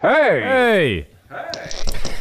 Hey! 0.00 0.42
Hey! 0.42 1.06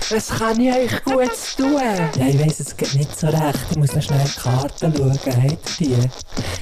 Was 0.10 0.30
kann 0.30 0.60
ich 0.60 0.74
euch 0.74 1.04
gut 1.04 1.30
tun? 1.58 1.76
Ja, 1.76 2.26
ich 2.26 2.40
weiss, 2.40 2.60
es 2.60 2.76
geht 2.76 2.96
nicht 2.96 3.20
so 3.20 3.28
recht. 3.28 3.60
Ich 3.70 3.78
muss 3.78 3.94
noch 3.94 4.02
schnell 4.02 4.26
die 4.26 4.40
Karten 4.40 4.96
schauen. 4.96 5.20
Habt 5.44 5.82
ihr 5.82 6.10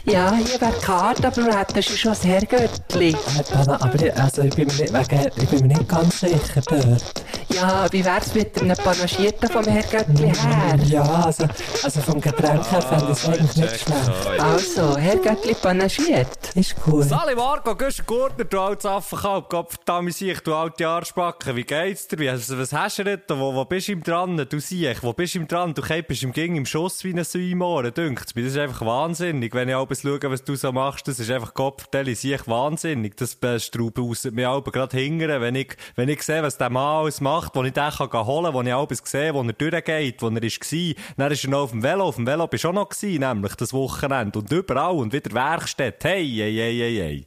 die? 0.03 0.11
Ja, 0.11 0.35
hier 0.35 0.59
wäre 0.59 0.73
die 0.77 0.85
Karte, 0.85 1.27
aber 1.27 1.41
du 1.41 1.57
hättest 1.57 1.97
schon 1.97 2.11
das 2.11 2.25
Herrgöttli. 2.25 3.11
Äh, 3.11 3.15
Dana, 3.49 3.81
aber 3.81 4.03
ich, 4.03 4.13
also, 4.19 4.41
ich, 4.41 4.55
bin 4.57 4.67
mir 4.67 4.73
nicht, 4.73 4.93
wegen, 4.93 5.31
ich 5.37 5.49
bin 5.49 5.59
mir 5.61 5.77
nicht 5.77 5.87
ganz 5.87 6.19
sicher 6.19 6.61
dort. 6.67 7.23
Ja, 7.55 7.87
wie 7.91 8.03
wär's 8.03 8.33
mit 8.35 8.61
einem 8.61 8.75
Panagierten 8.75 9.49
vom 9.49 9.63
Herrgöttli 9.63 10.27
her? 10.27 10.77
Ja, 10.87 11.03
also, 11.03 11.47
also 11.83 12.01
vom 12.01 12.19
Getränk 12.19 12.69
her 12.69 12.81
fände 12.81 13.05
ich 13.05 13.11
es 13.11 13.25
eigentlich 13.25 13.55
nicht 13.55 13.79
schlecht. 13.81 14.39
Also, 14.39 14.97
Herrgöttli 14.97 15.53
panagiert. 15.53 16.27
Ist 16.53 16.75
cool. 16.85 17.03
Sali 17.03 17.33
Marco, 17.33 17.73
Güster 17.75 18.03
Gurtner, 18.03 18.43
du 18.43 18.59
altes 18.59 18.85
Affenkalb, 18.85 19.49
Gott 19.49 19.71
verdammt 19.71 20.13
sich, 20.13 20.39
du 20.41 20.53
alte 20.53 20.85
Arschbacke, 20.85 21.55
wie 21.55 21.63
geht's 21.63 22.09
dir? 22.09 22.19
Wie, 22.19 22.29
also, 22.29 22.57
was 22.57 22.73
hast 22.73 22.99
du 22.99 23.05
denn 23.05 23.21
da? 23.25 23.39
Wo, 23.39 23.55
wo 23.55 23.63
bist 23.63 23.87
du 23.87 23.93
ihm 23.93 24.03
dran? 24.03 24.35
Du 24.49 24.59
siehst, 24.59 25.01
wo 25.01 25.13
bist 25.13 25.35
du 25.35 25.39
ihm 25.39 25.47
dran? 25.47 25.73
Du 25.73 25.81
bist 25.81 26.23
ihm 26.23 26.33
gegen 26.33 26.57
im 26.57 26.65
Schuss 26.65 27.05
wie 27.05 27.13
ein 27.13 27.23
Säumohren, 27.23 27.93
dünkt's 27.93 28.35
mir. 28.35 28.43
Das 28.43 28.51
ist 28.51 28.59
einfach 28.59 28.85
wahnsinnig. 28.85 29.53
Wenn 29.53 29.69
ich 29.69 29.75
alles 29.75 30.01
schaue, 30.01 30.19
was 30.23 30.43
du 30.43 30.55
so 30.55 30.73
machst, 30.73 31.07
das 31.07 31.19
ist 31.19 31.31
einfach 31.31 31.53
Kopfdeli, 31.53 32.15
sehe 32.15 32.35
ich 32.35 32.47
wahnsinnig. 32.47 33.15
Das 33.15 33.37
Strauben 33.63 34.09
aus 34.09 34.25
mir 34.25 34.49
aber 34.49 34.71
gerade 34.71 34.97
hingern, 34.97 35.39
wenn 35.39 35.55
ich, 35.55 35.77
wenn 35.95 36.09
ich 36.09 36.21
sehe, 36.21 36.43
was 36.43 36.57
der 36.57 36.69
Mann 36.69 37.05
alles 37.05 37.21
macht, 37.21 37.44
wo 37.53 37.63
ich 37.63 37.73
den 37.73 37.91
holen 37.91 38.09
kann, 38.09 38.53
wo 38.53 38.61
ich 38.61 38.73
alles 38.73 39.01
sehe, 39.03 39.33
wo 39.33 39.41
er 39.41 39.51
durchgeht, 39.53 40.21
wo 40.21 40.29
er 40.29 40.39
gsi. 40.39 40.95
Dann 41.17 41.31
ist 41.31 41.43
er 41.43 41.49
noch 41.49 41.63
auf 41.63 41.71
dem 41.71 41.81
Velo. 41.83 42.05
Auf 42.05 42.15
dem 42.15 42.27
Velo 42.27 42.47
bist 42.47 42.63
du 42.63 42.69
auch 42.69 42.73
noch 42.73 42.87
gsi, 42.89 43.19
nämlich 43.19 43.55
das 43.55 43.73
Wochenende. 43.73 44.39
Und 44.39 44.49
überall 44.51 44.95
und 44.95 45.11
wieder 45.13 45.31
Werkstätte. 45.31 46.07
Hey, 46.07 46.27
hey, 46.27 46.55
hey, 46.55 46.77
hey, 46.77 46.97
hey. 46.97 47.25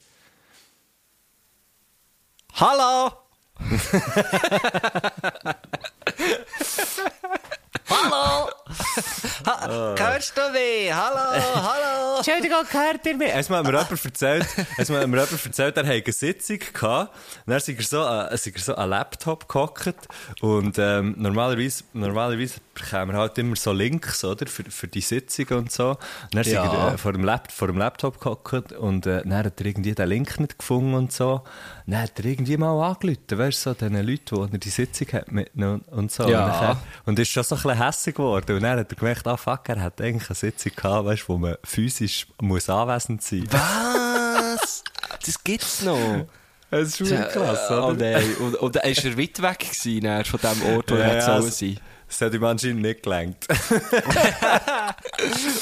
Hallo! 2.54 3.12
Hallo! 7.88 8.48
Ha 9.46 9.94
hörst 9.98 10.36
du 10.36 10.42
mich? 10.52 10.92
Hallo, 10.92 11.40
hallo! 11.54 12.16
Entschuldigung, 12.18 12.64
hört 12.70 13.06
ihr 13.06 13.16
mich? 13.16 13.28
Es 13.34 13.48
hat 13.48 13.62
mir 13.64 13.70
jemand 13.70 14.04
erzählt, 14.04 14.46
es 14.76 14.90
hat 14.90 14.96
mir 14.96 15.00
jemand 15.00 15.44
erzählt, 15.44 15.76
er 15.76 15.86
hatte 15.86 16.02
eine 16.04 16.12
Sitzung 16.12 16.58
gehabt, 16.72 17.14
und 17.46 17.50
dann 17.50 17.56
ist 17.56 17.68
er 17.68 17.82
so, 17.82 18.02
äh, 18.02 18.30
er 18.54 18.60
so 18.60 18.74
an 18.74 18.90
Laptop 18.90 19.48
gehockt, 19.48 20.08
und, 20.42 20.76
ähm, 20.78 21.14
normalerweise, 21.16 21.84
normalerweise 21.94 22.56
bekommen 22.74 23.12
wir 23.12 23.18
halt 23.18 23.38
immer 23.38 23.56
so 23.56 23.72
Links, 23.72 24.22
oder, 24.24 24.46
für, 24.46 24.64
für 24.64 24.88
die 24.88 25.00
Sitzung 25.00 25.46
und 25.58 25.72
so. 25.72 25.90
Und 25.90 25.98
dann 26.34 26.44
Ja. 26.44 26.88
er 26.88 26.94
äh, 26.94 26.98
vor 26.98 27.12
dem, 27.12 27.24
Lap 27.24 27.50
vor 27.50 27.68
dem 27.68 27.78
Laptop 27.78 28.20
gehockt, 28.20 28.72
und, 28.72 29.06
äh, 29.06 29.22
dann 29.22 29.34
hat 29.34 29.60
er 29.60 29.66
irgendwie 29.66 29.94
den 29.94 30.08
Link 30.08 30.38
nicht 30.40 30.58
gefunden 30.58 30.94
und 30.94 31.12
so. 31.12 31.42
Und 31.86 31.92
dann 31.94 32.02
hat 32.02 32.18
er 32.18 32.24
irgendwie 32.26 32.56
mal 32.58 32.78
angerufen, 32.86 33.18
weißt 33.30 33.66
du, 33.66 33.70
so 33.70 33.74
den 33.74 33.94
Leuten, 34.06 34.36
wo 34.36 34.42
er 34.42 34.48
die 34.58 34.68
Sitzung 34.70 35.08
hat 35.12 35.32
mitgenommen 35.32 35.82
und 35.90 36.12
so. 36.12 36.28
Ja. 36.28 36.44
Und, 36.44 36.48
nachher- 36.50 36.76
und 37.06 37.18
ist 37.18 37.30
schon 37.30 37.44
so 37.44 37.54
ein 37.54 37.62
bisschen 37.62 37.82
hässig 37.82 38.14
geworden. 38.14 38.57
Und 38.58 38.64
dann 38.64 38.78
hat 38.80 38.90
er 38.90 38.96
gemerkt, 38.96 39.26
ah 39.26 39.36
fuck, 39.36 39.68
er 39.68 39.80
hat 39.80 40.00
eigentlich 40.00 40.28
eine 40.28 40.34
Sitzung 40.36 40.72
gehabt, 40.74 41.06
weißt, 41.06 41.28
wo 41.28 41.38
man 41.38 41.54
physisch 41.64 42.26
muss 42.40 42.68
anwesend 42.68 43.22
sein 43.22 43.40
muss. 43.40 43.52
Was? 43.52 44.84
Das 45.24 45.44
gibt's 45.44 45.82
noch. 45.82 46.26
Das 46.70 46.88
ist 46.88 46.98
schon 46.98 47.08
krass, 47.08 47.60
Oh 47.70 47.74
oder? 47.90 47.94
nein. 48.12 48.34
Und, 48.40 48.56
und 48.56 48.76
er 48.76 48.82
war 48.84 49.18
weit 49.18 49.42
weg 49.42 49.58
gewesen, 49.60 50.00
dann 50.02 50.24
von 50.24 50.40
dem 50.40 50.74
Ort, 50.76 50.90
wo 50.90 50.96
Ja, 50.96 51.00
er 51.02 51.14
ja, 51.14 51.20
sollen 51.40 51.50
sein. 51.52 51.80
Das 52.08 52.20
hat 52.20 52.34
ihm 52.34 52.44
anscheinend 52.44 52.82
nicht 52.82 53.02
gelangt. 53.02 53.46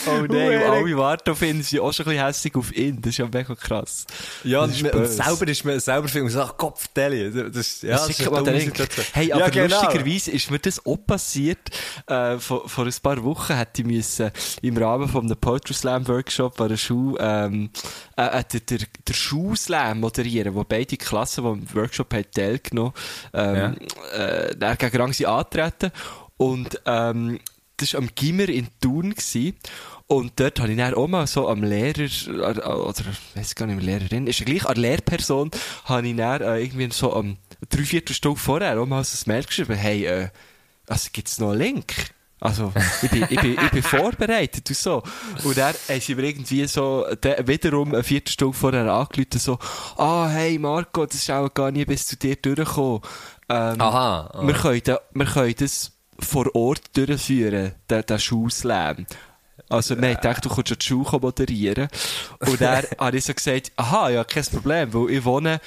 Oh 0.07 0.11
nein, 0.29 0.62
und 0.62 0.71
alle 0.71 0.97
warten 0.99 1.31
auf 1.31 1.41
ihn, 1.43 1.62
sind 1.62 1.81
auch 1.81 1.93
schon 1.93 2.05
ein 2.07 2.11
bisschen 2.11 2.27
hässlich 2.27 2.55
auf 2.57 2.73
ihn. 2.77 3.01
Das 3.01 3.11
ist 3.11 3.19
ja 3.19 3.25
mega 3.33 3.55
krass. 3.55 4.05
Ja, 4.45 4.67
Das 4.67 4.81
und, 4.83 4.87
ist 4.87 4.95
und 4.95 5.07
selber 5.07 5.48
ist 5.48 5.65
mir, 5.65 5.81
selber 5.81 6.09
findet 6.09 6.35
man 6.35 6.45
so, 6.45 6.51
ach, 6.53 6.57
Kopfdeli. 6.57 7.31
Das, 7.33 7.57
ist- 7.57 7.83
ja, 7.83 7.93
das 7.93 8.11
ist 8.11 8.19
Sicher 8.19 8.33
eine. 8.37 8.73
Hey, 9.13 9.33
aber 9.33 9.41
ja, 9.45 9.48
genau. 9.48 9.81
lustigerweise 9.81 10.31
ist 10.31 10.51
mir 10.51 10.59
das 10.59 10.85
auch 10.85 10.98
passiert. 11.07 11.59
Äh, 12.07 12.39
vor, 12.39 12.69
vor 12.69 12.85
ein 12.85 12.95
paar 13.03 13.23
Wochen 13.25 13.55
hätte 13.57 13.83
ich 13.83 13.87
müssen, 13.89 14.31
im 14.63 14.77
Rahmen 14.77 15.09
von 15.09 15.25
einem 15.25 15.37
Poetry 15.37 15.75
Slam 15.75 16.07
Workshop 16.07 16.61
an 16.61 16.69
der 16.69 16.77
Schule, 16.77 17.19
ähm, 17.20 17.70
äh, 18.17 18.41
äh, 18.41 18.45
der, 18.53 18.61
der, 18.61 18.79
der 19.09 19.14
Schulslam 19.14 20.01
moderieren, 20.01 20.55
wo 20.55 20.64
beide 20.64 20.97
Klassen, 20.97 21.45
die 21.45 21.51
im 21.51 21.75
Workshop 21.75 22.13
haben 22.13 22.25
teilgenommen 22.35 22.92
ähm, 23.33 23.77
äh, 24.14 24.55
dann 24.55 24.77
gegeneinander 24.77 25.29
antreten. 25.29 25.91
Und, 26.36 26.80
ähm, 26.85 27.41
das 27.77 27.95
war 27.95 28.01
am 28.01 28.11
Gimmer 28.14 28.48
in 28.48 28.69
Thun. 28.81 29.11
Gewesen. 29.11 29.55
Und 30.09 30.33
dort 30.37 30.61
habe 30.61 30.70
ich 30.70 30.79
dann 30.79 30.95
auch 30.95 31.09
mal 31.09 31.27
so 31.27 31.48
am 31.48 31.64
Lehrer, 31.64 31.98
äh, 31.98 32.69
oder, 32.69 33.01
ich 33.01 33.37
weiß 33.37 33.55
gar 33.57 33.67
nicht 33.67 33.77
mehr, 33.77 33.98
Lehrerin, 33.98 34.29
ist 34.29 34.39
ja 34.39 34.47
gleich, 34.47 34.64
an 34.64 34.77
Lehrperson, 34.77 35.51
habe 35.85 36.07
ich 36.07 36.17
dann 36.17 36.42
äh, 36.42 36.61
irgendwie 36.61 36.89
so 36.92 37.13
am 37.13 37.39
dreiviertel 37.69 38.15
Stunde 38.15 38.39
vorher 38.39 38.81
auch 38.81 38.86
mal 38.86 39.03
so 39.03 39.17
ein 39.17 39.35
Mail 39.35 39.45
geschrieben, 39.45 39.75
hey, 39.75 40.07
äh, 40.07 40.29
also 40.86 41.09
gibt's 41.13 41.39
noch 41.39 41.51
einen 41.51 41.59
Link? 41.59 41.95
Also, 42.39 42.73
ich 43.03 43.11
bin, 43.11 43.27
ich 43.31 43.41
bin, 43.41 43.53
ich 43.53 43.70
bin 43.70 43.83
vorbereitet 43.83 44.69
und 44.69 44.77
so. 44.77 45.03
Und 45.42 45.57
dann 45.57 45.75
haben 45.89 46.01
sie 46.01 46.15
mir 46.15 46.25
irgendwie 46.25 46.67
so, 46.67 47.07
de, 47.15 47.48
wiederum 47.48 47.95
eine 47.95 48.05
Viertelstunde 48.05 48.57
vorher 48.57 48.92
angerufen, 48.92 49.39
so, 49.39 49.59
ah, 49.97 50.29
hey 50.29 50.59
Marco, 50.59 51.07
das 51.07 51.17
ist 51.17 51.31
auch 51.31 51.53
gar 51.53 51.70
nicht 51.70 51.89
bis 51.89 52.07
zu 52.07 52.17
dir 52.17 52.36
durchgekommen. 52.36 53.01
Ähm, 53.48 53.81
Aha, 53.81 54.31
ah. 54.33 54.47
Wir 54.47 54.55
können, 54.55 54.83
da, 54.85 55.01
wir 55.15 55.25
können 55.25 55.55
das 55.59 55.95
vor 56.19 56.55
Ort 56.55 56.97
durchführen, 56.97 57.73
den, 57.91 58.03
den 58.03 58.19
Schulslam. 58.19 59.07
Also, 59.69 60.01
wir 60.01 60.09
haben 60.09 60.17
gedacht, 60.17 60.45
du 60.45 60.49
kannst 60.49 60.71
ja 60.71 60.77
die 60.77 60.87
Schule 60.87 61.21
moderieren. 61.21 61.89
Und 62.41 62.61
dann 62.61 62.85
habe 62.99 63.17
ich 63.17 63.25
so 63.25 63.35
gesagt, 63.35 63.73
aha, 63.77 64.11
ja, 64.11 64.25
kein 64.25 64.45
Problem, 64.45 64.93
weil 64.95 65.11
ich 65.11 65.25
wohne 65.25 65.61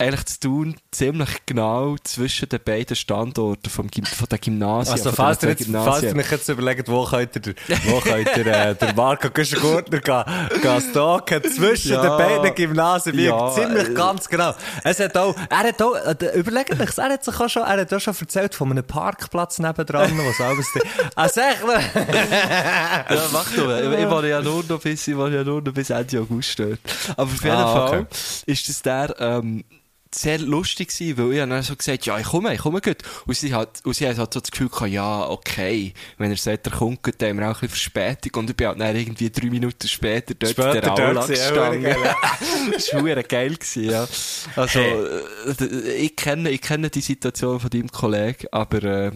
eigentlich 0.00 0.24
zu 0.26 0.40
tun 0.40 0.76
ziemlich 0.90 1.28
genau 1.46 1.96
zwischen 2.02 2.48
den 2.48 2.60
beiden 2.64 2.96
Standorten 2.96 3.68
vom 3.70 3.88
Gym 3.88 4.04
von 4.06 4.26
den 4.28 4.40
Gymnasien. 4.40 4.92
Also, 4.94 5.12
falls 5.12 5.42
ihr, 5.42 5.50
jetzt, 5.50 5.68
falls 5.70 6.02
ihr 6.02 6.16
euch 6.16 6.30
jetzt 6.30 6.48
überlegt, 6.48 6.88
wo 6.88 7.04
könnt 7.04 7.36
ihr, 7.46 7.54
wo 7.84 8.00
könnt 8.00 8.28
ihr 8.36 8.46
äh, 8.46 8.74
der 8.74 8.94
Marco 8.94 9.30
Güschen-Gurtner 9.30 10.00
gehen, 10.00 10.24
gehen 10.62 10.80
stalken, 10.90 11.42
zwischen 11.54 11.92
Ja. 11.92 12.02
den 12.02 12.10
beiden 12.16 12.54
Gymnasien, 12.54 13.18
Ja, 13.18 13.50
ziemlich 13.52 13.88
äh, 13.90 13.94
ganz 13.94 14.28
genau. 14.28 14.54
Es 14.84 14.98
hat 15.00 15.16
auch, 15.16 15.34
er 15.48 15.58
hat 15.58 15.82
auch, 15.82 15.94
äh, 15.94 16.38
überlegt 16.38 16.72
euch, 16.80 16.98
er 16.98 17.10
hat 17.12 17.24
sich 17.24 17.38
auch 17.38 17.48
schon, 17.48 17.62
er 17.62 17.80
hat 17.80 17.92
auch 17.92 18.00
schon 18.00 18.14
erzählt 18.18 18.54
von 18.54 18.70
einem 18.70 18.84
Parkplatz 18.84 19.58
nebendran, 19.58 20.16
wo 20.16 20.22
es 20.30 20.40
alles, 20.40 20.66
also 21.14 21.40
echt, 21.42 21.62
Ja, 23.10 23.28
mach 23.32 23.50
doch. 23.54 23.78
Ich, 23.78 23.98
ich 23.98 24.10
war 24.10 24.24
ja 24.24 24.40
nur 24.40 24.64
noch 24.68 24.80
bis, 24.80 25.06
ich 25.08 25.16
war 25.16 25.28
ja 25.28 25.44
nur 25.44 25.60
noch 25.62 25.72
bis 25.72 25.90
Ende 25.90 26.20
August 26.20 26.58
dort. 26.58 26.78
Aber 27.16 27.24
auf 27.24 27.42
jeden 27.44 27.56
Ah, 27.56 27.72
Fall 27.88 27.98
okay. 28.00 28.06
ist 28.46 28.68
das 28.68 28.82
der, 28.82 29.14
ähm, 29.18 29.64
sehr 30.14 30.38
lustig 30.38 30.88
gewesen, 30.88 31.18
weil 31.18 31.32
ich 31.32 31.38
dann 31.38 31.62
so 31.62 31.76
gesagt, 31.76 32.06
ja, 32.06 32.18
ich 32.18 32.26
komme, 32.26 32.52
ich 32.54 32.60
komme 32.60 32.80
gut. 32.80 32.98
Und 33.26 33.36
sie 33.36 33.54
hat, 33.54 33.80
und 33.84 33.94
sie 33.94 34.08
hat 34.08 34.18
halt 34.18 34.34
so 34.34 34.40
das 34.40 34.50
Gefühl 34.50 34.68
gehabt, 34.68 34.90
ja, 34.90 35.28
okay. 35.28 35.94
Wenn 36.18 36.30
er 36.30 36.36
sagt, 36.36 36.66
er 36.66 36.72
kommt 36.72 37.02
gut, 37.02 37.14
dann 37.18 37.30
haben 37.30 37.38
wir 37.38 37.44
auch 37.46 37.62
ein 37.62 37.68
bisschen 37.68 37.92
Verspätung. 37.92 38.40
Und 38.40 38.50
ich 38.50 38.56
bin 38.56 38.66
halt 38.66 38.80
dann 38.80 38.96
irgendwie 38.96 39.30
drei 39.30 39.46
Minuten 39.50 39.86
später 39.88 40.34
dort 40.34 40.50
Später 40.52 40.74
in 40.74 40.80
der 40.80 40.92
Aula 40.92 41.26
gestanden. 41.26 41.84
das 42.72 42.92
war 42.92 43.22
geil 43.22 43.54
gewesen, 43.54 43.84
ja. 43.84 44.06
Also, 44.56 44.80
äh, 44.80 45.54
d- 45.60 45.92
ich 45.94 46.16
kenne, 46.16 46.50
ich 46.50 46.60
kenne 46.60 46.90
die 46.90 47.00
Situation 47.00 47.60
von 47.60 47.70
deinem 47.70 47.90
Kollegen, 47.90 48.46
aber, 48.50 48.82
äh, 48.82 49.10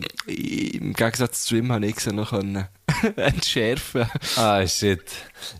im 0.76 0.92
Gegensatz 0.94 1.44
zu 1.44 1.56
ihm 1.56 1.72
habe 1.72 1.86
ich 1.86 1.98
sie 2.00 2.12
noch 2.12 2.30
können 2.30 2.68
entschärfen. 3.16 4.06
Ah, 4.36 4.66
shit. 4.66 5.02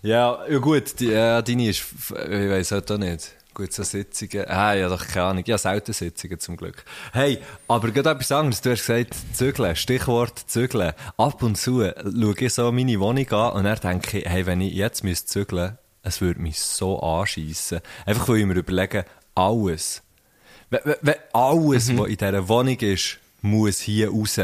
Ja, 0.01 0.39
ja 0.49 0.57
gut, 0.59 0.99
die, 0.99 1.07
ja, 1.07 1.41
deine 1.41 1.69
ist, 1.69 1.83
ich 2.09 2.49
weiss 2.49 2.71
halt 2.71 2.89
auch 2.91 2.97
nicht. 2.97 3.34
Gut, 3.55 3.71
so 3.71 3.83
Sitzungen. 3.83 4.49
Ah, 4.49 4.73
ja, 4.73 4.89
doch, 4.89 5.07
keine 5.07 5.27
Ahnung. 5.27 5.43
Ja, 5.47 5.57
selten 5.57 5.93
Sitzungen 5.93 6.37
zum 6.41 6.57
Glück. 6.57 6.83
Hey, 7.13 7.39
aber 7.69 7.89
gerade 7.91 8.09
etwas 8.09 8.33
anderes. 8.33 8.59
Du 8.59 8.69
hast 8.69 8.85
gesagt, 8.85 9.15
zügeln. 9.31 9.77
Stichwort 9.77 10.37
zügeln. 10.37 10.91
Ab 11.15 11.41
und 11.41 11.55
zu 11.57 11.79
schaue 11.79 12.35
ich 12.37 12.53
so 12.53 12.73
meine 12.73 12.99
Wohnung 12.99 13.31
an 13.31 13.53
und 13.53 13.63
dann 13.63 13.79
denke 13.79 14.19
ich, 14.19 14.25
hey, 14.25 14.45
wenn 14.45 14.59
ich 14.59 14.73
jetzt 14.73 15.05
müsste 15.05 15.27
zügeln, 15.27 15.77
es 16.03 16.19
würde 16.19 16.41
mich 16.41 16.59
so 16.59 16.99
anschiessen. 16.99 17.79
Einfach, 18.05 18.27
weil 18.27 18.39
ich 18.39 18.45
mir 18.45 18.55
überlege, 18.55 19.05
alles, 19.35 20.03
alles, 21.31 21.97
was 21.97 22.09
in 22.09 22.17
dieser 22.17 22.49
Wohnung 22.49 22.77
ist, 22.79 23.19
muss 23.41 23.79
hier 23.79 24.09
raus. 24.09 24.37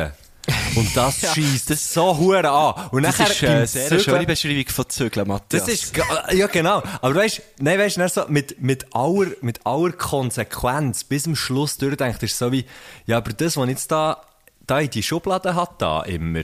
Und 0.76 0.96
das 0.96 1.20
schießt 1.34 1.70
das 1.70 1.94
so 1.94 2.18
hure 2.18 2.50
an. 2.50 2.90
Und 2.92 3.04
Das 3.04 3.20
nachher 3.20 3.32
ist 3.32 3.44
äh, 3.44 3.48
beim 3.48 3.66
sehr 3.66 3.88
Zügeln- 3.90 4.04
schöne 4.04 4.26
Beschreibung 4.26 4.68
von 4.70 4.90
Zügeln, 4.90 5.28
Matthias. 5.28 5.66
das 5.66 5.74
ist, 5.74 5.94
ja 6.34 6.48
genau. 6.48 6.82
Aber 7.02 7.16
weißt, 7.16 7.42
nein, 7.60 7.78
weißt 7.80 7.98
du, 7.98 8.10
so 8.10 8.26
mit, 8.28 8.62
mit 8.62 8.86
aller, 8.96 9.32
mit 9.42 9.66
aller 9.66 9.92
Konsequenz 9.92 11.04
bis 11.04 11.24
zum 11.24 11.36
Schluss 11.36 11.78
durchdenkt, 11.78 12.24
ist 12.24 12.38
so 12.38 12.52
wie, 12.52 12.66
ja, 13.06 13.18
aber 13.18 13.34
das, 13.34 13.58
was 13.58 13.66
ich 13.66 13.70
jetzt 13.72 13.92
da, 13.92 14.22
da 14.66 14.80
in 14.80 14.90
die 14.90 15.04
Schublade 15.04 15.56
hat, 15.56 15.82
da 15.82 16.02
immer, 16.04 16.42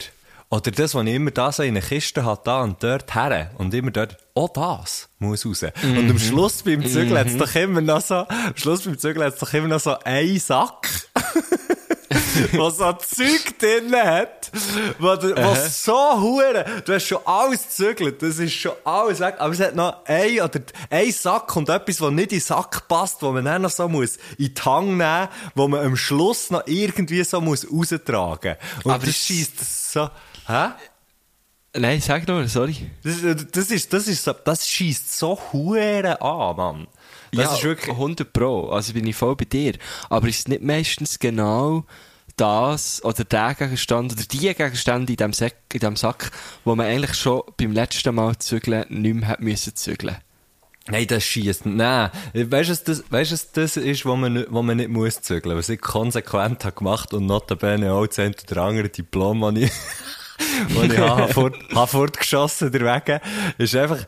oder 0.49 0.71
das, 0.71 0.93
was 0.95 1.05
ich 1.05 1.13
immer 1.13 1.31
da 1.31 1.51
so 1.51 1.63
in 1.63 1.69
eine 1.69 1.81
Kiste 1.81 2.23
hat, 2.23 2.45
da 2.47 2.61
und 2.61 2.81
dort 2.83 3.13
her, 3.15 3.51
und 3.57 3.73
immer 3.73 3.91
dort, 3.91 4.17
auch 4.35 4.49
das 4.49 5.09
muss 5.19 5.45
raus. 5.45 5.63
Und 5.83 6.09
am 6.09 6.19
Schluss 6.19 6.63
beim 6.63 6.85
Zügeln 6.85 7.17
hat's 7.17 7.35
doch 7.37 7.53
immer 7.55 7.81
noch 7.81 8.01
so, 8.01 8.15
am 8.27 8.55
Schluss 8.55 8.83
beim 8.83 8.97
Zügeln 8.97 9.25
hat's 9.25 9.39
doch 9.39 9.53
immer 9.53 9.67
noch 9.67 9.79
so 9.79 9.97
einen 9.99 10.39
Sack. 10.39 10.87
was 12.53 12.77
so 12.77 12.93
Zeug 12.93 13.59
drin 13.59 13.93
hat, 13.93 14.51
was, 14.99 15.23
was 15.23 15.83
so 15.83 16.21
hure, 16.21 16.65
du 16.85 16.93
hast 16.93 17.05
schon 17.07 17.19
alles 17.25 17.63
gezügelt, 17.63 18.21
das 18.21 18.39
ist 18.39 18.53
schon 18.53 18.73
alles 18.83 19.19
weg, 19.19 19.35
aber 19.39 19.53
es 19.53 19.59
hat 19.59 19.75
noch 19.75 20.05
ein 20.05 20.39
oder 20.39 20.61
ein 20.89 21.11
Sack 21.11 21.55
und 21.55 21.69
etwas, 21.69 21.99
was 21.99 22.11
nicht 22.11 22.31
in 22.31 22.39
den 22.39 22.41
Sack 22.41 22.87
passt, 22.87 23.21
wo 23.21 23.31
man 23.31 23.45
dann 23.45 23.61
noch 23.63 23.69
so 23.69 23.89
muss 23.89 24.17
in 24.37 24.53
die 24.53 24.61
Hang 24.61 24.97
nehmen, 24.97 25.27
wo 25.55 25.67
man 25.67 25.85
am 25.85 25.97
Schluss 25.97 26.49
noch 26.49 26.63
irgendwie 26.65 27.23
so 27.23 27.41
muss 27.41 27.67
raustragen. 27.69 28.55
Und 28.83 28.91
Aber 28.91 29.05
das 29.05 29.15
schießt 29.15 29.91
so, 29.93 30.09
hä? 30.47 30.69
Nein, 31.75 32.01
sag 32.01 32.27
nur, 32.27 32.47
sorry. 32.47 32.89
Das, 33.03 33.15
das 33.51 33.69
ist, 33.69 33.93
das 33.93 34.07
ist 34.07 34.27
das 34.45 34.67
schießt 34.67 35.17
so 35.17 35.37
hure 35.51 36.21
an, 36.21 36.55
Mann. 36.55 36.87
Das 37.31 37.45
ja, 37.45 37.53
ist 37.53 37.63
wirklich, 37.63 37.89
100 37.91 38.31
Pro. 38.33 38.69
Also 38.69 38.93
bin 38.93 39.05
ich 39.07 39.15
voll 39.15 39.35
bei 39.35 39.45
dir. 39.45 39.73
Aber 40.09 40.27
ist 40.27 40.39
es 40.39 40.47
nicht 40.47 40.63
meistens 40.63 41.19
genau 41.19 41.85
das 42.35 43.03
oder 43.03 43.23
der 43.23 43.55
Gegenstand 43.55 44.11
oder 44.13 44.23
die 44.23 44.37
Gegenstände 44.53 45.11
in 45.13 45.17
dem, 45.17 45.33
Sack, 45.33 45.55
in 45.73 45.79
dem 45.79 45.95
Sack, 45.95 46.31
wo 46.65 46.75
man 46.75 46.85
eigentlich 46.85 47.15
schon 47.15 47.41
beim 47.57 47.71
letzten 47.71 48.13
Mal 48.13 48.37
zügeln 48.37 48.85
nicht 48.89 49.15
mehr 49.15 49.27
hat 49.29 49.41
müssen 49.41 49.75
zügeln? 49.75 50.17
Nein, 50.89 51.07
das 51.07 51.23
schießt. 51.25 51.65
Nein. 51.65 52.11
Weißt 52.33 52.69
du, 52.69 52.71
was 52.71 52.83
das, 52.83 53.03
weißt, 53.09 53.31
was 53.33 53.51
das 53.51 53.75
ist, 53.75 54.05
wo 54.05 54.15
man, 54.15 54.33
nicht- 54.33 54.47
wo 54.51 54.61
man 54.61 54.77
nicht 54.77 54.89
muss 54.89 55.21
zügeln? 55.21 55.57
Was 55.57 55.67
ich 55.67 55.81
konsequent 55.81 56.63
habe 56.63 56.75
gemacht 56.75 57.13
und 57.13 57.25
notabene 57.25 57.91
auch 57.91 58.07
das 58.07 58.19
eine 58.19 58.33
oder 58.49 58.61
andere 58.63 58.87
Diplom, 58.89 59.41
das 59.41 59.63
ich, 59.63 59.71
das 60.75 60.83
ich 60.85 60.97
habe, 60.97 61.33
fort, 61.33 61.55
habe 61.75 61.87
fortgeschossen 61.87 62.71
derwegen, 62.71 63.19
ist 63.57 63.75
einfach 63.75 64.05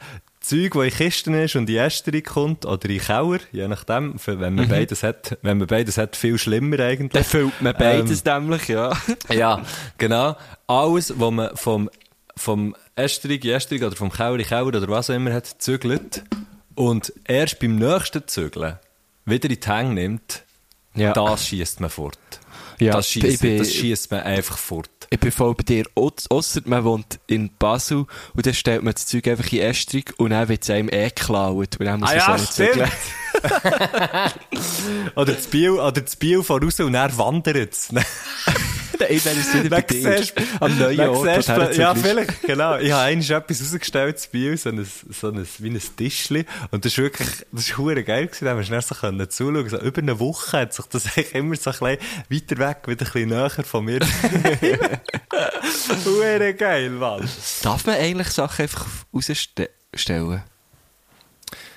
Zeug, 0.50 0.74
das 0.74 0.84
in 0.84 0.90
Kisten 0.92 1.34
ist 1.36 1.56
und 1.56 1.70
in 1.70 1.76
Ästerung 1.78 2.24
kommt 2.24 2.66
oder 2.66 2.90
in 2.90 3.00
Keller, 3.00 3.40
je 3.52 3.68
nachdem, 3.68 4.16
wenn 4.26 4.56
man 4.56 4.68
beides 4.68 5.04
hat, 5.04 5.38
wenn 5.44 5.60
man 5.60 5.68
beides 5.68 5.98
hat, 6.00 6.16
viel 6.16 6.40
schlimmer 6.40 6.80
eigentlich. 6.80 7.12
Dann 7.12 7.24
füllt 7.24 7.62
man 7.62 7.76
beides 7.78 8.26
nämlich, 8.26 8.68
ja. 8.68 8.92
Ja, 9.30 9.64
genau. 10.00 10.36
Alles, 10.66 11.14
was 11.20 11.32
man 11.32 11.56
vom, 11.56 11.90
vom 12.36 12.76
Ästerung 12.96 13.38
in 13.38 13.50
Ästerung 13.52 13.84
oder 13.84 13.96
vom 13.96 14.12
Keller 14.12 14.40
in 14.40 14.46
Keller 14.46 14.66
oder 14.66 14.88
was 14.88 15.10
auch 15.12 15.16
immer 15.16 15.34
hat, 15.34 15.46
zügelt 15.46 16.24
und 16.74 17.14
erst 17.26 17.60
beim 17.60 17.76
nächsten 17.76 18.28
Zügeln 18.28 18.80
wieder 19.26 19.50
in 19.52 19.60
die 19.60 19.68
Hänge 19.68 19.94
nimmt, 19.94 20.44
Ja. 20.96 21.14
das 21.14 21.48
schießt 21.48 21.80
man 21.80 21.92
fort. 21.92 22.18
Ja, 22.80 22.94
das 22.94 23.08
schießt 23.10 24.10
man 24.10 24.22
einfach 24.22 24.58
fort. 24.58 24.90
Ich 25.12 25.20
bin 25.20 25.32
voll 25.32 25.56
bei 25.56 25.64
dir. 25.64 25.86
Ausser 25.96 26.62
man 26.66 26.84
wohnt 26.84 27.20
in 27.28 27.50
Basel 27.58 28.06
und 28.36 28.46
dann 28.46 28.54
stellt 28.54 28.84
man 28.84 28.94
das 28.94 29.08
Zeug 29.08 29.28
einfach 29.28 29.52
in 29.52 29.60
Ästerung 29.60 30.04
und 30.18 30.30
dann 30.32 30.48
wird 30.50 30.64
es 30.64 30.70
einem 30.70 30.90
eh 30.90 31.10
geklaut. 31.10 31.78
Und 31.80 31.86
dann 31.86 32.00
muss 32.00 32.10
Ah 32.10 32.16
ja, 32.16 32.38
so 32.38 32.64
nicht 32.64 32.76
oder 35.16 35.34
das 35.34 35.48
Biel, 35.48 35.72
oder 35.72 36.02
das 36.02 36.16
Biel 36.16 36.44
voraus 36.44 36.80
und 36.80 36.94
er 36.94 37.18
wandert 37.18 37.74
es. 37.74 37.90
Irgendwann 39.10 39.38
ist 39.38 39.48
es 39.48 39.64
wieder 39.64 39.70
bei 39.70 39.82
dir. 39.82 40.24
Am 40.60 40.78
neuen 40.78 41.00
Ort, 41.10 41.78
Ja, 41.78 41.96
vielleicht, 41.96 42.42
genau. 42.44 42.78
Ich 42.78 42.92
habe 42.92 43.04
eigentlich 43.04 43.30
etwas 43.30 43.62
rausgestellt, 43.62 44.18
das 44.18 44.28
Biel, 44.28 44.58
so 44.58 44.70
ein, 44.70 44.86
so 44.86 45.30
ein, 45.30 45.48
wie 45.60 45.70
ein 45.70 45.82
Tischli. 45.96 46.46
Und 46.72 46.84
das 46.84 46.92
ist 46.94 46.98
wirklich, 46.98 47.30
das 47.52 47.68
ist 47.68 47.78
hure 47.78 48.04
geil 48.04 48.28
gewesen. 48.28 48.46
Da 48.46 48.52
haben 48.52 48.58
wir 48.58 48.66
schnell 48.66 48.82
so 48.82 48.96
können 48.96 49.30
zuschauen. 49.30 49.70
So 49.70 49.80
über 49.80 50.02
eine 50.02 50.20
Woche 50.20 50.60
hat 50.60 50.74
sich 50.74 50.86
das 50.88 51.06
eigentlich 51.18 51.36
immer 51.36 51.56
so 51.56 51.72
ein 51.72 51.98
bisschen 52.30 52.30
weiter 52.30 52.58
weg, 52.58 52.78
wieder 52.88 53.06
ein 53.06 53.12
bisschen 53.12 53.30
näher 53.30 53.50
von 53.50 53.86
mir. 53.86 54.00
hure 56.06 56.54
geil, 56.54 56.90
Mann. 56.90 57.30
Darf 57.62 57.86
man 57.86 57.96
eigentlich 57.96 58.30
Sachen 58.30 58.64
einfach 58.64 58.86
rausstellen? 59.14 59.70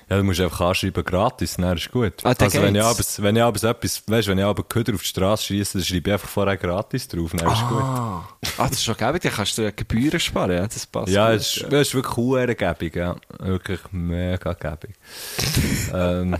Ja, 0.09 0.17
du 0.17 0.23
musst 0.23 0.39
einfach 0.39 0.61
anschreiben, 0.61 1.03
gratis, 1.03 1.55
dann 1.57 1.77
ist 1.77 1.91
gut. 1.91 2.13
Ah, 2.23 2.33
also, 2.37 2.61
wenn 2.61 2.75
ich, 2.75 2.83
abends, 2.83 3.21
wenn 3.21 3.35
ich 3.35 3.41
abends 3.41 3.63
etwas, 3.63 4.03
weißt, 4.05 4.27
wenn 4.27 4.37
ich 4.37 4.43
abends 4.43 4.69
Köder 4.69 4.93
auf 4.93 5.01
die 5.01 5.07
Straße 5.07 5.43
schiesse, 5.43 5.77
dann 5.77 5.85
schreibe 5.85 6.09
ich 6.09 6.13
einfach 6.13 6.29
vorher 6.29 6.57
gratis 6.57 7.07
drauf, 7.07 7.31
dann 7.31 7.51
ist 7.51 7.67
gut. 7.67 7.81
Ah, 7.81 8.27
ah, 8.57 8.67
das 8.67 8.73
ist 8.73 8.83
schon 8.83 8.97
gäbig, 8.97 9.21
dann 9.21 9.31
kannst 9.31 9.57
du 9.57 9.61
ja 9.63 9.71
Gebühren 9.71 10.19
sparen, 10.19 10.57
ja, 10.57 10.67
das 10.67 10.85
passt 10.85 11.11
Ja, 11.11 11.33
es 11.33 11.57
ist, 11.57 11.63
es 11.63 11.87
ist 11.87 11.95
wirklich 11.95 12.17
hure 12.17 12.55
gäbig, 12.55 12.95
ja. 12.95 13.15
Wirklich 13.39 13.79
mega 13.91 14.53
gäbig. 14.53 14.95
ähm, 15.93 16.37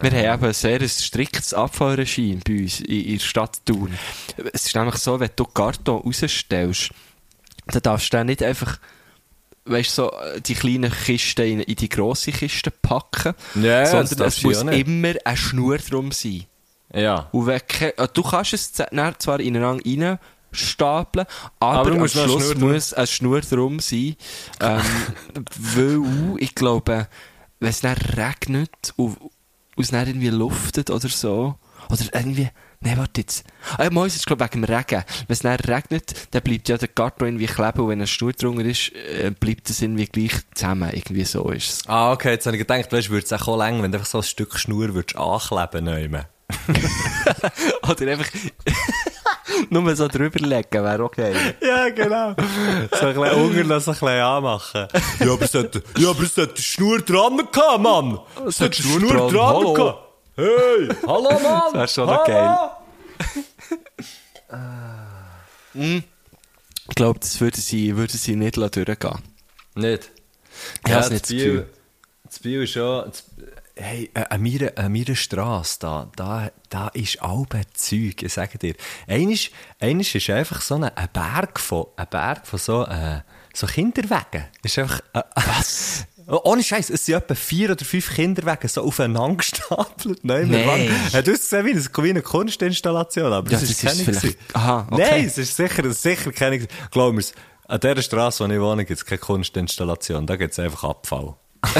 Wir 0.00 0.10
haben 0.10 0.34
eben 0.34 0.44
ein 0.44 0.52
sehr 0.52 0.88
striktes 0.88 1.54
Abfallregime 1.54 2.40
bei 2.46 2.62
uns 2.62 2.80
in, 2.80 3.04
in 3.04 3.18
der 3.18 3.24
Stadt 3.24 3.64
Thun. 3.64 3.94
Es 4.52 4.66
ist 4.66 4.74
nämlich 4.74 4.96
so, 4.96 5.18
wenn 5.18 5.30
du 5.34 5.44
Karton 5.44 6.02
rausstellst, 6.02 6.90
dann 7.66 7.82
darfst 7.82 8.12
du 8.12 8.16
dann 8.16 8.26
nicht 8.26 8.42
einfach, 8.42 8.78
weißt 9.66 9.94
so, 9.94 10.10
äh, 10.12 10.40
die 10.40 10.54
kleinen 10.54 10.92
Kisten 10.92 11.42
in, 11.46 11.60
in 11.60 11.76
die 11.76 11.88
grosse 11.88 12.32
Kiste 12.32 12.70
packen, 12.70 13.34
das 13.54 13.90
sondern 13.90 14.28
es 14.28 14.42
muss 14.42 14.62
immer 14.62 15.14
eine 15.24 15.36
Schnur 15.36 15.78
drum 15.78 16.12
sein. 16.12 16.44
ja. 16.94 17.28
Und 17.32 17.46
wenn 17.46 17.60
äh, 17.80 18.08
du 18.12 18.22
kannst 18.22 18.52
es 18.52 18.72
zwar 18.72 19.40
ineinander 19.40 19.82
rein 19.84 20.18
stapeln, 20.52 21.26
aber, 21.58 21.78
Aber 21.80 21.90
am 21.92 21.98
eine 21.98 22.08
Schluss 22.08 22.50
drum- 22.50 22.72
muss 22.72 22.94
eine 22.94 23.06
Schnur 23.06 23.40
drum 23.40 23.80
sein. 23.80 24.16
Ähm, 24.60 24.80
weil, 25.58 26.02
ich 26.38 26.54
glaube, 26.54 27.08
wenn 27.60 27.68
es 27.68 27.80
dann 27.80 27.96
regnet 27.96 28.70
und, 28.96 29.16
und 29.20 29.30
es 29.82 29.90
dann 29.90 30.06
irgendwie 30.06 30.28
luftet 30.30 30.90
oder 30.90 31.08
so, 31.08 31.56
oder 31.90 32.02
irgendwie, 32.12 32.50
nein, 32.84 32.98
warte 32.98 33.20
jetzt. 33.20 33.44
Ah, 33.78 33.88
mal 33.90 34.06
ist 34.06 34.26
glaube 34.26 34.44
wegen 34.44 34.62
dem 34.62 34.64
Regen. 34.64 35.02
Wenn 35.26 35.34
es 35.34 35.38
dann 35.40 35.56
regnet, 35.56 36.14
dann 36.30 36.42
bleibt 36.42 36.68
ja 36.68 36.76
der 36.76 36.88
Karton 36.88 37.28
irgendwie 37.28 37.46
kleben 37.46 37.80
und 37.80 37.88
wenn 37.88 37.98
eine 37.98 38.06
Schnur 38.06 38.32
drunter 38.32 38.64
ist, 38.64 38.92
äh, 38.94 39.30
bleibt 39.30 39.70
es 39.70 39.82
irgendwie 39.82 40.06
gleich 40.06 40.32
zusammen. 40.54 40.90
Irgendwie 40.92 41.24
so 41.24 41.50
ist 41.50 41.70
es. 41.70 41.88
Ah, 41.88 42.12
okay, 42.12 42.32
jetzt 42.32 42.46
habe 42.46 42.56
ich 42.56 42.62
gedacht, 42.66 42.92
weißt 42.92 43.10
würde 43.10 43.24
es 43.24 43.32
auch 43.32 43.58
länger, 43.58 43.82
wenn 43.82 43.92
du 43.92 43.98
einfach 43.98 44.10
so 44.10 44.18
ein 44.18 44.24
Stück 44.24 44.58
Schnur 44.58 44.94
würdest 44.94 45.16
ankleben 45.16 45.84
nehmen. 45.84 46.24
Oder 47.88 48.12
einfach 48.12 48.28
nur 49.70 49.96
so 49.96 50.08
drüber 50.08 50.38
legen, 50.40 50.84
wäre 50.84 51.04
okay. 51.04 51.34
Ja, 51.60 51.88
genau. 51.88 52.34
So 52.92 53.06
ein 53.06 53.14
bisschen 53.14 53.36
Hunger 53.36 53.64
lassen, 53.64 53.90
ein 53.90 53.94
bisschen 53.94 54.08
anmachen. 54.08 54.86
Ja, 55.20 55.32
aber 55.32 55.42
es 55.42 55.54
hat, 55.54 55.82
ja, 55.98 56.10
aber 56.10 56.22
es 56.22 56.36
hat 56.36 56.50
eine 56.50 56.58
Schnur 56.58 57.00
dran 57.00 57.36
gehabt, 57.50 57.80
Mann. 57.80 58.18
Es 58.46 58.60
hat 58.60 58.74
eine 58.74 58.74
Schnur 58.74 59.30
dran 59.30 59.46
Hallo. 59.46 59.72
gehabt. 59.72 60.03
Hey, 60.36 60.88
hallo, 61.06 61.30
Mann. 61.38 61.62
Das 61.72 61.74
wäre 61.74 61.88
schon 61.88 62.06
noch 62.06 62.24
geil. 62.26 62.70
Ich 66.88 66.94
glaube, 66.96 67.20
das 67.20 67.40
würden 67.40 67.60
sie, 67.60 67.96
würden 67.96 68.18
sie 68.18 68.34
nicht 68.34 68.56
durchgehen. 68.56 69.22
Nicht? 69.74 70.10
Ich 70.84 70.90
Ja, 70.90 70.96
das 70.98 71.10
nicht 71.10 71.24
das 71.24 71.30
Biel, 71.30 71.38
Gefühl. 71.38 71.70
das 72.24 72.40
ist 72.40 72.70
schon, 72.72 73.04
das, 73.06 73.24
hey, 73.76 74.10
äh, 74.14 74.24
an 74.28 74.42
meiner, 74.42 74.72
an 74.76 74.92
meiner 74.92 75.14
Strasse, 75.16 75.78
da, 75.80 76.10
da, 76.16 76.50
da 76.68 76.88
ist 76.88 77.22
albe 77.22 77.62
Zeug, 77.72 78.22
ich 78.22 78.32
sage 78.32 78.58
dir. 78.58 78.74
Eines, 79.06 79.50
eines 79.80 80.14
ist 80.14 80.30
einfach 80.30 80.60
so 80.60 80.76
ein, 80.76 80.84
ein 80.84 81.08
Berg 81.12 81.58
von, 81.60 81.86
ein 81.96 82.06
Berg 82.08 82.46
von 82.46 82.58
so, 82.58 82.84
äh, 82.86 83.20
so 83.52 83.66
Kinderwegen. 83.66 84.46
Ist 84.62 84.78
einfach, 84.78 85.00
äh, 85.12 85.22
was? 85.34 86.06
Ohne 86.26 86.62
Scheiß, 86.62 86.90
es 86.90 87.04
sind 87.04 87.16
etwa 87.16 87.34
vier 87.34 87.70
oder 87.72 87.84
fünf 87.84 88.14
Kinderwegen 88.14 88.68
so 88.68 88.82
aufeinander 88.82 89.36
gestapelt. 89.36 90.24
Nein, 90.24 90.48
Nein. 90.50 90.90
Hat 91.12 91.28
ausgesehen 91.28 91.66
wie 91.66 91.70
eine, 91.72 91.84
wie 91.84 92.10
eine 92.10 92.22
Kunstinstallation, 92.22 93.32
aber 93.32 93.50
Ja, 93.50 93.58
das, 93.58 93.68
das 93.68 93.70
ist 93.70 93.82
ist 93.84 94.04
keine 94.06 94.18
vielleicht-. 94.18 94.38
Aha, 94.54 94.86
okay. 94.90 95.06
Nein, 95.10 95.24
es 95.26 95.38
ist 95.38 95.56
sicher, 95.56 95.92
sicher 95.92 96.32
keine. 96.32 96.66
Glaub 96.90 97.12
mir's, 97.14 97.32
an 97.68 97.80
dieser 97.80 98.02
Straße, 98.02 98.48
wo 98.48 98.52
ich 98.52 98.60
wohne, 98.60 98.84
gibt 98.84 98.98
es 98.98 99.04
keine 99.04 99.18
Kunstinstallation. 99.18 100.26
Da 100.26 100.36
gibt 100.36 100.52
es 100.52 100.58
einfach 100.58 100.84
Abfall. 100.84 101.34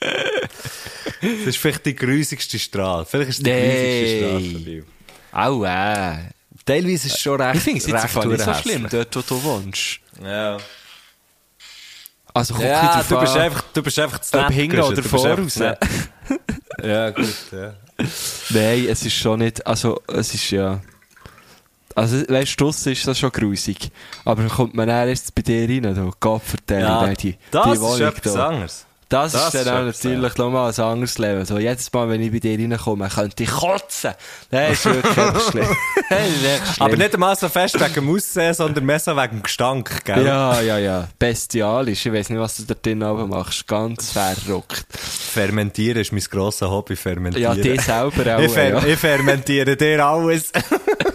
das 0.00 1.46
ist 1.46 1.58
vielleicht 1.58 1.86
die 1.86 1.94
grusigste 1.96 2.58
Straße. 2.58 3.06
Vielleicht 3.10 3.30
ist 3.30 3.38
es 3.38 3.42
die 3.44 3.50
Nee. 3.50 4.40
grusigste 4.40 4.84
Straße. 5.32 5.48
Au, 5.50 5.64
äh. 5.64 6.18
Teilweise 6.66 6.94
ist 7.08 7.14
es 7.14 7.20
schon 7.20 7.40
recht. 7.40 7.56
Ich 7.56 7.62
finde 7.62 7.78
es 7.78 7.86
jetzt 7.86 7.94
recht 7.94 8.04
einfach 8.04 8.24
nicht 8.24 8.40
so 8.40 8.54
schlimm, 8.54 8.86
dort, 8.90 9.14
wo 9.16 9.20
du 9.20 9.42
wohnst. 9.42 10.00
Ja. 10.22 10.56
Also, 12.34 12.54
guck 12.54 12.64
Ja, 12.64 13.02
du 13.08 13.20
bist 13.20 13.36
einfach, 13.36 13.64
du 13.72 13.82
bist 13.82 13.98
einfach 13.98 14.20
zu 14.20 14.36
nett, 14.36 14.50
hinten 14.50 14.80
oder 14.80 15.02
voraus. 15.02 15.54
Ja, 16.82 17.10
gut, 17.10 17.28
ja. 17.52 17.74
Nein, 18.50 18.86
es 18.90 19.06
ist 19.06 19.14
schon 19.14 19.38
nicht, 19.38 19.64
also, 19.66 20.02
es 20.08 20.34
ist 20.34 20.50
ja... 20.50 20.80
Also, 21.94 22.28
weißt 22.28 22.60
du, 22.60 22.68
ist 22.70 23.06
das 23.06 23.18
schon 23.20 23.30
grusig. 23.30 23.92
Aber 24.24 24.42
dann 24.42 24.50
kommt 24.50 24.74
man 24.74 24.88
dann 24.88 25.08
erst 25.08 25.32
bei 25.32 25.42
dir 25.42 25.68
rein, 25.68 25.94
da, 25.94 26.10
Gott 26.18 26.42
vertellen, 26.42 26.82
ja 26.82 27.14
die, 27.14 27.36
das 27.52 27.64
die 27.64 27.70
ist 27.70 27.80
Wohnung 27.80 28.00
etwas 28.00 28.32
da. 28.34 28.48
anderes. 28.48 28.86
Das, 29.14 29.30
Das 29.30 29.54
ist 29.54 29.66
dann 29.66 29.78
auch 29.78 29.84
natürlich 29.84 30.36
nochmal 30.36 30.72
ein 30.72 30.80
anderes 30.80 31.18
Leben. 31.18 31.44
So, 31.44 31.58
jedes 31.60 31.92
Mal, 31.92 32.08
wenn 32.08 32.20
ich 32.20 32.32
bei 32.32 32.40
dir 32.40 32.58
reinkomme, 32.58 33.08
könnte 33.08 33.44
ich 33.44 33.50
kotzen. 33.50 34.10
Das 34.50 34.70
ist 34.72 34.84
wirklich 34.86 35.42
schlimm. 35.50 35.68
Ist. 36.10 36.80
Aber 36.80 36.96
nicht 36.96 37.14
einmal 37.14 37.36
so 37.36 37.48
fest 37.48 37.78
wegen 37.78 37.94
dem 37.94 38.12
Aussehen, 38.12 38.54
sondern 38.54 38.84
mehr 38.84 38.98
so 38.98 39.16
wegen 39.16 39.36
dem 39.36 39.42
Gestank, 39.44 40.04
gell? 40.04 40.26
Ja, 40.26 40.60
ja, 40.60 40.78
ja. 40.78 41.08
Bestialisch. 41.16 42.06
Ich 42.06 42.12
weiß 42.12 42.30
nicht, 42.30 42.40
was 42.40 42.56
du 42.56 42.64
da 42.64 42.74
drin 42.74 43.04
oben 43.04 43.28
machst. 43.30 43.68
Ganz 43.68 44.10
verrückt. 44.10 44.84
Fermentieren 44.90 46.00
ist 46.00 46.10
mein 46.10 46.22
grosses 46.22 46.68
Hobby, 46.68 46.94
Ja, 46.94 47.00
fermentieren. 47.00 47.62
die 47.62 47.78
selber 47.80 48.36
auch. 48.36 48.40
ich, 48.40 48.50
fer 48.50 48.68
ja. 48.70 48.84
ich 48.84 48.98
fermentiere 48.98 49.76
dir 49.76 50.04
alles. 50.04 50.50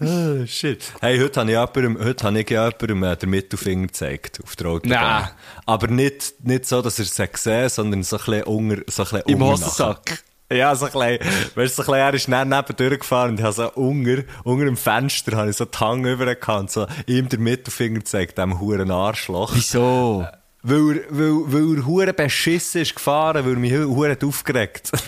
Oh, 0.00 0.46
shit. 0.46 0.82
Hey, 1.00 1.18
heute 1.18 1.40
habe 1.40 1.50
ich 1.50 1.56
jemandem, 1.56 2.04
heute 2.04 2.24
habe 2.24 2.40
ich 2.40 2.50
jemandem 2.50 3.02
äh, 3.04 3.16
den 3.16 3.30
Mittelfinger 3.30 3.86
gezeigt 3.86 4.40
auf 4.42 4.56
der 4.56 4.66
Autobahn. 4.68 5.22
Nein. 5.22 5.30
Aber 5.66 5.86
nicht, 5.86 6.34
nicht 6.44 6.66
so, 6.66 6.82
dass 6.82 6.98
er 6.98 7.04
es 7.04 7.32
gesehen 7.32 7.68
sondern 7.68 8.02
so 8.02 8.16
ein 8.16 8.24
bisschen 8.24 8.42
unter, 8.44 8.82
so 8.88 9.02
ein 9.02 9.08
bisschen 9.08 9.28
Im. 9.28 9.42
Hosensack. 9.42 10.24
Ja, 10.52 10.74
so 10.74 10.86
ein 10.86 10.92
bisschen, 10.92 11.54
weißt 11.54 11.78
du, 11.78 11.82
so 11.82 11.94
er 11.94 12.14
ist 12.14 12.30
dann 12.30 12.48
neben 12.48 12.76
durchgefahren 12.76 13.30
und 13.30 13.38
ich 13.38 13.44
habe 13.44 13.54
so 13.54 13.70
unter, 13.72 14.22
unter 14.44 14.64
dem 14.66 14.76
Fenster 14.76 15.36
habe 15.36 15.50
ich 15.50 15.56
so 15.56 15.64
die 15.64 15.78
Hang 15.78 16.04
über 16.04 16.36
und 16.58 16.70
so 16.70 16.86
ihm 17.06 17.28
den 17.28 17.42
Mittelfinger 17.42 18.00
gezeigt, 18.00 18.38
dem 18.38 18.60
huren 18.60 18.90
Arschloch. 18.90 19.52
Wieso? 19.54 20.26
Weil 20.62 20.98
er, 20.98 21.04
weil, 21.10 21.52
weil 21.52 21.76
er 21.78 21.86
hure 21.86 22.12
beschissen 22.12 22.82
ist 22.82 22.94
gefahren, 22.94 23.44
weil 23.44 23.52
er 23.52 23.58
mich 23.58 23.72
hure 23.72 24.10
hat 24.10 24.24
aufgeregt. 24.24 24.92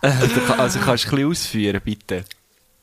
Also 0.00 0.78
kannst 0.78 1.04
du 1.04 1.08
ein 1.10 1.14
bisschen 1.14 1.26
ausführen, 1.26 1.80
bitte. 1.84 2.24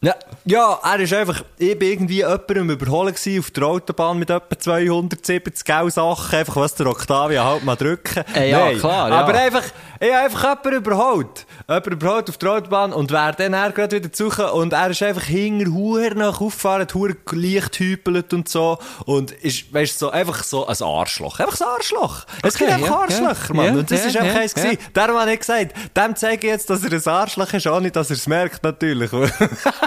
Ja, 0.05 0.13
ja, 0.45 0.79
er 0.83 0.99
ist 0.99 1.13
einfach, 1.13 1.43
ich 1.57 1.79
bin 1.79 1.89
irgendwie 1.89 2.17
jemandem 2.17 2.69
überholen 2.69 3.11
gewesen 3.11 3.39
auf 3.39 3.49
der 3.49 3.63
Autobahn 3.63 4.19
mit 4.19 4.29
etwa 4.29 4.59
270 4.59 5.65
Gau 5.65 5.89
Sachen, 5.89 6.37
einfach 6.37 6.57
was 6.57 6.75
der 6.75 6.85
Octavia 6.85 7.43
halt 7.43 7.63
mal 7.63 7.75
drücken. 7.75 8.23
Äh, 8.35 8.51
ja, 8.51 8.71
klar, 8.73 9.09
ja. 9.09 9.15
Aber 9.15 9.33
einfach, 9.33 9.63
ich 9.99 10.13
habe 10.13 10.25
einfach 10.25 10.43
jemanden 10.43 10.73
überholt. 10.75 11.47
Jemanden 11.67 11.91
überholt 11.93 12.29
auf 12.29 12.37
der 12.37 12.51
Autobahn 12.51 12.93
und 12.93 13.11
wäre 13.11 13.33
dann 13.35 13.53
er 13.53 13.71
gerade 13.71 13.95
wieder 13.95 14.13
zu 14.13 14.25
suchen 14.25 14.45
und 14.45 14.73
er 14.73 14.91
ist 14.91 15.01
einfach 15.01 15.23
hinter 15.23 15.71
Huer 15.71 16.13
nach 16.13 16.39
aufgefahren, 16.39 16.83
hat 16.83 16.93
Huer 16.93 17.15
leicht 17.31 17.79
hüpelt 17.79 18.31
und 18.31 18.47
so 18.47 18.77
und 19.05 19.31
ist, 19.31 19.73
weißt 19.73 19.99
du, 19.99 20.05
so, 20.05 20.11
einfach 20.11 20.43
so 20.43 20.67
ein 20.67 20.77
Arschloch. 20.79 21.39
Einfach 21.39 21.59
ein 21.61 21.67
Arschloch. 21.67 22.25
es 22.43 22.53
Okay, 22.53 22.65
gibt 22.65 22.71
einfach 22.75 22.89
ja, 22.89 22.99
Arschlöcher, 22.99 23.47
ja, 23.47 23.53
Mann. 23.55 23.65
ja, 23.65 23.71
und 23.79 23.89
das 23.89 24.01
ja, 24.01 24.07
ist 24.09 24.17
einfach 24.17 24.35
ja, 24.35 24.41
eins 24.41 24.53
ja. 24.55 24.63
gewesen. 24.63 24.79
Darum 24.93 25.17
habe 25.17 25.33
ich 25.33 25.39
gesagt, 25.39 25.73
dem 25.97 26.15
zeige 26.15 26.45
ich 26.45 26.53
jetzt, 26.53 26.69
dass 26.69 26.83
er 26.83 26.93
ein 26.93 27.07
Arschloch 27.07 27.51
ist, 27.51 27.65
ohne 27.65 27.89
dass 27.89 28.11
er 28.11 28.17
es 28.17 28.27
merkt, 28.27 28.63
natürlich. 28.63 29.09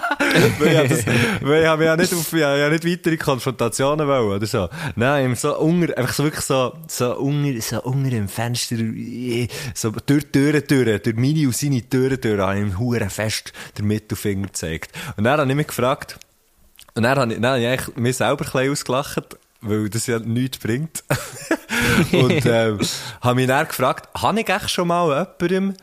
weil 0.59 0.79
habe 0.79 0.89
das, 0.89 1.05
weil 1.41 1.69
habe 1.69 1.85
ja 1.85 1.97
nicht 1.97 2.13
auf, 2.13 2.33
habe 2.33 2.59
ja 2.59 2.69
nicht 2.69 2.85
weitere 2.85 3.17
Konfrontationen 3.17 4.07
wollen, 4.07 4.37
oder 4.37 4.47
so. 4.47 4.69
Nein, 4.97 5.35
so 5.37 5.59
unter, 5.59 5.97
einfach 5.97 6.15
so 6.15 6.25
wirklich 6.25 6.45
so, 6.45 6.75
so 6.87 7.17
unter, 7.17 7.61
so 7.61 7.83
unter 7.83 8.11
dem 8.11 8.29
Fenster, 8.29 8.77
so 9.75 9.91
durch 9.91 10.25
die 10.25 10.63
Türen 10.63 10.63
durch, 10.67 11.17
meine 11.17 11.47
und 11.47 11.57
seine 11.57 11.89
Türen 11.89 12.21
durch, 12.21 12.41
habe 12.41 12.57
ich 12.57 12.63
ihm 12.63 12.79
hure 12.79 13.11
fest 13.11 13.53
den 13.77 13.87
Mittelfinger 13.87 14.47
gezeigt. 14.47 14.93
Und 15.17 15.25
dann 15.25 15.41
habe 15.41 15.51
ich 15.51 15.57
mich 15.57 15.67
gefragt, 15.67 16.19
und 16.95 17.03
dann 17.03 17.19
habe 17.19 17.33
ich, 17.33 17.41
dann 17.41 17.63
habe 17.63 17.75
ich 17.75 17.97
mich 17.97 18.17
selber 18.17 18.45
ein 18.45 18.51
bisschen 18.51 18.73
ausgelacht, 18.73 19.39
weil 19.61 19.89
das 19.89 20.07
ja 20.07 20.19
nichts 20.19 20.59
bringt. 20.59 21.05
und 22.13 22.47
ähm, 22.47 22.81
habe 23.21 23.35
mich 23.35 23.47
dann 23.47 23.69
gefragt, 23.69 24.09
habe 24.21 24.41
ich 24.41 24.49
echt 24.49 24.71
schon 24.71 24.89
mal 24.89 25.27
jemandem 25.41 25.75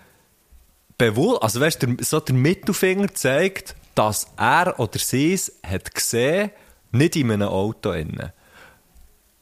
bewusst, 0.98 1.44
also 1.44 1.60
weißt 1.60 1.84
du, 1.84 1.98
so 2.00 2.20
der 2.20 2.36
Mittelfinger 2.36 3.13
zeigt, 3.13 3.75
dass 3.96 4.28
er 4.38 4.80
oder 4.80 5.00
sie 5.00 5.34
es 5.34 5.60
hat 5.66 5.94
gesehen, 5.94 6.52
nicht 6.92 7.16
in 7.16 7.32
einem 7.32 7.48
Auto 7.48 7.92
innen. 7.92 8.32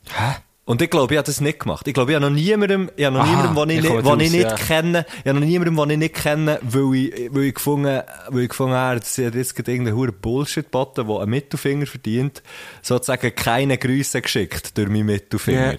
Hä? 0.10 0.36
Und 0.66 0.82
ich 0.82 0.90
glaube, 0.90 1.14
ich 1.14 1.18
habe 1.18 1.26
das 1.26 1.42
nicht 1.42 1.60
gemacht. 1.60 1.86
Ich 1.90 1.94
glaube, 1.94 2.12
ich 2.12 2.16
habe 2.16 2.26
noch 2.26 2.34
niemandem, 2.34 2.90
ich 2.96 3.04
habe 3.04 3.18
noch 3.18 3.26
Aha, 3.26 3.48
niemandem, 3.48 3.68
den 3.68 3.80
ich, 3.80 3.86
ich 3.86 4.04
nicht, 4.04 4.22
ich 4.22 4.32
nicht 4.32 4.44
ja. 4.44 4.56
kenne, 4.56 5.06
ich 5.20 5.28
habe 5.28 5.40
noch 5.42 5.46
niemandem, 5.46 5.76
den 5.76 5.90
ich 5.90 5.98
nicht 5.98 6.16
kenne, 6.16 6.60
weil 6.62 6.96
ich, 6.96 7.34
weil 7.34 7.44
ich 7.44 7.56
gefunden, 7.56 8.02
weil 8.30 8.44
ich 8.44 8.50
gefunden 8.50 8.76
habe, 8.76 9.02
dass 9.02 9.18
hat 9.18 9.36
jetzt 9.36 9.56
gerade 9.56 9.72
irgendeinen 9.72 9.98
hohen 9.98 10.14
Bullshit 10.14 10.72
boten, 10.72 11.06
der 11.06 11.18
einen 11.18 11.30
Mittelfinger 11.32 11.86
verdient, 11.86 12.42
sozusagen 12.82 13.36
keine 13.36 13.78
Grüße 13.78 14.22
geschickt 14.22 14.78
durch 14.78 14.88
meinen 14.88 15.08
Mittelfinger. 15.08 15.76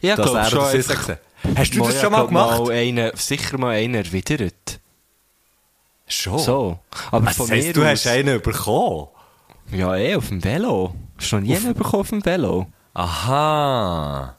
Ja, 0.00 0.16
Dass 0.16 0.30
glaub 0.30 0.36
er 0.38 0.44
schon 0.46 0.70
sie 0.70 0.76
einfach-. 0.78 1.18
Hast 1.54 1.74
du 1.74 1.78
das 1.80 1.94
ja, 1.94 2.00
schon 2.00 2.12
mal 2.12 2.26
gemacht? 2.26 2.60
Mal 2.60 2.70
einen, 2.70 3.10
sicher 3.16 3.58
mal 3.58 3.74
einen 3.74 3.96
erwidert. 3.96 4.80
Schon. 6.06 6.38
So. 6.38 6.78
Aber 7.10 7.26
Was 7.26 7.36
von 7.36 7.50
heisst, 7.50 7.68
mir 7.68 7.72
du 7.72 7.82
aus, 7.82 7.88
hast 7.90 8.06
einen 8.08 8.40
bekommen? 8.40 9.08
Ja, 9.70 9.96
eh, 9.96 10.16
auf 10.16 10.28
dem 10.28 10.42
Velo. 10.44 10.94
Hast 11.18 11.32
du 11.32 11.36
noch 11.36 11.42
nie 11.42 11.56
einen 11.56 11.74
bekommen 11.74 12.00
auf 12.00 12.08
dem 12.10 12.24
Velo? 12.24 12.66
Aha. 12.94 14.36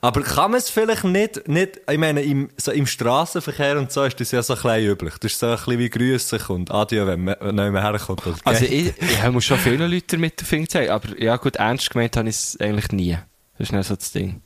Aber 0.00 0.22
kann 0.22 0.50
man 0.50 0.58
es 0.58 0.68
vielleicht 0.68 1.04
nicht, 1.04 1.46
nicht 1.46 1.80
ich 1.88 1.98
meine, 1.98 2.22
im, 2.22 2.50
so 2.56 2.72
im 2.72 2.86
Straßenverkehr 2.86 3.78
und 3.78 3.92
so 3.92 4.02
ist 4.02 4.18
das 4.18 4.32
ja 4.32 4.42
so 4.42 4.54
ein 4.54 4.62
bisschen 4.62 4.90
üblich. 4.90 5.14
Das 5.18 5.32
ist 5.32 5.38
so 5.38 5.46
ein 5.46 5.56
bisschen 5.56 5.78
wie 5.78 5.90
Grüße 5.90 6.40
und 6.48 6.72
Adieu, 6.72 7.06
wenn 7.06 7.22
man 7.22 7.36
man 7.40 7.80
herkommt. 7.80 8.26
Oder 8.26 8.36
Also 8.42 8.64
gell? 8.66 8.94
ich, 8.98 9.10
ich 9.10 9.30
muss 9.30 9.44
schon 9.44 9.58
vielen 9.58 9.88
Leuten 9.88 10.20
mit 10.20 10.40
dem 10.40 10.46
Finger 10.46 10.68
zeigen, 10.68 10.90
aber 10.90 11.20
ja 11.22 11.36
gut, 11.36 11.56
ernst 11.56 11.90
gemeint 11.90 12.16
habe 12.16 12.28
ich 12.28 12.34
es 12.34 12.58
eigentlich 12.60 12.90
nie. 12.90 13.16
Das 13.58 13.68
ist 13.68 13.72
nicht 13.72 13.86
so 13.86 13.94
das 13.94 14.10
Ding. 14.10 14.40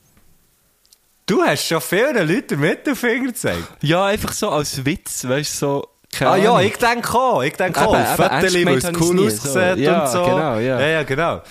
du 1.26 1.42
hast 1.42 1.64
schon 1.66 1.80
vielen 1.80 2.28
Leuten 2.28 2.60
mit 2.60 2.86
dem 2.86 2.96
Finger 2.96 3.26
gezeigt. 3.28 3.64
Ja, 3.80 4.04
einfach 4.04 4.32
so 4.32 4.50
als 4.50 4.84
Witz, 4.84 5.26
weißt 5.26 5.54
du, 5.62 5.66
so... 5.66 5.88
keine 6.18 6.30
Ah 6.30 6.36
ja, 6.36 6.60
ich 6.60 6.76
denke 6.76 7.14
auch. 7.18 7.42
Ich 7.42 7.54
denke 7.54 7.80
auch. 7.80 7.94
Fotos, 7.94 8.42
weil 8.42 8.78
es 8.78 9.00
cool 9.00 9.26
aussieht 9.26 9.42
So, 9.42 9.58
ja, 9.58 10.02
und 10.04 10.10
so. 10.10 10.24
genau, 10.24 10.54
ja. 10.58 10.80
Ja, 10.80 10.86
ja, 10.86 11.02
genau. 11.02 11.42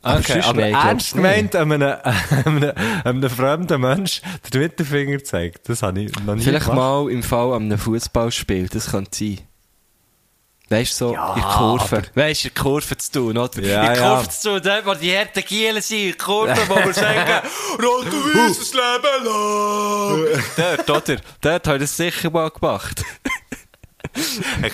Aber 0.00 0.20
Okay, 0.20 0.40
aber 0.44 0.60
nein, 0.60 0.70
glaub's 0.70 0.86
ernst 0.86 1.14
gemeint 1.14 1.56
an 1.56 1.72
einem, 3.04 3.28
fremden 3.30 3.80
Mensch 3.80 4.22
den 4.52 4.60
Mittelfinger 4.62 5.16
gezeigt. 5.16 5.68
Das 5.68 5.82
habe 5.82 6.00
ich 6.00 6.12
noch 6.24 6.34
nie 6.36 6.42
Vielleicht 6.42 6.66
gemacht. 6.66 6.78
mal 6.78 7.10
im 7.10 7.22
Fall 7.22 7.52
an 7.52 7.62
einem 7.64 7.78
Fußballspiel, 7.78 8.68
das 8.68 8.90
könnte 8.92 9.10
sein. 9.18 9.40
Weißt 10.70 11.00
du, 11.00 11.06
so 11.06 11.12
Ja, 11.14 11.34
in 11.34 11.40
der 11.40 11.50
Kurve. 11.50 12.02
Weißt 12.14 12.44
du, 12.44 12.48
in 12.48 12.54
der 12.54 12.62
Kurve 12.62 12.96
zu 12.98 13.12
tun, 13.12 13.38
oder? 13.38 13.62
Ja, 13.62 13.86
in 13.88 13.94
der 13.94 14.02
ja. 14.02 14.22
Zu 14.28 14.50
tun, 14.50 14.60
dort, 14.62 14.86
wo 14.86 14.94
die 14.94 15.16
harten 15.16 15.42
Gielen 15.44 15.80
sind, 15.82 15.98
in 15.98 16.06
der 16.08 16.18
Kurve, 16.18 16.56
wo 16.68 16.74
wir 16.76 16.92
sagen, 16.94 17.48
Rote 17.82 18.12
Weiss, 18.12 18.58
das 18.58 18.74
Leben 18.74 19.24
lang! 19.24 20.76
dort, 20.86 21.08
oder? 21.08 21.20
Dort 21.40 21.66
habe 21.66 21.76
ich 21.78 21.82
das 21.84 21.96
sicher 21.96 22.30
mal 22.30 22.50
gemacht. 22.50 23.02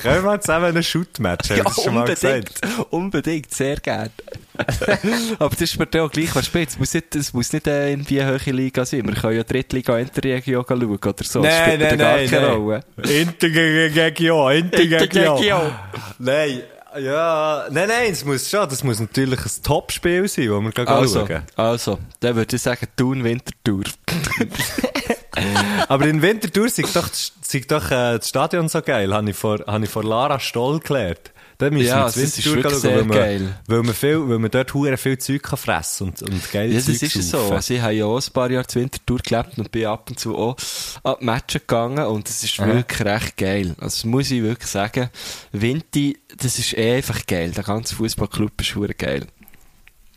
Können 0.02 0.24
wir 0.24 0.40
zusammen 0.40 0.66
einen 0.66 0.82
Shoot-Match? 0.82 1.48
Das 1.48 1.86
mal 1.86 2.00
unbedingt. 2.00 2.50
Unbedingt, 2.90 3.52
sehr 3.52 3.76
gerne. 3.76 4.10
Aber 5.38 5.50
das 5.50 5.60
ist 5.62 5.78
mir 5.78 5.86
dann 5.86 6.02
auch 6.02 6.10
gleich, 6.10 6.34
was 6.34 6.46
spielt. 6.46 6.68
Es 6.70 6.78
muss 6.78 6.94
nicht, 6.94 7.14
es 7.16 7.32
muss 7.32 7.52
nicht 7.52 7.66
äh, 7.66 7.90
irgendwie 7.90 8.20
eine 8.20 8.30
höhere 8.32 8.50
Liga 8.52 8.84
sein. 8.84 9.06
Wir 9.06 9.14
können 9.14 9.36
ja 9.36 9.42
Drittliga, 9.42 9.98
Interregio 9.98 10.64
schauen 10.66 10.84
oder 10.84 11.14
so. 11.24 11.42
das 11.42 11.52
Nein, 11.52 11.62
spielt 11.72 11.80
nein, 11.80 11.98
gar 11.98 12.16
nein, 12.16 12.30
keine 12.30 12.46
nein. 12.46 12.56
Rolle. 12.56 12.80
Interregio, 12.96 14.50
Interregio. 14.50 14.98
Interregio. 14.98 15.72
Nein, 16.18 16.60
ja, 17.00 17.66
nein, 17.70 17.88
nein, 17.88 18.12
es 18.12 18.24
muss 18.24 18.48
schon, 18.48 18.68
das 18.68 18.84
muss 18.84 19.00
natürlich 19.00 19.40
ein 19.40 19.62
Top-Spiel 19.64 20.28
sein, 20.28 20.48
wo 20.50 20.60
wir 20.60 20.70
gehen 20.70 20.86
Also, 20.86 21.26
schauen. 21.26 21.42
also, 21.56 21.98
dann 22.20 22.36
würde 22.36 22.54
ich 22.54 22.62
sagen, 22.62 22.86
Thun 22.96 23.24
Wintertour. 23.24 23.82
Aber 25.88 26.06
in 26.06 26.22
Winterthur 26.22 26.68
sei 26.68 26.84
doch, 26.92 27.08
sei 27.42 27.62
doch 27.66 27.86
äh, 27.90 28.18
das 28.18 28.28
Stadion 28.28 28.68
so 28.68 28.82
geil, 28.82 29.12
habe 29.14 29.30
ich 29.30 29.36
vor, 29.36 29.60
habe 29.66 29.84
ich 29.84 29.90
vor 29.90 30.04
Lara 30.04 30.38
Stoll 30.40 30.80
gelernt. 30.80 31.30
Da 31.58 31.70
müssen 31.70 31.86
Ja, 31.86 32.12
wir 32.12 32.22
ins 32.22 32.36
ist 32.38 32.46
Winterthur 32.46 32.56
wirklich 32.56 32.72
schauen, 32.72 32.80
sehr 32.80 32.96
weil 32.96 33.04
man, 33.04 33.16
geil. 33.16 33.58
Weil 33.68 33.82
man, 33.84 33.94
viel, 33.94 34.28
weil 34.28 34.38
man 34.40 34.50
dort 34.50 34.74
hure 34.74 34.96
viel 34.96 35.18
Zeug 35.18 35.42
kann 35.44 35.56
fressen 35.56 36.08
und, 36.08 36.22
und 36.22 36.52
geile 36.52 36.72
Ja, 36.72 36.78
das 36.80 36.86
Zeug 36.86 37.02
ist 37.02 37.14
es 37.16 37.30
so. 37.30 37.38
saufen. 37.38 37.52
Also 37.54 37.74
ich 37.74 37.80
habe 37.80 37.92
ja 37.92 38.04
auch 38.06 38.18
ein 38.20 38.32
paar 38.32 38.50
Jahre 38.50 38.66
zu 38.66 38.80
Wintertour 38.80 39.18
gelebt 39.18 39.56
und 39.58 39.70
bin 39.70 39.86
ab 39.86 40.10
und 40.10 40.18
zu 40.18 40.36
auch 40.36 40.56
an 41.04 41.14
die 41.20 41.24
Matches 41.24 41.60
gegangen 41.60 42.04
und 42.06 42.28
das 42.28 42.42
ist 42.42 42.58
wirklich 42.58 43.00
recht 43.04 43.36
geil. 43.36 43.68
Also 43.78 43.86
das 43.86 44.04
muss 44.04 44.32
ich 44.32 44.42
wirklich 44.42 44.68
sagen. 44.68 45.10
Vinti, 45.52 46.18
das 46.36 46.58
ist 46.58 46.76
eh 46.76 46.96
einfach 46.96 47.24
geil. 47.24 47.52
Der 47.52 47.62
ganze 47.62 47.94
Fußballclub 47.94 48.60
ist 48.60 48.74
hure 48.74 48.94
geil. 48.94 49.26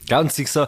Ja, 0.09 0.19
und 0.19 0.31
sei 0.31 0.45
so, 0.45 0.67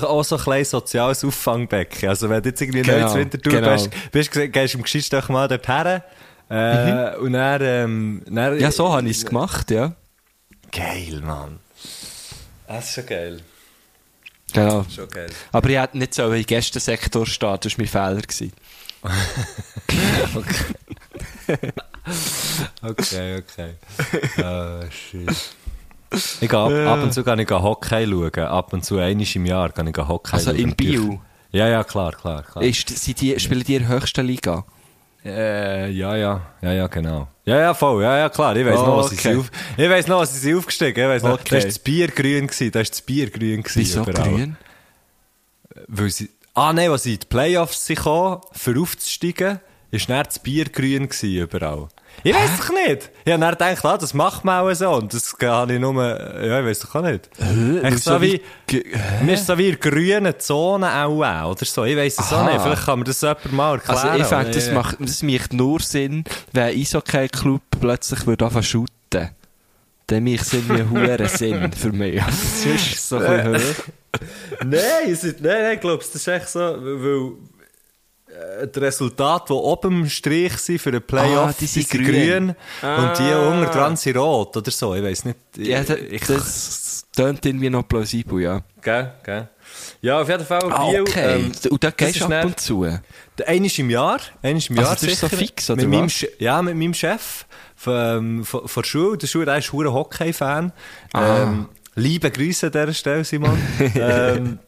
auch 0.00 0.22
so 0.24 0.36
ein 0.36 0.42
kleines 0.42 0.70
soziales 0.70 1.24
Auffangbecken. 1.24 2.08
Also, 2.08 2.28
wenn 2.28 2.42
du 2.42 2.48
jetzt 2.48 2.60
irgendwie 2.60 2.82
Genau, 2.82 2.98
neu 2.98 3.08
zu 3.08 3.18
Winterthur 3.18 3.52
genau. 3.52 3.72
bist, 3.72 3.90
bist, 4.10 4.32
gehst 4.52 4.74
du 4.74 4.78
im 4.78 4.82
Geschichte 4.82 5.20
doch 5.20 5.28
mal 5.28 5.46
dort 5.48 5.68
her. 5.68 6.04
Äh, 6.48 7.16
Und 7.18 7.34
dann, 7.34 7.62
ähm, 7.62 8.22
dann, 8.26 8.58
Ja, 8.58 8.72
so 8.72 8.92
habe 8.92 9.08
ich 9.08 9.18
es 9.18 9.26
gemacht, 9.26 9.70
ja. 9.70 9.92
Geil, 10.72 11.20
Mann. 11.22 11.60
Das 12.66 12.86
ist 12.88 12.94
schon 12.94 13.06
geil. 13.06 13.40
Genau. 14.52 14.84
Schon 14.94 15.08
geil. 15.08 15.30
Aber 15.52 15.68
ich 15.68 15.78
hätte 15.78 15.98
nicht 15.98 16.14
so 16.14 16.32
im 16.32 16.44
Gästensektor 16.44 17.26
stehen, 17.26 17.58
das 17.60 17.72
war 17.72 17.78
mein 17.78 17.86
Fehler. 17.86 18.20
Gewesen. 18.22 18.52
Okay, 22.82 23.42
okay. 23.42 23.74
Ah, 24.42 24.80
shit. 24.90 25.54
Ich 26.12 26.48
gehe 26.48 26.58
ab, 26.58 26.72
ab 26.72 27.02
und 27.02 27.12
zu 27.14 27.22
gehe 27.22 27.40
ich 27.42 27.50
Hockey 27.50 28.06
schauen. 28.06 28.44
Ab 28.46 28.72
und 28.72 28.84
zu 28.84 28.98
einmal 28.98 29.26
im 29.34 29.46
Jahr 29.46 29.68
gehe 29.70 29.88
ich 29.88 29.96
Hockey 29.96 30.32
Also 30.32 30.50
schauen. 30.50 30.58
in 30.60 30.74
Biel? 30.74 31.18
Ja, 31.52 31.68
ja, 31.68 31.84
klar, 31.84 32.12
klar, 32.12 32.42
klar. 32.42 32.62
Ist, 32.64 32.88
sind 32.88 33.20
die, 33.20 33.38
spielen 33.40 33.64
die 33.64 33.76
in 33.76 33.82
der 33.86 33.88
höchsten 33.96 34.26
Liga? 34.26 34.64
Äh, 35.24 35.90
ja, 35.90 36.16
ja, 36.16 36.40
ja, 36.62 36.72
ja, 36.72 36.86
genau. 36.86 37.28
Ja, 37.44 37.58
ja, 37.58 37.74
voll, 37.74 38.02
ja, 38.02 38.16
ja, 38.18 38.28
klar. 38.28 38.56
Ich 38.56 38.64
weiss 38.64 38.78
Oh, 38.80 38.86
noch, 38.86 38.96
was 38.98 39.10
sie 39.10 39.16
okay. 39.16 39.36
auf, 39.36 39.50
ich 39.76 40.06
noch, 40.06 40.20
was 40.20 40.40
sie 40.40 40.54
aufgestiegen. 40.54 41.10
Ich 41.16 41.22
noch, 41.22 41.32
Okay. 41.34 41.44
da 41.50 41.56
ist 41.58 41.66
das 41.68 41.78
Bier 41.78 42.08
grün 42.08 42.46
gewesen, 42.46 42.70
da 42.72 42.80
ist 42.80 42.92
das 42.92 43.02
Bier 43.02 43.28
grün 43.30 43.62
gewesen. 43.62 43.80
Wieso 43.80 44.02
überall. 44.02 44.28
grün? 44.30 44.56
Weil 45.88 46.10
sie, 46.10 46.30
ah, 46.54 46.72
nein, 46.72 46.90
als 46.90 47.02
sie 47.02 47.14
in 47.14 47.20
die 47.20 47.26
Playoffs 47.26 47.84
sind 47.86 47.96
gekommen, 47.96 48.40
für 48.52 48.80
aufzusteigen, 48.80 49.60
ist 49.90 50.08
dann 50.08 50.24
das 50.24 50.38
Bier 50.38 50.66
grün 50.66 51.08
gewesen, 51.08 51.34
überall. 51.36 51.88
Ich 52.22 52.34
weiss 52.34 52.58
doch 52.58 52.70
nicht. 52.70 53.10
Ich 53.24 53.32
habe 53.32 53.40
dann 53.40 53.50
gedacht, 53.52 53.84
ah, 53.84 53.98
das 53.98 54.14
macht 54.14 54.44
man 54.44 54.60
auch 54.60 54.74
so. 54.74 54.90
Und 54.90 55.12
das 55.14 55.34
habe 55.42 55.74
ich 55.74 55.80
nur, 55.80 55.94
ja, 55.94 56.60
ich 56.60 56.66
weiss 56.66 56.80
doch 56.80 56.94
auch 56.94 57.02
nicht. 57.02 57.30
Echt 57.82 57.98
so 58.00 58.20
wie, 58.20 58.40
mir 59.22 59.34
ist 59.34 59.46
so 59.46 59.56
wie 59.56 59.70
in 59.70 59.80
grünen 59.80 60.34
Zonen 60.38 60.84
auch, 60.90 61.24
auch 61.24 61.50
oder 61.52 61.64
so. 61.64 61.84
Ich 61.84 61.96
weiss 61.96 62.18
es 62.18 62.32
auch 62.32 62.44
nicht. 62.44 62.60
Vielleicht 62.60 62.84
kann 62.84 62.98
mir 62.98 63.04
das 63.04 63.20
jemand 63.20 63.52
mal 63.52 63.74
erklären. 63.74 63.98
Also 63.98 64.22
ich 64.22 64.26
finde, 64.26 64.50
das 64.50 64.70
macht, 64.72 64.96
das 65.00 65.22
macht 65.22 65.52
nur 65.52 65.80
Sinn, 65.80 66.24
wenn 66.52 66.64
ein 66.64 66.78
Eishockey-Club 66.78 67.62
plötzlich 67.80 68.26
würde 68.26 68.44
anfangen 68.44 68.64
zu 68.64 68.70
shooten. 68.70 69.30
dann 70.06 70.24
macht 70.24 70.42
es 70.42 70.52
irgendwie 70.52 70.98
einen 70.98 71.28
Sinn 71.28 71.72
für 71.72 71.92
mich. 71.92 72.22
Sonst 72.64 72.92
ist 72.92 73.08
so 73.08 73.16
ein 73.18 73.52
bisschen 73.52 73.74
hoch. 73.74 73.84
Nein, 74.64 74.80
nein, 75.22 75.34
nein, 75.40 75.74
ich 75.74 75.80
glaube, 75.80 75.98
das 76.04 76.14
ist 76.14 76.26
echt 76.28 76.48
so, 76.48 76.58
weil 76.60 77.32
die 78.74 78.78
Resultate, 78.78 79.46
die 79.48 79.52
oben 79.52 80.02
im 80.02 80.08
Strich 80.08 80.56
sind 80.58 80.80
für 80.80 80.90
den 80.92 81.02
Playoff, 81.02 81.50
Ah, 81.50 81.54
die 81.58 81.66
sind 81.66 81.88
grün. 81.90 82.04
grün. 82.04 82.48
Und 82.48 83.18
die 83.18 83.32
Ah. 83.32 83.48
unten 83.48 83.64
dran 83.72 83.96
sind 83.96 84.16
rot 84.16 84.56
oder 84.56 84.70
so. 84.70 84.94
Ich 84.94 85.02
weiß 85.02 85.24
nicht. 85.24 85.36
Ja, 85.56 85.82
da, 85.82 85.94
ich, 85.94 86.22
das 86.26 87.04
tönt 87.14 87.44
irgendwie 87.44 87.70
noch 87.70 87.86
plausibel, 87.86 88.40
ja. 88.40 88.60
Gell, 88.82 89.12
gell. 89.24 89.48
Ja, 90.02 90.20
auf 90.20 90.28
jeden 90.28 90.44
Fall. 90.44 90.60
Ah, 90.70 90.86
okay. 90.88 91.36
ähm, 91.36 91.52
und 91.70 91.84
da 91.84 91.90
das 91.90 91.96
gehst 91.96 92.20
du 92.20 92.24
ab 92.26 92.44
und 92.44 92.58
zu. 92.60 92.84
Ist 92.84 93.78
im 93.78 93.90
Jahr, 93.90 94.16
ist 94.42 94.70
im 94.70 94.78
Also 94.78 94.88
Jahr 94.88 94.94
das 94.94 95.02
ist 95.02 95.20
so 95.20 95.28
fix, 95.28 95.70
oder 95.70 95.82
mit 95.86 95.90
meinem, 95.90 96.10
Ja, 96.38 96.60
mit 96.62 96.76
meinem 96.76 96.94
Chef 96.94 97.46
von, 97.76 97.94
ähm, 97.94 98.44
von, 98.44 98.66
von 98.68 98.82
der 98.82 98.88
Schule. 98.88 99.18
Der 99.18 99.26
Schule, 99.26 99.44
der 99.46 99.58
ist 99.58 99.72
ein 99.72 99.92
Hockey-Fan. 99.92 100.72
Ah. 101.12 101.42
Ähm, 101.42 101.68
liebe 101.94 102.30
Grüße 102.30 102.66
an 102.66 102.72
dieser 102.72 102.92
Stelle, 102.94 103.24
Simon. 103.24 103.58
ähm, 103.94 104.58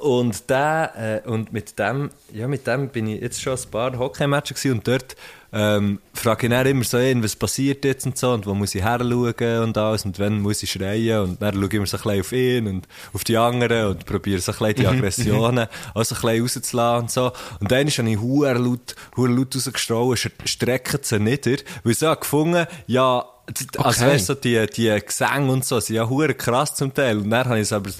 und 0.00 0.48
der, 0.48 1.22
äh, 1.24 1.28
und 1.28 1.52
mit 1.52 1.78
dem, 1.78 2.10
ja, 2.32 2.48
mit 2.48 2.66
dem 2.66 2.88
bin 2.88 3.06
ich 3.06 3.20
jetzt 3.20 3.40
schon 3.40 3.54
ein 3.54 3.70
paar 3.70 3.98
Hockey-Matches 3.98 4.64
und 4.66 4.86
dort, 4.86 5.14
ähm, 5.52 5.98
frage 6.14 6.46
ich 6.46 6.50
dann 6.52 6.66
immer 6.66 6.84
so, 6.84 6.96
ein, 6.96 7.22
was 7.22 7.34
passiert 7.34 7.84
jetzt 7.84 8.06
und 8.06 8.16
so 8.16 8.32
und 8.32 8.46
wo 8.46 8.54
muss 8.54 8.74
ich 8.74 8.84
her 8.84 9.00
schauen 9.00 9.62
und 9.62 9.76
alles 9.76 10.04
und 10.04 10.18
wann 10.18 10.40
muss 10.40 10.62
ich 10.62 10.70
schreien? 10.70 11.20
Und 11.20 11.42
dann 11.42 11.54
schaue 11.54 11.66
ich 11.66 11.74
immer 11.74 11.86
so 11.86 11.96
ein 11.96 12.02
bisschen 12.02 12.20
auf 12.20 12.32
ihn 12.32 12.66
und 12.68 12.88
auf 13.12 13.24
die 13.24 13.36
anderen 13.36 13.86
und 13.88 14.06
probiere 14.06 14.40
so 14.40 14.52
ein 14.52 14.58
bisschen 14.58 14.74
die 14.74 14.86
Aggressionen 14.86 15.66
auch 15.94 16.04
so 16.04 16.14
ein 16.14 16.20
bisschen 16.20 16.42
rauszulassen 16.42 17.02
und 17.02 17.10
so. 17.10 17.32
Und 17.60 17.70
dann 17.70 17.88
habe 17.88 18.10
ich 18.10 18.20
huere 18.20 18.58
laut, 18.58 18.94
huere 19.16 19.32
laut 19.32 19.54
rausgestrahlt, 19.54 20.30
strecken 20.44 21.00
sie 21.02 21.18
nieder, 21.18 21.58
weil 21.82 21.92
ich 21.92 21.98
so 21.98 22.14
gefunden, 22.14 22.66
ja, 22.86 23.24
die- 23.50 23.78
also 23.78 24.04
Okay. 24.04 24.14
weißt 24.14 24.28
du, 24.28 24.34
die, 24.34 24.66
die 24.66 25.00
Gesänge 25.04 25.50
und 25.52 25.64
so 25.64 25.80
sind 25.80 25.96
ja 25.96 26.08
hure 26.08 26.34
krass 26.34 26.74
zum 26.74 26.92
Teil. 26.94 27.18
Und 27.18 27.30
dann 27.30 27.44
habe 27.46 27.56
ich 27.56 27.62
es 27.62 27.72
aber, 27.72 27.90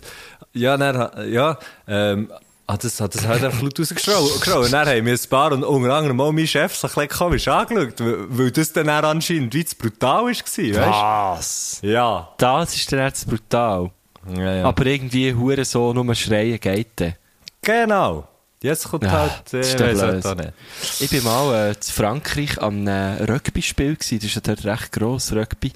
ja, 0.52 0.76
dann, 0.76 1.30
ja, 1.32 1.58
ähm, 1.88 2.30
hat 2.68 2.84
das, 2.84 3.00
hat 3.00 3.14
das 3.14 3.26
halt 3.26 3.42
einfach 3.42 3.62
laut 3.62 3.78
rausgeschrien. 3.80 4.16
Und 4.16 4.72
dann 4.72 4.86
haben 4.88 5.04
wir 5.06 5.12
ein 5.12 5.28
paar 5.28 5.52
und 5.52 5.64
unter 5.64 5.92
anderem 5.92 6.20
auch 6.20 6.30
mein 6.30 6.46
Chef 6.46 6.74
so 6.76 6.86
ein 6.86 6.94
bisschen 6.94 7.08
komisch 7.08 7.48
angeschaut, 7.48 7.94
weil, 8.28 8.50
das 8.52 8.72
dann 8.72 8.88
anscheinend 8.88 9.52
wie 9.54 9.64
zu 9.64 9.74
brutal 9.76 10.22
war, 10.24 10.28
weißt 10.28 10.58
Was? 10.76 11.78
Ja. 11.82 12.28
Das 12.38 12.74
ist 12.76 12.92
dann 12.92 13.00
jetzt 13.00 13.28
brutal. 13.28 13.90
ja, 14.36 14.54
ja. 14.56 14.64
Aber 14.64 14.86
irgendwie 14.86 15.34
hure 15.34 15.64
so 15.64 15.92
nur 15.92 16.14
schreien 16.14 16.60
geht 16.60 16.88
dann. 16.96 17.14
genau. 17.62 18.28
Jetzt 18.62 18.88
kommt 18.88 19.04
Ja, 19.04 19.10
halt, 19.12 19.54
äh, 19.54 19.80
weiss 19.80 20.02
halt 20.02 20.26
auch 20.26 20.34
nicht. 20.34 20.52
Ich 21.00 21.10
bin 21.10 21.24
mal 21.24 21.70
äh, 21.70 21.80
zu 21.80 21.92
Frankreich 21.92 22.60
an 22.60 22.86
einem 22.86 23.24
Rugby-Spiel 23.24 23.96
gewesen. 23.96 24.18
Das 24.18 24.24
ist 24.26 24.34
ja 24.34 24.42
dort 24.42 24.64
recht 24.64 24.92
gross, 24.92 25.32
Rugby. 25.32 25.72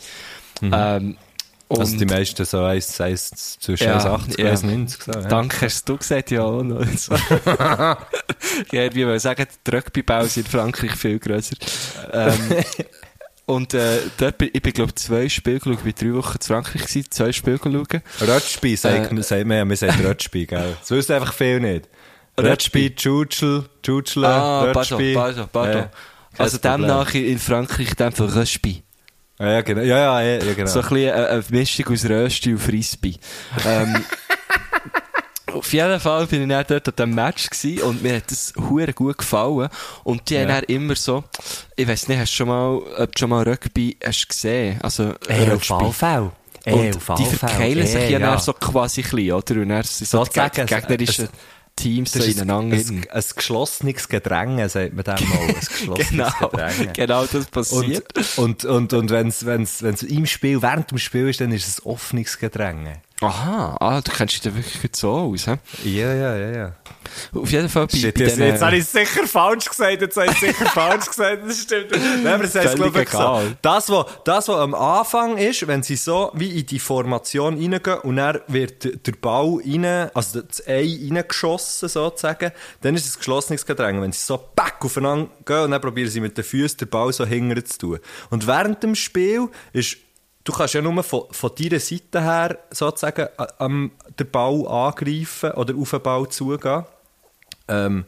Ähm, 0.63 1.17
und 1.67 1.81
Also 1.81 1.97
die 1.97 2.05
meisten 2.05 2.45
so 2.45 2.63
1, 2.63 3.01
1 3.01 3.59
zwischen 3.59 3.85
Ja, 3.85 3.99
1,80 3.99 4.41
ja. 4.41 4.51
und 4.51 4.59
1,90. 4.91 5.05
So, 5.05 5.13
ja. 5.13 5.29
Danke, 5.29 5.67
hast 5.67 5.89
du 5.89 5.97
gesagt, 5.97 6.31
ja 6.31 6.43
auch 6.43 6.63
noch. 6.63 6.87
So. 6.97 7.15
ja, 8.73 8.95
wie 8.95 9.07
wir 9.07 9.19
sagen, 9.19 9.47
die 9.67 9.71
Rugbybälle 9.75 10.29
sind 10.29 10.47
in 10.47 10.53
Frankreich 10.53 10.93
viel 10.93 11.19
grösser. 11.19 11.57
Ähm, 12.13 12.65
und 13.47 13.73
äh, 13.73 13.99
dort 14.19 14.37
bin, 14.37 14.51
ich 14.53 14.63
bin, 14.63 14.73
glaube 14.75 14.95
zwei 14.95 15.29
Spiele 15.31 15.59
geschaut, 15.59 15.79
ich 15.79 15.87
war 15.87 15.93
drei 15.93 16.15
Wochen 16.15 16.37
in 16.37 16.47
Frankreich, 16.47 16.83
gewesen, 16.83 17.07
zwei 17.11 17.33
Spiele 17.33 17.59
schauen. 17.63 18.03
Rötschbi, 18.21 18.77
sagt 18.77 19.11
Äh, 19.11 19.15
man, 19.15 19.23
sagt 19.23 19.47
man, 19.47 19.57
ja, 19.57 19.65
wir 19.65 19.77
sagen 19.77 20.07
Rötschbi, 20.07 20.45
gell? 20.47 20.77
Das 20.79 20.91
wissen 20.91 21.13
einfach 21.15 21.33
viel 21.33 21.61
nicht. 21.61 21.89
Rötschbi, 22.39 22.95
Tschutschel, 22.95 23.65
Tschutschle, 23.83 24.27
Ah, 24.29 24.73
pardon, 24.73 25.49
pardon. 25.53 25.83
Ja, 25.83 25.91
also 26.39 26.59
demnach 26.59 27.15
in 27.15 27.39
Frankreich 27.39 27.95
dann 27.97 28.13
von 28.13 28.29
Röspi. 28.29 28.83
Ja, 29.39 29.53
ja, 29.53 29.61
genau. 29.63 29.83
Ja, 29.83 30.21
ja, 30.23 30.39
ja, 30.39 30.55
genau. 30.55 30.71
So 30.71 30.81
ein 30.81 30.89
bisschen 30.89 31.13
eine, 31.13 31.29
eine 31.29 31.45
Mischung 31.51 31.89
aus 31.93 32.05
Rösti 32.05 32.53
und 32.53 32.59
Frisbee. 32.59 33.15
ähm, 33.67 34.05
auf 35.53 35.73
jeden 35.73 36.01
Fall 36.01 36.27
bin 36.27 36.43
ich 36.43 36.49
dann 36.49 36.65
dort 36.69 36.89
an 36.89 36.95
diesem 36.97 37.15
Match 37.15 37.51
gewesen 37.51 37.83
und 37.83 38.03
mir 38.03 38.17
hat 38.17 38.31
das 38.31 38.53
hure 38.59 38.93
gut 38.93 39.19
gefallen. 39.19 39.69
Und 40.03 40.29
die 40.29 40.39
haben 40.39 40.49
Ja. 40.49 40.55
dann 40.61 40.65
immer 40.65 40.97
so, 40.97 41.23
ich 41.77 41.87
weiss 41.87 42.09
nicht, 42.09 42.19
hast 42.19 42.33
du 42.33 42.37
schon 42.37 42.49
mal, 42.49 42.77
ob 42.99 43.15
du 43.15 43.19
schon 43.21 43.31
mal 43.31 43.49
Rugby 43.49 43.97
hast 44.05 44.29
gesehen? 44.29 44.81
Also, 44.83 45.15
Ey, 45.29 45.49
Rugby. 45.49 45.73
auf. 45.73 46.03
Und 46.67 47.19
die 47.19 47.25
verkeilen 47.27 47.87
sich 47.87 48.09
ja, 48.11 48.19
dann 48.19 48.39
so 48.41 48.53
quasi 48.55 49.03
ein 49.03 49.11
bisschen, 49.11 49.33
oder? 49.33 49.55
Und 49.61 49.69
dann 49.69 49.83
sind 49.85 50.09
so 50.09 50.25
die 50.25 50.25
Sozusagen, 50.25 50.63
geg- 50.67 50.81
gegnerischen 50.81 51.29
Teams 51.77 52.13
Das 52.13 52.27
ist 52.27 52.41
ein, 52.41 52.51
ein, 52.51 52.73
ein 52.73 53.25
geschlossenes 53.37 54.09
Gedränge, 54.09 54.69
sagt 54.69 54.95
man 54.95 55.05
dem 55.05 55.29
mal. 55.29 55.39
Ein 55.39 55.55
geschlossenes 55.61 56.09
genau, 56.11 56.49
Gedränge. 56.51 56.93
genau 56.93 57.27
das 57.27 57.47
passiert. 57.47 58.39
Und, 58.39 58.65
und, 58.65 58.65
und, 58.65 58.93
und 58.93 59.11
wenn 59.11 59.29
es 59.29 59.45
wenn's, 59.45 59.83
wenn's 59.83 60.03
im 60.03 60.27
Spiel, 60.27 60.63
während 60.63 60.91
dem 60.91 60.99
Spiel 60.99 61.29
ist, 61.29 61.41
dann 61.41 61.53
ist 61.53 61.67
es 61.67 61.81
ein 61.81 61.87
offenes 61.91 62.39
Gedränge. 62.39 63.03
Aha, 63.21 63.77
ah, 63.81 64.01
du 64.01 64.11
kennst 64.11 64.35
dich 64.35 64.41
da 64.41 64.55
wirklich 64.55 64.97
so 64.97 65.13
aus, 65.13 65.47
hä? 65.47 65.59
Ja, 65.85 66.13
ja, 66.13 66.37
ja, 66.37 66.51
ja. 66.51 66.73
Auf 67.33 67.51
jeden 67.51 67.69
Fall 67.69 67.87
bei, 67.87 67.97
Shit, 67.97 68.15
bei 68.15 68.25
jetzt, 68.25 68.39
jetzt 68.39 68.63
habe 68.63 68.77
ich 68.77 68.83
es 68.83 68.93
sicher 68.93 69.27
falsch 69.27 69.69
gesagt, 69.69 70.01
jetzt 70.01 70.17
habe 70.17 70.27
ich 70.27 70.33
es 70.33 70.41
sicher 70.41 70.67
falsch 70.67 71.07
gesagt, 71.07 71.43
das 71.47 71.61
stimmt. 71.61 71.93
Nein, 71.93 72.27
aber 72.27 72.43
das 72.43 72.57
heisst, 72.57 72.77
Völlig 72.77 72.93
glaube 72.93 73.03
ich, 73.03 73.09
so. 73.11 73.57
Das, 73.63 73.89
was, 73.89 74.07
das, 74.25 74.49
am 74.51 74.75
Anfang 74.75 75.39
ist, 75.39 75.65
wenn 75.67 75.85
sie 75.85 75.95
so 75.95 76.33
wie 76.35 76.59
in 76.59 76.67
die 76.67 76.81
Formation 76.81 77.55
reingehen 77.55 77.99
und 78.01 78.17
dann 78.17 78.41
wird 78.49 79.07
der 79.07 79.13
Ball 79.13 79.61
rein, 79.65 80.11
also 80.13 80.43
das 80.43 80.67
Ei 80.67 80.99
reingeschossen, 81.09 81.89
sozusagen, 81.89 82.51
dann 82.81 82.97
ist 82.97 83.07
es 83.07 83.15
ein 83.15 83.19
geschlossenes 83.19 83.65
Gedränge. 83.65 84.03
Wenn 84.03 84.13
sie 84.13 84.25
so 84.25 84.41
back 84.57 84.77
aufeinander 84.81 85.31
gehen 85.45 85.65
und 85.65 85.71
dann 85.71 85.81
probieren 85.81 86.11
sie 86.11 86.21
mit 86.21 86.37
den 86.37 86.45
Füßen 86.45 86.79
den 86.79 86.89
Ball 86.89 87.13
so 87.13 87.25
hinterher 87.25 87.65
zu 87.65 87.79
tun. 87.79 87.99
Und 88.31 88.49
während 88.49 88.83
dem 88.83 88.97
Spiel 88.97 89.49
ist 89.73 89.99
Du 90.45 90.53
kannst 90.53 90.75
ja 90.75 90.83
nur 90.83 91.03
von, 91.03 91.23
von 91.31 91.51
deiner 91.59 91.81
Seite 91.81 92.21
her 92.23 92.59
sozusagen 92.71 93.29
am 93.59 93.93
den 94.19 94.31
Ball 94.31 94.67
angreifen 94.69 95.53
oder 95.53 95.75
auf 95.75 95.91
den 95.91 96.03
Ball 96.03 96.29
zugehen. 96.29 96.85
Ähm, 97.67 98.05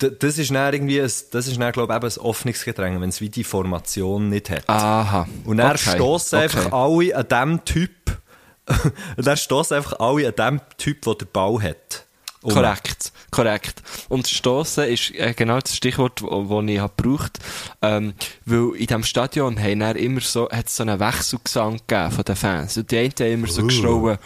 d- 0.00 0.12
Das 0.18 0.38
ist 0.38 0.50
dann 0.50 0.72
irgendwie, 0.72 0.98
ein, 1.00 1.10
das 1.30 1.46
ist 1.46 1.60
dann, 1.60 1.72
glaube 1.72 1.92
ich, 1.92 1.96
eben 1.98 2.06
ein 2.10 2.18
offenes 2.24 2.64
Gedränge, 2.64 3.00
wenn 3.02 3.10
es 3.10 3.20
wie 3.20 3.28
die 3.28 3.44
Formation 3.44 4.30
nicht 4.30 4.48
hat. 4.48 4.66
Aha. 4.68 5.28
Und 5.44 5.58
dann 5.58 5.72
Okay, 5.72 5.90
stossen 5.96 6.36
okay. 6.38 6.44
einfach 6.44 6.72
alle 6.72 7.14
an 7.14 7.28
dem 7.28 7.64
Typ, 7.66 7.90
dann 9.18 9.36
stossen 9.36 9.76
einfach 9.76 10.00
alle 10.00 10.28
an 10.28 10.34
dem 10.36 10.60
Typ, 10.78 11.02
der 11.02 11.14
den 11.16 11.28
Ball 11.30 11.60
hat. 11.62 12.06
Um. 12.42 12.52
Korrekt, 12.52 13.12
korrekt. 13.32 13.82
Und 14.08 14.28
Stossen 14.28 14.84
ist 14.84 15.12
äh, 15.14 15.34
genau 15.34 15.58
das 15.58 15.76
Stichwort, 15.76 16.22
das 16.22 16.30
ich 16.30 16.78
habe 16.78 16.92
gebraucht 16.96 17.38
ähm, 17.82 18.14
weil 18.44 18.76
in 18.76 18.86
diesem 18.86 19.02
Stadion 19.02 19.58
haben 19.60 19.96
immer 19.96 20.20
so, 20.20 20.48
hat 20.48 20.66
es 20.66 20.76
so 20.76 20.84
einen 20.84 21.00
Wechselgesang 21.00 21.80
gegeben 21.86 22.12
von 22.12 22.24
den 22.24 22.36
Fans. 22.36 22.76
Und 22.76 22.90
die 22.90 22.98
einen 22.98 23.12
haben 23.18 23.32
immer 23.32 23.46
so 23.48 23.64
geschrien, 23.64 24.18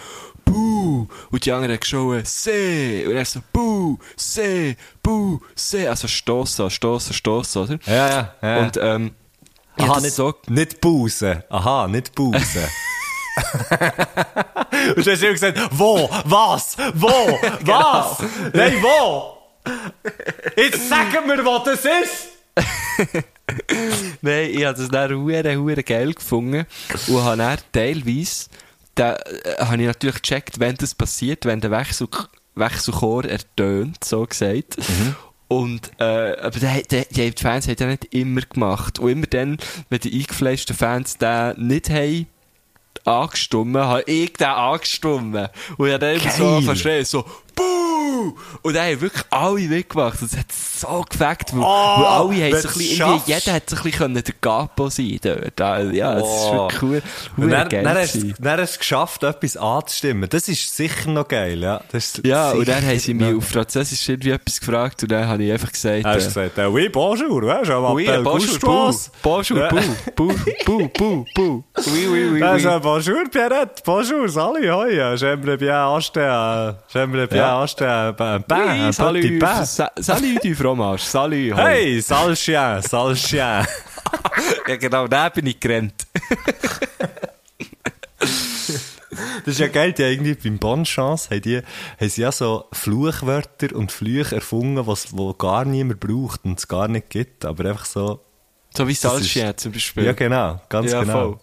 Buh! 0.44 1.06
Und 1.30 1.44
die 1.44 1.52
anderen 1.52 1.72
haben 1.72 1.80
geschrien, 1.80 2.24
See! 2.24 3.06
Und 3.06 3.12
er 3.12 3.24
so, 3.24 3.40
Buh! 3.52 3.98
See! 4.16 4.76
Buh! 5.02 5.40
See! 5.54 5.86
Also 5.86 6.08
Stossen, 6.08 6.70
Stossen, 6.70 7.14
Stossen, 7.14 7.62
oder? 7.62 7.78
Ja, 7.86 8.08
ja, 8.08 8.34
ja. 8.42 8.58
Und 8.58 8.78
ähm, 8.80 9.10
Aha, 9.78 10.00
nicht, 10.00 10.14
so 10.14 10.34
nicht 10.48 10.80
Pause. 10.80 11.44
Aha, 11.48 11.88
nicht 11.88 12.14
Pause. 12.14 12.68
Und 14.96 15.06
du 15.06 15.10
hast 15.12 15.22
immer 15.22 15.32
gesagt, 15.32 15.58
wo, 15.72 16.08
was, 16.24 16.76
wo, 16.94 17.08
was, 17.60 18.18
nein, 18.52 18.76
wo? 18.80 19.38
Jetzt 20.56 20.88
sagen 20.88 21.26
wir, 21.26 21.44
was 21.44 21.64
das 21.64 21.84
ist. 21.84 22.28
Nein, 24.22 24.50
ich 24.50 24.64
habe 24.64 24.78
das 24.78 24.88
dann 24.88 25.12
hure 25.12 25.56
hure 25.56 25.82
geil 25.82 26.12
gefunden 26.12 26.66
und 27.08 27.24
habe 27.24 27.36
dann 27.36 27.58
teilweise, 27.72 28.46
da 28.94 29.14
äh, 29.14 29.64
habe 29.64 29.80
ich 29.80 29.86
natürlich 29.86 30.22
gecheckt, 30.22 30.60
wenn 30.60 30.76
das 30.76 30.94
passiert, 30.94 31.44
wenn 31.46 31.60
der 31.60 31.70
Wechsel, 31.70 32.08
Wechselchor 32.54 33.24
ertönt, 33.24 34.04
so 34.04 34.26
gesagt. 34.26 34.76
Und, 35.48 35.90
äh, 35.98 36.36
aber 36.40 36.58
der, 36.58 36.82
die 36.82 37.30
die 37.30 37.42
Fans 37.42 37.68
haben 37.68 37.76
das 37.76 37.88
nicht 37.88 38.14
immer 38.14 38.40
gemacht. 38.40 38.98
Und 38.98 39.10
immer 39.10 39.26
dann, 39.26 39.58
wenn 39.90 40.00
die 40.00 40.20
eingefleischten 40.20 40.74
Fans 40.74 41.18
den 41.18 41.66
nicht 41.66 41.90
haben, 41.90 42.26
angestimmt, 43.04 43.76
habe 43.76 44.02
ich 44.06 44.32
den 44.34 44.46
angestimmt. 44.46 45.50
Und 45.76 45.86
ich 45.86 45.92
habe 45.92 45.98
dann 45.98 46.16
immer 46.16 46.30
so 46.30 46.44
Geil. 46.44 46.62
verstehen, 46.62 47.04
so, 47.04 47.24
Buh! 47.54 48.34
Und 48.62 48.74
dann 48.74 48.86
haben 48.86 49.00
wirklich 49.00 49.24
alle 49.30 49.60
mitgemacht. 49.60 50.20
Und 50.22 50.32
es 50.32 50.38
hat 50.38 50.52
so 50.52 51.04
weil, 51.18 51.60
Oh, 51.60 51.62
weil 51.62 52.06
alle 52.06 52.52
haben 52.54 52.62
so 52.62 52.68
ein 52.68 52.74
bisschen, 52.74 53.06
irgendwie, 53.08 53.32
jeder 53.32 53.52
hat 53.54 53.70
so 53.70 53.76
ein 53.76 53.82
bisschen 53.82 54.14
der 54.14 54.22
Gapo 54.40 54.88
sein 54.90 55.18
dort. 55.22 55.52
Da- 55.56 55.80
Ja, 55.82 56.14
das 56.14 56.28
ist 56.28 56.52
wirklich 56.52 56.82
cool. 56.82 57.02
Und 57.36 57.50
dann, 57.50 57.68
dann, 57.68 57.86
hast, 57.98 58.14
dann 58.38 58.60
hast 58.60 58.70
du 58.70 58.74
es 58.74 58.78
geschafft, 58.78 59.22
etwas 59.22 59.56
anzustimmen. 59.56 60.28
Das 60.28 60.48
ist 60.48 60.76
sicher 60.76 61.10
noch 61.10 61.26
geil, 61.28 61.60
ja. 61.62 61.80
Ja, 62.24 62.50
und 62.52 62.66
dann 62.68 62.84
haben 62.84 62.98
sie 62.98 63.14
mich 63.14 63.34
auf 63.34 63.44
Französisch 63.48 64.08
irgendwie 64.08 64.30
etwas 64.30 64.60
gefragt 64.60 65.02
und 65.02 65.10
dann 65.12 65.26
habe 65.26 65.42
ich 65.44 65.52
einfach 65.52 65.70
gesagt, 65.72 66.04
Hast 66.04 66.36
du 66.36 66.40
äh, 66.40 66.44
gesagt, 66.48 66.58
äh, 66.58 66.66
oui, 66.66 66.88
bonjour, 66.88 67.42
weißt 67.42 67.70
du, 67.70 67.74
oui, 67.94 68.06
m'appelle 68.06 68.22
bonjour, 68.22 68.58
Gustave. 68.58 69.10
bou, 69.22 69.30
bonjour, 69.30 69.58
Ja. 69.58 69.68
bou, 69.68 69.80
bou, 70.16 70.32
bou, 70.64 70.88
bou, 70.98 71.24
bou, 71.34 71.64
oui, 71.76 72.06
oui, 72.10 72.28
oui, 72.32 72.42
oui. 72.42 72.78
bonjour 72.82 73.16
Pierrette, 73.30 73.82
bonjour, 73.84 74.28
salut, 74.28 74.70
hoi, 74.70 75.16
j'aimerais 75.16 75.56
bien 75.56 75.94
acheter, 75.94 76.72
j'aimerais 76.92 77.26
bien 77.26 77.41
Ja. 77.42 77.62
acheter 77.62 78.08
un 78.18 78.42
pain, 78.42 78.86
Oui, 78.86 78.92
salut, 78.92 79.38
pain. 79.38 79.64
sa- 79.64 79.92
salut 80.00 80.38
du 80.42 80.54
fromage, 80.54 81.02
salut. 81.02 81.52
hoi. 81.54 81.62
Hey, 81.62 82.00
sale 82.02 82.34
chien, 82.34 82.80
sale 82.82 83.14
chien. 83.14 83.66
Ja 84.68 84.76
genau, 84.76 85.06
da 85.08 85.28
bin 85.28 85.46
ich 85.46 85.58
gerannt. 85.60 86.06
Das 89.44 89.54
ist 89.54 89.60
ja 89.60 89.68
geil, 89.68 89.92
die 89.92 90.02
irgendwie 90.02 90.34
beim 90.34 90.58
Bonchance 90.58 91.28
haben, 91.30 91.42
die, 91.42 91.58
haben 91.58 92.08
sie 92.08 92.22
ja 92.22 92.32
so 92.32 92.64
Fluchwörter 92.72 93.74
und 93.74 93.92
Flüche 93.92 94.36
erfunden, 94.36 94.86
was, 94.86 95.14
wo 95.16 95.34
gar 95.34 95.64
niemand 95.64 96.00
braucht 96.00 96.44
und 96.44 96.58
es 96.58 96.66
gar 96.68 96.88
nicht 96.88 97.10
gibt, 97.10 97.44
aber 97.44 97.66
einfach 97.70 97.84
so, 97.84 98.20
So 98.74 98.86
wie 98.88 98.92
Das 98.92 99.00
Salchien 99.02 99.56
zum 99.58 99.72
Beispiel. 99.72 100.04
ja 100.04 100.12
genau, 100.12 100.60
ganz 100.68 100.92
Ja, 100.92 101.00
genau. 101.00 101.12
voll. 101.12 101.38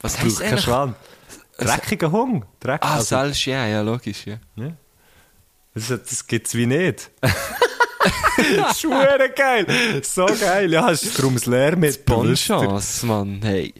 Was 0.00 0.18
eigentlich? 0.18 0.60
Schwan. 0.62 0.94
Dreckiger 1.58 2.10
Hung. 2.10 2.44
Dreck, 2.58 2.80
Ah, 2.82 2.94
also, 2.94 3.04
Salchien, 3.04 3.70
ja, 3.70 3.80
logisch, 3.82 4.26
ja. 4.26 4.38
Das, 5.74 5.88
das 5.88 6.26
gibt's 6.26 6.54
wie 6.54 6.66
nicht. 6.66 7.10
das 7.20 7.32
ist 8.70 8.80
geil. 9.28 9.66
So 10.02 10.26
geil. 10.26 10.72
Ja, 10.72 10.90
es 10.90 11.02
ist 11.02 11.18
darum 11.18 11.34
das 11.34 11.46
wisst 11.82 11.98
ihr? 11.98 12.56
Bonchance, 12.56 13.06
Mann, 13.06 13.40
hey. 13.42 13.74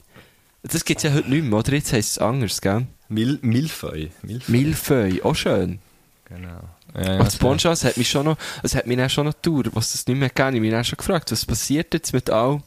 Das 0.62 0.84
gibt's 0.84 1.02
ja 1.02 1.12
heute 1.12 1.28
nicht 1.30 1.44
mehr, 1.44 1.58
oder? 1.58 1.72
Jetzt 1.72 1.92
heisst 1.92 2.12
es 2.12 2.18
anders, 2.18 2.60
gell? 2.60 2.86
Mil 3.08 3.38
Milfeu. 3.42 4.08
Milfeu. 4.22 4.50
Millefeuille, 4.52 5.24
auch 5.24 5.34
schön. 5.34 5.78
Genau. 6.24 6.60
Ja, 6.94 7.18
Und 7.18 7.26
das 7.26 7.36
Bonchance 7.36 7.86
hat 7.86 7.96
mich 7.96 8.08
schon 8.08 8.24
noch, 8.24 8.36
es 8.62 8.74
hat 8.74 8.86
mich 8.86 8.96
dann 8.96 9.10
schon 9.10 9.26
noch 9.26 9.34
gedauert, 9.34 9.70
was 9.74 9.92
das 9.92 10.06
nicht 10.06 10.18
mehr 10.18 10.28
gegeben. 10.30 10.56
Ich 10.56 10.60
mich 10.62 10.70
dann 10.70 10.84
schon 10.84 10.96
gefragt, 10.96 11.30
was 11.32 11.44
passiert 11.44 11.92
jetzt 11.92 12.12
mit 12.12 12.30
all 12.30 12.62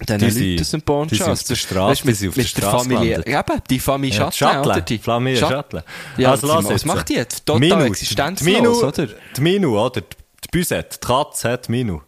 Die 0.00 0.12
Leuten 0.12 0.30
sind- 0.30 0.60
aus 0.60 0.70
dem 0.70 0.80
die 1.08 1.14
sind 1.16 1.28
auf 1.28 1.42
der 1.44 1.54
Straße, 1.54 1.90
Weisst 1.90 2.02
du, 2.04 2.06
die 2.08 2.14
sind 2.14 2.28
auf 2.28 2.34
der 2.34 2.44
mit 2.44 2.56
der 2.56 2.60
Straße 2.62 2.88
Familie, 2.90 3.18
eben, 3.26 3.62
die 3.70 3.78
Familie 3.80 4.18
Ja, 4.18 4.32
Schatten, 4.32 4.68
oder? 4.70 4.80
Die 4.80 4.98
Familie 4.98 5.38
Schat- 5.40 5.50
Schatle. 5.50 5.84
Ja, 6.16 6.30
also, 6.32 6.48
was 6.48 6.62
lass 6.64 6.70
jetzt. 6.72 6.86
macht 6.86 7.08
die 7.08 7.14
jetzt? 7.14 7.46
Total 7.46 7.60
Minu, 7.60 7.80
existenzlos, 7.84 8.38
die 8.38 8.44
Minu, 8.54 8.70
oder? 8.86 9.06
Die 9.36 9.40
Minu, 9.40 9.78
oder? 9.80 10.00
Die 10.00 10.48
Büsette, 10.50 10.98
die 11.02 11.06
Katze 11.06 11.50
hat 11.50 11.68
Minu. 11.68 12.00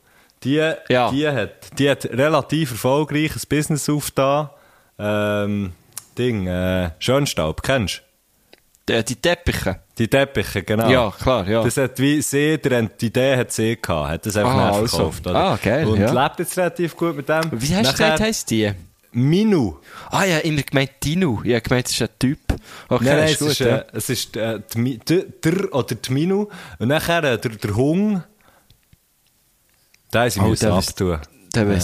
Die, 0.42 0.54
Ja. 0.88 1.10
die, 1.10 1.28
hat, 1.28 1.78
die 1.78 1.88
hat 1.90 2.04
relativ 2.06 2.72
erfolgreich 2.72 3.34
ein 3.34 3.42
Business 3.48 3.88
aufgetan. 3.88 4.50
Ähm, 4.98 5.72
Ding, 6.18 6.46
äh, 6.46 6.90
Schönstaub, 6.98 7.62
kennst 7.62 8.02
du? 8.86 8.94
Die, 8.94 9.04
die 9.04 9.16
Teppiche. 9.16 9.80
Die 9.98 10.08
Teppiche, 10.08 10.62
genau. 10.62 10.90
Ja, 10.90 11.10
klar, 11.10 11.48
ja. 11.48 11.62
Das 11.64 11.76
hat 11.78 11.98
wie 11.98 12.20
sie, 12.20 12.58
der, 12.58 12.82
die 12.82 13.06
Idee 13.06 13.36
hat 13.36 13.50
sie 13.52 13.76
gehabt, 13.80 14.10
hat 14.10 14.26
das 14.26 14.36
einfach 14.36 14.54
Ah, 14.54 14.66
nicht 14.70 14.80
also. 14.80 14.96
verkauft. 14.98 15.26
Oder? 15.26 15.36
Ah, 15.36 15.58
geil, 15.62 15.86
Und 15.86 16.00
ja. 16.00 16.24
lebt 16.24 16.38
jetzt 16.38 16.56
relativ 16.58 16.96
gut 16.96 17.16
mit 17.16 17.28
dem. 17.28 17.44
Wie 17.52 17.56
hast 17.56 17.70
du 17.70 17.74
Nachher- 17.74 17.92
gesagt, 17.92 18.20
heisst 18.20 18.50
die? 18.50 18.72
Minu. 19.12 19.76
Ah 20.10 20.24
ja, 20.24 20.38
immer 20.40 20.60
gemeint 20.60 20.90
Dino. 21.02 21.40
Ich 21.42 21.52
habe 21.52 21.62
gemeint, 21.62 21.86
es 21.86 21.94
ist 21.94 22.02
ein 22.02 22.08
Typ. 22.18 22.38
Okay, 22.88 23.04
Nein, 23.04 23.16
nein, 23.16 23.24
ist 23.28 23.32
es 23.32 23.38
gut, 23.38 23.48
ist, 23.52 23.58
ja. 23.60 23.76
äh, 23.78 23.84
es 23.94 24.08
ist 24.10 24.36
äh, 24.36 24.60
die, 24.74 24.98
der 25.42 25.74
oder 25.74 25.94
die 25.94 26.12
Minu. 26.12 26.48
Und 26.78 26.88
nachher 26.88 27.24
äh, 27.24 27.38
der, 27.38 27.52
der 27.52 27.74
Hung. 27.76 28.22
Den 30.12 30.20
haben 30.20 30.30
sie 30.30 30.40
Oh, 30.40 30.48
müssen 30.48 30.66
der 30.68 30.78
ist- 30.78 30.88
abtun. 30.90 31.18
Den 31.54 31.70
ich, 31.70 31.76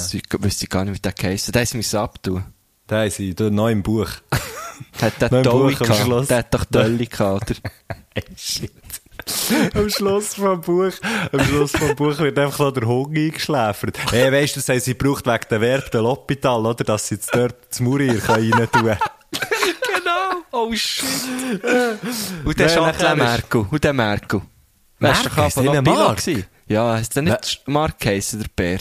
wüsste 0.42 0.64
ich 0.64 0.68
gar 0.68 0.84
nicht, 0.84 0.96
wie 0.96 1.00
der 1.00 1.12
geheissen. 1.12 1.52
Den 1.52 1.66
müssen 1.72 1.96
abtun. 1.98 2.44
Den 2.90 2.98
haben 2.98 3.10
sie 3.10 3.34
neu 3.38 3.72
im 3.72 3.82
Buch. 3.82 4.08
Der 5.00 5.12
hat 5.12 5.32
den 5.32 5.42
Dolly 5.42 5.74
gehabt. 5.74 6.30
Der 6.30 6.38
hat 6.38 6.54
doch 6.54 6.64
Dolly 6.64 7.06
gehabt? 7.06 7.60
Hey, 8.14 8.24
shit. 8.36 8.70
am 9.74 9.88
Schluss 9.88 10.34
vom 10.34 10.60
Buch, 10.60 10.92
am 11.32 11.40
Schluss 11.44 11.70
vom 11.72 11.96
Buch 11.96 12.18
wird 12.18 12.38
einfach 12.38 12.58
noch 12.58 12.72
der 12.72 12.86
Hung 12.86 13.14
eingeschläfert. 13.14 13.96
Hey, 14.10 14.30
weißt 14.30 14.56
du, 14.56 14.60
das 14.60 14.68
haben 14.68 14.80
sie 14.80 14.92
gebraucht 14.92 15.24
wegen 15.26 15.44
der 15.48 15.60
Verb 15.62 15.90
der 15.92 16.02
L'Hopital, 16.02 16.66
oder? 16.68 16.84
Dass 16.84 17.08
sie 17.08 17.14
jetzt 17.14 17.34
dort 17.34 17.54
das 17.70 17.80
Murier 17.80 18.20
rein 18.28 18.50
tun 18.50 18.68
können. 18.70 18.98
genau. 19.94 20.42
Oh 20.50 20.70
shit. 20.74 21.06
Und 22.44 22.58
der 22.58 22.68
Chantal 22.68 23.16
ist- 23.16 23.24
Merkel. 23.24 23.66
Und 23.70 23.82
der 23.84 23.92
Merkel. 23.94 24.42
Merkel, 24.98 25.42
einfach 25.42 25.62
der 25.62 25.82
Mark? 25.82 26.22
Ja, 26.68 26.98
ist 26.98 27.16
der 27.16 27.22
nicht 27.22 27.62
Mark 27.66 27.98
geheissen, 27.98 28.40
der 28.40 28.48
Bär? 28.54 28.78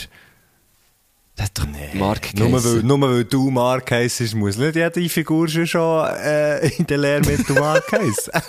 Hat 1.40 1.58
doch 1.58 1.66
Mark 1.94 2.34
Nur 2.36 2.52
weil, 2.52 2.84
nur 2.84 3.02
weil 3.02 3.24
du 3.26 3.50
Mark 3.50 3.92
heisst, 3.92 4.36
muss 4.36 4.58
nicht 4.58 4.76
jede 4.76 5.10
Figur 5.10 5.48
schon, 5.48 5.66
schon 5.66 6.08
äh, 6.08 6.68
in 6.68 6.86
der 6.86 6.98
Lehrmittel 6.98 7.56
Mark 7.56 7.92
heissen. 7.92 8.32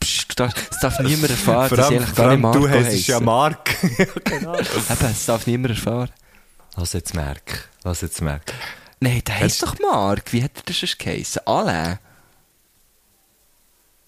Psst, 0.00 0.38
du 0.38 0.44
Es 0.44 0.80
darf 0.80 0.98
niemand 1.00 1.30
erfahren, 1.30 1.68
Vor 1.68 1.76
dass 1.76 1.90
ich 1.90 1.96
eigentlich 1.96 2.14
gar 2.14 2.30
nicht 2.30 2.40
Marco 2.40 2.58
du 2.58 2.68
heisst 2.68 3.06
ja. 3.06 3.20
Mark. 3.20 3.70
genau. 4.24 4.54
Eben, 4.58 5.06
es 5.10 5.26
darf 5.26 5.46
niemand 5.46 5.74
erfahren. 5.74 6.10
Lass 6.76 6.92
jetzt 6.92 7.14
merk. 7.14 7.68
Lass 7.84 8.00
jetzt 8.00 8.20
merk. 8.20 8.52
Nein, 9.00 9.22
der 9.26 9.40
heisst 9.40 9.62
doch 9.62 9.78
Mark. 9.78 10.32
Wie 10.32 10.42
hat 10.42 10.52
er 10.56 10.62
das 10.66 10.76
schon 10.76 10.90
geheissen? 10.98 11.42
Alain? 11.46 11.98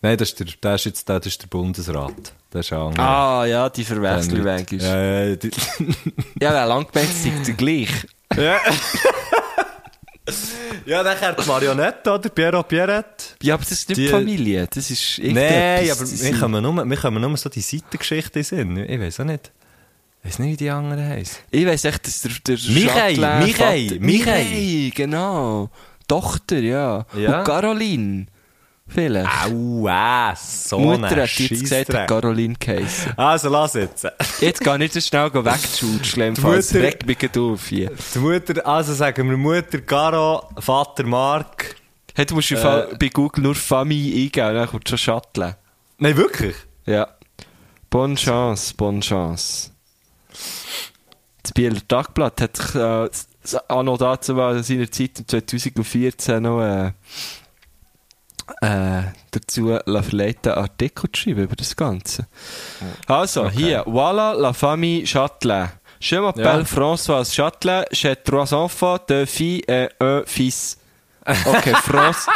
Nein, 0.02 0.16
das 0.18 0.30
ist, 0.30 0.40
der, 0.40 0.46
das 0.60 0.80
ist 0.82 0.84
jetzt 0.84 1.08
der, 1.08 1.20
das 1.20 1.28
ist 1.28 1.42
der 1.42 1.46
Bundesrat. 1.48 2.34
Ist 2.54 2.72
anderer. 2.72 3.04
Ah, 3.04 3.44
ja, 3.46 3.68
die 3.68 3.84
verwechseln 3.84 4.44
manchmal. 4.44 4.80
Ja, 4.80 5.24
ja, 5.24 5.36
Ja, 6.40 6.52
der 7.46 7.54
gleich. 7.56 7.88
ja. 8.36 8.58
ja, 10.86 11.02
nachher 11.02 11.32
die 11.34 11.46
Marionette, 11.48 12.10
oder? 12.12 12.28
Piero 12.30 12.62
Pierrette. 12.62 13.24
Ja, 13.42 13.54
aber 13.54 13.62
das 13.64 13.72
ist 13.72 13.88
nicht 13.88 13.98
Die- 14.00 14.08
Familie. 14.08 14.66
Das 14.72 14.90
ist 14.90 15.18
Nein, 15.18 15.90
aber 15.90 16.00
wir 16.00 16.06
sind- 16.06 16.40
kommen, 16.40 16.62
nur, 16.62 16.84
wir 16.88 16.96
kommen 16.96 17.20
nur 17.20 17.36
so 17.36 17.48
die 17.48 17.60
Seitengeschichte 17.60 18.40
in. 18.52 18.76
Ich 18.78 19.00
weiß 19.00 19.20
auch 19.20 19.24
nicht. 19.24 19.52
Ich 20.22 20.28
weiß 20.30 20.38
nicht, 20.38 20.52
wie 20.52 20.56
die 20.56 20.70
anderen 20.70 21.06
heißen. 21.06 21.38
Ich 21.50 21.66
weiss 21.66 21.84
echt, 21.84 22.06
dass 22.06 22.22
der, 22.22 22.32
der 22.46 22.56
Michael, 22.70 23.16
Michael, 23.44 23.98
Michael. 24.00 24.44
Michael, 24.44 24.90
genau. 24.92 25.70
Tochter, 26.08 26.58
ja. 26.60 27.04
Ja. 27.16 27.38
Und 27.40 27.44
Caroline. 27.44 28.26
Vielleicht. 28.86 29.30
Au, 29.46 29.88
äh, 29.88 30.34
so 30.36 30.78
Mutter 30.78 31.22
hat 31.22 31.30
jetzt 31.38 31.60
gesagt. 31.62 31.90
Caroline 32.06 32.54
geheissen. 32.58 33.12
Also, 33.16 33.48
lass 33.48 33.74
jetzt. 33.74 34.06
Jetzt 34.40 34.60
kann 34.60 34.80
ich 34.82 34.92
das 34.92 35.06
schnell 35.08 35.32
wegschutscheln. 35.32 36.34
Die 36.34 36.40
Es 36.40 36.72
Mutter- 36.72 36.84
regt 36.84 37.06
mich 37.06 37.36
auf 37.38 37.66
hier. 37.66 37.90
Die 38.14 38.18
Mutter, 38.18 38.66
also 38.66 38.92
sagen 38.92 39.28
wir 39.30 39.36
Mutter 39.36 39.80
Caro, 39.80 40.48
Vater 40.58 41.04
Mark. 41.04 41.76
Hey, 42.14 42.26
du 42.26 42.34
musst 42.34 42.50
Äh. 42.52 42.94
Bei 43.00 43.08
Google 43.08 43.42
nur 43.42 43.54
Famille 43.54 44.14
eingeben, 44.24 44.54
dann 44.54 44.68
kommt 44.68 44.88
schon 44.88 44.98
Shuttle. 44.98 45.56
Nein, 45.98 46.16
wirklich? 46.16 46.54
Ja. 46.86 47.08
Bonne 47.90 48.14
Chance, 48.16 48.74
bonne 48.76 49.00
Chance. 49.00 49.70
Das 51.42 51.52
Bieler 51.52 51.80
Tagblatt 51.88 52.40
hat 52.40 52.56
sich 52.56 52.74
äh, 52.74 53.06
s- 53.06 53.54
anno 53.68 53.96
dazu 53.96 54.36
war 54.36 54.54
in 54.56 54.62
seiner 54.62 54.90
Zeit 54.90 55.18
im 55.20 55.26
2014 55.28 56.42
noch 56.42 56.60
äh, 56.62 56.92
äh, 58.60 59.02
dazu 59.30 59.78
la 59.86 60.02
verleiten, 60.02 60.52
einen 60.52 60.62
Artikel 60.62 61.10
zu 61.12 61.20
schreiben 61.22 61.42
über 61.44 61.56
das 61.56 61.74
Ganze. 61.76 62.26
Also, 63.06 63.48
hier, 63.50 63.84
voilà 63.86 64.32
la 64.34 64.52
famille 64.52 65.06
Châtelain. 65.06 65.70
Je 66.00 66.16
m'appelle 66.20 66.60
Ja. 66.60 66.64
François 66.64 67.24
Châtelain, 67.24 67.84
j'ai 67.90 68.14
trois 68.16 68.52
enfants, 68.52 68.98
deux 69.08 69.24
filles 69.26 69.62
et 69.68 69.88
un 70.00 70.22
fils. 70.26 70.76
Okay, 71.24 71.72
France. 71.82 72.26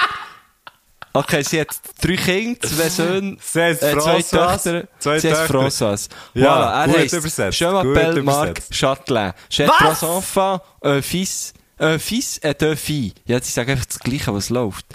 Okay, 1.12 1.42
sie 1.42 1.60
hat 1.60 1.68
drei 2.02 2.16
Kinder, 2.16 2.60
zwei 2.68 2.88
Söhne, 2.88 3.32
äh, 3.32 3.38
zwei 3.40 3.74
Töchter. 4.22 4.58
zwei 4.98 5.18
sie 5.18 5.28
heisst 5.30 5.40
Töchter. 5.40 5.46
François. 5.46 6.08
Ja, 6.34 6.54
voilà, 6.54 6.84
er 6.86 6.98
heisst 6.98 7.14
übersetzt, 7.14 7.58
Je 7.58 7.66
m'appelle 7.66 8.22
Marc. 8.22 8.62
Châtelain. 8.70 9.34
J'ai 9.50 9.66
trois 9.66 10.02
enfants, 10.04 10.60
un 10.82 11.02
fils, 11.02 11.52
un 11.80 11.98
fils 11.98 12.38
et 12.42 12.54
deux 12.54 12.76
filles. 12.76 13.14
Ja, 13.26 13.40
sie 13.42 13.50
sagen 13.52 13.72
einfach 13.72 13.86
das 13.86 13.98
Gleiche, 13.98 14.32
was 14.32 14.48
läuft. 14.50 14.86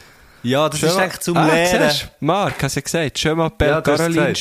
Ja, 0.43 0.67
das 0.69 0.83
ist 0.83 0.97
Je 0.97 1.03
echt 1.03 1.23
zum 1.23 1.37
ah, 1.37 1.47
Lehren. 1.47 1.89
siehst? 1.89 2.09
Marc, 2.19 2.61
hast 2.63 2.75
du 2.75 2.81
gesagt. 2.81 3.17
Je 3.17 3.29
m'appelle 3.33 3.71
Ja, 3.71 3.81
Caroline, 3.81 4.35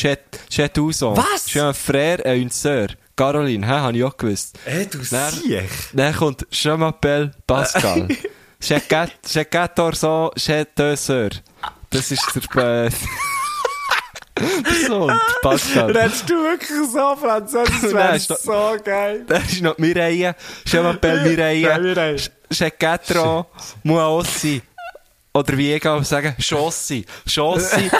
ans. 1.02 1.16
Was? 1.16 1.46
J'ai 1.48 1.60
un 1.60 1.72
frère 1.72 2.26
et 2.26 2.38
une 2.40 2.50
sœur. 2.50 2.88
Caroline, 3.16 3.64
hä, 3.64 3.72
hab 3.80 3.94
ich 3.94 4.02
auch 4.04 4.16
gewusst. 4.16 4.58
Hey, 4.64 4.86
du 4.86 4.98
Siech. 5.04 5.70
Dann 5.92 6.14
kommt 6.14 6.44
Je 6.50 6.70
m'appelle 6.76 7.30
Pascal. 7.46 8.08
J'ai 8.60 8.80
quat- 8.80 9.10
j'ai 9.26 9.44
14 9.44 10.04
ans, 10.04 10.30
j'ai 10.36 10.64
deux 10.76 10.94
sœurs. 10.96 11.42
Das 11.90 12.10
ist 12.12 12.22
der, 12.54 12.86
äh, 12.86 12.90
der 14.40 15.18
Pascal. 15.42 15.90
Redest 15.96 16.30
du 16.30 16.34
wirklich 16.34 16.90
so 16.92 17.16
Französisch? 17.16 17.80
Das 17.82 17.92
wäre 17.92 18.18
so 18.40 18.76
geil. 18.84 19.24
Das 19.26 19.44
ist 19.52 19.62
noch 19.62 19.76
Mireille. 19.78 20.34
Je 20.64 20.78
m'appelle 20.80 21.18
Ja, 21.62 21.78
Mireille. 21.78 22.16
J'ai 22.50 22.70
4 22.70 23.16
ans, 23.16 23.46
moi 23.82 24.06
aussi. 24.06 24.62
Oder 25.34 25.56
wie 25.56 25.72
ich 25.72 25.88
auch 25.88 26.04
sagen, 26.04 26.34
Chossi. 26.38 27.06
Chossi, 27.26 27.90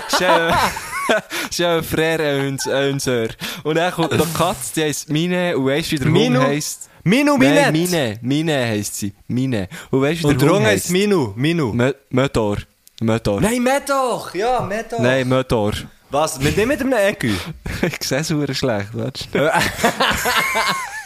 un 1.60 1.82
frère 1.82 2.20
une 2.40 3.00
sœur. 3.00 3.28
Und 3.64 3.76
dann 3.76 3.92
kommt 3.92 4.16
noch 4.16 4.34
Katz, 4.34 4.72
die 4.72 4.82
heisst 4.82 5.08
Mine, 5.08 5.56
und 5.56 5.66
weisst 5.66 5.92
du, 5.92 5.96
wie 5.96 5.98
der 5.98 6.08
Minu? 6.08 6.40
Hund 6.40 6.48
heisst? 6.48 6.90
Minu 7.04 7.36
Nein, 7.38 7.72
Minet. 7.72 7.72
Mine. 7.72 8.18
Mine 8.22 8.66
heisst 8.66 8.96
sie. 8.96 9.12
Mine. 9.28 9.68
Und 9.90 10.02
weisst 10.02 10.22
du, 10.22 10.28
wie 10.28 10.32
Und 10.32 10.40
der 10.40 10.48
der 10.48 10.56
Hund 10.58 10.66
heisst? 10.66 10.90
Minu. 10.90 11.32
Minu. 11.34 11.72
Mödor. 12.10 12.58
Mödor. 13.00 13.40
Nein, 13.40 13.62
Medoch. 13.62 14.34
Ja, 14.34 14.60
Medoch. 14.60 14.98
Nein, 14.98 15.28
Mödor. 15.28 15.72
Was? 16.10 16.38
Mit 16.38 16.56
dem 16.56 16.68
mit 16.68 16.80
einem 16.80 16.92
Ecke? 16.92 17.28
ich 17.82 18.06
sehe 18.06 18.18
es 18.18 18.28
schlecht, 18.58 18.94
weißt 18.94 19.28
du? 19.32 19.52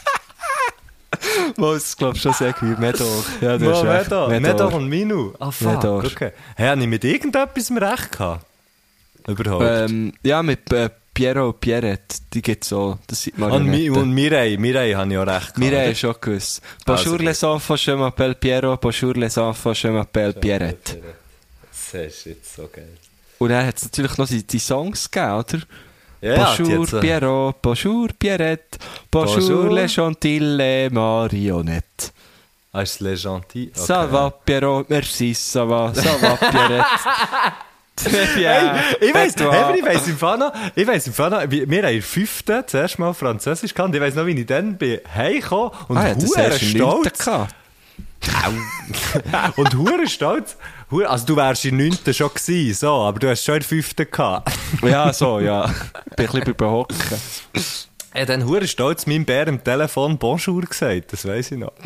Mal, 1.57 1.77
ich 1.77 1.97
glaube 1.97 2.17
schon 2.17 2.33
sehr 2.33 2.53
gut. 2.53 2.79
Mödor. 2.79 3.23
Ja, 3.41 3.57
das 3.57 3.61
Mo, 3.61 3.71
ist 3.71 3.83
recht. 3.83 4.09
Medoch. 4.11 4.39
Medoch 4.39 4.73
und 4.73 4.87
Minu. 4.87 5.33
Ah, 5.39 5.51
fuck. 5.51 5.75
Medoch. 5.75 6.03
Okay. 6.03 6.31
Hey, 6.55 6.67
habe 6.69 6.81
ich 6.81 6.87
mit 6.87 7.03
irgendetwas 7.03 7.71
recht 7.71 8.11
gehabt? 8.11 8.45
Überhaupt. 9.27 9.65
Ähm, 9.65 10.13
ja, 10.23 10.41
mit 10.41 10.71
äh, 10.71 10.89
Piero 11.13 11.47
und 11.49 11.59
Pierrette, 11.59 12.17
die 12.33 12.41
gibt 12.41 12.63
es 12.63 12.71
auch. 12.71 12.97
Das 13.07 13.23
sind 13.23 13.39
und, 13.39 13.65
Mi 13.65 13.89
und 13.89 14.11
Mireille. 14.13 14.57
Mireille 14.57 14.95
habe 14.95 15.11
ich 15.11 15.17
auch 15.17 15.25
recht 15.25 15.39
gehabt. 15.41 15.57
Mireille 15.57 15.91
ist 15.91 15.99
schon 15.99 16.15
gewusst. 16.21 16.61
Bonjour 16.85 17.13
Also, 17.13 17.25
les 17.25 17.43
enfants, 17.43 17.85
je 17.85 17.93
m'appelle 17.93 18.35
Piero. 18.35 18.77
Bonjour 18.77 19.13
les 19.15 19.37
enfants, 19.37 19.81
je 19.81 19.89
m'appelle 19.89 20.33
Pierrette. 20.33 21.01
Das 21.71 22.01
ist 22.01 22.25
jetzt 22.25 22.55
so 22.55 22.69
geil. 22.71 22.87
Und 23.39 23.49
dann 23.49 23.65
hat 23.65 23.77
es 23.77 23.83
natürlich 23.83 24.17
noch 24.17 24.27
die, 24.27 24.45
die 24.45 24.59
Songs 24.59 25.09
gegeben, 25.09 25.33
oder? 25.33 25.59
Ja, 26.21 26.55
bonjour 26.57 26.87
so- 26.87 26.99
Pierrot, 26.99 27.55
bonjour 27.61 28.07
Pierrette, 28.17 28.79
bonjour, 29.11 29.35
Bonjour. 29.35 29.73
les 29.73 29.87
gentils 29.87 30.39
marionnettes. 30.91 32.13
Ah, 32.73 32.81
ist 32.83 32.99
Le 33.01 33.15
Gentil? 33.15 33.71
Okay. 33.73 33.79
Ça 33.85 34.05
va 34.05 34.31
Pierrot, 34.45 34.85
merci, 34.89 35.33
ça 35.35 35.65
va, 35.65 35.91
ça 35.93 36.15
va 36.17 36.37
Pierrette. 36.37 36.85
Très 37.95 38.27
bien. 38.35 38.75
Ich 39.01 39.11
toi? 39.35 39.51
hey, 39.53 39.79
ich 39.79 39.85
weiss 39.85 40.07
im 40.07 40.17
ich 40.75 40.85
noch, 41.17 41.49
wir 41.49 41.83
haben 41.83 41.95
in 41.95 42.01
fünften 42.03 42.63
zuerst 42.67 42.99
mal 42.99 43.13
Französisch 43.13 43.73
gehabt, 43.73 43.95
ich 43.95 44.01
weiss 44.01 44.13
noch, 44.13 44.25
wie 44.27 44.39
ich 44.39 44.45
dann 44.45 44.77
bin 44.77 44.99
heimgekommen 45.15 45.71
und 45.87 45.97
Ah, 45.97 46.09
ja, 46.09 46.13
das 46.15 46.61
stolz, 46.61 47.27
und 49.57 49.75
hure 49.75 50.07
stolz, 50.07 50.57
also 51.07 51.25
du 51.25 51.35
wärst 51.35 51.65
in 51.65 51.77
der 51.77 51.87
neunten 51.89 52.13
schon 52.13 52.29
gewesen, 52.33 52.73
so, 52.73 52.93
aber 52.93 53.19
du 53.19 53.29
hast 53.29 53.43
schon 53.43 53.55
in 53.55 53.59
der 53.61 53.67
fünften 53.67 54.07
gehabt. 54.09 54.51
Ja, 54.81 55.11
so, 55.13 55.39
ja. 55.39 55.65
Bin 56.15 56.27
ein 56.27 56.31
bisschen 56.39 56.55
beim 56.55 56.69
Hocken. 56.69 56.95
Er 58.13 58.21
hat 58.21 58.29
dann 58.29 58.45
hure 58.45 58.67
stolz 58.67 59.05
meinem 59.05 59.25
Bär 59.25 59.47
am 59.47 59.63
Telefon 59.63 60.17
Bonjour 60.17 60.61
gesagt, 60.61 61.13
das 61.13 61.27
weiss 61.27 61.51
ich 61.51 61.57
noch. 61.59 61.73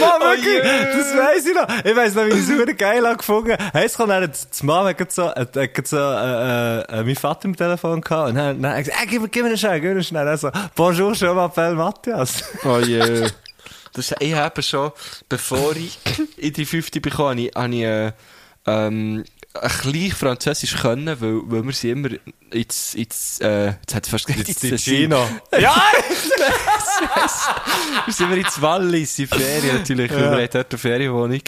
Mann, 0.00 0.20
wirklich, 0.20 0.62
das 0.62 1.16
weiss 1.16 1.46
ich 1.46 1.54
noch. 1.54 1.66
Ich 1.84 1.94
weiss 1.96 2.14
noch, 2.14 2.24
wie 2.24 2.30
ich 2.30 2.38
es 2.38 2.46
super 2.46 2.72
geil 2.72 3.04
habe 3.06 3.16
gefunden. 3.18 3.56
Hey, 3.72 3.84
es 3.86 3.96
kam 3.96 4.08
dann, 4.08 4.30
die 4.30 4.66
Mama 4.66 4.88
hat 4.90 5.12
so, 5.12 5.28
hat, 5.28 5.54
hat 5.56 5.86
so, 5.86 5.96
äh, 5.98 6.80
äh, 6.80 7.02
mein 7.04 7.16
Vater 7.16 7.44
im 7.46 7.56
Telefon 7.56 8.00
gehabt, 8.00 8.30
und 8.30 8.36
dann, 8.36 8.62
dann 8.62 8.70
hat 8.72 8.78
er 8.78 8.82
gesagt, 8.84 9.02
äh, 9.02 9.06
gib, 9.06 9.22
mir- 9.22 9.28
gib 9.28 9.42
mir 9.42 9.48
einen 9.48 9.58
schnell, 9.58 9.80
gib 9.80 9.84
mir 9.90 9.90
einen 9.96 10.04
schnell. 10.04 10.28
Also, 10.28 10.50
Bonjour, 10.74 11.12
je 11.14 11.26
m'appelle 11.26 11.74
Matthias. 11.74 12.42
Oh 12.64 12.78
je. 12.78 13.28
Das, 13.96 14.14
ich 14.20 14.34
habe 14.34 14.62
schon, 14.62 14.92
bevor 15.28 15.74
ich 15.74 15.98
in 16.36 16.52
die 16.52 16.66
fünfte 16.66 17.00
bekam, 17.00 17.28
habe 17.28 17.40
ich, 17.40 17.54
habe 17.54 17.74
ich 17.74 17.82
äh, 17.82 18.12
ähm, 18.66 19.24
ein 19.54 19.70
bisschen 19.70 20.12
Französisch 20.12 20.76
können, 20.76 21.18
weil, 21.18 21.40
weil 21.44 21.64
wir 21.64 21.72
sie 21.72 21.90
immer 21.90 22.10
ins, 22.50 22.94
ins, 22.94 23.40
äh, 23.40 23.68
jetzt 23.68 23.94
hat 23.94 24.06
fast 24.06 24.26
gesagt, 24.26 24.48
Jetzt 24.48 24.60
Ticino. 24.60 25.26
Ja! 25.58 25.74
wir 28.04 28.12
sind 28.12 28.26
immer 28.26 28.36
ins 28.36 28.60
Wallis, 28.60 29.18
in 29.18 29.28
Ferien 29.28 29.78
natürlich, 29.78 30.12
weil 30.12 30.20
wir 30.20 30.30
haben 30.30 30.48
dort 30.52 30.72
eine 30.72 30.78
Ferienwohnung. 30.78 31.40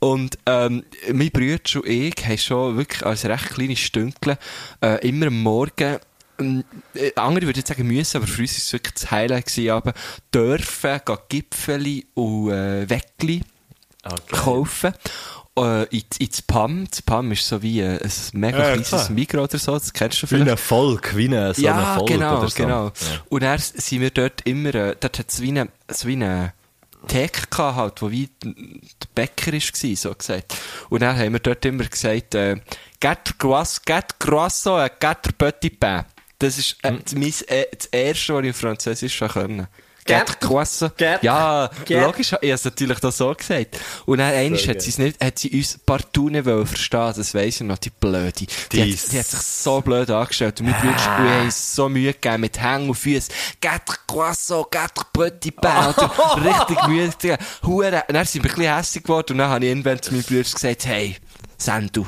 Und, 0.00 0.36
ähm, 0.46 0.84
mein 1.12 1.30
Bruder 1.30 1.76
und 1.76 1.86
ich 1.86 2.14
haben 2.26 2.38
schon 2.38 2.76
wirklich 2.76 3.06
als 3.06 3.24
recht 3.24 3.50
kleine 3.50 3.76
Stündchen, 3.76 4.36
äh, 4.82 5.06
immer 5.08 5.28
am 5.28 5.40
Morgen, 5.42 5.98
andere 7.16 7.46
würden 7.46 7.58
jetzt 7.58 7.68
sagen 7.68 7.86
müssen, 7.86 8.16
aber 8.16 8.26
für 8.26 8.42
uns 8.42 8.52
war 8.52 8.58
es 8.58 8.72
wirklich 8.72 8.94
das 8.94 9.10
Highlight 9.10 9.46
gewesen, 9.46 9.70
aber 9.70 9.92
dürfen, 10.32 11.00
gehen 11.04 11.18
Gipfeli 11.28 12.06
und, 12.14 12.50
äh, 12.50 12.88
Weckli 12.90 13.42
kaufen. 14.30 14.92
Äh, 15.56 15.84
in, 15.96 16.02
ins 16.18 16.42
PAM. 16.42 16.86
Das 16.90 17.00
PAM 17.02 17.30
ist 17.30 17.46
so 17.46 17.62
wie 17.62 17.80
äh, 17.80 18.02
ein 18.02 18.10
mega 18.32 18.58
Ja, 18.58 18.64
kleines 18.64 18.88
klar. 18.88 19.10
Mikro 19.10 19.44
oder 19.44 19.58
so, 19.58 19.72
das 19.74 19.92
kennst 19.92 20.18
du 20.20 20.26
Wie 20.26 20.28
vielleicht. 20.30 20.50
ein 20.50 20.56
Volk, 20.56 21.16
wie 21.16 21.28
ein, 21.28 21.54
so 21.54 21.62
ja, 21.62 21.78
ein 21.92 21.98
Volk 21.98 22.08
genau, 22.08 22.38
oder 22.38 22.48
so. 22.48 22.56
genau. 22.56 22.84
Ja. 22.86 22.92
Und 23.28 23.42
dann 23.44 23.58
sind 23.60 24.00
wir 24.00 24.10
dort 24.10 24.40
immer, 24.46 24.74
äh, 24.74 24.96
dort 24.98 25.18
hat 25.20 25.30
es 25.30 25.40
wie 25.40 25.50
eine, 25.50 25.68
so 25.88 26.08
wie 26.08 26.14
eine 26.14 26.52
Theke 27.06 27.46
gehabt, 27.48 27.76
halt, 27.76 28.02
wo 28.02 28.10
wie 28.10 28.28
der 28.42 29.08
Bäcker 29.14 29.52
war, 29.52 29.96
so 29.96 30.14
gesagt. 30.14 30.56
Und 30.88 31.02
dann 31.02 31.16
haben 31.16 31.32
wir 31.32 31.40
dort 31.40 31.64
immer 31.64 31.84
gesagt, 31.84 32.34
äh, 32.34 32.56
«Get 32.98 33.38
croissant, 33.38 33.86
get 33.86 34.18
croissant, 34.18 34.90
äh, 34.90 34.90
get 34.98 35.38
petit 35.38 35.78
pain». 35.78 36.04
Das 36.44 36.58
ist 36.58 36.76
äh, 36.82 36.92
das, 37.04 37.14
mein, 37.14 37.32
äh, 37.48 37.64
das 37.76 37.86
Erste, 37.86 38.34
was 38.34 38.44
ich 38.44 38.50
auf 38.50 38.56
Französisch 38.56 39.14
schon 39.16 39.28
können. 39.28 39.66
Get- 40.06 40.38
croissant. 40.38 40.92
ja, 41.22 41.70
get- 41.86 42.02
logisch, 42.02 42.26
ich 42.26 42.32
habe 42.34 42.46
es 42.50 42.64
natürlich 42.66 42.98
da 43.00 43.10
so 43.10 43.34
gesagt. 43.34 43.78
Und 44.04 44.18
dann 44.18 44.34
einmal 44.34 44.60
hat 44.60 44.82
sie 44.82 44.90
es 44.90 44.98
nicht, 44.98 45.24
hat 45.24 45.38
sie 45.38 45.48
uns 45.48 45.78
partout 45.86 46.28
nicht 46.28 46.44
wollen 46.44 46.66
verstehen, 46.66 47.14
das 47.16 47.32
weiss 47.34 47.62
ich 47.62 47.66
noch, 47.66 47.78
die 47.78 47.88
Blöde. 47.88 48.32
Die, 48.34 48.46
hat, 48.82 49.12
die 49.12 49.18
hat 49.18 49.24
sich 49.26 49.40
so 49.40 49.80
blöd 49.80 50.10
angestellt. 50.10 50.60
Und 50.60 50.66
und 50.66 50.74
ich 50.74 51.06
haben 51.06 51.44
uns 51.46 51.74
so 51.74 51.88
Mühe 51.88 52.12
gegeben 52.12 52.42
mit 52.42 52.60
Hängen 52.60 52.90
und 52.90 52.96
Füßen. 52.96 53.32
Quatre 53.62 53.96
croissant, 54.06 54.66
quatre 54.70 55.06
petit 55.10 55.56
pain. 55.56 55.94
Und 55.94 56.44
richtig 56.44 56.86
Mühe 56.86 57.08
gegeben. 57.08 57.38
Hure. 57.62 58.04
Und 58.06 58.14
dann 58.14 58.26
sind 58.26 58.44
wir 58.44 58.50
ein 58.50 58.56
bisschen 58.56 58.76
hässlich 58.76 59.04
geworden. 59.04 59.32
Und 59.32 59.38
dann 59.38 59.48
habe 59.48 59.64
ich 59.64 59.70
irgendwann 59.70 60.02
zu 60.02 60.12
meinem 60.12 60.24
Bruder 60.24 60.42
gesagt, 60.42 60.84
hey, 60.84 61.16
Sandu. 61.56 62.06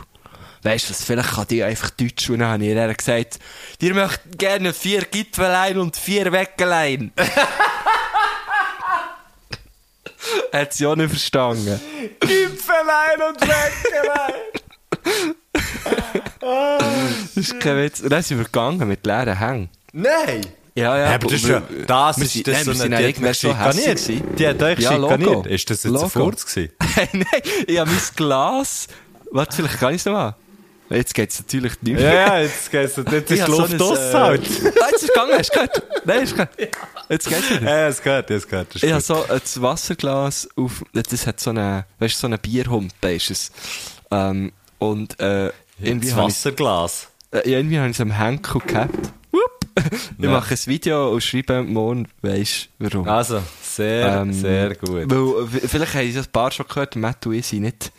Weisst 0.67 0.87
du 0.87 0.91
was, 0.91 1.05
vielleicht 1.05 1.31
kann 1.33 1.47
die 1.47 1.63
einfach 1.63 1.91
Deutsch. 1.91 2.29
Und 2.29 2.41
dann 2.41 2.49
habe 2.49 2.65
ich 2.65 2.71
ihr 2.71 2.95
gesagt, 2.95 3.39
dir 3.81 3.95
möchten 3.95 4.37
gerne 4.37 4.73
vier 4.73 5.03
Gipfelein 5.03 5.79
und 5.79 5.97
vier 5.97 6.33
Weckelein. 6.33 7.13
hat 10.53 10.73
sie 10.73 10.87
auch 10.87 10.97
nicht 10.97 11.11
verstanden. 11.11 11.81
Gipfelein 12.19 13.23
und 13.29 13.41
Weckelein. 13.41 14.35
Das 16.41 17.37
ist 17.37 17.61
kein 17.61 17.77
Witz. 17.79 18.01
Und 18.01 18.11
dann 18.11 18.23
sind 18.23 18.39
wir 18.39 18.45
gegangen 18.45 18.87
mit 18.89 19.05
leeren 19.07 19.39
Hängen. 19.39 19.69
Nein! 19.93 20.47
Ja, 20.75 20.97
ja. 20.97 21.09
Ja, 21.11 21.15
aber 21.15 21.29
das 21.29 21.33
ist 21.35 21.49
ja, 21.49 21.63
das 21.87 22.17
wir 22.19 22.25
ist 22.25 22.33
sind- 22.33 22.49
das 22.49 22.65
so 22.65 22.83
eine, 22.83 23.13
die 23.13 23.25
hat 23.27 23.35
so 23.37 23.57
hässlich. 23.57 24.23
Die 24.39 24.47
hat 24.47 24.63
euch 24.63 24.79
Ja, 24.81 24.93
schikaniert. 24.93 25.47
Ist 25.47 25.71
das 25.71 25.83
jetzt 25.85 25.93
Logo. 25.93 26.05
ein 26.05 26.11
Furz 26.11 26.45
gewesen? 26.47 26.73
Nein, 27.13 27.25
ich 27.67 27.79
habe 27.79 27.91
mein 27.91 28.01
Glas. 28.15 28.89
Warte, 29.33 29.57
vielleicht 29.57 29.79
kann 29.79 29.95
ich 29.95 30.01
es 30.01 30.05
noch 30.07 30.13
mal. 30.13 30.37
Jetzt 30.91 31.15
geht 31.15 31.31
es 31.31 31.41
natürlich 31.41 31.83
nicht 31.83 31.97
mehr. 31.97 32.15
ja, 32.15 32.39
jetzt 32.41 32.71
geht's, 32.71 32.97
jetzt 32.97 33.31
ist 33.31 33.47
die 33.47 33.51
Luft 33.51 33.79
so 33.79 33.93
aus 33.93 34.15
halt. 34.15 34.43
Ah, 34.81 34.87
jetzt 34.91 35.03
ist 35.03 35.03
es 35.03 35.09
gegangen, 35.09 35.33
hast 35.37 35.51
du 35.51 35.55
gehört? 35.55 35.83
Nein, 36.05 36.25
du 36.25 36.31
gehört? 36.33 36.51
Jetzt 37.09 37.29
geht's 37.29 37.51
wieder. 37.51 37.63
Ja, 37.63 37.89
es 37.89 38.03
gehört, 38.03 38.31
es 38.31 38.49
gehört. 38.49 38.69
das 38.69 38.77
ist 38.77 38.83
Ich 38.85 38.93
habe 38.93 39.03
so 39.03 39.25
ein 39.29 39.63
Wasserglas 39.63 40.49
auf, 40.57 40.85
das 40.93 41.27
hat 41.27 41.41
so 41.41 41.51
eine, 41.51 41.87
weißt 41.99 42.15
du, 42.15 42.21
so 42.21 42.27
eine 42.29 42.39
Bierhumpe 42.39 43.15
ist 43.15 43.31
es. 43.31 43.53
Ähm, 44.11 44.53
und, 44.79 45.19
äh, 45.21 45.51
irgendwie 45.81 46.09
Das 46.09 46.17
Wasserglas. 46.17 47.09
Äh, 47.33 47.51
irgendwie 47.51 47.79
habe 47.79 47.89
ich 47.89 47.97
es 47.97 48.01
am 48.01 48.13
Henkel 48.13 48.61
gehabt. 48.61 48.95
Ja. 50.19 50.31
mache 50.31 50.55
ein 50.55 50.67
Video 50.67 51.13
und 51.13 51.23
schreibe 51.23 51.63
morgen, 51.63 52.09
weisst 52.23 52.71
warum. 52.79 53.07
Also, 53.07 53.43
sehr, 53.63 54.23
Ähm, 54.23 54.33
sehr 54.33 54.75
gut. 54.75 55.11
Weil, 55.11 55.45
äh, 55.45 55.69
vielleicht 55.69 55.95
haben 55.95 56.11
Sie 56.11 56.19
ein 56.19 56.27
paar 56.33 56.51
schon 56.51 56.67
gehört, 56.67 56.97
Matt 56.97 57.27
und 57.27 57.35
ich 57.35 57.47
sind 57.47 57.61
nicht, 57.63 57.93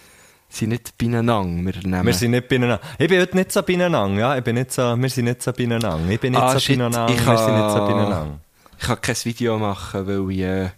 sind 0.49 0.69
nicht 0.69 0.97
beieinander. 0.97 1.43
Wir, 1.43 1.81
nehmen, 1.83 2.05
Wir 2.05 2.13
sind 2.13 2.31
nicht 2.31 2.47
beieinander. 2.47 2.79
Ich 2.97 3.07
bin 3.09 3.19
heute 3.21 3.35
nicht 3.35 3.51
so 3.51 3.61
beieinander, 3.63 4.07
ja. 4.19 4.37
Ich 4.37 4.43
bin 4.43 4.55
nicht 4.55 4.71
so, 4.71 4.95
wir 4.97 5.09
sind 5.09 5.25
nicht 5.25 5.41
so 5.41 5.51
beieinander. 5.51 5.99
Ich 6.09 6.19
bin 6.19 6.31
nicht 6.33 6.41
Ah, 6.41 6.53
so 6.53 6.59
shit, 6.59 6.77
beieinander, 6.77 7.07
ich 7.13 7.25
wir 7.25 7.37
sind 7.37 7.55
nicht 7.57 7.69
so 7.71 7.77
beieinander. 7.85 8.39
ich 8.79 8.85
kann 8.85 9.01
kein 9.01 9.15
Video 9.23 9.57
machen, 9.59 10.07
weil 10.07 10.31
ich 10.31 10.39
äh, 10.41 10.69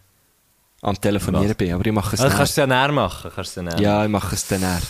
am 0.82 1.00
Telefonieren 1.00 1.50
Was? 1.50 1.56
bin. 1.58 1.74
Aber 1.74 1.86
ich 1.86 1.92
mache 1.94 2.16
es 2.16 2.22
Also, 2.22 2.30
dann. 2.30 2.38
kannst 2.38 2.58
du 2.58 2.62
es 2.62 2.68
ja 2.70 2.76
näher 2.88 2.92
machen. 2.92 3.32
Kannst 3.36 3.58
du 3.58 3.62
näher 3.64 3.80
Ja, 3.80 4.04
ich 4.06 4.10
mache 4.12 4.36
es 4.36 4.48
dann 4.48 4.62
näher. 4.62 4.82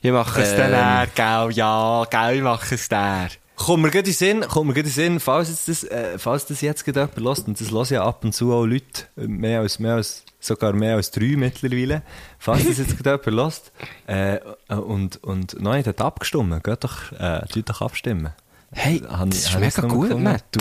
Ich 0.00 0.12
mache 0.12 0.42
es 0.42 0.54
dann 0.56 0.70
näher, 0.70 1.06
gell, 1.14 1.52
ja, 1.56 2.04
gell, 2.10 2.36
ich 2.36 2.42
mache 2.42 2.74
es 2.74 2.90
näher. 2.90 3.28
Kommt 3.56 3.82
mir 3.82 3.90
gerade 3.90 3.98
in 4.08 4.12
den 4.12 4.14
Sinn, 4.14 4.40
kommt 4.42 4.68
mir 4.68 4.74
gerade 4.74 4.88
in 4.88 4.94
Sinn, 4.94 5.20
falls 5.20 5.48
jetzt 5.48 5.68
das, 5.68 5.82
äh, 5.84 6.16
falls 6.18 6.46
das 6.46 6.60
jetzt 6.60 6.84
gerade 6.84 7.00
jemand 7.16 7.38
hört, 7.38 7.48
und 7.48 7.60
das 7.60 7.70
hören 7.72 7.86
ja 7.90 8.04
ab 8.04 8.22
und 8.24 8.32
zu 8.32 8.52
auch 8.54 8.64
Leute, 8.64 9.06
mehr 9.16 9.60
als, 9.60 9.80
mehr 9.80 9.94
als, 9.94 10.22
sogar 10.40 10.72
mehr 10.72 10.96
als 10.96 11.10
drei 11.10 11.34
mittlerweile, 11.36 12.02
falls 12.38 12.66
das 12.66 12.78
jetzt 12.78 12.96
gerade 12.98 13.20
jemand 13.30 13.72
hört, 14.06 14.40
äh, 14.68 14.74
und, 14.74 15.22
und 15.24 15.60
noch 15.60 15.74
nicht 15.74 15.86
hat 15.86 16.00
abgestimmt, 16.00 16.62
geht 16.64 16.84
doch, 16.84 17.12
äh, 17.12 17.40
doch 17.64 17.82
abstimmen. 17.82 18.32
Hey, 18.72 19.00
Hab 19.08 19.30
das 19.30 19.40
ich- 19.40 19.46
ist 19.46 19.54
mega 19.58 19.82
das 19.82 19.90
gut, 19.90 20.02
gefunden? 20.08 20.22
Matt, 20.22 20.44
du. 20.52 20.60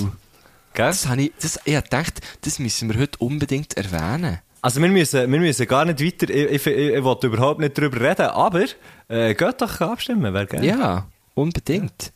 Gell? 0.73 0.87
Das 0.87 1.07
habe 1.07 1.21
ich, 1.23 1.31
das, 1.41 1.59
ich 1.65 1.75
gedacht, 1.75 2.21
das 2.41 2.59
müssen 2.59 2.91
wir 2.93 2.99
heute 2.99 3.17
unbedingt 3.19 3.75
erwähnen. 3.75 4.39
Also 4.61 4.81
wir 4.81 4.89
müssen, 4.89 5.31
wir 5.31 5.39
müssen 5.39 5.67
gar 5.67 5.85
nicht 5.85 6.03
weiter, 6.03 6.29
ich, 6.33 6.51
ich, 6.51 6.67
ich, 6.67 6.77
ich 6.77 6.95
überhaupt 6.95 7.59
nicht 7.59 7.77
drüber 7.77 7.99
reden, 8.01 8.27
aber 8.27 8.65
äh, 9.07 9.33
geht 9.35 9.61
doch 9.61 9.81
abstimmen, 9.81 10.33
wäre 10.33 10.45
geil. 10.47 10.63
Ja, 10.65 11.07
unbedingt. 11.35 12.11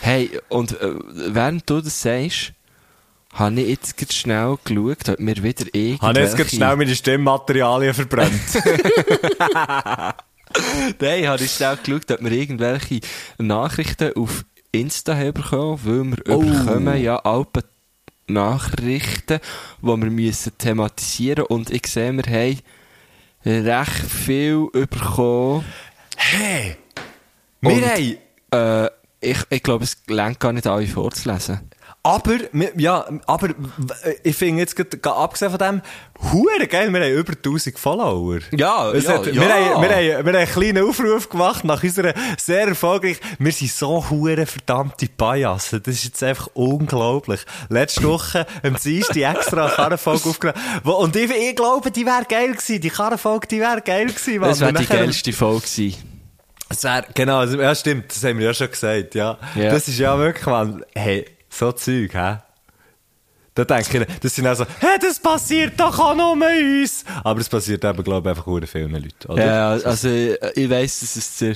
Hey, 0.00 0.30
und 0.48 0.80
äh, 0.80 0.94
während 1.34 1.68
du 1.68 1.80
das 1.80 2.00
sagst, 2.00 2.52
habe 3.34 3.60
ich 3.60 3.68
jetzt 3.68 3.96
gerade 3.96 4.12
schnell 4.12 4.56
geschaut, 4.64 5.08
ob 5.08 5.18
mir 5.20 5.42
wieder 5.42 5.66
irgendwelche... 5.72 6.00
Habe 6.02 6.20
jetzt 6.20 6.36
gerade 6.36 6.50
schnell 6.50 6.76
meine 6.76 6.94
Stimmmaterialien 6.94 7.94
verbrannt. 7.94 8.32
Nein, 11.00 11.26
habe 11.28 11.42
ich 11.42 11.50
schnell 11.52 11.76
geschaut, 11.82 12.10
ob 12.10 12.20
wir 12.22 12.32
irgendwelche 12.32 13.00
Nachrichten 13.38 14.12
auf 14.16 14.44
Insta 14.72 15.14
haben 15.16 15.32
bekommen, 15.34 15.80
weil 15.84 16.04
wir 16.04 16.34
Oh. 16.36 16.40
bekommen 16.40 17.00
ja 17.02 17.16
alte 17.16 17.64
Nachrichten, 18.26 19.40
die 19.82 19.86
wir 19.86 19.96
müssen 19.96 20.56
thematisieren 20.58 21.44
und 21.46 21.70
ich 21.70 21.86
sehe, 21.86 22.12
wir 22.12 22.24
haben 22.24 22.60
recht 23.44 23.92
viel 24.10 24.68
bekommen. 24.72 25.64
hey! 26.16 26.76
Und- 27.62 27.80
Wir 27.80 27.88
haben... 27.90 28.86
Äh, 28.86 28.90
ich, 29.20 29.38
ich 29.48 29.62
glaube, 29.62 29.84
es 29.84 29.96
lenkt 30.06 30.38
gar 30.40 30.52
nicht 30.52 30.66
alle 30.66 30.86
vorzulesen. 30.86 31.60
Aber, 32.06 32.34
ja, 32.76 33.06
aber 33.26 33.48
w- 33.48 33.54
ich 34.22 34.36
finde 34.36 34.60
jetzt, 34.60 34.76
abgesehen 35.06 35.50
von 35.50 35.58
dem, 35.58 35.82
hure 36.32 36.66
geil, 36.68 36.92
wir 36.92 37.00
haben 37.00 37.12
über 37.14 37.32
1000 37.32 37.78
Follower. 37.78 38.40
Ja, 38.52 38.90
Es 38.92 39.04
ja, 39.04 39.12
hat, 39.14 39.26
ja. 39.26 39.32
Wir, 39.32 39.40
haben, 39.42 39.82
wir, 39.82 39.88
haben, 39.88 40.06
wir 40.06 40.16
haben 40.18 40.36
einen 40.36 40.46
kleinen 40.46 40.86
Aufruf 40.86 41.30
gemacht 41.30 41.64
nach 41.64 41.82
unserer 41.82 42.12
sehr 42.38 42.68
erfolgreich. 42.68 43.16
Wir 43.38 43.52
sind 43.52 43.70
so 43.72 44.04
hure 44.10 44.44
verdammte 44.44 45.08
Pajassen. 45.08 45.82
Das 45.82 45.94
ist 45.94 46.04
jetzt 46.04 46.22
einfach 46.22 46.48
unglaublich. 46.52 47.40
Letzte 47.70 48.02
Woche 48.02 48.46
am 48.62 48.76
Dienstag 48.76 49.16
extra 49.36 49.68
Karrenfolge 49.74 50.28
aufgenommen. 50.28 50.60
Und 50.84 51.16
ich, 51.16 51.30
ich 51.30 51.56
glaube, 51.56 51.90
die 51.90 52.04
wäre 52.04 52.26
geil 52.28 52.52
gewesen. 52.52 52.82
Die 52.82 52.90
Karrenfolge, 52.90 53.46
die 53.48 53.60
wäre 53.60 53.80
geil 53.80 54.08
gewesen. 54.08 54.40
Mann. 54.40 54.50
Das 54.50 54.60
wäre 54.60 54.74
die 54.74 54.84
geilste 54.86 55.32
Folge 55.32 55.62
gewesen. 55.62 55.94
es 56.68 56.84
wär, 56.84 57.02
genau, 57.14 57.44
ja 57.44 57.74
stimmt, 57.74 58.10
das 58.14 58.22
haben 58.24 58.38
wir 58.38 58.46
ja 58.48 58.52
schon 58.54 58.70
gesagt, 58.70 59.14
ja. 59.14 59.38
Ja. 59.54 59.70
Das 59.70 59.88
ist 59.88 59.98
ja 59.98 60.18
wirklich, 60.18 60.44
man, 60.44 60.84
hey, 60.94 61.24
so 61.54 61.72
Zeug, 61.72 62.12
hä? 62.14 62.38
Da 63.54 63.64
denke 63.64 63.98
ich, 64.02 64.18
das 64.20 64.34
sind 64.34 64.46
also, 64.48 64.66
hey, 64.80 64.98
das 65.00 65.20
passiert 65.20 65.78
doch 65.78 65.96
auch 65.96 66.16
nur 66.16 66.32
uns. 66.32 67.04
Aber 67.22 67.40
es 67.40 67.48
passiert 67.48 67.84
eben, 67.84 68.02
glaube 68.02 68.28
ich, 68.28 68.36
einfach 68.36 68.52
sehr 68.52 68.66
vielen 68.66 68.90
Leuten, 68.90 69.30
oder? 69.32 69.46
Ja, 69.46 69.70
also 69.70 70.08
äh, 70.08 70.36
ich 70.56 70.68
weiss, 70.68 71.00
dass 71.00 71.14
es 71.16 71.38
der, 71.38 71.54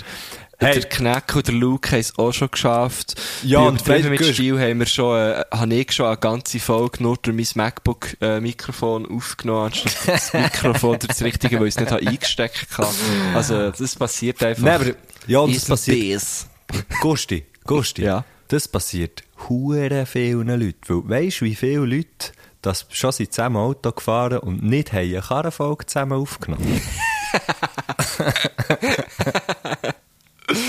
Hey. 0.60 0.80
der 0.80 0.88
Kneck 0.88 1.36
und 1.36 1.46
der 1.46 1.54
Luke 1.54 1.90
haben 1.92 2.00
es 2.00 2.18
auch 2.18 2.32
schon 2.32 2.50
geschafft. 2.50 3.14
Ja, 3.44 3.60
Bei 3.60 3.66
und 3.68 3.80
Übertrieben 3.82 4.10
mit 4.10 4.24
Stil 4.24 4.60
haben 4.60 4.78
wir 4.80 4.86
schon, 4.86 5.16
äh, 5.16 5.44
habe 5.52 5.74
ich 5.74 5.92
schon 5.92 6.06
eine 6.06 6.16
ganze 6.16 6.58
Folge 6.58 7.02
nur 7.02 7.16
durch 7.16 7.36
mein 7.54 7.66
MacBook-Mikrofon 7.66 9.06
aufgenommen, 9.08 9.66
anstatt 9.66 9.96
das 10.06 10.32
Mikrofon 10.32 10.98
durch 10.98 11.08
das 11.08 11.22
Richtige, 11.22 11.60
weil 11.60 11.68
ich 11.68 11.76
es 11.76 11.80
nicht 11.80 11.92
eingesteckt 11.92 12.76
habe. 12.76 12.88
Also, 13.34 13.70
das 13.70 13.94
passiert 13.96 14.42
einfach. 14.42 14.62
Nein, 14.64 14.74
aber, 14.80 14.90
ja, 15.28 15.38
und 15.40 15.54
das 15.54 15.64
passiert. 15.64 16.22
Gusti, 17.00 17.44
Gusti, 17.64 18.02
Ja. 18.02 18.24
Das 18.48 18.68
passiert 18.68 19.24
hure 19.48 20.06
vielen 20.06 20.48
Leuten. 20.48 20.78
Weil, 20.88 21.26
weisst 21.26 21.40
du, 21.40 21.44
wie 21.44 21.54
viele 21.54 21.84
Leute 21.84 22.32
das 22.62 22.86
schon 22.90 23.12
sind 23.12 23.32
zusammen 23.32 23.56
Auto 23.56 23.92
gefahren 23.92 24.38
und 24.38 24.62
nicht 24.62 24.92
haben 24.92 25.08
eine 25.08 25.20
Karrenfolge 25.20 25.86
zusammen 25.86 26.20
aufgenommen? 26.20 26.80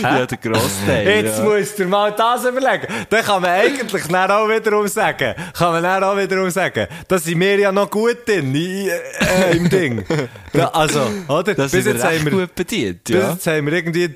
Ja, 0.02 0.26
der 0.26 0.38
Grossteil. 0.38 1.08
Jetzt 1.08 1.40
ja. 1.40 1.44
musst 1.46 1.80
du 1.80 1.84
dir 1.84 1.90
mal 1.90 2.12
das 2.12 2.44
überlegen. 2.44 2.88
Dann 3.10 3.24
kann 3.24 3.42
man 3.42 3.52
eigentlich 3.52 4.04
dann 4.08 4.32
auch 4.32 4.48
wiederum 4.50 4.88
sagen, 4.88 5.36
kann 5.54 5.72
man 5.72 5.84
dann 5.84 6.04
auch 6.04 6.18
wiederum 6.18 6.50
sagen, 6.50 6.88
da 7.08 7.18
sind 7.18 7.40
wir 7.40 7.58
ja 7.60 7.72
noch 7.72 7.90
gut 7.90 8.28
drin, 8.28 8.54
äh, 8.56 9.56
im 9.56 9.70
Ding. 9.70 10.06
Da, 10.52 10.66
also, 10.66 11.08
oder? 11.28 11.54
Das 11.54 11.72
bis 11.72 11.86
ist 11.86 11.94
jetzt 11.94 12.04
haben 12.04 12.26
wir, 12.26 12.32
gut 12.32 12.56
bedient, 12.56 13.04
bis 13.04 13.16
ja. 13.16 13.32
jetzt 13.32 13.46
haben 13.46 13.68
wir 13.68 13.74
irgendwie 13.74 14.12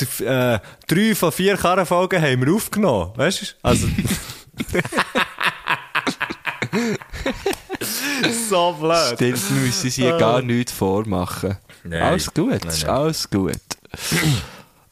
d- 0.00 0.04
d- 0.04 0.06
d- 0.18 0.24
äh, 0.24 0.58
drei 0.86 1.14
von 1.14 1.32
vier 1.32 1.56
Karrenfolgen 1.56 2.20
haben 2.22 2.46
wir 2.46 2.54
aufgenommen. 2.54 3.12
Weißt 3.16 3.42
du? 3.42 3.46
Also. 3.62 3.88
so 8.48 8.72
blöd. 8.80 9.14
Stimmt, 9.14 9.50
wir 9.50 9.60
müssen 9.66 9.86
uns 9.86 9.94
hier 9.94 10.16
gar 10.18 10.42
nichts 10.42 10.72
vormachen. 10.72 11.56
Nein. 11.84 12.02
Alles 12.02 12.32
gut, 12.32 12.50
Nein, 12.50 12.68
ist 12.68 12.82
nein. 12.82 12.90
alles 12.96 13.30
gut. 13.30 13.52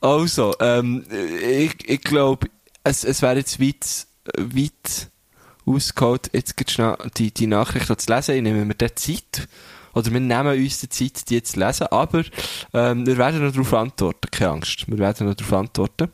Also, 0.01 0.55
ähm, 0.61 1.05
ich, 1.11 1.89
ich 1.89 2.01
glaube, 2.03 2.49
es, 2.85 3.05
es 3.05 3.23
wäre 3.23 3.37
jetzt 3.37 3.61
weit, 3.61 4.07
weit 4.37 5.09
ausgeholt, 5.65 6.31
jetzt 6.33 6.55
schnell 6.71 6.97
die, 7.17 7.33
die 7.33 7.47
Nachricht 7.47 8.01
zu 8.01 8.13
lesen. 8.13 8.37
Ich 8.37 8.43
nehme 8.43 8.65
mir 8.65 8.75
die 8.75 8.95
Zeit. 8.95 9.49
Oder 9.95 10.13
wir 10.13 10.21
nehmen 10.21 10.59
uns 10.59 10.81
die 10.81 10.89
Zeit, 10.89 11.29
die 11.29 11.43
zu 11.43 11.59
lesen. 11.61 11.87
Aber 11.89 12.23
ähm, 12.73 13.07
wir 13.07 13.19
werden 13.19 13.45
noch 13.45 13.53
darauf 13.53 13.75
antworten, 13.75 14.29
keine 14.31 14.51
Angst. 14.53 14.85
Wir 14.89 14.99
werden 14.99 15.27
noch 15.29 15.35
darauf 15.35 15.53
antworten. 15.53 16.09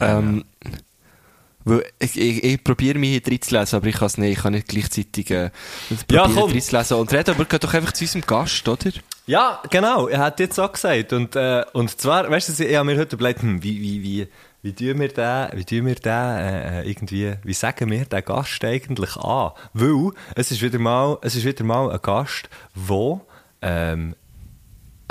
Ähm, 0.00 0.44
weil 1.64 1.84
ich, 1.98 2.18
ich, 2.18 2.44
ich 2.44 2.64
probiere 2.64 2.98
mich 2.98 3.10
hier 3.10 3.20
drin 3.20 3.42
zu 3.42 3.54
lesen, 3.54 3.76
aber 3.76 3.86
ich 3.86 3.96
kann 3.96 4.06
es 4.06 4.16
nicht. 4.18 4.32
Ich 4.38 4.42
kann 4.42 4.52
nicht 4.54 4.68
gleichzeitig 4.68 5.30
äh, 5.30 5.50
Ja, 6.10 6.22
probieren, 6.22 6.34
komm. 6.34 6.50
drin 6.50 6.62
zu 6.62 6.76
lesen 6.76 6.94
und 6.96 7.12
reden. 7.12 7.30
Aber 7.34 7.44
geht 7.44 7.64
doch 7.64 7.74
einfach 7.74 7.92
zu 7.92 8.04
unserem 8.04 8.22
Gast, 8.22 8.66
oder? 8.68 8.90
Ja, 9.26 9.62
genau, 9.70 10.08
er 10.08 10.20
hat 10.20 10.40
jetzt 10.40 10.58
auch 10.58 10.72
gesagt. 10.72 11.12
Und, 11.12 11.36
äh, 11.36 11.64
und 11.74 11.90
zwar, 12.00 12.30
weißt 12.30 12.58
du, 12.58 12.64
ich 12.64 12.74
habe 12.74 12.86
mir 12.90 12.98
heute 12.98 13.16
überlegt, 13.16 13.42
hm, 13.42 13.62
wie, 13.62 13.80
wie, 13.82 14.02
wie, 14.02 14.28
wie 14.62 14.72
tun 14.72 14.98
wir 15.00 15.08
den, 15.08 15.48
wie 15.58 15.64
tun 15.64 15.86
wir 15.86 15.94
den, 15.94 16.12
äh, 16.12 16.82
irgendwie, 16.82 17.34
wie 17.44 17.54
sagen 17.54 17.90
wir 17.90 18.04
den 18.04 18.24
Gast 18.24 18.64
eigentlich 18.64 19.16
an? 19.16 19.52
Weil, 19.72 20.10
es 20.34 20.50
ist 20.50 20.62
wieder 20.62 20.78
mal, 20.78 21.18
es 21.22 21.36
ist 21.36 21.44
wieder 21.44 21.64
mal 21.64 21.90
ein 21.90 21.98
Gast, 22.02 22.48
wo, 22.74 23.20
ähm, 23.62 24.14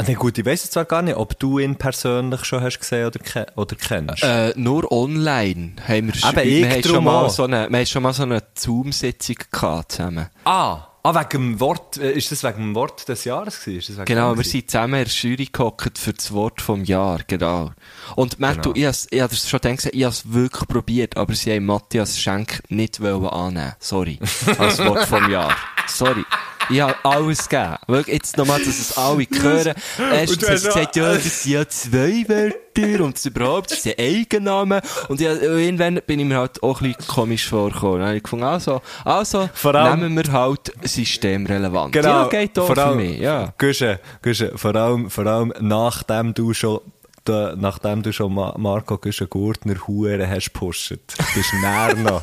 nee, 0.06 0.14
gut, 0.16 0.38
ich 0.38 0.46
jetzt 0.64 0.74
zwar 0.74 0.86
gar 0.86 1.02
nicht, 1.02 1.16
ob 1.18 1.40
du 1.40 1.60
ihn 1.60 1.76
persönlich 1.76 2.44
schon 2.46 2.62
hast 2.62 2.80
gesehen 2.80 3.08
oder, 3.08 3.20
ke 3.20 3.48
oder 3.56 3.76
kennst. 3.76 4.24
Äh, 4.24 4.54
nur 4.56 4.92
online 4.92 5.74
haben 5.88 6.08
wir, 6.08 6.14
sch- 6.14 6.30
Eben, 6.44 6.70
wir, 6.70 6.70
haben 6.72 6.84
schon 6.84 7.04
mal 7.04 7.30
so 7.30 7.44
eine, 7.46 7.70
wir 7.70 7.78
haben 7.80 7.86
schon 7.86 8.04
mal 8.04 8.14
so 8.14 8.24
eine 8.24 8.44
Zoom-Sitzung 8.56 9.38
gehabt 9.52 9.94
zusammen. 9.94 10.28
ah, 10.46 10.87
ah, 11.16 11.20
wegen 11.20 11.30
dem 11.30 11.60
Wort, 11.60 11.98
äh, 11.98 12.12
ist 12.12 12.32
das 12.32 12.44
wegen 12.44 12.58
dem 12.58 12.76
Wort 12.76 13.08
des 13.08 13.24
Jahres 13.24 13.64
gewesen? 13.64 13.96
Das 13.98 14.06
Genau, 14.06 14.36
wir 14.36 14.44
sind 14.44 14.70
zusammen 14.70 15.00
in 15.00 15.06
der 15.06 15.14
Jury 15.14 15.50
gehockt 15.52 15.98
für 15.98 16.14
das 16.14 16.32
Wort 16.32 16.62
vom 16.62 16.84
Jahr, 16.84 17.22
genau. 17.26 17.72
Und 18.16 18.40
Matt, 18.40 18.66
du, 18.66 18.72
ich 18.74 18.86
ich 19.12 19.22
has 19.22 19.50
schon 19.50 19.60
gedacht, 19.60 19.90
ich 19.92 20.04
has 20.04 20.32
wirklich 20.32 20.68
probiert, 20.68 21.18
aber 21.18 21.34
sie 21.34 21.54
haben 21.54 21.66
Matthias 21.66 22.20
Schenk 22.20 22.62
nicht 22.70 23.00
wollen 23.02 23.26
annehmen. 23.28 23.74
Sorry. 23.80 24.20
Als 24.58 24.80
Wort 24.80 25.06
vom 25.06 25.30
Jahr. 25.30 25.56
Sorry. 25.88 26.26
Ich 26.70 26.82
habe 26.82 26.96
alles 27.04 27.48
gegeben. 27.48 27.76
Wirklich, 27.88 28.16
jetzt 28.16 28.38
nochmal, 28.38 28.60
dass 28.60 28.68
es 28.80 28.98
alle 28.98 29.26
hören. 29.32 29.74
Erstens 30.12 30.38
du 30.40 30.48
hast 30.50 30.62
sie 30.62 30.68
gesagt, 30.68 30.96
ja, 30.96 31.14
das 31.14 31.44
sind 31.44 31.52
ja 31.54 31.68
zwei 31.68 32.26
Wörter 32.28 33.04
und 33.04 33.26
überhaupt, 33.26 33.72
das 33.72 33.84
sind 33.84 33.98
Eigennamen. 34.00 34.82
Und 35.08 35.20
ja, 35.22 35.34
irgendwann 35.34 36.00
bin 36.06 36.20
ich 36.20 36.26
mir 36.26 36.38
halt 36.38 36.62
auch 36.62 36.82
ein 36.82 36.94
bisschen 36.94 37.08
komisch 37.08 37.48
vorgekommen. 37.48 38.00
Dann 38.00 38.08
habe 38.10 38.18
ich 38.18 38.24
gefunden, 38.24 38.46
also, 38.46 38.82
also, 39.06 39.50
Vor 39.54 39.76
allem- 39.76 40.02
nehmen 40.02 40.18
wir 40.26 40.32
halt 40.32 40.72
systemrelevant. 40.84 41.94
Genau, 41.94 42.08
Ja, 42.24 42.28
geht 42.28 42.58
auch 42.60 42.68
vor 42.68 42.76
für 42.76 42.84
allem, 42.86 42.98
mich, 42.98 43.20
ja. 43.20 43.54
Guschen, 43.58 43.98
Guschen, 44.22 44.58
vor 44.58 44.76
allem, 44.76 45.10
vor 45.10 45.26
allem 45.26 45.54
nachdem 45.60 46.34
du 46.34 46.54
schon, 46.54 46.82
da, 47.28 47.54
nachdem 47.58 48.02
du 48.04 48.12
schon 48.14 48.34
Ma 48.34 48.54
Marco 48.58 48.98
Guschen 48.98 49.30
Gurtner 49.30 49.76
Huren 49.88 50.30
hast 50.30 50.54
gepusht, 50.54 50.90
bist 51.36 51.52
du 51.52 51.58
näher 51.58 51.96
noch, 51.96 52.22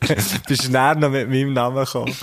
bist 0.48 0.66
du 0.66 0.70
näher 0.70 0.94
noch 0.94 1.10
mit 1.10 1.28
meinem 1.28 1.52
Namen 1.52 1.84
gekommen. 1.84 2.14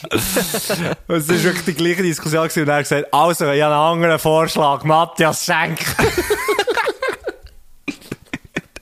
Und 1.07 1.15
es 1.17 1.29
ist 1.29 1.43
wirklich 1.43 1.65
die 1.65 1.73
gleiche 1.73 2.03
Diskussion 2.03 2.43
gewesen 2.43 2.63
und 2.63 2.69
er 2.69 2.75
hat 2.75 2.83
gesagt, 2.83 3.13
also, 3.13 3.51
ich 3.51 3.61
habe 3.61 3.73
einen 3.73 4.03
anderen 4.03 4.19
Vorschlag, 4.19 4.83
Matthias 4.83 5.45
Schenk. 5.45 5.79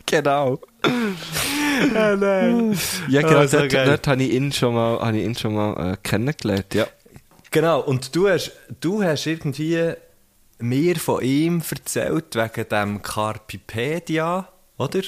Genau. 0.08 0.60
Ja, 1.94 2.16
nein. 2.16 2.78
Ja, 3.10 3.22
genau, 3.22 3.40
Ah, 3.40 3.48
so 3.48 3.58
dort, 3.58 3.72
geil. 3.72 3.86
dort 3.88 4.08
habe 4.08 4.24
ich 4.24 4.32
ihn 4.34 4.52
schon 4.52 4.76
mal, 4.76 5.00
habe 5.00 5.18
ich 5.18 5.26
ihn 5.26 5.36
schon 5.36 5.56
mal 5.56 5.94
äh, 5.94 5.98
kennengelernt, 6.04 6.74
ja. 6.74 6.86
Genau, 7.52 7.82
und 7.82 8.16
du 8.16 8.30
hast, 8.30 8.52
du 8.82 9.04
hast 9.04 9.26
irgendwie 9.26 9.94
mir 10.60 10.96
von 10.98 11.22
ihm 11.22 11.62
erzählt 11.70 12.36
wegen 12.36 12.70
dem 12.70 13.02
Carpipedia, 13.02 14.48
oder? 14.78 15.02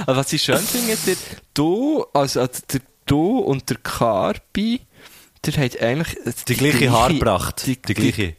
Also, 0.05 0.19
was 0.19 0.31
ich 0.33 0.43
schön 0.43 0.59
finde, 0.59 0.95
der, 1.07 1.15
du, 1.55 2.05
also, 2.13 2.41
also 2.41 2.61
der, 2.71 2.81
du 3.07 3.39
und 3.39 3.67
der 3.67 3.77
Carpi, 3.77 4.81
der 5.43 5.53
hat 5.57 5.81
eigentlich 5.81 6.15
Die 6.47 6.53
gleiche 6.55 6.91
Haarpracht. 6.91 7.65
Die, 7.65 7.81
Die 7.81 7.93
gleiche. 7.95 8.35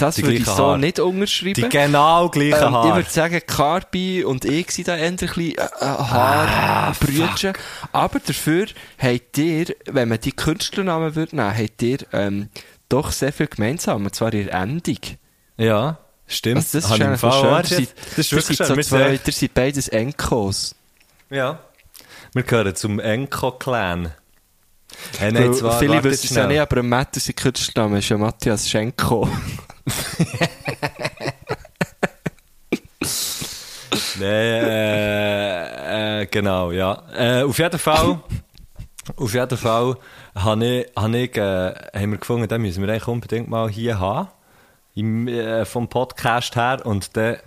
Das 0.00 0.14
die 0.16 0.22
würde 0.22 0.36
ich 0.38 0.44
so 0.46 0.66
Haar. 0.66 0.78
nicht 0.78 0.98
Die 0.98 1.02
unterschreiben. 1.02 1.68
genau 1.68 2.28
gleichen 2.28 2.52
Ähm, 2.54 2.58
ich 2.58 2.70
Haare. 2.72 2.96
würde 2.96 3.10
sagen, 3.10 3.40
Carpi 3.46 4.24
und 4.24 4.44
ich 4.44 4.70
sind 4.70 4.88
da 4.88 4.96
eher 4.96 5.08
ein 5.08 5.16
bisschen 5.16 5.52
äh, 5.52 5.56
Ah, 5.80 6.10
Haarbrüder. 6.10 7.52
Aber 7.92 8.18
dafür 8.20 8.66
habt 8.98 9.38
ihr, 9.38 9.66
wenn 9.86 10.08
man 10.08 10.20
die 10.20 10.32
Künstlernamen 10.32 11.14
würde 11.14 11.36
nehmen, 11.36 11.56
habt 11.56 11.82
ihr 11.82 11.98
ähm, 12.12 12.48
doch 12.88 13.12
sehr 13.12 13.32
viel 13.32 13.46
gemeinsam. 13.46 14.04
Und 14.04 14.14
zwar 14.14 14.30
der 14.30 14.52
Endung. 14.52 14.96
Ja, 15.56 15.98
stimmt. 16.26 16.56
Also 16.56 16.78
das 16.78 16.84
ist 16.86 16.90
ich 16.98 17.18
Fall 17.18 17.32
schön. 17.32 17.78
Ihr 17.78 17.86
seid, 17.86 17.94
Das 18.10 18.18
ist 18.18 18.32
ihr 18.32 18.38
wirklich 18.38 18.56
schön. 18.56 18.66
so 18.66 18.74
zwei, 18.82 19.10
sind- 19.16 19.26
ihr 19.26 19.32
seid 19.32 19.54
beides 19.54 19.88
Enkos. 19.88 20.74
Ja. 21.30 21.60
Wir 22.32 22.42
gehören 22.44 22.74
zum 22.76 22.98
Enko-Clan. 23.00 24.12
Hey, 25.18 25.32
Weil 25.34 25.42
nein, 25.42 25.54
zwar, 25.54 25.78
viele 25.78 25.94
warte 25.94 26.10
wissen 26.10 26.26
es 26.26 26.34
ja 26.34 26.46
nicht, 26.48 26.58
aber 26.60 26.82
Matt, 26.82 27.14
sein 27.14 27.34
Künstlername 27.36 27.98
ist 28.00 28.08
ja 28.08 28.18
Matthias 28.18 28.68
Schenko. 28.68 29.28
Nee, 34.20 34.60
äh, 34.60 36.20
äh, 36.22 36.26
genau, 36.26 36.72
ja. 36.72 37.02
Äh, 37.16 37.42
auf 37.42 37.58
jeden 37.58 37.78
Fall, 37.78 38.20
auf 39.16 39.32
jeden 39.32 39.56
Fall 39.56 39.96
habe 40.34 40.66
ich, 40.66 40.86
habe 40.94 41.18
ich, 41.18 41.36
äh, 41.38 41.74
haben 41.94 42.10
wir 42.10 42.18
gefunden, 42.18 42.46
den 42.46 42.60
müssen 42.60 42.82
wir 42.82 42.90
eigentlich 42.90 43.08
unbedingt 43.08 43.48
mal 43.48 43.70
hier 43.70 43.98
haben. 43.98 44.28
Im, 44.94 45.26
äh, 45.26 45.64
vom 45.64 45.88
Podcast 45.88 46.54
her. 46.54 46.82
Und 46.84 47.16
der, 47.16 47.40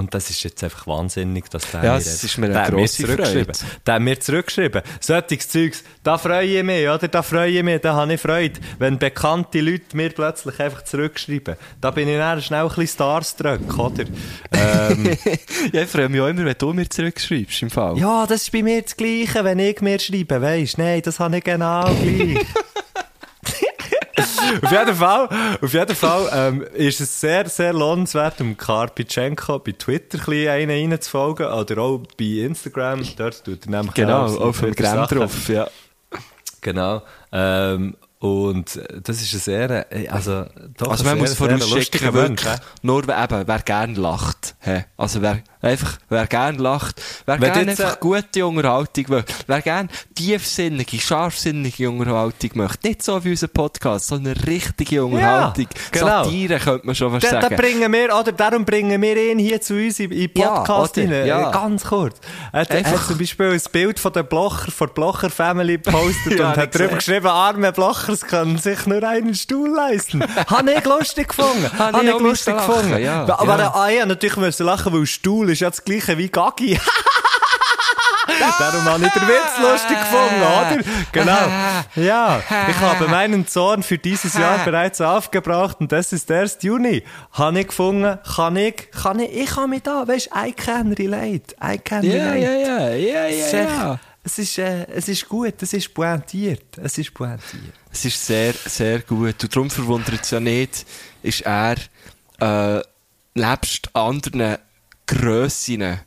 und 0.00 0.12
das 0.14 0.28
ist 0.30 0.42
jetzt 0.42 0.64
einfach 0.64 0.86
wahnsinnig, 0.86 1.48
dass 1.50 1.70
der 1.70 1.84
Ja, 1.84 1.92
mir 1.92 1.98
jetzt- 1.98 2.24
ist 2.24 2.38
mir 2.38 2.48
der 2.48 2.70
grosse 2.70 3.02
zurückgeschrieben. 3.04 3.52
Der 3.86 3.94
hat 3.94 4.02
mir 4.02 4.18
zurückgeschrieben. 4.18 4.82
Solches 4.98 5.48
Zeugs, 5.48 5.84
da 6.02 6.18
freue 6.18 6.44
ich 6.46 6.62
mich, 6.64 6.88
oder? 6.88 7.06
Da 7.08 7.22
freue 7.22 7.50
ich 7.50 7.62
mich, 7.62 7.80
da 7.80 7.94
habe 7.94 8.14
ich 8.14 8.20
Freude. 8.20 8.58
Wenn 8.78 8.98
bekannte 8.98 9.60
Leute 9.60 9.96
mir 9.96 10.10
plötzlich 10.10 10.58
einfach 10.58 10.82
zurückschreiben. 10.84 11.56
Da 11.80 11.90
bin 11.92 12.08
ich 12.08 12.16
dann 12.16 12.42
schnell 12.42 12.62
ein 12.62 12.68
bisschen 12.68 12.88
starstruck, 12.88 13.78
oder? 13.78 14.04
Ähm, 14.52 15.16
ja, 15.72 15.82
ich 15.82 15.88
freue 15.88 16.08
mich 16.08 16.20
auch 16.20 16.28
immer, 16.28 16.44
wenn 16.44 16.56
du 16.58 16.72
mir 16.72 16.88
zurückschreibst, 16.88 17.62
im 17.62 17.70
Fall. 17.70 17.98
Ja, 17.98 18.26
das 18.26 18.42
ist 18.42 18.52
bei 18.52 18.62
mir 18.62 18.82
das 18.82 18.96
Gleiche, 18.96 19.44
wenn 19.44 19.58
ich 19.58 19.80
mir 19.80 19.98
schreibe, 20.00 20.40
weisst 20.42 20.78
Nein, 20.78 21.02
das 21.04 21.20
habe 21.20 21.36
ich 21.38 21.44
genau 21.44 21.84
gleich. 22.02 22.38
auf 24.62 24.70
jeden 24.70 24.94
Fall, 24.94 25.28
auf 25.60 25.72
jeden 25.72 25.96
Fall 25.96 26.30
ähm, 26.32 26.62
ist 26.74 27.00
es 27.00 27.20
sehr, 27.20 27.48
sehr 27.48 27.72
lohnenswert, 27.72 28.40
um 28.40 28.56
Karpitschenko 28.56 29.58
bei 29.58 29.72
Twitter 29.72 30.18
ein 30.28 30.48
einen 30.48 30.92
reinzufolgen 30.92 31.46
oder 31.46 31.78
auch 31.78 32.02
bei 32.18 32.44
Instagram. 32.44 33.02
Dort 33.16 33.44
tut 33.44 33.66
er 33.66 33.70
nämlich 33.70 33.94
Genau, 33.94 34.28
seine 34.28 34.44
auf 34.44 34.60
dem 34.60 34.74
Gramm 34.74 35.06
drauf, 35.06 35.48
ja. 35.48 35.68
Genau. 36.60 37.02
Ähm, 37.32 37.96
und 38.20 38.78
das 39.02 39.22
ist 39.22 39.32
ein 39.32 39.40
sehr, 39.40 39.92
äh, 39.92 40.06
also 40.08 40.44
doch 40.76 40.90
Also 40.90 41.04
man 41.04 41.16
muss 41.16 41.32
vorausschicken, 41.34 41.78
lustiger 41.78 42.12
Mensch, 42.12 42.44
wirklich, 42.44 42.60
nur 42.82 43.06
wer, 43.06 43.24
eben, 43.24 43.48
wer 43.48 43.58
gern 43.60 43.94
lacht. 43.94 44.56
Also 44.98 45.22
wer, 45.22 45.42
einfach, 45.62 45.98
wer 46.08 46.26
gern 46.26 46.56
lacht, 46.58 47.00
wer 47.26 47.40
Wenn 47.40 47.52
gern 47.52 47.68
jetzt, 47.68 47.80
einfach 47.80 47.96
äh, 47.96 48.00
gute 48.00 48.46
Unterhaltung 48.46 49.04
möchte, 49.08 49.32
wer 49.46 49.62
gern 49.62 49.88
tiefsinnige, 50.14 50.98
scharfsinnige 51.00 51.90
Unterhaltung 51.90 52.50
möchte, 52.54 52.86
nicht 52.88 53.02
so 53.02 53.22
wie 53.24 53.30
unser 53.30 53.48
Podcast, 53.48 54.06
sondern 54.08 54.34
richtige 54.38 55.04
Unterhaltung. 55.04 55.66
genau. 55.90 56.24
Satire 56.24 56.58
könnte 56.58 56.86
man 56.86 56.94
schon 56.94 57.12
fast 57.20 57.32
Da, 57.32 57.40
da 57.40 57.48
bringen 57.56 57.92
wir, 57.92 58.14
oder 58.16 58.32
darum 58.32 58.64
bringen 58.64 59.00
wir 59.02 59.16
ihn 59.16 59.38
hier 59.38 59.60
zu 59.60 59.74
uns 59.74 59.98
in, 60.00 60.10
in 60.12 60.32
den 60.32 60.42
Ja, 60.42 60.60
Podcast 60.60 60.98
oder? 60.98 61.06
rein. 61.20 61.26
Ja. 61.26 61.50
Ganz 61.50 61.84
kurz. 61.84 62.16
Er 62.52 62.60
hat, 62.62 62.70
Einfach- 62.70 62.92
hat 63.00 63.06
zum 63.08 63.18
Beispiel 63.18 63.46
ein 63.52 63.62
Bild 63.72 63.98
von 63.98 64.12
der 64.12 64.22
Blocher, 64.22 64.70
von 64.70 64.86
der 64.88 64.94
Blocher 64.94 65.30
Family 65.30 65.78
gepostet 65.78 66.38
Ja, 66.38 66.46
und 66.48 66.52
ich 66.52 66.58
hat 66.58 66.74
drüber 66.74 66.84
gesehen. 66.84 66.98
geschrieben, 66.98 67.26
arme 67.26 67.72
Blochers 67.72 68.20
können 68.22 68.58
sich 68.58 68.86
nur 68.86 69.02
einen 69.02 69.34
Stuhl 69.34 69.68
leisten. 69.70 70.22
Habe 70.46 70.72
ich 70.72 70.84
lustig 70.84 71.28
gefunden. 71.28 71.70
Habe 71.78 72.02
ich 72.02 72.14
ich 72.14 72.20
lustig 72.20 72.56
gefunden. 72.56 72.98
ja, 72.98 73.22
Aber 73.38 73.58
ja. 73.58 73.74
ah, 73.74 73.88
ja, 73.88 74.06
natürlich 74.06 74.36
müssen 74.36 74.66
lachen, 74.66 74.92
weil 74.92 75.06
Stuhl 75.06 75.49
ist 75.50 75.60
ja 75.60 75.70
das 75.70 75.84
gleiche 75.84 76.16
wie 76.18 76.28
Gaggi. 76.28 76.78
Darum 78.58 78.84
habe 78.84 79.06
ich 79.06 79.12
den 79.12 79.22
Witz 79.22 79.58
lustig 79.60 79.98
gefunden, 79.98 80.42
oder? 80.42 80.78
Genau. 81.12 81.48
Ja, 81.96 82.40
ich 82.68 82.76
habe 82.76 83.08
meinen 83.08 83.46
Zorn 83.46 83.82
für 83.82 83.98
dieses 83.98 84.34
Jahr 84.34 84.58
bereits 84.64 85.00
aufgebracht 85.00 85.78
und 85.80 85.90
das 85.90 86.12
ist 86.12 86.30
erst 86.30 86.62
Juni. 86.62 87.02
Habe 87.32 87.60
ich 87.60 87.68
gefunden, 87.68 88.18
kann 88.36 88.56
ich, 88.56 88.90
kann 88.92 89.18
ich, 89.18 89.32
ich 89.34 89.50
kann 89.50 89.70
mich 89.70 89.82
da, 89.82 90.06
weißt, 90.06 90.30
I 90.36 90.52
can 90.52 90.92
relate, 90.92 91.54
I 91.62 91.78
can 91.78 92.02
Ja, 92.04 92.30
relate. 92.30 92.40
ja, 92.40 92.90
ja, 92.90 93.26
ja, 93.26 93.26
ja, 93.26 93.28
Es 93.28 93.52
ist, 93.52 93.66
ja. 93.66 94.00
es 94.22 94.38
ist, 94.38 94.58
äh, 94.58 94.86
es 94.94 95.08
ist 95.08 95.28
gut, 95.28 95.54
es 95.62 95.72
ist 95.72 95.92
pointiert, 95.92 96.78
es 96.82 96.98
ist 96.98 97.12
pointiert. 97.12 97.74
Es 97.92 98.04
ist 98.04 98.24
sehr, 98.24 98.54
sehr 98.64 99.00
gut. 99.00 99.42
Und 99.42 99.56
darum 99.56 99.70
verwundert 99.70 100.20
es 100.22 100.30
ja 100.30 100.38
nicht, 100.40 100.86
ist 101.22 101.40
er, 101.40 101.76
äh, 102.40 102.80
nebst 103.34 103.90
anderen 103.94 104.58
Grössinnen 105.10 106.00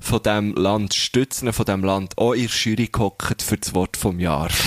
von 0.00 0.22
diesem 0.22 0.54
Land, 0.54 0.94
Stützen 0.94 1.52
von 1.52 1.66
diesem 1.66 1.84
Land, 1.84 2.16
auch 2.16 2.32
in 2.32 2.46
der 2.46 2.50
Jury 2.50 2.88
gehockt 2.90 3.42
für 3.42 3.58
das 3.58 3.74
Wort 3.74 3.96
vom 3.96 4.18
Jahr. 4.18 4.48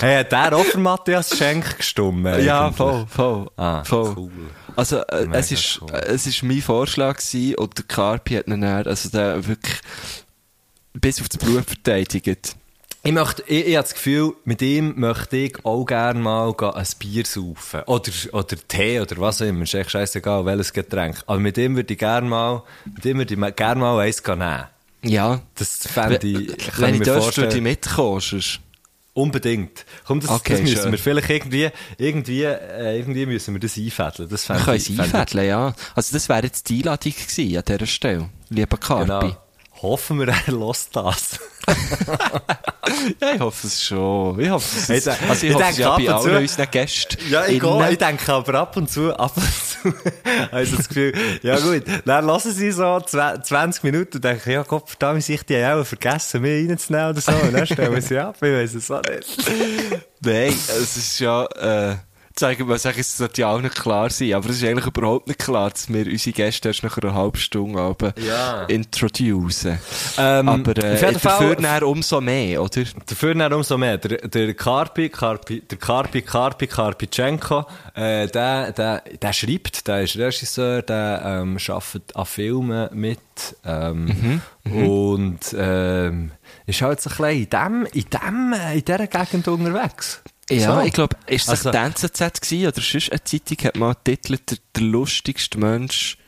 Hey, 0.00 0.18
hat 0.18 0.32
der 0.32 0.56
auch 0.56 0.64
für 0.64 0.78
Matthias 0.78 1.38
Schenk 1.38 1.76
gestimmt? 1.78 2.24
ja, 2.24 2.62
eigentlich? 2.66 2.76
voll, 2.76 3.06
voll. 3.06 3.50
Ah, 3.56 3.84
voll. 3.84 4.14
cool. 4.16 4.30
Also, 4.74 4.98
äh, 5.02 5.28
es 5.32 5.52
ist, 5.52 5.80
cool. 5.80 5.90
es 5.92 6.26
ist 6.26 6.42
mein 6.42 6.60
Vorschlag 6.60 7.18
gewesen, 7.18 7.54
und 7.54 7.78
der 7.78 7.84
Carpi 7.84 8.34
hat 8.34 8.48
ihn 8.48 8.60
dann, 8.60 8.86
also 8.86 9.08
der 9.08 9.46
wirklich 9.46 9.76
bis 10.94 11.20
auf 11.20 11.28
das 11.28 11.38
Blut 11.38 11.64
verteidigt. 11.64 12.56
Ich, 13.04 13.10
möchte, 13.12 13.42
ich, 13.48 13.66
ich 13.66 13.74
habe 13.76 13.82
das 13.82 13.94
Gefühl, 13.94 14.32
mit 14.44 14.62
ihm 14.62 14.94
möchte 14.96 15.36
ich 15.36 15.64
auch 15.64 15.84
gerne 15.84 16.20
mal 16.20 16.54
ein 16.60 16.86
Bier 17.00 17.24
saufen. 17.26 17.80
Oder, 17.86 18.12
oder 18.32 18.56
Tee 18.68 19.00
oder 19.00 19.16
was 19.18 19.42
auch 19.42 19.46
immer. 19.46 19.62
Ist 19.64 19.74
echt 19.74 19.90
scheißegal, 19.90 20.44
welches 20.46 20.72
Getränk. 20.72 21.16
Aber 21.26 21.40
mit 21.40 21.58
ihm 21.58 21.74
würde 21.74 21.92
ich 21.94 21.98
gerne 21.98 22.28
mal, 22.28 22.62
mit 22.84 23.04
ihm 23.04 23.18
würde 23.18 23.34
ich 23.34 23.56
gerne 23.56 23.80
mal 23.80 23.98
eins 23.98 24.22
nehmen. 24.24 24.64
Ja. 25.02 25.40
Das 25.56 25.78
fände 25.88 26.24
ich, 26.24 26.78
Wenn, 26.78 26.94
ich 26.94 27.00
dürfte, 27.02 27.42
würde 27.42 27.56
ich 27.56 27.62
mitkommen. 27.62 28.20
sonst- 28.20 28.60
Unbedingt. 29.14 29.84
Komm, 30.06 30.20
das, 30.20 30.30
Okay, 30.30 30.52
das 30.54 30.60
müssen 30.62 30.76
schön. 30.84 30.92
wir 30.92 30.98
vielleicht 30.98 31.28
irgendwie, 31.28 31.68
irgendwie, 31.98 32.44
äh, 32.44 32.96
irgendwie 32.98 33.26
müssen 33.26 33.52
wir 33.52 33.60
das 33.60 33.76
einfädeln. 33.76 34.28
Das 34.30 34.48
Wir 34.48 34.56
können 34.56 34.76
ich, 34.78 34.88
es 34.88 34.98
einfädeln, 35.14 35.46
ja. 35.48 35.74
Also 35.94 36.14
das 36.14 36.30
wäre 36.30 36.44
jetzt 36.44 36.70
die 36.70 36.78
Einladung 36.78 37.12
gewesen 37.12 37.56
an 37.58 37.62
dieser 37.66 37.86
Stelle, 37.86 38.30
lieber 38.48 38.76
Carpi. 38.78 39.04
Genau. 39.04 39.36
Hoffen 39.82 40.18
wir, 40.20 40.28
er 40.28 40.52
lässt 40.52 40.94
das. 40.96 41.38
Ja, 43.20 43.34
ich 43.34 43.40
hoffe 43.40 43.66
es 43.68 43.82
schon. 43.82 44.38
Ich 44.40 44.50
hoffe 44.50 44.78
es. 44.96 45.08
Also 45.08 45.46
ich, 45.46 45.50
ich 45.50 45.54
hoffe 45.54 45.64
es 45.70 45.78
ja 45.78 45.96
bei 45.96 46.08
allen 46.10 46.36
unseren 46.42 46.70
Gästen. 46.70 47.16
Ja, 47.30 47.46
ich, 47.46 47.60
gehe, 47.60 47.90
ich 47.92 47.98
denke 47.98 48.32
aber 48.32 48.54
ab 48.54 48.76
und 48.76 48.90
zu, 48.90 49.16
ab 49.16 49.32
und 49.36 49.44
zu, 49.44 49.94
also 50.50 50.76
das 50.76 50.88
Gefühl, 50.88 51.14
ja 51.42 51.58
gut, 51.58 51.84
dann 52.04 52.26
lassen 52.26 52.52
sie 52.52 52.70
so 52.72 52.82
zwe- 52.82 53.40
20 53.42 53.84
Minuten 53.84 54.16
und 54.16 54.24
denken, 54.24 54.50
ja 54.50 54.62
Gott, 54.64 54.88
verdammt, 54.90 55.26
ich 55.28 55.42
die 55.44 55.64
auch 55.64 55.84
vergessen, 55.84 56.42
mich 56.42 56.68
reinzunehmen 56.68 57.10
oder 57.10 57.20
so, 57.20 57.32
und 57.32 57.52
dann 57.52 57.66
stellen 57.66 57.94
wir 57.94 58.02
sie 58.02 58.18
ab, 58.18 58.36
ich 58.36 58.42
weiss 58.52 58.74
es 58.74 58.90
auch 58.90 59.00
nicht. 59.08 59.38
Nein, 60.20 60.48
es 60.52 60.96
ist 60.96 61.18
ja, 61.20 61.44
äh, 61.46 61.96
zeigen 62.34 62.68
wir 62.68 62.78
sagen, 62.78 62.98
es 63.00 63.16
sollte 63.16 63.42
ja 63.42 63.48
auch 63.52 63.60
nicht 63.60 63.74
klar 63.74 64.10
sein, 64.10 64.34
aber 64.34 64.48
es 64.50 64.56
ist 64.56 64.64
eigentlich 64.64 64.86
überhaupt 64.86 65.26
nicht 65.28 65.38
klar, 65.38 65.70
dass 65.70 65.88
wir 65.92 66.06
unsere 66.06 66.32
Gäste 66.34 66.68
erst 66.68 66.82
nach 66.82 66.96
einer 66.98 67.14
halben 67.14 67.36
Stunde 67.38 67.80
aber 67.80 68.14
Ja. 68.18 68.64
introducen. 68.64 69.78
Ähm, 70.18 70.48
aber 70.48 70.70
äh, 70.78 70.98
dafür 71.12 71.18
Fall- 71.18 71.56
dann 71.56 71.82
umso 71.84 72.20
mehr, 72.20 72.62
oder? 72.62 72.82
Dafür 73.06 73.34
dann 73.34 73.52
umso 73.52 73.76
mehr. 73.78 73.98
Der, 73.98 74.28
der 74.28 74.54
Karpi, 74.54 75.08
Karpi, 75.08 75.60
der 75.62 75.78
Karpi, 75.78 76.22
Karpi, 76.22 76.66
Karpitschenko, 76.66 77.64
äh, 77.94 78.26
der, 78.28 78.72
der, 78.72 79.02
der 79.20 79.32
schreibt, 79.32 79.86
der 79.86 80.02
ist 80.02 80.16
Regisseur, 80.16 80.82
der 80.82 81.22
ähm, 81.24 81.58
arbeitet 81.68 82.14
an 82.16 82.26
Filmen 82.26 82.88
mit 82.92 83.18
ähm, 83.64 84.40
und 84.64 85.40
ähm, 85.56 86.30
ist 86.66 86.82
halt 86.82 87.00
so 87.00 87.10
ein 87.10 87.16
bisschen 87.16 87.42
in, 87.42 87.48
dem, 87.50 87.86
in, 87.92 88.04
dem, 88.10 88.52
äh, 88.52 88.74
in 88.78 88.84
dieser 88.84 89.06
Gegend 89.06 89.48
unterwegs. 89.48 90.22
Ja, 90.50 90.80
So. 90.80 90.86
ich 90.86 90.92
glaube, 90.92 91.16
ist 91.26 91.44
es 91.48 91.66
Also- 91.66 91.70
NZZ 91.70 92.40
gewesen, 92.40 92.66
oder 92.66 92.80
sonst 92.80 93.10
eine 93.12 93.24
Zeitung 93.24 93.58
hat 93.64 93.76
mal 93.76 93.94
getitelt, 93.94 94.50
der, 94.50 94.58
der 94.76 94.82
lustigste 94.82 95.58
Mensch 95.58 96.18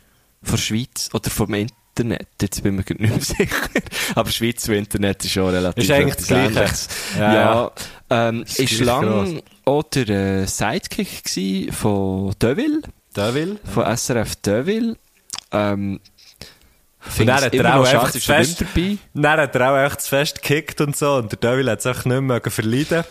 der 0.40 0.56
Schweiz 0.56 1.08
oder 1.12 1.30
vom 1.30 1.52
Internet. 1.54 2.28
Jetzt 2.40 2.62
bin 2.62 2.78
ich 2.78 2.88
mir 2.88 2.96
nicht 2.96 3.10
mehr 3.16 3.20
sicher. 3.48 3.56
Aber 4.14 4.30
Schweiz 4.30 4.68
und 4.68 4.74
Internet 4.74 5.24
ist 5.24 5.32
schon 5.32 5.48
relativ 5.48 5.82
Ist 5.84 5.90
eigentlich 5.90 6.16
das 6.16 6.26
Gleiche. 6.26 6.74
Ja, 7.18 7.34
Ja, 7.34 7.72
ähm, 8.28 8.42
Ist 8.42 8.58
ist 8.58 8.80
lang 8.80 9.42
auch 9.64 9.82
der 9.84 10.08
äh, 10.08 10.46
Sidekick 10.46 11.24
gewesen 11.24 11.72
von 11.72 12.34
Deville, 12.40 12.82
Der 13.16 13.34
will. 13.34 13.58
von 13.72 13.84
SRF 13.96 14.36
Deville. 14.36 14.96
Ähm, 15.52 16.00
Und 17.18 17.26
dann 17.26 17.42
hat 17.42 17.54
er 17.54 17.76
auch 17.78 17.84
einfach 17.86 18.10
zu 18.12 18.18
er 18.18 18.44
fest, 18.44 18.64
dann 19.14 19.40
hat 19.40 19.54
er 19.54 19.70
auch 19.70 19.86
echt 19.86 20.00
zu 20.02 20.08
fest 20.08 20.42
gekickt 20.42 20.80
und 20.80 20.96
so 20.96 21.14
und 21.16 21.30
der 21.32 21.38
Devil 21.38 21.70
hat 21.70 21.80
es 21.80 21.86
einfach 21.86 22.04
nicht 22.06 22.20
mehr 22.22 22.40
verleiden 22.46 23.04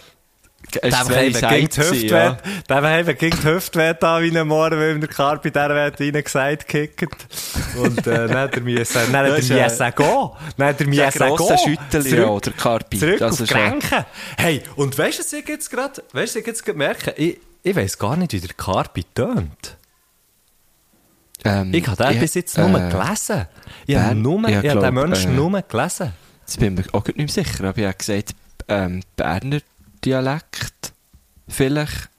Der 0.71 0.83
eben 0.83 1.33
gegen 1.33 1.69
die 1.69 2.07
ja. 2.07 2.37
Der 2.69 3.13
gegen 3.13 3.37
die 3.37 3.43
Hüftwert 3.47 4.03
an 4.03 4.23
wie 4.23 4.37
ein 4.37 4.47
Morgen, 4.47 4.77
weil 4.79 4.99
der 4.99 5.09
Carpi 5.09 5.51
der 5.51 5.69
Wert 5.69 5.99
reingesagt 5.99 6.67
kickt. 6.67 7.27
Und, 7.77 7.99
äh, 8.07 8.27
dann 8.27 8.35
hat 8.37 8.55
er 8.55 8.61
müssen, 8.61 8.93
dann 9.11 9.15
hat 9.17 9.25
er 9.27 9.37
äh, 9.37 9.63
müssen 9.63 9.95
gehen. 9.95 9.95
Dann 9.95 9.95
hat 9.97 10.35
er 10.57 10.73
Der 10.73 10.87
müssen 10.87 11.19
grosse 11.35 11.55
gehen. 11.55 11.77
Schütteli, 11.77 12.09
Zurück- 12.09 12.19
ja, 12.25 12.27
oder 12.27 12.51
Carpi. 12.51 12.97
Zurück 12.99 13.19
Das 13.19 13.41
auf 13.41 13.47
Gelenke. 13.47 14.05
Hey, 14.37 14.63
und 14.75 14.97
weißt 14.97 15.19
du, 15.19 15.23
was 15.23 15.33
ich 15.33 15.47
jetzt 15.47 15.69
gerade, 15.69 16.03
weißt 16.11 16.35
du, 16.35 16.39
ich 16.39 16.47
jetzt 16.47 16.65
gerade 16.65 16.77
merke? 16.77 17.11
Ich, 17.17 17.37
ich 17.61 17.75
weiss 17.75 17.97
gar 17.97 18.15
nicht, 18.15 18.33
wie 18.33 18.39
der 18.39 18.53
Carpi 18.55 19.03
tönt. 19.13 19.77
Ähm, 21.45 21.73
Ich 21.73 21.85
habe 21.87 22.03
den 22.03 22.19
bis 22.19 22.33
jetzt 22.35 22.57
nur 22.57 22.69
äh, 22.69 22.89
gelesen. 22.89 23.47
Ich 23.85 23.95
habe 23.97 24.15
nur, 24.15 24.39
ich 24.43 24.49
ich 24.49 24.55
habe 24.55 24.67
den 24.69 24.79
glaub, 24.79 24.93
Menschen 24.93 25.31
äh, 25.33 25.35
nur 25.35 25.61
gelesen. 25.61 26.13
Jetzt 26.41 26.59
bin 26.59 26.77
ich 26.77 26.85
mir 26.85 26.93
auch 26.93 27.05
nicht 27.05 27.17
mehr 27.17 27.27
sicher, 27.27 27.63
aber 27.65 27.77
ich 27.77 27.85
habe 27.85 27.97
gesagt, 27.97 28.35
ähm, 28.67 29.01
Berner 29.15 29.59
Dialekt. 30.05 30.93
Vielleicht. 31.47 32.09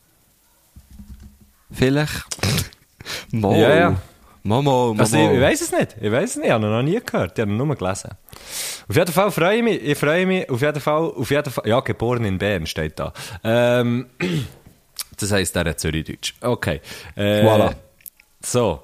Vielleicht. 1.70 2.24
Mo. 3.32 3.54
Ja, 3.54 3.74
ja. 3.74 3.96
Mo, 4.42 4.60
mo, 4.60 4.92
mo, 4.94 5.00
Also, 5.00 5.16
ich, 5.16 5.30
ich 5.30 5.40
weiß 5.40 5.60
es 5.62 5.72
nicht. 5.72 5.96
Ich 6.00 6.12
weiß 6.12 6.30
es 6.30 6.36
nicht. 6.36 6.46
Ich 6.46 6.52
habe 6.52 6.66
ihn 6.66 6.70
noch 6.70 6.82
nie 6.82 7.00
gehört. 7.00 7.32
Ich 7.36 7.40
habe 7.40 7.50
ihn 7.50 7.56
nur 7.56 7.74
gelesen. 7.74 8.10
Auf 8.88 8.96
jeden 8.96 9.12
Fall 9.12 9.30
freue 9.30 9.56
ich 9.56 9.62
mich. 9.62 9.82
Ich 9.82 9.98
freue 9.98 10.26
mich. 10.26 10.48
Auf 10.50 10.60
jeden 10.60 10.80
Fall. 10.80 11.02
Auf 11.02 11.30
jeden 11.30 11.50
Fall. 11.50 11.66
Ja, 11.66 11.80
geboren 11.80 12.24
in 12.26 12.38
Bern 12.38 12.66
steht 12.66 12.98
da. 12.98 13.12
Ähm, 13.42 14.06
das 15.18 15.32
heisst, 15.32 15.56
er 15.56 15.64
hat 15.64 15.80
Zürichdeutsch. 15.80 16.34
Okay. 16.42 16.80
Äh, 17.16 17.42
Voilà. 17.42 17.74
So. 18.42 18.82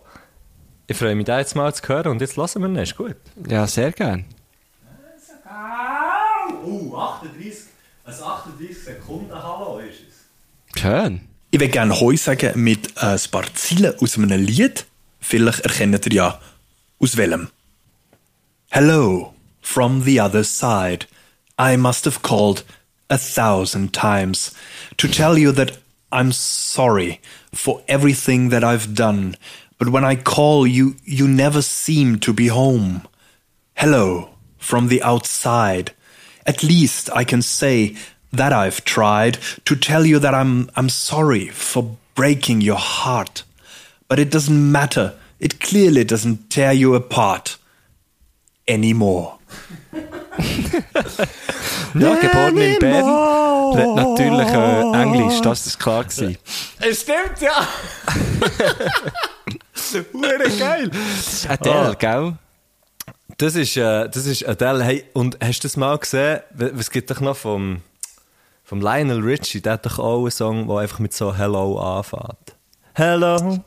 Ich 0.86 0.96
freue 0.96 1.14
mich, 1.14 1.26
da 1.26 1.38
jetzt 1.38 1.55
mal 1.55 1.72
zu 1.74 1.86
hören 1.88 2.09
und 2.12 2.20
jetzt 2.20 2.36
lassen 2.36 2.62
wir 2.62 2.68
ihn. 2.68 2.76
Ist 2.76 2.96
gut. 2.96 3.16
Ja, 3.46 3.66
sehr 3.66 3.92
gern. 3.92 4.24
Uh, 6.64 6.96
38. 6.96 7.69
Ein 8.11 8.24
38 8.24 8.76
Sekunden 8.76 9.32
Hallo 9.32 9.78
ist 9.78 10.00
es. 10.00 10.80
Schön. 10.80 11.20
Ich 11.52 11.61
würde 11.61 11.70
gerne 11.70 12.00
Heu 12.00 12.16
sagen 12.16 12.61
mit 12.61 12.96
äh, 12.96 13.14
ein 13.14 13.20
paar 13.30 13.54
Zielen 13.54 13.94
aus 14.00 14.18
einem 14.18 14.44
Lied. 14.44 14.86
Vielleicht 15.20 15.61
erkennt 15.61 16.06
ihr 16.06 16.12
ja, 16.12 16.40
aus 16.98 17.16
welchem. 17.16 17.50
Hello, 18.68 19.32
from 19.62 20.02
the 20.02 20.20
other 20.20 20.42
side. 20.42 21.06
I 21.56 21.76
must 21.76 22.04
have 22.04 22.22
called 22.22 22.64
a 23.11 23.16
thousand 23.16 23.92
times 23.92 24.54
to 24.96 25.06
tell 25.06 25.38
you 25.38 25.52
that 25.52 25.78
I'm 26.11 26.32
sorry 26.32 27.20
for 27.54 27.80
everything 27.86 28.50
that 28.50 28.64
I've 28.64 28.92
done. 28.92 29.36
But 29.78 29.92
when 29.92 30.04
I 30.04 30.16
call 30.16 30.66
you, 30.66 30.96
you 31.04 31.28
never 31.28 31.62
seem 31.62 32.18
to 32.20 32.32
be 32.32 32.48
home. 32.48 33.02
Hello, 33.74 34.30
from 34.58 34.88
the 34.88 35.00
outside. 35.00 35.92
At 36.47 36.62
least 36.62 37.11
I 37.14 37.24
can 37.24 37.43
say 37.43 37.95
that 38.32 38.53
I've 38.53 38.84
tried 38.84 39.38
to 39.64 39.74
tell 39.76 40.05
you 40.07 40.18
that 40.20 40.34
I'm 40.34 40.70
I'm 40.76 40.88
sorry 40.88 41.49
for 41.49 41.97
breaking 42.14 42.61
your 42.62 42.78
heart. 42.78 43.45
But 44.09 44.18
it 44.18 44.30
doesn't 44.30 44.72
matter. 44.72 45.12
It 45.38 45.61
clearly 45.61 46.05
doesn't 46.05 46.49
tear 46.51 46.72
you 46.72 46.95
apart 46.95 47.57
anymore. 48.68 49.38
Ja, 51.95 52.14
geboren 52.16 52.59
in 52.59 52.78
Bern. 52.78 53.05
Redet 53.74 53.95
natürlich 53.97 54.49
äh, 54.49 55.03
Englisch, 55.03 55.41
das 55.43 55.66
ist 55.66 55.78
klar 55.78 56.05
gewesen. 56.05 56.36
Es 56.80 57.03
stimmt, 57.03 57.41
ja. 57.41 57.66
Hure 60.12 60.51
geil. 60.59 60.88
Das 60.91 61.26
ist 61.34 61.51
Adele, 61.51 61.91
Ah. 61.91 61.95
gell? 61.95 62.34
Das 63.41 63.55
ist, 63.55 63.74
äh, 63.78 64.07
das 64.07 64.26
ist 64.26 64.47
Adele. 64.47 64.84
Hey, 64.84 65.05
und 65.14 65.38
hast 65.43 65.61
du 65.61 65.68
das 65.68 65.78
mal 65.78 65.97
gesehen? 65.97 66.41
Was 66.51 66.91
gibt 66.91 67.11
doch 67.11 67.20
noch 67.20 67.36
vom, 67.38 67.80
vom 68.64 68.82
Lionel 68.82 69.20
Richie? 69.22 69.62
Der 69.62 69.72
hat 69.74 69.86
doch 69.86 69.99
auch 69.99 70.20
einen 70.20 70.30
Song, 70.30 70.68
der 70.68 70.76
einfach 70.76 70.99
mit 70.99 71.14
so 71.14 71.34
Hello 71.34 71.78
anfängt. 71.78 72.55
Hello. 72.93 73.64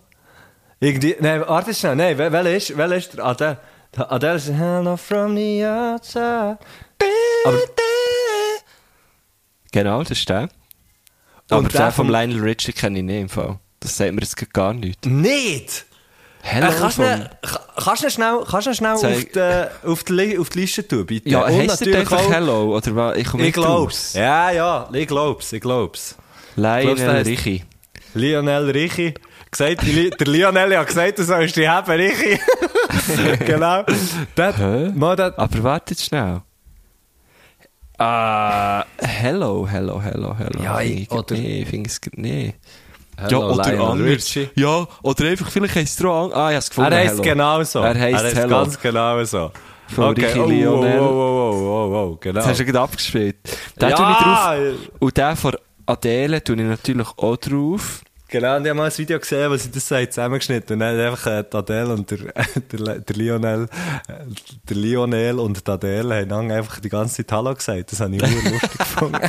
Irgendwie, 0.80 1.16
nein, 1.20 1.42
warte 1.48 1.74
schnell. 1.74 1.96
Nein, 1.96 2.16
wel- 2.20 2.56
ist, 2.56 2.78
welcher 2.78 2.96
ist 2.98 3.14
der 3.18 3.26
Adele? 3.26 3.58
Adele 3.98 4.36
ist 4.36 4.50
Hello 4.52 4.96
from 4.96 5.36
the 5.36 5.66
outside. 5.66 6.60
Aber, 7.46 7.60
Genau, 9.72 10.04
das 10.04 10.12
ist 10.12 10.30
der. 10.30 10.50
Aber 11.50 11.62
Und 11.62 11.74
der, 11.74 11.82
der 11.82 11.92
vom 11.92 12.10
Lionel 12.10 12.42
Richie 12.42 12.74
kenne 12.74 13.00
ich 13.00 13.06
nicht 13.06 13.22
im 13.22 13.30
Fall. 13.30 13.58
Das 13.80 13.98
sagt 13.98 14.14
mir 14.14 14.22
jetzt 14.22 14.54
gar 14.54 14.76
nicht. 14.76 15.04
nicht! 15.08 15.86
Hello 16.46 16.68
Äh, 16.68 16.74
kannst 16.78 16.98
du 16.98 17.04
kannst 17.84 18.12
schnell, 18.12 18.40
kannst 18.50 18.68
du 18.68 18.74
schnell 18.74 18.96
Zeig- 18.98 19.38
auf, 19.38 19.74
die, 19.74 19.88
auf, 19.88 20.04
die, 20.04 20.38
auf 20.38 20.50
die 20.50 20.60
Liste 20.60 20.86
tun, 20.86 21.06
bitte? 21.06 21.30
Ja, 21.30 21.46
Und 21.46 21.54
heisst 21.54 21.80
natürlich 21.86 22.12
auch- 22.12 22.32
Hello? 22.32 22.76
Oder 22.76 22.96
was? 22.96 23.18
Ich 23.18 23.34
Ich 23.34 23.54
glaub's. 23.54 24.14
Ja, 24.14 24.52
ja, 24.52 24.90
ich 24.92 25.08
glaub's, 25.08 25.54
ich 25.54 25.62
glaub's. 25.62 26.16
Lionel 26.58 27.22
Richie. 27.24 27.64
Lionel 28.14 28.70
Richi. 28.72 29.14
Gesagt, 29.50 29.84
Li- 29.84 30.10
der 30.10 30.28
Lionel 30.28 30.78
hat 30.78 30.88
gesagt, 30.88 31.18
du 31.18 31.24
sollst 31.24 31.56
die 31.56 31.68
haben, 31.68 31.90
Richi. 31.92 32.38
genau. 33.46 33.84
Hä? 34.36 34.92
mal, 34.94 35.16
der, 35.16 35.34
Aber 35.40 35.64
warte 35.64 35.94
jetzt 35.94 36.06
schnell. 36.06 36.42
Ah, 37.98 38.84
hello, 38.98 39.66
hello, 39.70 40.02
hello, 40.02 40.36
hello. 40.38 40.62
Ja, 40.64 40.82
ich- 40.82 41.10
oder- 41.10 41.36
Nee, 41.36 41.62
ich 41.62 41.70
finde 41.70 41.90
es 41.90 42.02
nicht. 42.16 42.56
Hello, 43.18 43.30
ja, 43.30 43.48
oder 43.48 43.72
Lionel 43.72 43.82
anders. 44.08 44.08
Richie. 44.36 44.50
Ja, 44.56 44.88
oder 45.02 45.26
einfach, 45.26 45.50
vielleicht 45.52 45.76
heisst 45.76 46.02
er 46.02 46.10
auch 46.10 46.26
an. 46.26 46.34
Ah, 46.34 46.50
ich 46.52 46.56
hab's 46.56 46.70
gefunden. 46.70 46.92
er 46.92 46.98
heisst 47.00 47.12
hello. 47.14 47.24
genau 47.24 47.64
so. 47.64 47.80
Er 47.80 48.00
heisst 48.00 48.36
Hello. 48.36 48.50
ganz 48.50 48.80
genau 48.80 49.24
so. 49.24 49.52
Von 49.88 50.14
Richi 50.16 50.40
Lionel. 50.40 51.00
Oh, 51.00 51.04
oh, 51.04 51.52
oh, 51.54 51.68
oh, 51.94 51.96
oh, 52.14 52.18
genau. 52.20 52.36
Das 52.40 52.48
hast 52.48 52.60
du 52.60 52.66
gerade 52.66 52.80
abgespielt. 52.82 53.36
Den 53.80 53.90
Ja! 53.90 53.96
tue 53.96 54.12
ich 54.12 54.18
drauf. 54.18 54.90
Und 55.00 55.18
den 55.18 55.36
von 55.36 55.56
Adele 55.86 56.44
tue 56.44 56.56
ich 56.56 56.62
natürlich 56.64 57.08
auch 57.18 57.38
drauf. 57.38 58.02
Genau, 58.34 58.56
und 58.56 58.64
ich 58.64 58.70
habe 58.72 58.80
mal 58.80 58.90
ein 58.90 58.98
Video 58.98 59.20
gesehen, 59.20 59.52
wo 59.52 59.56
sie 59.56 59.70
das 59.70 59.92
haben 59.92 60.10
zusammengeschnitten 60.10 60.74
Und 60.74 60.80
dann 60.80 60.98
hat 60.98 61.06
einfach 61.06 61.28
äh, 61.28 61.46
Adele 61.56 61.94
und 61.94 62.10
der, 62.10 62.18
der, 62.72 63.00
der 63.00 63.16
Lionel, 63.16 63.70
äh, 64.08 64.14
der 64.68 64.76
Lionel 64.76 65.38
und 65.38 65.68
die 65.68 65.72
Adele 65.72 66.16
haben 66.16 66.30
dann 66.30 66.52
einfach 66.52 66.80
die 66.80 66.90
ganze 66.90 67.18
Zeit 67.18 67.32
Hallo 67.32 67.54
gesagt. 67.54 67.92
Das 67.92 68.00
habe 68.00 68.16
ich 68.16 68.26
sehr 68.26 68.52
lustig 68.52 68.72
gefunden. 68.80 69.20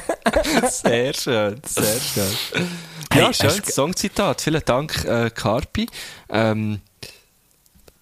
Sehr 0.71 1.13
schön, 1.13 1.61
sehr 1.67 2.01
schön. 2.01 2.67
Hey, 3.13 3.23
ja, 3.25 3.33
schönes 3.35 3.75
Songzitat. 3.75 4.41
Vielen 4.41 4.63
Dank, 4.65 5.05
äh, 5.05 5.29
Carpi. 5.29 5.87
Ähm, 6.31 6.81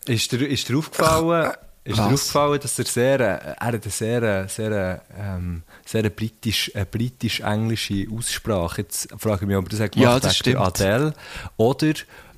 Ist 0.07 0.31
dir, 0.31 0.47
ist 0.47 0.69
dir 0.69 0.79
aufgefallen, 0.79 1.53
ist 1.85 1.99
dir 1.99 2.03
Was? 2.05 2.13
aufgefallen, 2.13 2.61
dass 2.61 2.79
er 2.79 2.85
sehr, 2.85 3.21
äh, 3.21 3.25
er 3.25 3.57
hat 3.61 3.75
eine 3.75 3.81
sehr, 3.91 4.49
sehr, 4.49 5.03
ähm, 5.19 5.63
sehr 5.85 6.09
britisch, 6.11 6.71
äh, 6.75 6.85
britisch-englische 6.89 8.07
Aussprache. 8.17 8.83
Jetzt 8.83 9.09
frage 9.19 9.43
ich 9.43 9.49
mich, 9.49 9.57
ob 9.57 9.67
er 9.67 9.71
das 9.71 9.81
hat 9.81 9.97
Ja, 9.97 10.19
gemacht 10.19 10.25
das 10.25 10.41
wegen 10.47 10.59
der 10.59 10.71
stimmt. 10.71 10.81
Adele 10.81 11.15
oder 11.57 11.95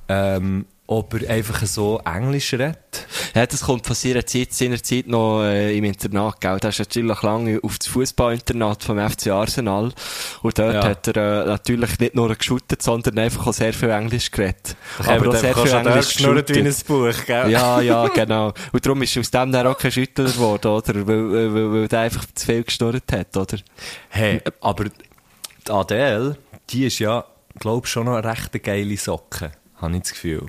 ähm, 0.08 0.66
ob 0.86 1.14
er 1.14 1.30
einfach 1.30 1.64
so 1.66 1.98
Englisch 2.04 2.52
redet. 2.52 2.76
ja, 3.34 3.46
das 3.46 3.62
kommt 3.62 3.86
von 3.86 3.96
seiner 3.96 4.26
Zeit, 4.26 4.52
seiner 4.52 4.82
Zeit 4.82 5.06
noch 5.06 5.42
äh, 5.42 5.74
im 5.76 5.84
Internat, 5.84 6.40
gell? 6.42 6.58
Der 6.60 6.70
ist 6.70 6.78
natürlich 6.78 7.22
lange 7.22 7.58
auf 7.62 7.78
das 7.78 7.88
Fußballinternat 7.88 8.82
vom 8.84 8.98
FC 9.10 9.28
Arsenal. 9.28 9.92
Und 10.42 10.58
dort 10.58 10.74
Ja. 10.74 10.84
hat 10.84 11.08
er 11.08 11.44
äh, 11.44 11.46
natürlich 11.46 11.98
nicht 11.98 12.14
nur 12.14 12.34
geschuttet, 12.34 12.82
sondern 12.82 13.18
einfach 13.18 13.46
auch 13.46 13.54
sehr 13.54 13.72
viel 13.72 13.88
Englisch 13.88 14.30
geredet. 14.30 14.76
Aber 15.06 15.30
auch 15.30 15.36
sehr 15.36 15.56
viel 15.56 15.72
Englisch 15.72 16.14
geschnurrt 16.16 16.50
wie 16.54 16.60
ein 16.60 16.74
Buch, 16.86 17.24
gell? 17.26 17.50
Ja, 17.50 17.80
ja, 17.80 18.06
genau. 18.14 18.52
Und 18.72 18.84
darum 18.84 19.00
ist 19.02 19.16
aus 19.16 19.30
dem 19.30 19.52
dann 19.52 19.66
auch 19.66 19.78
kein 19.78 19.90
Schüttler 19.90 20.26
geworden, 20.26 20.68
oder? 20.68 20.94
Weil, 21.06 21.32
weil, 21.32 21.54
weil, 21.54 21.72
weil 21.72 21.88
der 21.88 22.00
einfach 22.00 22.26
zu 22.34 22.44
viel 22.44 22.62
geschnurrt 22.62 23.10
hat, 23.10 23.34
oder? 23.38 23.56
Hey, 24.10 24.42
aber 24.60 24.84
die 24.84 25.70
Adele, 25.70 26.36
die 26.68 26.84
ist 26.84 26.98
ja, 26.98 27.24
glaube 27.58 27.86
ich, 27.86 27.90
schon 27.90 28.04
noch 28.04 28.16
eine 28.16 28.28
recht 28.30 28.62
geile 28.62 28.96
Socke, 28.98 29.52
habe 29.80 29.96
ich 29.96 30.02
das 30.02 30.12
Gefühl. 30.12 30.46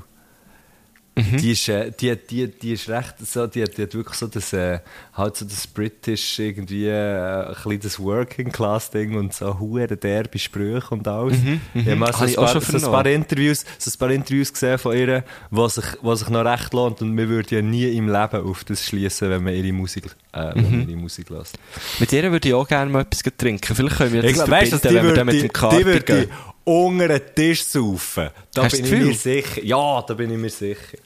Die, 1.18 1.52
ist, 1.54 1.70
äh, 1.70 1.92
die, 1.98 2.14
die, 2.18 2.48
die 2.48 2.74
ist 2.74 2.90
recht, 2.90 3.16
so, 3.26 3.48
die, 3.48 3.64
hat- 3.64 3.78
die 3.78 3.84
hat 3.84 3.94
wirklich 3.94 4.18
so 4.18 4.28
das, 4.28 4.52
äh, 4.52 4.80
halt 5.14 5.38
so 5.38 5.46
das 5.46 5.66
British, 5.66 6.40
irgendwie, 6.40 6.88
äh, 6.88 7.54
ein 7.66 7.80
das 7.80 8.00
Working-Class-Ding 8.00 9.16
und 9.16 9.34
so 9.34 9.58
hure 9.60 9.88
derbe 9.88 10.38
Sprüche 10.38 10.88
und 10.90 11.08
alles. 11.08 11.38
Ich 11.74 11.86
habe 11.88 11.98
so 11.98 12.06
Habe 12.06 12.24
ein, 12.24 12.30
ich 12.30 12.36
paar, 12.36 12.48
schon 12.62 12.80
so 12.80 12.88
ein 12.88 12.92
paar. 12.92 13.06
Interviews, 13.06 13.64
so 13.78 13.92
ein 13.92 13.98
paar 13.98 14.12
Interviews 14.12 14.52
gesehen 14.52 14.78
von 14.78 14.98
ihr, 14.98 15.24
was 15.52 15.76
sich, 15.76 15.86
was 16.02 16.20
sich 16.20 16.30
noch 16.30 16.44
recht 16.44 16.74
lohnt 16.74 17.02
und 17.02 17.16
wir 17.18 17.30
würden 17.30 17.48
ja 17.56 17.62
nie 17.62 17.96
im 17.96 18.08
Leben 18.08 18.46
auf 18.46 18.64
das 18.66 18.84
schließen, 18.86 19.30
wenn 19.30 19.44
man 19.44 19.54
ihre 19.54 19.72
Musik, 19.72 20.06
äh, 20.34 20.52
wenn 20.54 20.80
man 20.80 20.90
ihre 20.90 21.00
Musik 21.00 21.30
lässt. 21.30 21.58
Mit 22.00 22.12
ihr 22.12 22.30
würde 22.32 22.48
ich 22.50 22.54
auch 22.54 22.68
gerne 22.68 22.92
mal 22.92 23.02
etwas 23.04 23.24
trinken. 23.38 23.74
Vielleicht 23.74 23.96
können 23.98 24.12
wir 24.14 24.22
das 24.22 24.32
Ich 24.32 24.36
glaub, 24.38 24.50
weißt 24.50 24.72
verbinden, 24.74 24.96
wenn 24.98 25.06
wir 25.08 25.14
dann 25.14 25.26
mit 25.28 25.44
dem 25.44 25.86
würde 25.86 26.02
gehen. 26.02 26.30
unter 26.66 27.08
den 27.08 27.22
Tisch 27.36 27.64
saufen. 27.64 28.30
Da 28.54 28.64
Hast 28.66 28.72
bin 28.82 28.86
ich 28.86 28.92
mir 28.92 29.14
sicher. 29.14 29.64
Ja, 29.64 30.02
da 30.06 30.14
bin 30.14 30.32
ich 30.32 30.38
mir 30.38 30.50
sicher. 30.50 30.98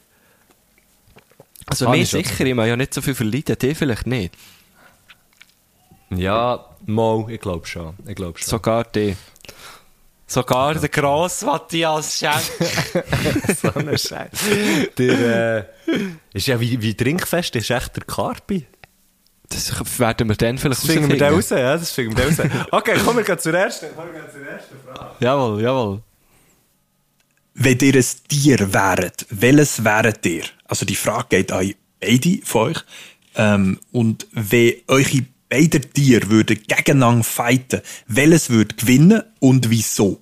Also 1.69 1.85
Habe 1.87 1.97
mir 1.97 2.05
sicher, 2.05 2.45
ich 2.45 2.55
mag 2.55 2.67
ja 2.67 2.75
nicht 2.75 2.93
so 2.93 3.01
viel 3.01 3.15
verleiden, 3.15 3.55
die 3.61 3.75
vielleicht 3.75 4.07
nicht. 4.07 4.33
Ja, 6.09 6.65
mal, 6.85 7.25
ich 7.29 7.39
glaube 7.39 7.67
schon. 7.67 7.95
Ich 8.07 8.15
glaube 8.15 8.39
schon. 8.39 8.49
Sogar 8.49 8.83
die. 8.85 9.15
Sogar 10.25 10.75
der 10.75 10.89
grosse 10.89 11.45
Matthias 11.45 12.17
Schenk. 12.17 12.35
so 13.61 13.73
ein 13.73 13.97
Scheiß. 13.97 14.29
Der, 14.97 15.57
äh, 15.57 15.63
ist 16.33 16.47
ja 16.47 16.59
wie, 16.59 16.79
wie 16.81 16.93
trinkfest 16.93 17.55
ist 17.55 17.69
echt 17.71 17.95
der 17.95 18.03
Carpi. 18.03 18.65
Das 19.49 19.99
werden 19.99 20.29
wir 20.29 20.35
dann 20.35 20.59
vielleicht 20.59 20.83
Das 20.83 20.91
finden 20.91 21.09
wir 21.09 21.17
dann 21.17 21.29
herausfinden. 21.29 21.63
raus, 21.63 21.71
ja, 21.71 21.77
das 21.77 21.91
finden 21.91 22.15
wir 22.15 22.25
dann 22.29 22.51
raus. 22.51 22.67
Okay, 22.71 22.99
kommen 22.99 23.25
wir 23.25 23.37
zur 23.39 23.53
ersten, 23.55 23.95
kommen 23.95 24.13
wir 24.13 24.29
zur 24.31 24.47
ersten 24.47 24.75
Frage. 24.85 25.15
Jawohl, 25.19 25.61
jawohl. 25.63 26.01
Wenn 27.55 27.79
ihr 27.79 27.95
ein 27.95 28.05
Tier 28.27 28.73
wäret, 28.73 29.25
welches 29.31 29.83
wäret 29.83 30.23
ihr? 30.27 30.43
Also 30.69 30.85
die 30.85 30.95
Frage 30.95 31.37
geht 31.37 31.51
an 31.51 31.73
beide 31.99 32.39
von 32.43 32.69
euch. 32.69 32.77
Ähm, 33.35 33.79
und 33.91 34.27
wenn 34.31 34.75
eure 34.87 35.25
beide 35.49 35.81
Tiere 35.81 36.29
würden 36.29 36.61
gegeneinander 36.67 37.23
fighten, 37.23 37.81
welches 38.07 38.49
würde 38.49 38.75
gewinnen 38.75 39.23
und 39.39 39.69
wieso? 39.69 40.21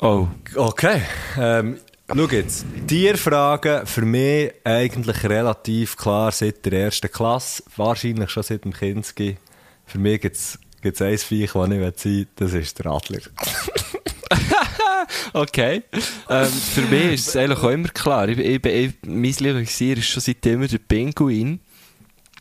Oh. 0.00 0.28
Okay, 0.56 1.02
ähm, 1.38 1.78
schau 2.08 2.26
jetzt. 2.28 2.64
Tierfragen 2.86 3.86
für 3.86 4.04
mich 4.04 4.52
eigentlich 4.64 5.22
relativ 5.24 5.96
klar 5.96 6.32
seit 6.32 6.64
der 6.66 6.72
ersten 6.72 7.10
Klasse, 7.10 7.62
wahrscheinlich 7.76 8.30
schon 8.30 8.42
seit 8.42 8.64
dem 8.64 8.72
Kinski. 8.72 9.36
Für 9.86 9.98
mich 9.98 10.20
gibt 10.20 10.36
es 10.36 10.58
ein 10.82 11.18
Viech, 11.18 11.18
das 11.20 11.38
ich 11.40 11.52
sein 11.52 11.70
will, 11.70 12.26
das 12.36 12.52
ist 12.54 12.78
der 12.78 12.86
Adler. 12.86 13.20
Okay. 15.32 15.82
ähm, 16.28 16.46
für 16.46 16.82
mich 16.82 17.12
ist 17.14 17.28
es 17.28 17.36
eigentlich 17.36 17.58
auch 17.58 17.70
immer 17.70 17.88
klar. 17.88 18.28
Ich, 18.28 18.38
ich, 18.38 18.64
ich, 18.64 18.92
mein 19.06 19.22
Lieblingstier 19.24 19.96
ist 19.98 20.06
schon 20.08 20.20
seit 20.22 20.44
immer 20.46 20.66
der 20.68 20.78
Pinguin. 20.78 21.60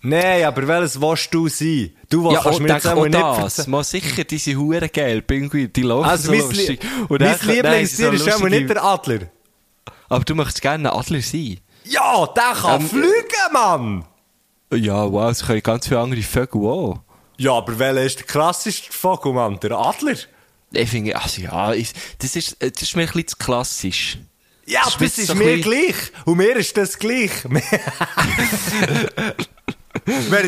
Nein, 0.01 0.45
aber 0.45 0.67
welches 0.67 0.99
willst 1.01 1.33
du 1.33 1.47
sein? 1.49 1.91
Du 2.09 2.23
willst 2.23 2.35
Ja, 2.37 2.41
kannst 2.43 2.59
auch, 2.59 2.63
mir 2.63 2.69
jetzt 2.69 2.85
denk 2.85 2.95
auch 2.95 3.01
auch 3.01 3.05
nicht 3.37 3.57
das. 3.59 3.67
Mal 3.67 3.83
sicher, 3.83 4.23
diese 4.23 4.55
Huren 4.55 4.89
geil, 4.93 5.21
Pinguin, 5.21 5.71
die 5.73 5.81
laufen 5.81 6.09
Also 6.09 6.25
so 6.25 6.31
mein, 6.31 6.39
lustig. 6.41 6.79
Und 7.09 7.21
mein 7.21 7.37
Lieblingstier 7.43 8.13
ist 8.13 8.25
lustige- 8.25 8.49
nicht 8.49 8.69
der 8.69 8.83
Adler. 8.83 9.19
Aber 10.07 10.23
du 10.23 10.35
möchtest 10.35 10.61
gerne 10.61 10.91
ein 10.91 10.97
Adler 10.99 11.21
sein. 11.21 11.59
Ja, 11.83 12.27
der 12.27 12.53
kann 12.61 12.81
Ähm, 12.81 12.87
fliegen, 12.89 13.53
Mann! 13.53 14.05
Ja, 14.73 15.11
wow, 15.11 15.31
es 15.31 15.45
können 15.45 15.63
ganz 15.63 15.87
viele 15.87 15.99
andere 15.99 16.21
Vögel 16.21 16.61
auch. 16.65 16.99
Ja, 17.37 17.53
aber 17.53 17.77
welcher 17.79 18.03
ist 18.03 18.19
der 18.19 18.25
krasseste 18.27 18.91
Vogel, 18.93 19.33
Mann? 19.33 19.59
Der 19.59 19.71
Adler? 19.77 20.15
Ich 20.71 20.89
finde, 20.89 21.19
also 21.19 21.41
ja, 21.41 21.73
ich, 21.73 21.91
das, 22.19 22.35
ist, 22.35 22.57
das 22.59 22.81
ist 22.81 22.95
mir 22.95 23.03
ein 23.03 23.07
bisschen 23.07 23.27
zu 23.29 23.37
klassisch. 23.37 24.17
Ja, 24.65 24.81
Das 24.83 24.97
das, 24.97 25.17
ist 25.17 25.27
so 25.27 25.35
mir 25.35 25.55
bisschen- 25.57 25.71
gleich. 25.71 25.95
Und 26.25 26.37
mir 26.37 26.55
ist 26.55 26.77
das 26.77 26.97
gleich. 26.99 27.31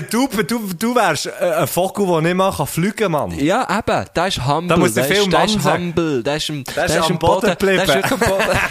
Du, 0.10 0.28
du, 0.28 0.60
du 0.78 0.96
wärst 0.96 1.28
äh, 1.28 1.32
ein 1.60 1.68
Vogel, 1.68 2.06
der 2.08 2.22
nicht 2.22 2.36
mal 2.36 2.52
fliegen 2.66 2.96
kann, 2.96 3.12
Mann. 3.12 3.40
Ja, 3.40 3.68
eben, 3.70 4.06
der 4.16 4.28
ist 4.28 4.46
humble. 4.46 4.68
Da 4.68 4.78
muss 4.78 4.94
der 4.94 5.04
Film 5.06 5.30
der 5.30 5.46
ist 5.46 5.64
humble. 5.64 6.24
Der 6.24 6.36
ist, 6.38 6.50
im, 6.50 6.64
der 6.64 6.86
ist 6.86 6.98
am 6.98 7.20
Boden 7.20 7.50
geblieben. 7.52 7.84
Der 7.86 8.04
ist 8.04 8.12
am 8.12 8.20
Boden. 8.20 8.42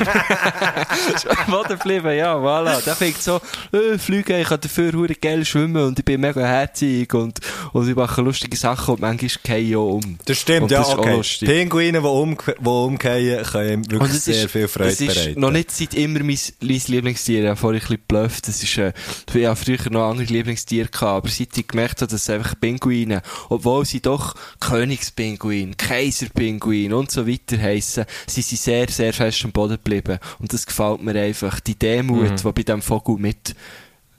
Der 1.11 1.15
ist 1.15 1.27
am 1.27 1.51
Boden 1.51 1.79
geblieben, 1.79 2.17
ja, 2.17 2.35
voilà. 2.37 2.83
Der 2.85 2.95
fängt 2.95 3.23
so, 3.23 3.41
äh, 3.73 3.99
fliegen, 3.99 4.41
ich 4.41 4.49
kann 4.49 4.61
dafür 4.61 4.93
hure 4.93 5.15
geil 5.15 5.45
schwimmen 5.45 5.85
und 5.87 5.99
ich 5.99 6.05
bin 6.05 6.21
mega 6.21 6.41
herzig 6.41 7.13
und, 7.15 7.39
und 7.73 7.89
ich 7.89 7.95
mache 7.95 8.21
lustige 8.23 8.57
Sachen 8.57 8.95
und 8.95 9.01
manchmal 9.01 9.31
gehe 9.43 9.59
ich 9.59 9.77
auch 9.77 9.95
um. 9.95 10.19
Das 10.25 10.39
stimmt, 10.39 10.63
und 10.63 10.71
ja, 10.71 10.79
das 10.81 10.97
okay. 10.97 11.23
Pinguine, 11.41 12.01
die, 12.01 12.07
um, 12.07 12.37
die 12.37 12.69
umgehen, 12.69 13.45
können 13.45 13.91
wirklich 13.91 14.21
sehr 14.21 14.45
ist, 14.45 14.51
viel 14.51 14.69
Freude 14.69 14.91
es 14.91 15.01
ist 15.01 15.15
bereiten. 15.15 15.41
noch 15.41 15.51
nicht 15.51 15.71
seit 15.71 15.95
immer 15.95 16.21
mein, 16.21 16.39
mein 16.61 16.83
Lieblingstier. 16.87 17.43
Ich 17.43 17.49
habe 17.49 17.57
vorhin 17.57 17.81
ein 17.81 17.87
bisschen 17.87 18.03
geblufft. 18.09 18.49
Das 18.49 18.63
ist, 18.63 18.79
äh, 18.79 18.93
ich 19.33 19.47
habe 19.47 19.57
früher 19.57 19.91
noch 19.91 20.11
andere 20.11 20.27
Lieblingstiere 20.27 20.80
gehabt, 20.87 21.03
aber 21.25 21.29
seit 21.29 21.57
ich 21.57 21.69
gemerkt 21.69 22.01
habe, 22.03 22.11
dass 22.11 22.23
es 22.23 22.31
einfach 22.31 22.55
Pinguine, 22.61 23.23
obwohl 23.49 23.85
sie 23.85 24.01
doch 24.01 24.35
Königspinguin, 24.61 25.77
Kaiserpinguin 25.77 26.93
und 26.93 27.11
so 27.11 27.27
weiter 27.27 27.59
heissen, 27.59 28.05
sind 28.27 28.47
sie 28.47 28.57
sehr, 28.57 28.89
sehr 28.89 29.13
fest 29.13 29.45
am 29.45 29.53
Boden 29.53 29.73
geblieben. 29.83 30.19
Und 30.39 30.53
das 30.53 30.67
gefällt 30.67 31.03
mir 31.03 31.15
einfach. 31.21 31.61
Die 31.61 31.79
Demut, 31.79 32.31
Mhm. 32.31 32.37
die 32.37 32.43
bei 32.53 32.63
diesem 32.63 32.83
Vogel 32.83 33.17
mit, 33.17 33.55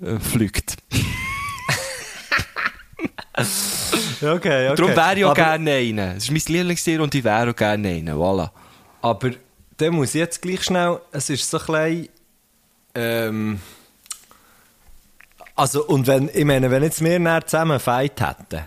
äh, 0.01 0.19
fliegt. 0.19 0.77
Okay, 4.21 4.69
okay. 4.69 4.75
Darum 4.75 4.95
wäre 4.95 5.17
ich 5.17 5.25
auch 5.25 5.31
aber, 5.31 5.57
gerne 5.57 5.71
einer. 5.71 6.13
Das 6.15 6.25
ist 6.25 6.31
mein 6.31 6.41
Lieblingstier 6.55 7.01
und 7.01 7.15
ich 7.15 7.23
wäre 7.23 7.49
auch 7.49 7.55
gerne 7.55 7.87
einer. 7.87 8.13
Voilà. 8.13 8.49
Aber 9.01 9.31
dann 9.77 9.93
muss 9.95 10.09
ich 10.09 10.19
jetzt 10.19 10.41
gleich 10.41 10.63
schnell, 10.63 10.99
es 11.11 11.29
ist 11.29 11.49
so 11.49 11.57
klein, 11.57 12.07
ähm, 12.93 13.59
also, 15.55 15.85
und 15.85 16.07
wenn, 16.07 16.29
ich 16.33 16.45
meine, 16.45 16.71
wenn 16.71 16.83
jetzt 16.83 17.03
wir 17.03 17.19
näher 17.19 17.45
zusammen 17.45 17.71
einen 17.71 17.79
Fight 17.79 18.21
hätten, 18.21 18.65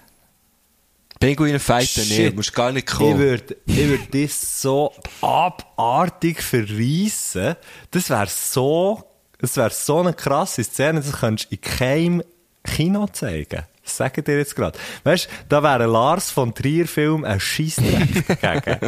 Pinguine 1.21 1.59
fighten 1.59 2.05
Shit. 2.05 2.19
nicht, 2.19 2.37
musst 2.37 2.55
gar 2.55 2.71
nicht 2.73 2.91
ich 2.91 2.97
kommen. 2.97 3.19
würde, 3.19 3.57
ich 3.67 3.89
würde 3.89 4.27
das 4.27 4.61
so 4.61 4.93
abartig 5.23 6.43
verreissen, 6.43 7.57
das 7.91 8.11
wäre 8.11 8.27
so, 8.27 9.03
das 9.39 9.57
wäre 9.57 9.71
so 9.71 10.01
eine 10.01 10.13
krasse 10.13 10.63
Szene, 10.63 11.01
das 11.01 11.13
könntest 11.21 11.51
du 11.51 11.55
in 11.55 11.61
keinem 11.63 12.23
Kino 12.63 13.07
zeigen. 13.07 13.63
Das 13.85 13.99
sage 13.99 14.21
ich 14.21 14.25
dir 14.25 14.39
jetzt 14.39 14.57
gerade. 14.57 14.79
Weißt 15.05 15.27
du, 15.27 15.31
da 15.51 15.63
wäre 15.63 15.85
ein 15.85 15.91
Lars 15.91 16.31
von 16.31 16.55
Trier-Film 16.55 17.25
ein 17.25 17.39
Scheissdreck 17.39 18.41
gegen. 18.41 18.81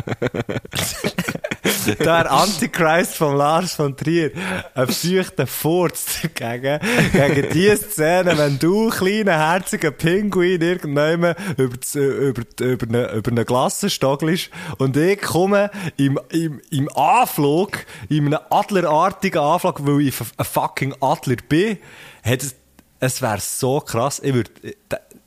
Der 2.00 2.30
Antichrist 2.32 3.14
von 3.16 3.36
Lars 3.36 3.74
von 3.74 3.96
Trier, 3.96 4.30
ein 4.74 4.86
psychter 4.88 5.46
Furz 5.46 6.22
dagegen, 6.22 6.80
gegen 7.12 7.50
die 7.52 7.76
Szene, 7.76 8.36
wenn 8.38 8.58
du, 8.58 8.88
kleiner, 8.90 9.32
herziger 9.38 9.90
Pinguin, 9.90 10.60
irgendjemand 10.60 11.36
über, 11.56 11.76
das- 11.76 11.94
über, 11.94 12.42
über, 12.60 12.86
eine, 12.88 13.12
über 13.12 13.30
eine 13.30 13.44
Glasse 13.44 13.90
stoggelst 13.90 14.50
und 14.78 14.96
ich 14.96 15.20
komme 15.20 15.70
im, 15.96 16.18
im, 16.30 16.60
im 16.70 16.88
Anflug, 16.96 17.78
in 18.08 18.26
einem 18.26 18.38
adlerartigen 18.50 19.40
Anflug, 19.40 19.86
weil 19.86 20.00
ich 20.08 20.14
ein 20.20 20.44
fucking 20.44 20.94
Adler 21.00 21.36
bin, 21.48 21.78
hat 22.24 22.42
es, 22.42 22.54
es 23.00 23.22
wäre 23.22 23.40
so 23.40 23.80
krass, 23.80 24.20
ich 24.22 24.34
würde, 24.34 24.50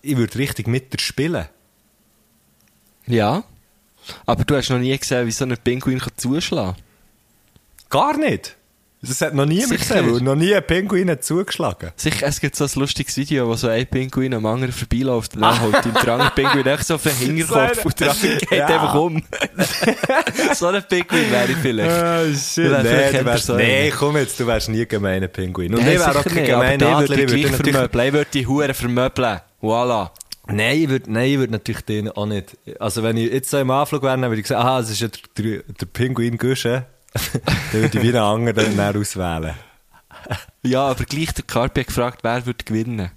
ich 0.02 0.18
würde 0.18 0.38
richtig 0.38 0.68
mit 0.68 0.94
dir 0.94 1.00
spielen. 1.00 1.48
Ja. 3.06 3.44
Aber 4.26 4.44
du 4.44 4.56
hast 4.56 4.70
noch 4.70 4.80
nie 4.80 4.98
gesehen, 4.98 5.28
wie 5.28 5.32
so 5.32 5.46
ein 5.46 5.58
Pinguin 5.58 6.00
kann 6.00 6.14
zuschlagen 6.16 6.76
Gar 7.90 8.18
nicht. 8.18 8.56
Das 9.02 9.22
hat 9.22 9.34
noch 9.34 9.46
niemand 9.46 9.70
Sicher. 9.80 10.02
gesehen, 10.02 10.14
weil 10.14 10.22
noch 10.22 10.36
nie 10.36 10.54
ein 10.54 10.62
Pinguin 10.68 11.10
hat 11.10 11.24
zugeschlagen. 11.24 11.92
Sicher, 11.96 12.28
es 12.28 12.42
gibt 12.42 12.58
so 12.58 12.66
ein 12.66 12.70
lustiges 12.76 13.16
Video, 13.16 13.48
wo 13.48 13.56
so 13.56 13.70
ein 13.70 13.88
Pinguin 13.88 14.34
am 14.34 14.46
anderen 14.46 14.74
vorbeiläuft 14.74 15.36
und 15.36 15.42
dann 15.42 15.62
holt 15.62 15.86
ihm 15.86 15.94
der 15.94 16.14
andere 16.14 16.32
Pinguin 16.32 16.66
echt 16.68 16.86
so 16.86 16.96
auf 16.96 17.04
den 17.04 17.14
Hinterkopf 17.14 17.86
und 17.86 18.00
der 18.00 18.12
andere 18.12 18.36
geht 18.38 18.52
Ja. 18.52 18.66
einfach 18.68 18.96
um. 18.96 19.24
so 20.54 20.68
ein 20.68 20.84
Pinguin 20.90 21.32
wäre 21.32 21.50
ich 21.52 21.58
vielleicht. 21.58 21.90
Ah, 21.92 22.24
shit. 22.26 22.66
Vielleicht 22.68 22.84
Nee, 23.14 23.20
du 23.20 23.26
wärst, 23.26 23.50
nee, 23.50 23.90
komm 23.98 24.18
jetzt, 24.18 24.38
du 24.40 24.48
wärst 24.48 24.68
nie 24.70 24.86
gemeiner 24.86 25.28
Pinguin. 25.30 25.74
Und 25.76 25.82
Nein, 25.82 25.94
ich 25.94 26.00
wäre 26.00 26.20
auch 26.20 26.24
kein 26.26 26.46
gemeiner 26.46 26.88
Adler. 26.98 27.18
Ich 27.20 27.30
würde 27.32 27.48
vermöbeln. 27.50 28.08
Ich 28.08 28.14
würde 28.14 28.30
die 28.34 28.48
Huren 28.48 28.74
vermöbeln. 28.74 29.40
Voilà. 29.62 30.10
nein, 30.48 30.78
ich 30.82 30.90
würde, 30.90 31.12
nein, 31.12 31.30
ich 31.32 31.38
würde 31.38 31.54
natürlich 31.54 31.82
den 31.86 32.10
auch 32.10 32.26
nicht. 32.26 32.58
Also, 32.80 33.02
wenn 33.04 33.16
ich 33.18 33.32
jetzt 33.32 33.50
so 33.50 33.58
im 33.60 33.72
Anflug 33.72 34.04
wäre, 34.04 34.18
dann 34.20 34.30
würde 34.30 34.42
ich 34.42 34.48
sagen, 34.48 34.62
aha, 34.62 34.80
es 34.80 34.90
ist 34.90 35.00
ja 35.00 35.08
der, 35.08 35.44
der, 35.44 35.64
der 35.80 35.86
Pinguin 35.86 36.38
Gusche. 36.38 36.86
Dann 37.14 37.82
würde 37.82 37.98
ich 37.98 38.04
wie 38.04 38.10
einen 38.10 38.18
anderen 38.18 38.80
auswählen. 38.98 39.56
Ja, 40.64 40.88
aber 40.88 41.06
gleich 41.06 41.34
der 41.34 41.46
Carpi 41.46 41.84
gefragt, 41.84 42.20
wer 42.24 42.46
würde 42.46 42.64
gewinnen. 42.64 43.12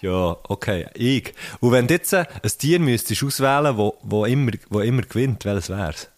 Ja, 0.00 0.36
okay, 0.48 0.88
ich. 0.94 1.32
Und 1.60 1.72
wenn 1.72 1.86
du 1.86 1.94
jetzt 1.94 2.12
ein 2.14 2.26
Tier 2.58 2.80
müsstest 2.80 3.22
auswählen, 3.22 3.76
wo, 3.76 3.96
wo, 4.02 4.24
immer, 4.24 4.52
wo 4.68 4.80
immer 4.80 5.02
gewinnt, 5.02 5.44
welches 5.44 5.68
wär's? 5.68 6.08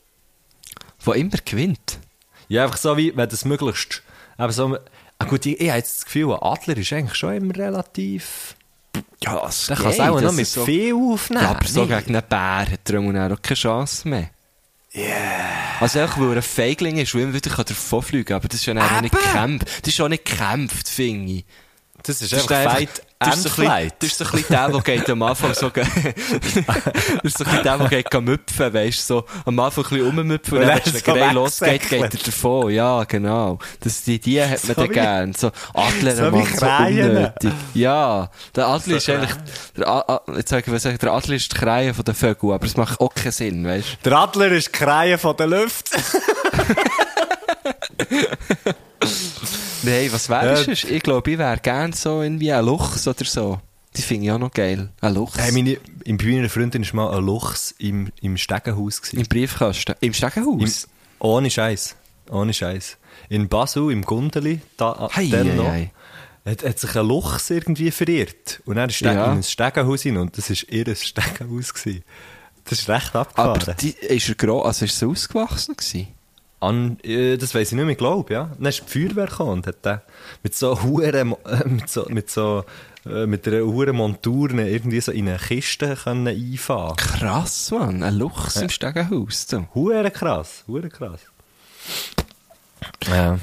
Wo 1.00 1.12
immer 1.12 1.36
gewinnt. 1.44 1.98
Ja, 2.48 2.64
einfach 2.64 2.78
so 2.78 2.96
wie, 2.96 3.14
wenn 3.16 3.28
das 3.28 3.44
möglichst, 3.44 4.02
aber 4.36 4.52
so, 4.52 4.78
ah 5.18 5.24
gut, 5.24 5.44
ich, 5.46 5.60
ich 5.60 5.68
habe 5.68 5.78
jetzt 5.78 5.98
das 5.98 6.04
Gefühl, 6.06 6.32
ein 6.32 6.42
Adler 6.42 6.76
ist 6.76 6.92
eigentlich 6.92 7.14
schon 7.14 7.34
immer 7.34 7.56
relativ, 7.56 8.56
Ja, 9.22 9.40
das 9.40 9.66
der 9.66 9.76
kann 9.76 9.90
es 9.90 10.00
auch 10.00 10.20
noch 10.20 10.32
mit 10.32 10.46
viel 10.46 10.94
aufnehmen. 10.94 11.42
Ja, 11.42 11.50
aber 11.50 11.66
so 11.66 11.86
gegen 11.86 12.16
einen 12.16 12.28
Bär 12.28 12.70
hat 12.70 12.90
er 12.90 13.32
auch 13.32 13.42
keine 13.42 13.56
Chance 13.56 14.08
mehr. 14.08 14.30
Yeah. 14.94 15.80
Also 15.80 15.98
einfach, 16.00 16.20
weil 16.20 16.30
er 16.30 16.36
ein 16.36 16.42
Feigling 16.42 16.98
ist 16.98 17.14
und 17.14 17.22
immer 17.22 17.34
wieder 17.34 17.50
kann 17.50 17.64
davon 17.64 18.02
fliegen 18.02 18.32
aber 18.32 18.46
das 18.46 18.60
ist 18.60 18.66
ja 18.66 18.74
auch 18.74 19.00
nicht 19.00 19.14
gekämpft. 19.14 19.66
Das 19.82 19.92
ist 19.92 20.00
auch 20.00 20.08
nicht 20.08 20.24
gekämpft, 20.24 20.88
finde 20.88 21.32
ich. 21.32 21.44
Das 22.06 22.20
ist 22.20 22.32
Das 22.32 22.42
einfach 22.42 22.56
einfach- 22.56 22.72
Fight 22.76 23.02
and 23.20 23.34
ist 23.36 23.48
Flight. 23.48 23.94
Das 24.00 24.10
ist 24.10 24.18
so 24.18 24.24
ein 24.26 24.30
bisschen 24.32 24.48
der, 24.50 24.68
der 24.68 24.80
geht 24.82 25.10
am 25.10 25.22
Anfang 25.22 25.54
so, 25.54 25.70
das 25.70 25.88
ist 25.88 26.54
so 26.54 26.60
ein 26.66 27.22
bisschen 27.22 27.62
der, 27.64 27.78
der 27.78 27.88
geht 27.88 28.12
müpfen, 28.22 28.72
du, 28.72 28.92
so, 28.92 29.24
am 29.46 29.58
Anfang 29.58 29.84
ein 29.84 29.88
bisschen 29.90 30.06
rummüpfen 30.06 30.58
und 30.58 30.64
dann, 30.66 30.80
wenn 30.84 30.94
es 30.94 31.04
so 31.04 31.14
losgeht, 31.32 31.88
geht 31.88 32.02
er 32.02 32.08
davon, 32.08 32.70
ja, 32.72 33.04
genau. 33.04 33.58
Das, 33.80 34.02
die, 34.02 34.18
die 34.18 34.42
hat 34.42 34.50
man 34.50 34.58
So 34.58 34.74
dann 34.74 34.90
gern, 34.92 35.32
so 35.32 35.50
Adler, 35.72 36.16
so 36.16 36.30
Mann, 36.30 36.46
so 36.54 36.66
unnötig. 36.66 37.52
Ja, 37.72 38.30
der 38.54 38.66
Adler 38.66 38.96
ist 38.98 39.08
eigentlich, 39.08 39.34
der, 39.76 39.88
A- 39.88 40.20
jetzt 40.36 40.50
sag 40.50 40.66
ich, 40.66 40.72
was 40.72 40.82
sag 40.82 40.92
ich, 40.92 40.98
der 40.98 41.12
Adler 41.12 41.36
ist 41.36 41.50
die 41.50 41.56
Krähe 41.56 41.94
von 41.94 42.04
den 42.04 42.14
Vögeln, 42.14 42.52
aber 42.52 42.66
es 42.66 42.76
macht 42.76 43.00
auch 43.00 43.14
keinen 43.14 43.32
Sinn, 43.32 43.62
du. 43.64 43.82
Der 44.04 44.12
Adler 44.12 44.48
ist 44.48 44.68
die 44.68 44.72
Krähe 44.72 45.16
von 45.16 45.34
der 45.36 45.46
Luft. 45.46 45.88
Nein, 49.82 50.08
was 50.12 50.28
wärst 50.28 50.66
Ja. 50.66 50.74
du? 50.74 50.94
Ich 50.94 51.02
glaube, 51.02 51.30
ich 51.30 51.38
wäre 51.38 51.58
gern 51.58 51.92
so 51.92 52.22
irgendwie 52.22 52.52
ein 52.52 52.64
Luchs 52.64 53.06
oder 53.06 53.24
so. 53.24 53.60
Die 53.96 54.02
finde 54.02 54.26
ich 54.26 54.32
auch 54.32 54.38
noch 54.38 54.50
geil. 54.52 54.90
Ein 55.00 55.14
Luchs. 55.14 55.38
Hey, 55.38 55.52
meine, 55.52 55.76
in 56.04 56.16
bei 56.16 56.24
meiner 56.24 56.48
Freundin 56.48 56.84
war 56.86 56.94
mal 57.10 57.16
ein 57.18 57.24
Luchs 57.24 57.74
im, 57.78 58.10
im 58.20 58.36
Stegenhaus. 58.36 59.00
gewesen. 59.02 59.20
Im 59.20 59.26
Briefkasten. 59.26 59.94
Im 60.00 60.12
Stegenhaus? 60.14 60.84
Im, 60.84 60.90
ohne 61.20 61.50
Scheiß. 61.50 61.94
Ohne 62.30 62.52
Scheiß. 62.52 62.96
In 63.28 63.48
Basel, 63.48 63.92
im 63.92 64.02
Gundeli, 64.02 64.60
da, 64.76 65.08
Hei, 65.14 65.28
dann 65.28 65.48
hei, 65.50 65.54
noch. 65.54 65.66
hei. 65.68 65.92
hat, 66.44 66.64
hat 66.64 66.78
sich 66.78 66.96
ein 66.96 67.06
Luchs 67.06 67.50
irgendwie 67.50 67.90
verirrt. 67.90 68.62
Und 68.64 68.76
dann 68.76 68.88
ist 68.90 69.00
er 69.02 69.12
Ja. 69.14 69.26
in 69.26 69.38
ein 69.38 69.42
Stegenhaus 69.42 70.02
hin 70.02 70.16
und 70.16 70.36
das 70.36 70.50
war 70.50 70.56
ihr 70.70 70.94
Stegenhaus. 70.96 71.72
Gewesen. 71.74 72.02
Das 72.64 72.78
ist 72.80 72.88
recht 72.88 73.14
Aber 73.14 73.20
abgefahren. 73.52 73.76
die, 73.80 73.90
ist 73.90 74.28
er 74.28 74.34
groß, 74.36 74.64
also 74.64 74.84
ist 74.86 75.02
er 75.02 75.08
ausgewachsen 75.08 75.76
gewesen? 75.76 76.08
An, 76.64 76.98
äh, 77.02 77.36
das 77.36 77.54
weiss 77.54 77.72
ich 77.72 77.76
nicht 77.76 77.86
mehr, 77.86 77.94
glaube 77.94 78.32
ja. 78.32 78.50
Dann 78.58 78.66
ist 78.66 78.84
die 78.86 79.06
Feuerwehr 79.06 79.26
gekommen 79.26 79.50
und 79.50 79.66
hat 79.66 79.84
den 79.84 80.00
mit 80.42 80.54
so 80.54 80.82
Huren, 80.82 81.34
äh, 81.44 81.68
mit 81.68 81.88
so, 81.88 82.06
mit 82.08 82.30
so, 82.30 82.64
äh, 83.06 83.26
mit 83.26 83.46
einer 83.46 83.60
Huren 83.60 83.96
Montur 83.96 84.50
irgendwie 84.50 85.00
so 85.00 85.12
in 85.12 85.28
eine 85.28 85.38
Kiste 85.38 85.96
können 85.96 86.28
einfahren. 86.28 86.96
Krass, 86.96 87.70
Mann. 87.70 88.02
Ein 88.02 88.16
Luchs 88.16 88.56
im 88.56 88.68
Stegenhaus. 88.68 89.46
Du. 89.46 89.66
Hure 89.74 90.10
krass, 90.10 90.64
hure 90.66 90.88
krass. 90.88 91.20
Ja. 93.06 93.38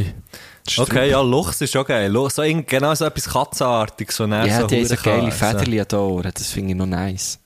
Okay, 0.77 1.09
ja, 1.09 1.21
Luchs 1.21 1.61
ist 1.61 1.73
schon 1.73 1.85
geil. 1.85 2.11
So, 2.29 2.43
genau 2.65 2.93
so 2.93 3.05
etwas 3.05 3.29
Katzenartiges. 3.29 4.15
So 4.15 4.25
Ja, 4.25 4.61
so 4.61 4.67
die 4.67 4.77
haben 4.77 4.85
so 4.85 4.95
geile 4.95 5.31
Federli 5.31 5.81
an 5.81 5.87
den 5.87 5.99
Ohren. 5.99 6.31
Das 6.33 6.51
finde 6.51 6.71
ich 6.71 6.77
noch 6.77 6.85
nice. 6.85 7.39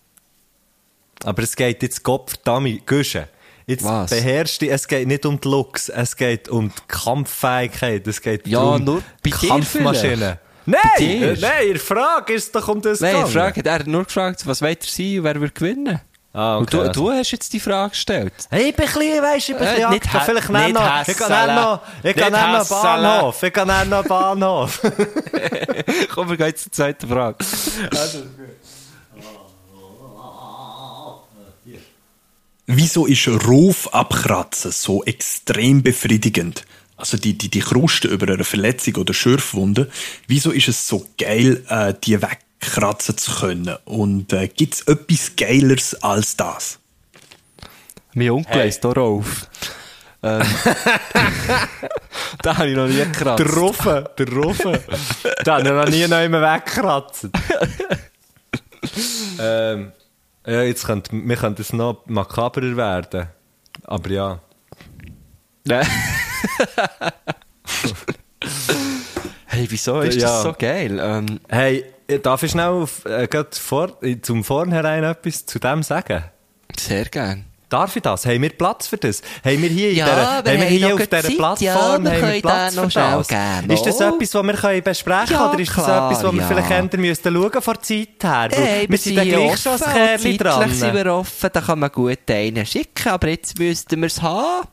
Aber 1.24 1.44
es 1.44 1.56
geht 1.56 1.82
jetzt 1.82 2.04
Gott 2.04 2.30
verdammt, 2.30 2.86
Güsche. 2.86 3.30
Jetzt 3.68 3.84
Was? 3.84 4.12
beherrschst 4.12 4.62
du, 4.62 4.68
es 4.70 4.88
geht 4.88 5.08
nicht 5.08 5.26
um 5.26 5.40
die 5.42 5.48
Looks, 5.48 5.90
es 5.90 6.16
geht 6.16 6.50
um 6.50 6.70
die 6.70 6.82
Kampffähigkeit, 6.88 8.06
es 8.08 8.22
geht 8.22 8.46
Ja, 8.48 8.60
um 8.60 8.84
nur 8.84 9.02
bei 9.24 9.32
Kampfmaschinen. 9.32 10.38
Nein, 10.68 10.82
äh, 11.00 11.36
nein, 11.40 11.68
ihr 11.70 11.80
Frage 11.80 12.34
ist 12.34 12.56
doch 12.56 12.68
um 12.68 12.82
das 12.82 13.00
Nein, 13.00 13.14
gegangen. 13.14 13.32
Frage, 13.32 13.62
er 13.66 13.74
hat 13.74 13.88
nur 13.88 14.04
gefragt, 14.04 14.42
was 14.46 14.62
wollt 14.62 14.84
ihr 14.84 14.90
sein 14.90 15.18
und 15.20 15.24
wer 15.26 15.42
wird 15.42 15.56
gewinnen? 15.56 16.02
Ah, 16.34 16.58
Und 16.58 16.64
okay, 16.64 16.76
du, 16.78 16.82
also. 16.82 16.92
du 16.94 17.12
hast 17.12 17.32
jetzt 17.32 17.54
die 17.54 17.60
Frage 17.62 17.92
gestellt. 17.92 18.34
Hey, 18.50 18.70
ich 18.70 18.76
bin 18.76 18.86
ein 18.86 18.94
bisschen, 18.94 19.24
weisst, 19.24 19.50
ich 19.50 19.56
bin 19.58 19.68
Äh, 19.68 19.90
nicht 19.90 20.14
hä- 20.14 20.20
Vielleicht 20.26 20.50
nicht 20.50 20.74
noch, 20.74 21.08
ich 21.08 21.18
kann 21.18 21.56
noch, 21.56 21.82
ich 22.04 22.16
kann 22.16 22.32
noch. 22.34 22.68
Bahnhof, 22.70 23.44
ich 23.44 23.54
kann 23.54 23.90
noch 23.90 24.04
Bahnhof. 24.06 24.82
Komm, 26.14 26.30
wir 26.30 26.38
gehen 26.38 26.56
zur 26.56 26.72
zweiten 26.72 27.08
Frage. 27.08 27.38
Wieso 32.68 33.06
ist 33.06 33.28
Ruf 33.28 33.94
abkratzen 33.94 34.72
so 34.72 35.04
extrem 35.04 35.84
befriedigend? 35.84 36.66
Also 36.98 37.18
die, 37.18 37.38
die, 37.38 37.50
die 37.50 37.60
Kruste 37.60 38.08
über 38.08 38.32
eine 38.32 38.44
Verletzung 38.44 38.96
oder 38.96 39.14
Schürfwunde. 39.14 39.90
Wieso 40.28 40.52
ist 40.52 40.68
es 40.68 40.88
so 40.88 41.06
geil, 41.18 41.64
äh, 41.68 41.94
die 42.04 42.22
wegkratzen 42.22 43.18
zu 43.18 43.36
können? 43.36 43.76
Und 43.86 44.34
äh, 44.34 44.48
gibt 44.48 44.76
es 44.76 44.82
etwas 44.82 45.36
Geileres 45.36 46.02
als 46.02 46.38
das? 46.38 46.80
Mein 48.14 48.32
Onkel 48.32 48.62
hey. 48.62 48.70
ist 48.70 48.82
hier 48.82 48.98
auf. 48.98 49.50
Ähm, 50.24 50.42
da 52.42 52.58
habe 52.58 52.70
ich 52.70 52.76
noch 52.76 52.88
nie 52.88 52.96
gekratzt. 52.96 53.40
Der 53.40 53.54
Ruffe, 53.54 54.12
der 54.18 54.32
Ruffe. 54.32 54.84
Da 55.44 55.58
hat 55.58 55.68
er 55.68 55.74
noch 55.74 55.90
nie 55.90 56.08
noch 56.08 56.24
immer 56.24 56.42
weggekratzt. 56.42 57.26
ähm, 59.40 59.92
ja, 60.46 60.62
jetzt 60.64 60.86
könnte, 60.86 61.12
wir 61.14 61.36
könnten 61.38 61.62
es 61.62 61.72
noch 61.74 62.04
makaberer 62.08 62.76
werden. 62.78 63.28
Aber 63.84 64.10
ja. 64.10 64.40
Nein. 65.66 65.86
hey, 69.48 69.66
wieso 69.70 70.02
ist 70.02 70.22
Ja. 70.22 70.28
das 70.28 70.44
so 70.44 70.54
geil? 70.58 71.00
Ähm, 71.02 71.40
Hey, 71.50 71.86
darf 72.22 72.44
ich 72.44 72.52
schnell 72.52 72.68
auf, 72.68 73.06
äh, 73.06 73.28
vor, 73.52 73.98
zum 74.22 74.44
Vornherein 74.44 75.04
etwas 75.04 75.46
zu 75.46 75.60
dem 75.60 75.84
sagen? 75.84 76.24
sehr 76.78 77.06
gern. 77.06 77.46
Darf 77.70 77.96
ich 77.96 78.02
das? 78.04 78.26
Haben 78.26 78.42
wir 78.44 78.50
Platz 78.50 78.88
für 78.88 78.98
das? 78.98 79.22
Haben 79.44 79.62
wir 79.62 79.70
hier, 79.70 79.94
Ja, 79.94 80.42
der, 80.42 80.54
haben 80.54 80.62
wir 80.62 80.68
hier 80.68 80.94
auf 80.94 81.08
dieser 81.08 81.30
Ja, 81.30 81.36
Plattform 81.38 81.76
haben 81.76 82.04
können 82.04 82.34
wir 82.34 82.42
Platz 82.42 82.76
für 82.76 82.88
das? 82.88 83.28
geben. 83.28 83.70
Ist 83.74 83.86
das 83.86 84.02
etwas, 84.02 84.34
was 84.36 84.44
wir 84.44 84.54
können 84.54 84.84
besprechen 84.84 85.32
Ja, 85.32 85.50
oder 85.50 85.60
ist 85.60 85.76
das 85.76 85.84
klar, 85.86 86.12
etwas, 86.12 86.24
was 86.24 86.34
wir 86.34 86.42
ja. 86.42 86.48
vielleicht 86.48 86.72
ändern 86.72 87.02
müssten 87.02 87.34
schauen 87.34 87.62
vor 87.62 87.74
der 87.74 87.82
Zeit 87.82 88.24
her? 88.24 88.50
Hey, 88.52 88.86
wir 88.88 88.98
sind 88.98 89.14
ja 89.16 89.24
gleich 89.24 89.58
schon 89.58 89.72
als 89.72 89.82
Kerl 89.84 90.20
zeitlich 90.20 90.38
dran. 90.38 90.70
sind 90.72 90.94
wir 90.94 91.14
offen, 91.14 91.50
da 91.52 91.62
kann 91.62 91.80
man 91.80 91.92
gut 91.92 92.20
einen 92.30 92.66
schicken, 92.66 93.10
aber 93.10 93.30
jetzt 93.30 93.58
müssten 93.58 94.00
wir 94.00 94.08
es 94.08 94.22
haben. 94.22 94.68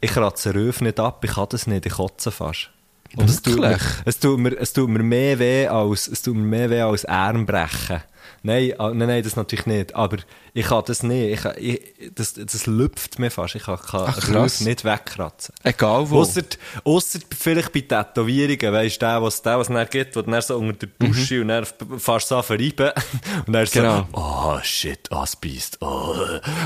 Ich 0.00 0.10
kratze 0.12 0.54
Röf 0.54 0.80
nicht 0.80 1.00
ab, 1.00 1.24
ich 1.24 1.32
kann 1.32 1.46
das 1.50 1.66
nicht, 1.66 1.86
ich 1.86 1.92
kotze 1.92 2.30
fast. 2.30 2.70
Und 3.16 3.28
es 3.28 3.40
tut, 3.40 3.58
mir, 3.58 3.78
es, 4.04 4.20
tut 4.20 4.38
mir, 4.38 4.56
es 4.60 4.72
tut 4.72 4.88
mir 4.88 5.02
mehr 5.02 5.38
weh 5.38 5.66
als, 5.66 6.06
es 6.06 6.20
tut 6.22 6.36
mir 6.36 6.42
mehr 6.44 6.70
weh 6.70 6.80
als 6.82 7.04
Armbrechen. 7.06 8.02
Nein, 8.42 8.74
ah, 8.78 8.92
nein, 8.94 9.08
nein, 9.08 9.22
das 9.22 9.34
natürlich 9.34 9.66
nicht. 9.66 9.94
Aber 9.96 10.18
ich 10.58 10.66
kann 10.66 10.82
das 10.86 11.04
nicht. 11.04 11.44
Ich, 11.44 11.80
ich, 11.98 12.12
das, 12.16 12.34
das 12.34 12.66
lüpft 12.66 13.20
mir 13.20 13.30
fast. 13.30 13.54
Ich 13.54 13.62
kann, 13.62 13.78
kann 13.78 14.06
Ach, 14.08 14.18
krass. 14.18 14.60
Röf 14.60 14.60
nicht 14.62 14.84
wegkratzen. 14.84 15.54
Egal 15.62 16.10
wo. 16.10 16.18
Ausser, 16.18 16.42
ausser 16.82 17.20
vielleicht 17.38 17.72
bei 17.72 17.82
Tätowierungen, 17.82 18.72
weisst 18.72 19.00
du, 19.00 19.06
der, 19.06 19.22
was 19.22 19.40
der, 19.40 19.56
was 19.56 19.70
es 19.70 19.90
gibt, 19.90 20.16
wo 20.16 20.22
du 20.22 20.42
so 20.42 20.58
unter 20.58 20.88
der 20.88 21.08
Dusche 21.08 21.42
und 21.42 21.48
dann 21.48 21.64
fast 21.98 22.26
so 22.26 22.38
an 22.38 22.42
verreiben. 22.42 22.90
Und 23.46 23.52
dann 23.52 23.66
Genau. 23.66 24.08
so, 24.12 24.18
oh 24.20 24.58
shit, 24.62 25.08
oh, 25.12 25.22
es 25.22 25.36
beißt, 25.36 25.78
oh. 25.80 26.14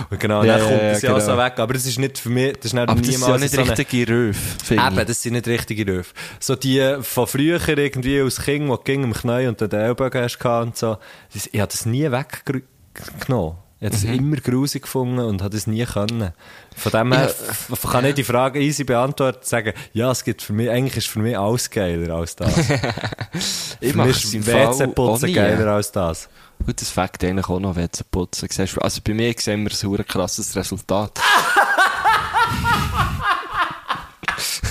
Und 0.09 0.19
genau, 0.19 0.43
Ja, 0.43 0.57
dann 0.57 0.67
kommt 0.67 0.83
ja, 0.83 0.89
das 0.93 1.03
ja 1.03 1.13
genau. 1.13 1.25
so 1.27 1.37
weg. 1.37 1.59
Aber 1.59 1.75
das 1.75 1.85
ist 1.85 1.99
nicht 1.99 2.17
für 2.17 2.31
mich, 2.31 2.55
das 2.55 2.67
ist 2.67 2.73
nicht 2.73 2.89
aber 2.89 3.01
das 3.01 3.09
ist 3.09 3.21
ja 3.21 3.27
niemals 3.27 3.43
nicht 3.43 3.55
so 3.55 3.61
richtige 3.63 4.13
Röf, 4.13 4.37
finde 4.65 4.87
Eben, 4.87 5.07
das 5.07 5.23
sind 5.23 5.33
nicht 5.35 5.47
richtige 5.49 5.93
Röfe. 5.93 6.15
So 6.41 6.57
die 6.57 6.97
von 7.03 7.27
früher 7.27 7.61
irgendwie 7.69 8.21
als 8.23 8.41
Kind, 8.41 8.69
wo 8.69 8.77
du 8.77 8.83
ging 8.85 9.05
am 9.05 9.13
Knie 9.13 9.49
und 9.49 9.61
den 9.61 9.71
Ellbogen 9.71 10.23
hast 10.23 10.43
und 10.43 10.79
so. 10.79 10.97
Ich 11.35 11.61
habe 11.61 11.71
das 11.71 11.85
nie 11.85 12.11
weggenommen. 12.11 13.62
Ich 13.83 13.87
habe 13.87 13.97
das 13.97 14.05
Mhm. 14.05 14.15
immer 14.15 14.37
grusig 14.37 14.83
gefunden 14.83 15.19
und 15.19 15.43
habe 15.43 15.51
das 15.57 15.67
nie 15.67 15.85
können. 15.85 16.31
Von 16.77 16.93
dem 16.93 17.13
her 17.13 17.25
f- 17.25 17.69
kann 17.91 18.05
ich 18.05 18.15
die 18.15 18.23
Frage 18.23 18.61
easy 18.61 18.85
beantworten 18.85 19.39
und 19.39 19.45
sagen, 19.45 19.73
ja, 19.93 20.09
es 20.13 20.23
gibt 20.23 20.41
für 20.41 20.53
mich, 20.53 20.71
eigentlich 20.71 20.99
ist 20.99 21.09
für 21.09 21.19
mich 21.19 21.37
alles 21.37 21.69
geiler 21.69 22.15
als 22.15 22.37
das. 22.37 22.55
Ich 23.81 23.91
für 23.91 23.97
mache 23.97 24.09
mich 24.09 24.19
es 24.25 24.35
ist 24.35 24.47
WC-Putzen 24.47 25.35
geiler 25.35 25.73
als 25.73 25.91
das. 25.91 26.29
Gut, 26.65 26.81
das 26.81 26.91
fängt 26.91 27.25
eigentlich 27.25 27.49
auch 27.49 27.59
noch, 27.59 27.75
wenn 27.75 27.89
du 27.91 28.05
putzen 28.09 28.49
siehst. 28.49 28.81
Also 28.81 29.01
bei 29.05 29.15
mir 29.15 29.35
sehen 29.37 29.69
wir 29.69 29.99
ein 29.99 30.07
krasses 30.07 30.55
Resultat. 30.55 31.19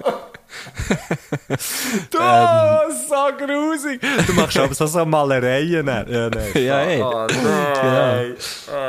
Du, 2.09 2.17
so 2.17 3.45
grusig! 3.45 4.01
Du 4.27 4.33
machst 4.33 4.57
aber 4.57 4.73
so, 4.73 4.85
so 4.85 5.05
Malereien. 5.05 5.85
Ja, 5.87 6.29
nein. 6.29 6.51
Ja, 6.55 6.81
ey. 6.81 7.01
Oh, 7.01 7.27
nein. 7.43 8.35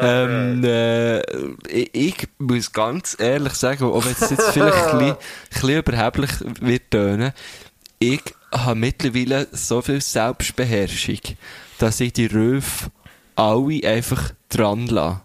Ähm, 0.03 0.65
äh, 0.65 1.21
ich, 1.93 2.29
muss 2.39 2.73
ganz 2.73 3.17
ehrlich 3.19 3.55
sagen, 3.55 3.93
wenn 3.93 4.13
es 4.13 4.31
jetzt 4.31 4.51
vielleicht 4.51 4.77
ein 4.77 4.99
bisschen, 4.99 5.11
ein 5.11 5.17
bisschen 5.51 5.79
überheblich 5.79 6.31
wird 6.61 6.91
tönen, 6.91 7.33
ich 7.99 8.23
habe 8.53 8.75
mittlerweile 8.75 9.49
so 9.53 9.83
viel 9.83 10.01
Selbstbeherrschung, 10.01 11.21
dass 11.79 12.01
ich 12.01 12.13
die 12.13 12.27
Röfe 12.27 12.91
alle 13.37 13.81
einfach 13.85 14.31
dran 14.49 14.87
lasse. 14.87 15.24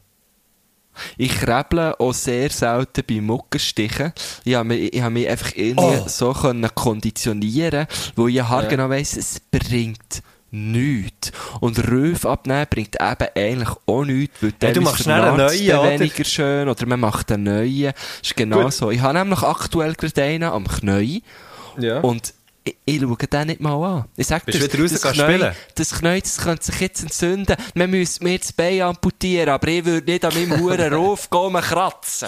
Ich 1.18 1.32
krebble 1.40 2.00
auch 2.00 2.14
sehr 2.14 2.50
selten 2.50 3.04
bei 3.08 3.22
Muckerstichen. 3.22 4.14
Ich 4.44 4.56
habe 4.56 4.68
mich, 4.70 4.94
ich 4.94 5.02
habe 5.02 5.14
mich 5.14 5.28
einfach 5.28 5.52
irgendwie 5.56 6.10
so 6.10 6.34
können 6.34 6.70
konditionieren, 6.74 7.88
wo 8.16 8.28
ich 8.28 8.36
ja 8.36 8.62
genau 8.62 8.90
weiss, 8.90 9.18
es 9.18 9.40
bringt 9.40 10.22
nichts. 10.52 11.32
Und 11.60 11.80
Röf 11.90 12.26
abnehmen 12.26 12.66
bringt 12.70 12.96
eben 12.96 13.28
eigentlich 13.36 13.70
auch 13.86 14.04
nichts, 14.04 14.42
weil 14.42 14.54
Hey, 14.62 14.74
du 14.74 14.82
machst 14.82 15.04
schnell 15.04 15.22
einen 15.22 15.38
neuen, 15.38 15.70
er 15.70 15.84
weniger 15.84 16.24
schön, 16.24 16.70
oder 16.70 16.86
man 16.86 17.00
macht 17.00 17.32
einen 17.32 17.44
neuen. 17.44 17.94
Das 17.94 18.22
ist 18.24 18.36
genau 18.36 18.64
Gut. 18.64 18.74
so. 18.74 18.92
Ich 18.92 19.02
habe 19.02 19.18
nämlich 19.18 19.42
aktuell 19.44 19.94
gerade 19.94 20.24
einen 20.24 20.44
am 20.44 20.68
Knie. 20.68 21.24
Ja. 21.78 22.00
Und 22.00 22.34
ich, 22.86 22.96
ich 22.96 23.02
schaue 23.02 23.18
den 23.18 23.48
nicht 23.48 23.60
mal 23.62 23.84
an. 23.84 24.06
Ich 24.16 24.28
sag 24.28 24.46
Bist 24.46 24.60
du 24.60 24.64
wieder 24.64 24.82
raus 24.84 24.92
das 24.92 25.02
Knie, 25.14 25.22
spielen? 25.22 25.56
das 25.76 25.92
Knie, 25.92 26.22
das 26.22 26.38
könnte 26.38 26.66
sich 26.66 26.80
jetzt 26.82 27.02
entzünden. 27.04 27.56
Man 27.74 27.90
müsste 27.90 28.24
mir 28.24 28.38
das 28.40 28.54
Bein 28.54 28.82
amputieren, 28.82 29.50
aber 29.50 29.68
ich 29.68 29.86
würde 29.86 30.12
nicht 30.12 30.26
an 30.26 30.34
meinem 30.34 30.60
huren 30.60 30.94
Ruf 30.94 31.30
gehen 31.30 31.54
kratzen. 31.54 32.28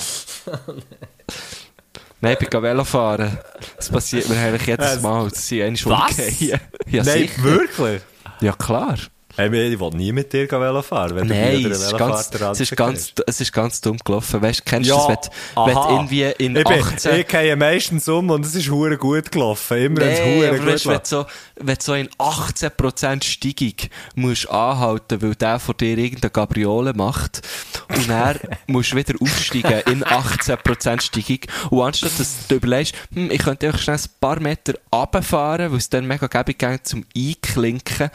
Nein, 2.24 2.38
ich 2.40 2.50
bin 2.50 2.62
Velo 2.64 2.84
fahren. 2.84 3.38
Das 3.78 3.90
passiert 3.90 4.30
mir 4.30 4.38
eigentlich 4.38 4.68
jedes 4.68 4.98
Äh, 4.98 5.00
Mal. 5.00 5.30
Das 5.30 5.48
sind 5.48 5.86
was? 5.88 6.12
umgehen. 6.12 6.60
Ja, 6.88 7.04
Nein, 7.04 7.18
sicher. 7.20 7.44
wirklich? 7.44 8.02
Ja, 8.42 8.54
klar. 8.54 8.98
Hey, 9.36 9.74
ich 9.74 9.80
will 9.80 9.90
nie 9.92 10.12
mit 10.12 10.34
dir 10.34 10.50
Velo 10.50 10.82
fahren, 10.82 11.16
wenn 11.16 11.28
Nein, 11.28 11.66
es 11.66 11.84
ist, 11.84 11.98
ganz, 11.98 12.30
es, 12.34 12.60
ist 12.60 12.76
ganz, 12.76 13.14
es 13.26 13.42
ist 13.42 13.54
ganz 13.54 13.82
dumm 13.82 13.98
gelaufen. 14.04 14.42
Weißt 14.42 14.66
kennst 14.66 14.90
du 14.90 14.96
Ja, 14.96 15.16
das, 15.16 15.30
wenn, 15.56 15.76
wenn 15.76 15.96
irgendwie 15.96 16.24
in 16.38 16.56
ich 16.56 16.64
bin, 16.64 16.84
18... 16.84 17.20
Ich 17.22 17.28
gehe 17.28 17.56
meistens 17.56 18.08
um 18.10 18.30
und 18.30 18.46
es 18.46 18.56
ist 18.56 18.70
hure 18.70 18.98
gut 18.98 19.32
gelaufen. 19.32 19.78
Immer 19.78 20.02
Nee, 20.02 20.38
hure 20.38 20.58
gut 20.60 20.68
weißt, 20.68 20.88
wenn, 20.88 20.98
du 20.98 21.06
so, 21.06 21.26
wenn 21.56 21.76
du 21.76 21.82
so 21.82 21.94
in 21.94 22.10
18% 22.10 23.24
Steigung 23.24 23.90
musst 24.16 24.50
anhalten, 24.50 25.22
weil 25.22 25.36
der 25.36 25.60
vor 25.60 25.76
dir 25.76 25.98
irgendeine 25.98 26.32
Gabriole 26.32 26.94
macht 26.94 27.42
und 27.90 28.10
dann 28.10 28.38
musst 28.68 28.96
wieder 28.96 29.14
aufsteigen 29.22 29.82
in 29.88 30.04
18% 30.04 31.02
Steigung 31.02 31.40
und 31.70 31.82
anstatt 31.82 32.20
dass 32.20 32.48
du 32.48 32.56
überlegst, 32.56 32.96
hm, 33.14 33.32
ich 33.32 33.40
könnte 33.40 33.68
einfach 33.68 33.80
schnell 33.80 33.98
ein 33.98 34.10
paar 34.20 34.40
Meter 34.40 34.74
runterfahren, 34.94 35.72
weil 35.72 35.78
es 35.78 35.90
dann 35.90 36.06
mega 36.06 36.28
gäbig 36.28 36.60
geht 36.60 36.86
zum 36.86 37.06
Einklinken, 37.16 38.12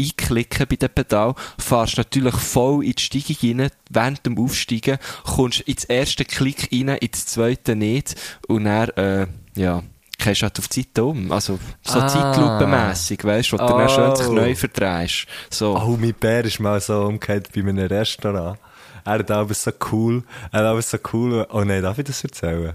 einklicken 0.00 0.66
bei 0.68 0.76
dem 0.76 0.88
Pedal, 0.90 1.34
fahrst 1.58 1.96
natürlich 1.98 2.34
voll 2.34 2.84
in 2.84 2.92
die 2.92 3.02
Steigung 3.02 3.36
rein, 3.60 3.70
während 3.90 4.24
dem 4.26 4.38
Aufsteigen, 4.38 4.98
kommst 5.24 5.60
ins 5.60 5.84
erste 5.84 6.24
Klick 6.24 6.68
rein, 6.72 6.88
ins 6.88 7.26
zweite 7.26 7.76
nicht 7.76 8.14
und 8.48 8.64
dann, 8.64 8.88
äh, 8.90 9.26
ja, 9.54 9.82
gehst 10.18 10.42
du 10.42 10.44
halt 10.44 10.58
auf 10.58 10.68
die 10.68 10.82
Seite 10.82 11.04
um. 11.04 11.32
Also, 11.32 11.58
so 11.82 11.98
Ah. 11.98 12.06
Zeitlupenmässig, 12.06 13.24
weißt 13.24 13.52
du, 13.52 13.58
wo 13.58 13.66
du 13.66 13.66
dann 13.68 13.86
Oh. 13.86 13.88
schön 13.88 14.16
sich 14.16 14.28
neu 14.28 14.54
verdrehst. 14.54 15.26
So. 15.50 15.76
Oh, 15.76 15.96
mein 15.98 16.14
Bär 16.14 16.44
ist 16.44 16.60
mal 16.60 16.80
so 16.80 17.02
umgekehrt 17.04 17.50
bei 17.54 17.60
einem 17.60 17.78
Restaurant. 17.78 18.58
Er 19.04 19.12
hat 19.14 19.30
alles 19.30 19.62
so 19.62 19.70
cool, 19.92 20.22
er 20.52 20.60
hat 20.60 20.66
alles 20.66 20.90
so 20.90 20.98
cool, 21.12 21.46
oh 21.50 21.64
nein, 21.64 21.82
darf 21.82 21.98
ich 21.98 22.04
das 22.04 22.22
erzählen? 22.22 22.74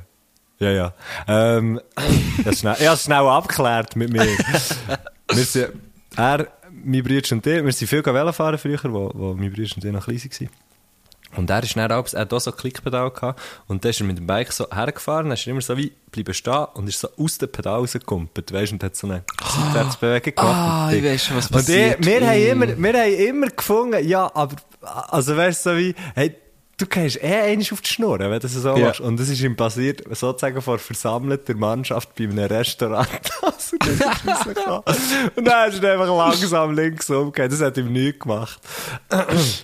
Ja, 0.58 0.72
ja. 0.72 0.94
Ähm, 1.28 1.80
ich 2.40 2.46
habe 2.46 2.56
schnell, 2.56 2.76
ich 2.80 2.88
hab's 2.88 3.04
schnell 3.04 3.18
abgeklärt 3.28 3.96
mit 3.96 4.12
mir. 4.12 4.26
wir 5.32 5.44
sind, 5.46 5.70
er, 6.16 6.48
mein 6.86 7.04
Bruder 7.04 7.22
und 7.32 7.46
ich, 7.48 7.64
wir 7.66 7.72
sind 7.74 7.88
viel 7.88 8.06
Velo 8.06 8.32
fahren 8.32 8.58
früher, 8.58 8.80
wo, 8.86 9.12
wo 9.14 9.34
mein 9.34 9.52
Bruder 9.52 9.70
und 9.76 9.84
ich 9.86 9.92
noch 9.92 10.06
klein 10.06 10.22
waren. 10.22 10.50
Und 11.36 11.50
er 11.50 11.64
ist 11.64 11.76
dann 11.76 11.92
auch, 11.92 12.08
er 12.14 12.22
hat 12.22 12.34
auch 12.34 12.40
so 12.40 12.52
ein 12.52 12.56
Klickpedal 12.58 13.12
gehabt, 13.12 13.42
und 13.68 13.84
dann 13.84 13.90
ist 13.90 14.00
er 14.00 14.06
mit 14.06 14.18
dem 14.18 14.26
Bike 14.26 14.54
so 14.54 14.68
hergefahren, 14.72 15.26
dann 15.26 15.34
ist 15.34 15.46
er 15.46 15.52
immer 15.52 15.60
so 15.62 15.76
wie 15.76 15.92
bleiben 16.10 16.34
stehen 16.34 16.66
und 16.76 16.88
ist 16.88 17.00
so 17.00 17.10
aus 17.18 17.38
dem 17.38 17.52
Pedal 17.52 17.80
rausgekumpelt, 17.80 18.54
weißt 18.54 18.72
du, 18.72 18.76
und 18.76 18.84
hat 18.84 18.96
so 18.96 19.08
eine 19.08 19.24
Seitwärtsbewegung 19.44 20.36
gemacht. 20.36 20.56
Ah, 20.56 20.92
ich 20.94 21.04
weiss 21.04 21.26
schon, 21.26 21.36
was 21.36 21.48
und 21.48 21.58
ich, 21.58 21.66
passiert. 21.66 22.06
wir, 22.06 22.22
Mm. 22.22 22.24
haben 22.26 22.42
immer, 22.64 22.78
wir 22.78 22.94
haben 23.02 23.14
immer 23.14 23.48
gefunden, 23.48 24.08
ja, 24.08 24.32
aber, 24.34 24.56
also 24.82 25.36
weißt 25.36 25.66
du, 25.66 25.70
so 25.72 25.78
wie, 25.78 25.94
hey, 26.14 26.36
du 26.78 26.86
gehst 26.86 27.22
eh 27.24 27.52
einmal 27.52 27.66
auf 27.72 27.82
die 27.82 27.90
Schnur, 27.90 28.20
wenn 28.20 28.32
du 28.32 28.40
das 28.40 28.54
so 28.54 28.76
Ja. 28.76 28.88
machst. 28.88 29.00
Und 29.02 29.20
das 29.20 29.30
ist 29.30 29.42
ihm 29.42 29.56
passiert, 29.56 30.02
sozusagen 30.16 30.62
vor 30.62 30.78
versammelter 30.80 31.54
Mannschaft 31.56 32.16
bei 32.16 32.26
einem 32.26 32.40
Restaurant. 32.40 33.08
Also, 33.46 33.78
und 35.36 35.46
dann 35.46 35.72
ist 35.72 35.84
er 35.84 35.94
einfach 35.94 36.08
langsam 36.08 36.76
links 36.76 37.10
umgekehrt. 37.10 37.52
Das 37.52 37.62
hat 37.62 37.78
ihm 37.78 37.92
nichts 37.92 38.20
gemacht. 38.20 38.60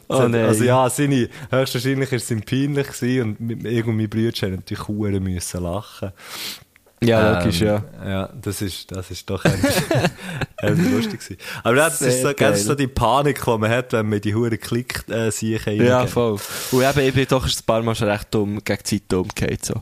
Oh 0.07 0.28
nein. 0.28 0.45
Also 0.45 0.64
ja, 0.64 0.89
seine, 0.89 1.30
höchstwahrscheinlich 1.49 2.12
war 2.12 2.18
es 2.18 2.32
ihm 2.32 2.41
peinlich 2.41 2.88
gewesen 2.88 3.38
und 3.39 3.39
mein 3.39 4.09
Bruder 4.09 4.32
haben 4.41 4.55
natürlich 4.55 4.88
Huren 4.88 5.24
müssen 5.24 5.64
lachen. 5.64 6.12
Ja, 7.03 7.39
logisch, 7.39 7.61
Ähm, 7.61 7.67
ja. 7.67 7.83
Ja, 8.07 8.29
das 8.39 8.61
ist, 8.61 8.91
das 8.91 9.09
ist 9.09 9.27
doch 9.27 9.43
eher 9.43 9.55
lustig 10.75 11.19
gewesen. 11.19 11.37
Aber 11.63 11.75
das 11.75 11.99
ist 12.01 12.21
so, 12.21 12.27
Sehr 12.27 12.33
das 12.35 12.59
ist 12.59 12.65
geil. 12.67 12.67
so 12.67 12.75
die 12.75 12.87
Panik, 12.87 13.43
die 13.43 13.57
man 13.57 13.71
hat, 13.71 13.93
wenn 13.93 14.07
man 14.07 14.21
die 14.21 14.35
Hure 14.35 14.57
klickt, 14.57 15.09
äh, 15.09 15.31
sich 15.31 15.65
Ja, 15.65 16.05
voll. 16.05 16.37
Und 16.71 16.83
eben, 16.83 16.99
ich 17.07 17.13
bin 17.15 17.25
doch 17.27 17.45
ein 17.45 17.51
paar 17.65 17.81
Mal 17.81 17.95
schon 17.95 18.07
recht 18.07 18.27
dumm 18.29 18.63
gegen 18.63 18.83
die 18.87 18.99
Zeit 19.07 19.13
umgekehrt, 19.17 19.65
so. 19.65 19.81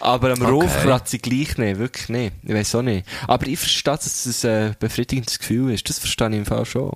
Aber 0.00 0.32
am 0.32 0.42
Ruf 0.42 0.76
kratze 0.82 1.16
ich 1.16 1.22
gleich 1.22 1.56
nicht, 1.58 1.78
wirklich 1.78 2.08
nicht. 2.08 2.32
Ich 2.42 2.54
weiß 2.54 2.74
auch 2.74 2.82
nicht. 2.82 3.06
Aber 3.28 3.46
ich 3.46 3.58
verstehe, 3.58 3.94
dass 3.94 4.26
es 4.26 4.44
ein 4.44 4.74
befriedigendes 4.80 5.38
Gefühl 5.38 5.72
ist. 5.72 5.88
Das 5.88 6.00
verstehe 6.00 6.28
ich 6.30 6.36
im 6.38 6.46
Fall 6.46 6.64
schon. 6.64 6.90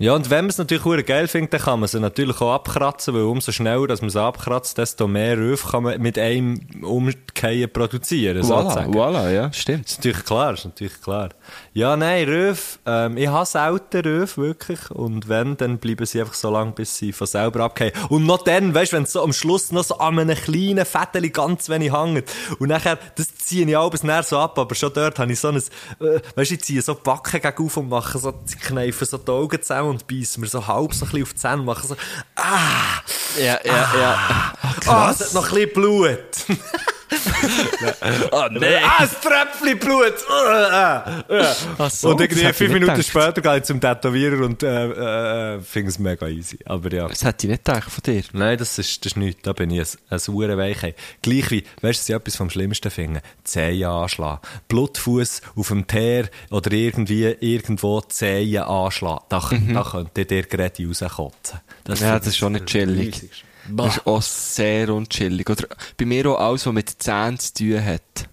Ja, 0.00 0.14
und 0.14 0.30
wenn 0.30 0.46
man 0.46 0.48
es 0.48 0.56
natürlich 0.56 0.86
hure 0.86 1.04
geil 1.04 1.28
findet, 1.28 1.52
dann 1.52 1.60
kann 1.60 1.78
man 1.78 1.86
sie 1.86 2.00
natürlich 2.00 2.40
auch 2.40 2.54
abkratzen, 2.54 3.12
weil 3.12 3.24
umso 3.24 3.52
schneller, 3.52 3.86
dass 3.86 4.00
man 4.00 4.08
sie 4.08 4.18
abkratzt, 4.18 4.78
desto 4.78 5.06
mehr 5.06 5.36
Röf 5.36 5.72
kann 5.72 5.82
man 5.82 6.00
mit 6.00 6.18
einem 6.18 6.58
Umkehren 6.80 7.70
produzieren, 7.70 8.42
Voilà, 8.42 8.86
voilà, 8.86 9.30
ja, 9.30 9.52
stimmt. 9.52 9.84
Das 9.84 9.92
ist 9.92 9.98
natürlich 9.98 10.24
klar, 10.24 10.54
ist 10.54 10.64
natürlich 10.64 11.02
klar. 11.02 11.28
Ja, 11.74 11.98
nein, 11.98 12.26
Röf, 12.26 12.78
ähm, 12.86 13.18
ich 13.18 13.28
habe 13.28 13.44
selten 13.44 14.00
Röf, 14.00 14.38
wirklich. 14.38 14.90
Und 14.90 15.28
wenn, 15.28 15.58
dann 15.58 15.76
bleiben 15.76 16.06
sie 16.06 16.20
einfach 16.20 16.32
so 16.32 16.50
lange, 16.50 16.72
bis 16.72 16.96
sie 16.96 17.12
von 17.12 17.26
selber 17.26 17.60
abgehen. 17.64 17.92
Und 18.08 18.24
noch 18.24 18.42
dann, 18.42 18.74
weißt 18.74 18.92
du, 18.92 18.96
wenn 18.96 19.02
es 19.02 19.12
so 19.12 19.22
am 19.22 19.34
Schluss 19.34 19.70
noch 19.70 19.84
so 19.84 19.98
an 19.98 20.18
einem 20.18 20.34
kleinen 20.34 20.86
Fädeli 20.86 21.28
ganz 21.28 21.68
wenig 21.68 21.92
hängt. 21.92 22.24
Und 22.58 22.68
nachher, 22.68 22.98
das 23.16 23.34
ziehe 23.36 23.66
ich 23.66 23.76
alles 23.76 24.02
näher 24.02 24.22
so 24.22 24.38
ab, 24.38 24.58
aber 24.58 24.74
schon 24.74 24.94
dort 24.94 25.18
habe 25.18 25.30
ich 25.30 25.40
so 25.40 25.48
ein, 25.48 25.56
äh, 25.56 26.20
weißt 26.36 26.52
du, 26.52 26.54
ich 26.54 26.62
ziehe 26.62 26.80
so 26.80 26.94
die 26.94 27.02
Backen 27.02 27.38
gegen 27.38 27.66
auf 27.66 27.76
und 27.76 27.90
mache 27.90 28.18
so, 28.18 28.32
ich 28.48 28.58
kneife 28.60 29.04
so 29.04 29.18
die 29.18 29.30
Augen 29.30 29.60
zusammen 29.60 29.89
und 29.90 30.06
beiße 30.06 30.40
mir 30.40 30.46
so 30.46 30.66
halb 30.66 30.94
so 30.94 31.04
ein 31.04 31.10
bisschen 31.10 31.22
auf 31.22 31.32
die 31.32 31.36
Zähne 31.36 31.58
und 31.58 31.64
mache 31.66 31.86
so, 31.86 31.96
ah, 32.36 33.02
Ja, 33.38 33.58
ja, 33.64 33.90
ja. 33.98 34.52
ah, 34.86 35.10
es 35.10 35.20
hat 35.20 35.34
noch 35.34 35.48
ein 35.48 35.54
bisschen 35.54 35.72
Blut. 35.74 36.18
Oh, 38.32 38.46
nee. 38.50 38.76
Ah, 38.76 39.02
ein 39.02 39.08
Tröpfchen 39.08 39.78
Blut! 39.78 40.14
Uh, 40.28 41.32
uh, 41.32 41.84
uh. 41.84 41.88
So, 41.88 42.10
und 42.10 42.20
das 42.20 42.28
irgendwie 42.28 42.52
fünf 42.52 42.72
Minuten 42.72 42.94
gedacht. 42.94 43.06
später 43.06 43.40
gehe 43.40 43.58
ich 43.58 43.64
zum 43.64 43.80
Tätowierer 43.80 44.44
und 44.44 44.62
äh, 44.62 45.56
äh, 45.56 45.60
finde 45.60 45.90
es 45.90 45.98
mega 45.98 46.26
easy. 46.28 46.58
Aber 46.64 46.92
ja. 46.92 47.08
Das 47.08 47.24
hätte 47.24 47.46
ich 47.46 47.50
nicht 47.50 47.64
gedacht 47.64 47.90
von 47.90 48.02
dir. 48.02 48.22
Nein, 48.32 48.58
das 48.58 48.78
ist, 48.78 49.04
das 49.04 49.12
ist 49.12 49.16
nichts. 49.16 49.42
Da 49.42 49.52
bin 49.52 49.70
ich 49.70 49.80
ein, 49.80 49.98
ein 50.10 50.18
sauer 50.18 50.56
Weichei. 50.56 50.94
Gleich 51.22 51.50
wie, 51.50 51.64
weißt 51.82 52.08
du, 52.08 52.14
etwas 52.14 52.36
vom 52.36 52.50
Schlimmsten 52.50 52.90
finde? 52.90 53.22
Zehen 53.44 53.84
anschlagen. 53.84 54.40
Blutfuß 54.68 55.42
auf 55.56 55.68
dem 55.68 55.86
Teer 55.86 56.28
oder 56.50 56.72
irgendwie 56.72 57.24
irgendwo 57.24 58.00
Zehen 58.02 58.62
anschlagen. 58.62 59.24
Da, 59.28 59.40
da 59.72 59.82
könnte 59.82 60.24
dir 60.24 60.42
gerade 60.42 60.86
rauskotzen. 60.86 61.60
Ja, 61.88 61.94
finde 61.96 62.18
das 62.18 62.26
ist 62.28 62.36
schon 62.36 62.52
nicht 62.52 62.64
ich 62.64 62.72
chillig. 62.72 63.30
Das 63.68 63.96
ist 63.96 64.06
auch 64.06 64.22
sehr 64.22 64.88
unchillig. 64.90 65.48
Oder 65.48 65.68
bei 65.96 66.04
mir 66.04 66.26
auch 66.26 66.38
alles, 66.40 66.66
was 66.66 66.72
mit 66.72 67.02
Zähnen 67.02 67.38
zu 67.38 67.54
tun 67.54 67.84
hat. 67.84 68.28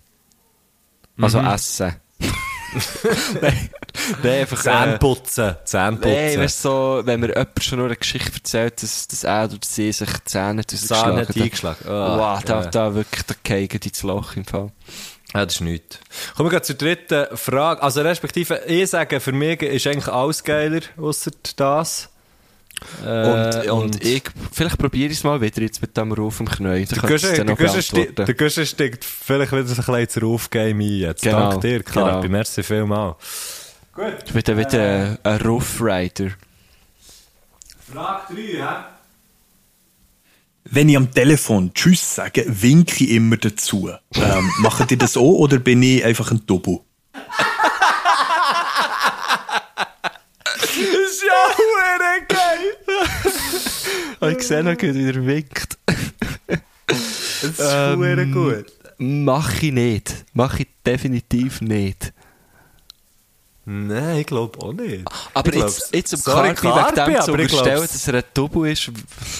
Also 1.20 1.40
Essen. 1.40 1.96
nein, 3.42 3.70
nein, 4.24 4.40
einfach... 4.42 4.62
Zähne 4.62 4.96
Äh, 4.96 5.00
putzen. 5.00 5.56
Zähne 5.64 5.98
putzen. 5.98 6.16
Nein, 6.16 6.40
weißt 6.40 6.66
du, 6.66 6.70
so, 6.70 7.02
wenn 7.06 7.20
mir 7.20 7.30
jemand 7.30 7.64
schon 7.64 7.80
nur 7.80 7.88
eine 7.88 7.96
Geschichte 7.96 8.34
erzählt, 8.34 8.84
dass, 8.84 9.08
dass 9.08 9.24
er 9.24 9.46
oder 9.46 9.58
sie 9.64 9.92
sich 9.92 10.10
die 10.10 10.24
Zähne 10.26 10.66
Zähne 10.66 11.22
hat 11.22 11.36
eingeschlagen. 11.36 11.88
Ah, 11.88 12.18
wow, 12.18 12.44
da, 12.44 12.62
ja. 12.62 12.70
da 12.70 12.96
wirklich, 12.96 13.24
da 13.24 13.34
die 13.44 13.88
ins 13.88 14.04
Loch 14.04 14.36
im 14.36 14.46
Fall. 14.46 14.72
Ja, 15.34 15.46
das 15.46 15.56
ist 15.56 15.62
nichts. 15.62 16.00
Kommen 16.36 16.52
wir 16.52 16.64
zur 16.64 16.76
dritten 16.76 17.36
Frage. 17.36 17.82
Also, 17.84 18.02
respektive, 18.02 18.62
ich 18.68 18.90
sage, 18.90 19.20
für 19.20 19.34
mich 19.34 19.62
ist 19.62 19.88
eigentlich 19.88 20.08
alles 20.08 20.44
geiler, 20.44 20.82
außer 20.98 21.32
das. 21.56 22.10
Äh, 23.06 23.70
und, 23.70 23.96
und, 23.96 24.04
ich, 24.04 24.24
vielleicht 24.52 24.78
probiere 24.78 25.12
ich 25.12 25.18
es 25.18 25.24
mal 25.24 25.40
wieder 25.42 25.62
jetzt 25.62 25.82
mit 25.82 25.96
dem 25.96 26.12
Ruf 26.12 26.40
im 26.40 26.50
Knie. 26.50 26.86
Der 26.86 28.34
Guschen 28.34 28.66
steigt 28.66 29.06
vielleicht 29.06 29.52
wieder 29.52 29.62
ein 29.62 29.76
bisschen 29.76 29.96
ins 29.96 30.22
Ruf-Game 30.22 30.80
ein 30.80 31.00
jetzt. 31.00 31.24
Genau, 31.24 31.52
Dank 31.52 31.62
dir, 31.62 31.84
klar. 31.84 32.22
genau. 32.22 32.32
Merci 32.32 32.64
vielmals. 32.64 33.16
Ich 34.26 34.34
bin 34.34 34.44
dann 34.44 34.58
wieder 34.58 35.18
ein 35.24 35.42
Rough 35.42 35.82
Rider. 35.82 36.32
Frage 37.92 38.36
3, 38.36 38.42
hä? 38.42 38.98
Wenn 40.70 40.90
ich 40.90 40.98
am 40.98 41.14
Telefon 41.14 41.74
Tschüss 41.74 42.16
sage, 42.16 42.44
winke 42.48 43.06
ich 43.06 43.12
immer 43.12 43.38
dazu. 43.38 43.90
Ähm, 44.16 44.52
macht 44.60 44.92
ihr 44.92 44.98
das 44.98 45.16
auch 45.16 45.22
oder 45.22 45.60
bin 45.60 45.82
ich 45.82 46.04
einfach 46.04 46.32
ein 46.32 46.46
Tobu? 46.46 46.82
Das 50.60 50.76
ist 50.76 51.24
ja 51.24 51.34
hure 51.34 51.47
geil! 52.28 52.74
Ich 54.32 54.48
sehe 54.48 54.64
noch 54.64 54.78
gut, 54.78 54.96
wie 54.96 55.10
er 55.10 55.26
winkt. 55.26 55.78
Das 56.88 57.44
ist 57.44 57.60
Ähm, 57.62 58.34
gut. 58.34 58.66
Mach 58.98 59.62
ich 59.62 59.72
nicht. 59.72 60.26
Mach 60.34 60.60
ich 60.60 60.68
definitiv 60.86 61.62
nicht. 61.62 62.14
Nein, 63.70 64.20
ich 64.20 64.26
glaube 64.26 64.58
auch 64.60 64.72
nicht. 64.72 65.04
Aber 65.34 65.54
Ich 65.54 65.60
jetzt, 65.60 65.94
jetzt 65.94 66.14
um 66.14 66.20
sorry, 66.22 66.54
Carpi 66.54 66.68
wegen 66.68 67.14
dem 67.16 67.22
zu 67.22 67.32
unterstellen, 67.34 67.82
dass 67.82 68.08
er 68.08 68.14
ein 68.14 68.24
Double 68.34 68.72
ist, 68.72 68.90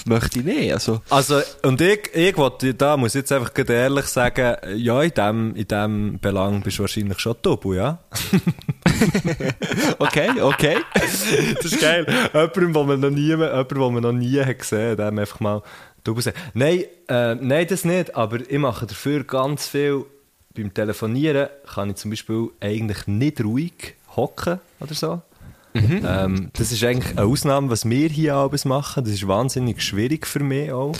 möchte 0.04 0.40
ich 0.40 0.44
nicht. 0.44 0.70
Also, 0.70 1.00
Also, 1.08 1.40
und 1.62 1.80
ich, 1.80 2.14
ich 2.14 2.36
wollte, 2.36 2.74
da 2.74 2.98
muss 2.98 3.14
ich 3.14 3.20
jetzt 3.20 3.32
einfach 3.32 3.52
ehrlich 3.56 4.04
sagen, 4.04 4.56
ja, 4.76 5.02
in 5.02 5.14
dem, 5.14 5.54
in 5.54 5.66
dem 5.66 6.18
Belang 6.20 6.60
bist 6.60 6.76
du 6.76 6.82
wahrscheinlich 6.82 7.18
schon 7.20 7.40
Tobu, 7.40 7.72
ja? 7.72 8.00
okay, 9.98 10.28
okay. 10.42 10.76
Das 11.62 11.72
ist 11.72 11.80
geil. 11.80 12.06
Jemandem, 12.34 12.72
den 12.74 12.86
man 12.86 13.00
noch 13.00 13.10
nie, 13.10 13.28
jemanden, 13.28 13.66
den 13.66 13.94
man 13.94 14.02
noch 14.02 14.12
nie 14.12 14.40
hat 14.44 14.58
gesehen 14.58 14.90
hat, 14.90 14.98
dem 14.98 15.18
einfach 15.18 15.40
mal 15.40 15.62
Tobu 16.04 16.20
sagen. 16.20 16.36
Nein, 16.52 16.84
äh, 17.08 17.34
nein, 17.34 17.66
das 17.66 17.86
nicht, 17.86 18.14
aber 18.14 18.40
ich 18.46 18.58
mache 18.58 18.84
dafür 18.84 19.24
ganz 19.24 19.66
viel. 19.66 20.04
Beim 20.54 20.74
Telefonieren 20.74 21.48
kann 21.72 21.88
ich 21.88 21.96
zum 21.96 22.10
Beispiel 22.10 22.48
eigentlich 22.60 23.06
nicht 23.06 23.42
ruhig 23.42 23.94
hocken 24.18 24.60
oder 24.80 24.94
so. 24.94 25.22
Ähm, 25.74 26.50
das 26.54 26.72
ist 26.72 26.82
eigentlich 26.82 27.16
eine 27.16 27.26
Ausnahme, 27.26 27.70
was 27.70 27.88
wir 27.88 28.08
hier 28.08 28.34
abends 28.34 28.64
machen. 28.64 29.04
Das 29.04 29.12
ist 29.12 29.28
wahnsinnig 29.28 29.82
schwierig 29.82 30.26
für 30.26 30.40
mich 30.40 30.72
auch. 30.72 30.96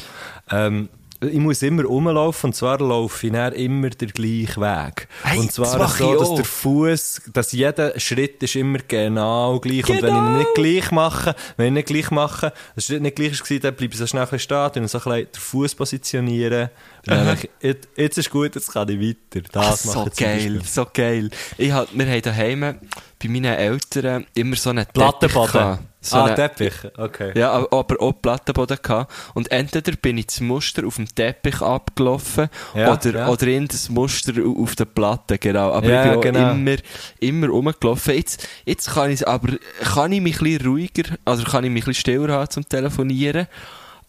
Ähm, 0.51 0.89
ich 1.21 1.39
muss 1.39 1.63
immer 1.63 1.83
rumlaufen 1.85 2.51
und 2.51 2.55
zwar 2.55 2.79
laufe 2.79 3.27
ich 3.27 3.33
dann 3.33 3.53
immer 3.53 3.91
den 3.91 4.11
gleichen 4.11 4.63
Weg. 4.63 5.09
Hey, 5.25 5.39
und 5.39 5.49
das 5.49 5.55
zwar 5.55 5.79
mach 5.79 5.97
so, 5.97 6.13
ich 6.13 6.21
dass 6.21 6.35
der 6.37 6.45
Fuß, 6.45 7.23
dass 7.33 7.51
jeder 7.51 7.99
Schritt 7.99 8.41
ist 8.43 8.55
immer 8.55 8.79
genau 8.87 9.59
gleich. 9.59 9.89
Und 9.89 10.01
wenn 10.01 10.15
ich 10.15 10.21
ihn 10.21 10.39
nicht 10.39 10.55
gleich 10.55 10.91
mache, 10.93 11.35
wenn 11.57 11.67
ich 11.67 11.73
nicht 11.73 11.89
gleich 11.89 12.11
mache, 12.13 12.53
der 12.77 12.81
Schritt 12.81 13.03
nicht 13.03 13.17
gleich 13.17 13.33
war, 13.33 13.59
dann 13.59 13.75
bleibe 13.75 13.93
ich 13.93 13.99
so 13.99 14.07
schnell 14.07 14.23
ein 14.23 14.29
bisschen 14.29 14.71
stehen 14.71 14.83
und 14.83 14.89
so 14.89 14.99
ein 14.99 15.05
bisschen 15.05 15.33
den 15.33 15.41
Fuß 15.41 15.75
positionieren. 15.75 16.69
Dann 17.05 17.35
ich, 17.37 17.51
jetzt, 17.63 17.89
jetzt 17.97 18.19
ist 18.19 18.31
gut, 18.31 18.55
jetzt 18.55 18.73
kann 18.73 18.89
ich 18.89 19.01
weiter. 19.01 19.45
Das 19.51 19.87
mache 19.87 20.11
so 20.11 20.11
geil, 20.17 20.61
so 20.65 20.87
geil. 20.93 21.31
Ich 21.57 21.73
hab, 21.73 21.89
wir 21.93 22.07
haben 22.07 22.23
daheim 22.23 22.79
bei 23.23 23.29
meinen 23.29 23.55
Eltern 23.55 24.27
immer 24.35 24.57
so 24.57 24.71
einen 24.71 24.85
Teppich 24.87 24.95
Plattenboden. 24.95 25.79
So 26.01 26.17
ah, 26.17 26.25
einen- 26.27 26.37
Teppich, 26.37 26.73
okay. 26.97 27.33
Ja, 27.37 27.53
aber 27.53 28.01
auch 28.01 28.13
Plattenboden 28.23 28.79
gehabt. 28.81 29.13
Und 29.35 29.51
entweder 29.51 29.93
bin 29.97 30.17
ich 30.19 30.27
das 30.27 30.41
Muster 30.41 30.87
auf 30.87 30.95
dem 30.97 31.13
Teppich 31.13 31.61
abgelaufen 31.61 32.49
Ja, 32.75 32.93
oder, 32.93 33.11
ja. 33.13 33.29
oder 33.29 33.47
in 33.49 33.67
das 33.67 33.89
Muster 33.89 34.33
au- 34.41 34.63
auf 34.63 34.77
der 34.77 34.85
Platte, 34.85 35.39
genau. 35.39 35.73
Aber 35.73 35.89
Ja, 35.89 36.05
ich 36.05 36.11
bin 36.11 36.19
auch 36.19 36.23
genau. 36.23 36.53
immer, 36.53 36.77
immer 37.19 37.49
rumgelaufen. 37.49 38.15
Jetzt, 38.15 38.47
jetzt 38.65 38.91
kann 38.93 39.11
ich, 39.11 39.27
aber 39.27 39.55
kann 39.83 40.13
ich 40.13 40.21
mich 40.21 40.41
ein 40.41 40.45
bisschen 40.45 40.67
ruhiger, 40.69 41.03
also 41.25 41.43
kann 41.43 41.65
ich 41.65 41.71
mich 41.71 41.83
ein 41.83 41.87
bisschen 41.89 42.01
stiller 42.01 42.33
haben 42.33 42.51
zum 42.51 42.69
Telefonieren. 42.69 43.49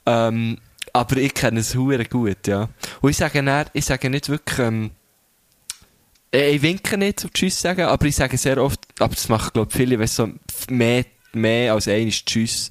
Ähm, 0.06 0.58
aber 0.94 1.18
ich 1.18 1.34
kenne 1.34 1.60
es 1.60 1.76
hure 1.76 2.06
gut, 2.06 2.48
ja. 2.48 2.70
Und 3.02 3.10
ich 3.10 3.18
sage 3.18 3.44
dann, 3.44 3.66
ich 3.74 3.86
sage 3.86 4.10
nicht 4.12 4.30
wirklich, 4.30 4.60
ähm, 4.60 4.86
Äh, 4.86 4.99
Ich 6.32 6.62
winke 6.62 6.98
nicht 6.98 7.20
zum 7.22 7.34
Tschüss 7.34 7.60
sagen, 7.60 7.82
aber 7.82 8.06
ich 8.06 8.16
sage 8.16 8.38
sehr 8.38 8.58
oft, 8.62 8.80
aber 9.00 9.16
das 9.16 9.30
machen, 9.30 9.50
glaube 9.54 9.70
ich, 9.72 9.76
viele, 9.78 9.98
wenn 9.98 10.08
so 10.08 10.30
mehr, 10.70 11.04
mehr 11.34 11.74
als 11.74 11.88
ein 11.88 12.08
ist 12.08 12.26
Tschüss. 12.26 12.70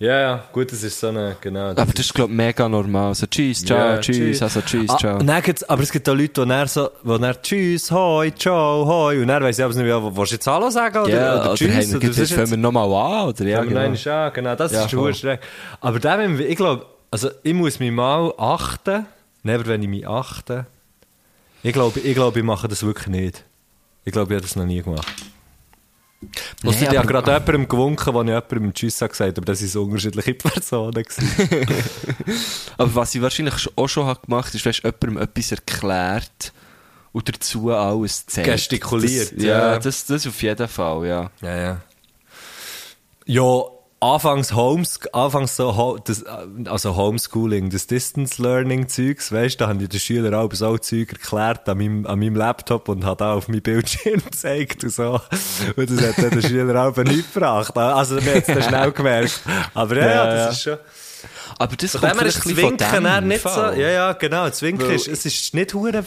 Ja, 0.00 0.20
ja, 0.20 0.44
gut, 0.52 0.70
das 0.70 0.82
ist 0.84 0.98
so 1.00 1.08
eine, 1.08 1.36
genau. 1.40 1.70
Aber 1.70 1.86
das 1.86 2.06
ist, 2.06 2.14
glaube 2.14 2.30
ich, 2.30 2.36
mega 2.36 2.68
normal. 2.68 3.14
So 3.16 3.26
Tschüss, 3.26 3.64
ciao, 3.64 3.78
Ja, 3.78 3.98
Tschüss, 3.98 4.16
tschüss. 4.16 4.42
also 4.42 4.60
Tschüss, 4.62 4.90
Ah, 4.90 4.96
ciao. 4.96 5.18
dann 5.18 5.42
gibt's, 5.42 5.64
aber 5.64 5.82
es 5.82 5.90
gibt 5.90 6.08
auch 6.08 6.14
Leute, 6.14 6.40
die 6.42 6.48
dann 6.48 6.68
so, 6.68 6.88
die 7.04 7.18
dann 7.20 7.36
Tschüss, 7.42 7.90
Hoi, 7.90 8.32
Ciao, 8.34 8.86
Hoi, 8.86 9.20
und 9.20 9.26
dann 9.28 9.42
weiss 9.42 9.58
ich 9.58 9.64
aber 9.64 9.74
nicht, 9.74 9.82
mehr, 9.84 10.16
willst 10.16 10.32
du 10.32 10.36
jetzt 10.36 10.46
Hallo 10.46 10.70
sagen 10.70 10.98
oder, 10.98 11.08
ja, 11.10 11.34
oder 11.34 11.44
oder, 11.46 11.54
Tschüss? 11.54 11.68
hey, 11.74 11.86
oder 11.96 12.06
jetzt 12.06 12.10
was 12.10 12.18
ist 12.30 12.32
fangen 12.32 12.50
wir 12.50 12.56
nochmal 12.58 12.92
an, 12.92 13.28
oder? 13.28 13.44
Ja, 13.44 13.62
genau. 13.64 13.80
genau. 13.82 13.94
Ja, 13.96 14.28
genau, 14.30 14.54
das 14.54 14.72
Ja, 14.72 14.84
ist 14.84 14.90
schon 14.90 15.14
schräg. 15.14 15.40
Aber 15.80 15.98
dem, 15.98 16.40
ich 16.40 16.56
glaube, 16.56 16.86
also 17.10 17.30
ich 17.42 17.54
muss 17.54 17.80
mich 17.80 17.90
mal 17.92 18.32
achten, 18.36 19.06
never 19.42 19.66
wenn 19.66 19.82
ich 19.82 19.88
mich 19.88 20.06
achte. 20.08 20.66
Ich 21.62 21.72
glaube, 21.72 22.00
ich, 22.00 22.14
glaube, 22.14 22.38
ich 22.38 22.44
mache 22.44 22.68
das 22.68 22.82
wirklich 22.82 23.08
nicht. 23.08 23.44
Ich 24.04 24.12
glaube, 24.12 24.32
ich 24.32 24.36
habe 24.36 24.46
das 24.46 24.56
noch 24.56 24.64
nie 24.64 24.82
gemacht. 24.82 25.06
Nee, 26.64 26.70
ich 26.70 26.86
habe 26.88 26.98
aber- 26.98 27.06
gerade 27.06 27.30
jemandem 27.32 27.68
gewunken, 27.68 28.12
wo 28.14 28.22
ich 28.22 28.26
jemandem 28.28 28.74
Tschüss 28.74 29.00
habe 29.00 29.10
gesagt 29.10 29.38
aber 29.38 29.44
das 29.46 29.60
sind 29.60 29.70
so 29.70 29.84
unterschiedliche 29.84 30.34
Personen. 30.34 31.04
Aber 32.76 32.94
was 32.94 33.14
ich 33.14 33.22
wahrscheinlich 33.22 33.54
sch- 33.54 33.70
auch 33.76 33.86
schon 33.88 34.06
habe 34.06 34.20
gemacht 34.26 34.52
ist, 34.54 34.66
weißt 34.66 34.82
jemandem 34.82 35.18
etwas 35.18 35.52
erklärt 35.52 36.52
und 37.12 37.28
dazu 37.28 37.70
alles 37.70 38.26
zeigt. 38.26 38.48
Gestikuliert, 38.50 39.32
Das, 39.36 39.42
ja, 39.44 39.72
ja. 39.74 39.78
Das, 39.78 40.06
das 40.06 40.26
auf 40.26 40.42
jeden 40.42 40.66
Fall, 40.68 41.06
ja. 41.06 41.30
Ja, 41.40 41.56
ja. 41.56 41.80
Ja, 43.26 43.62
anfangs 44.00 44.54
Homes, 44.54 45.00
anfangs 45.12 45.56
so, 45.56 45.98
das, 46.04 46.24
also 46.66 46.96
Homeschooling, 46.96 47.70
das 47.70 47.86
Distance 47.86 48.40
Learning 48.40 48.88
Zeugs, 48.88 49.32
weißt, 49.32 49.60
da 49.60 49.68
haben 49.68 49.78
die 49.78 49.88
den 49.88 49.98
Schülern 50.00 50.34
auch 50.34 50.52
so 50.52 50.78
Zeug 50.78 51.12
erklärt 51.12 51.68
an 51.68 51.78
meinem, 51.78 52.06
an 52.06 52.18
meinem 52.18 52.36
Laptop 52.36 52.88
und 52.88 53.04
hat 53.04 53.20
auch 53.22 53.36
auf 53.36 53.48
meinem 53.48 53.62
Bildschirm 53.62 54.22
gezeigt 54.24 54.84
und 54.84 54.90
so. 54.90 55.20
Und 55.76 55.90
das 55.90 56.00
hat 56.06 56.18
dann 56.18 56.30
der 56.40 56.48
Schüler 56.48 56.86
auch 56.88 56.96
nicht 56.96 57.32
gebracht. 57.34 57.76
Also, 57.76 58.24
wir 58.24 58.32
haben 58.32 58.40
es 58.40 58.46
dann 58.46 58.62
schnell 58.62 58.92
gemerkt. 58.92 59.40
Aber 59.74 59.96
ja, 59.96 60.06
Ja, 60.08 60.26
das 60.26 60.56
ist 60.56 60.62
schon. 60.62 60.78
Aber 61.58 61.74
das 61.76 61.90
Von 61.92 62.00
kommt 62.02 62.22
ist 62.22 62.36
das 62.36 62.46
ein 62.46 62.54
bisschen 62.54 62.56
Winken 62.70 62.86
von 62.86 63.04
dann 63.04 63.22
dem 63.24 63.28
nicht 63.28 63.42
so. 63.42 63.48
Fall. 63.48 63.78
Ja, 63.80 63.88
ja, 63.88 64.12
genau. 64.12 64.46
Das 64.46 64.62
Winken 64.62 64.86
Weil- 64.86 64.94
ist, 64.94 65.08
es 65.08 65.26
ist 65.26 65.54
nicht 65.54 65.74
hure, 65.74 66.04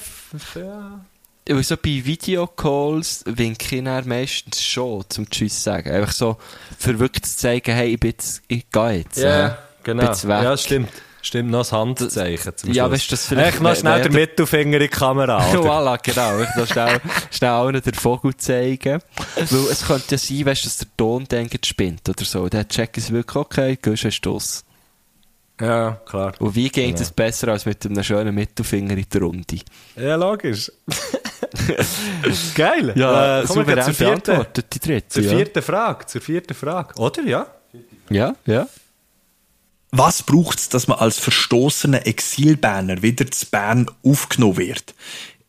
ja. 0.56 1.06
Weil 1.48 1.64
so 1.64 1.76
bei 1.76 2.02
Videocalls 2.06 3.24
winke 3.26 3.76
ich 3.76 3.84
dann 3.84 4.08
meistens 4.08 4.64
schon 4.64 5.04
zum 5.10 5.30
Tschüss 5.30 5.64
sagen. 5.64 5.90
Einfach 5.92 6.14
so, 6.14 6.38
für 6.78 7.00
wirklich 7.00 7.24
zu 7.24 7.38
zeigen, 7.38 7.74
hey, 7.74 7.94
ich, 7.94 8.00
bin 8.00 8.12
jetzt, 8.12 8.42
ich 8.48 8.70
gehe 8.70 8.92
jetzt. 8.92 9.18
Ja, 9.18 9.48
äh, 9.48 9.54
genau. 9.84 10.14
Ja, 10.14 10.56
stimmt. 10.58 10.90
Stimmt, 11.24 11.52
noch 11.52 11.60
das 11.60 11.72
Handzeichen 11.72 12.58
zum 12.58 12.74
Ja, 12.74 12.90
weißt 12.90 13.06
du, 13.06 13.10
das 13.12 13.28
vielleicht- 13.28 13.54
Echt 13.54 13.62
noch 13.62 13.76
schnell 13.76 14.02
den 14.02 14.14
Mittelfinger 14.14 14.78
in 14.78 14.82
die 14.84 14.88
Kamera, 14.88 15.40
voilà, 15.54 16.00
genau. 16.02 16.40
Ich 16.42 16.56
noch 16.56 16.66
schnell, 16.66 17.00
schnell 17.30 17.52
allen 17.52 17.80
den 17.80 17.94
Vogel 17.94 18.36
zeigen. 18.38 19.02
Weil 19.36 19.60
es 19.72 19.86
könnte 19.86 20.16
ja 20.16 20.18
sein, 20.18 20.46
weißt, 20.48 20.66
dass 20.66 20.78
der 20.80 20.88
Ton 20.98 21.26
denkt, 21.26 21.64
spinnt 21.68 22.10
oder 22.10 22.26
so. 22.26 22.50
Dann 22.50 22.68
checken 22.68 23.04
sie 23.04 23.14
wirklich, 23.14 23.36
okay, 23.36 23.78
gehst 23.80 24.04
du 24.04 24.12
Stoss. 24.12 24.64
Ja, 25.60 26.02
klar. 26.08 26.34
Und 26.40 26.56
wie 26.56 26.70
geht 26.70 26.88
Genau. 26.96 27.02
es 27.02 27.12
besser 27.12 27.50
als 27.50 27.68
mit 27.68 27.86
einem 27.86 28.04
schönen 28.04 28.34
Mittelfinger 28.34 28.98
in 28.98 29.06
der 29.14 29.22
Runde? 29.22 29.60
Ja, 29.96 30.16
logisch. 30.16 30.72
Geil. 32.56 32.94
Ja, 32.96 33.42
äh, 33.42 33.46
kommen 33.46 33.68
wir 33.68 33.76
souverän 33.76 33.84
zur 33.84 33.94
vierten, 33.94 34.22
beantwortet, 34.24 34.66
die 34.74 34.80
dritte. 34.80 35.08
zur 35.10 35.24
ja. 35.24 35.30
vierten 35.32 35.62
Frage. 35.62 36.06
Zur 36.06 36.22
vierten 36.22 36.54
Frage. 36.54 37.00
Oder, 37.00 37.24
ja? 37.24 37.48
Ja, 38.10 38.36
ja. 38.46 38.68
Was 39.92 40.24
braucht 40.24 40.60
es, 40.60 40.70
dass 40.70 40.88
man 40.88 41.00
als 41.00 41.20
verstoßener 41.20 42.08
Exilberner 42.08 43.02
wieder 43.02 43.30
zu 43.30 43.46
Bern 43.48 43.88
aufgenommen 44.04 44.58
wird? 44.58 44.96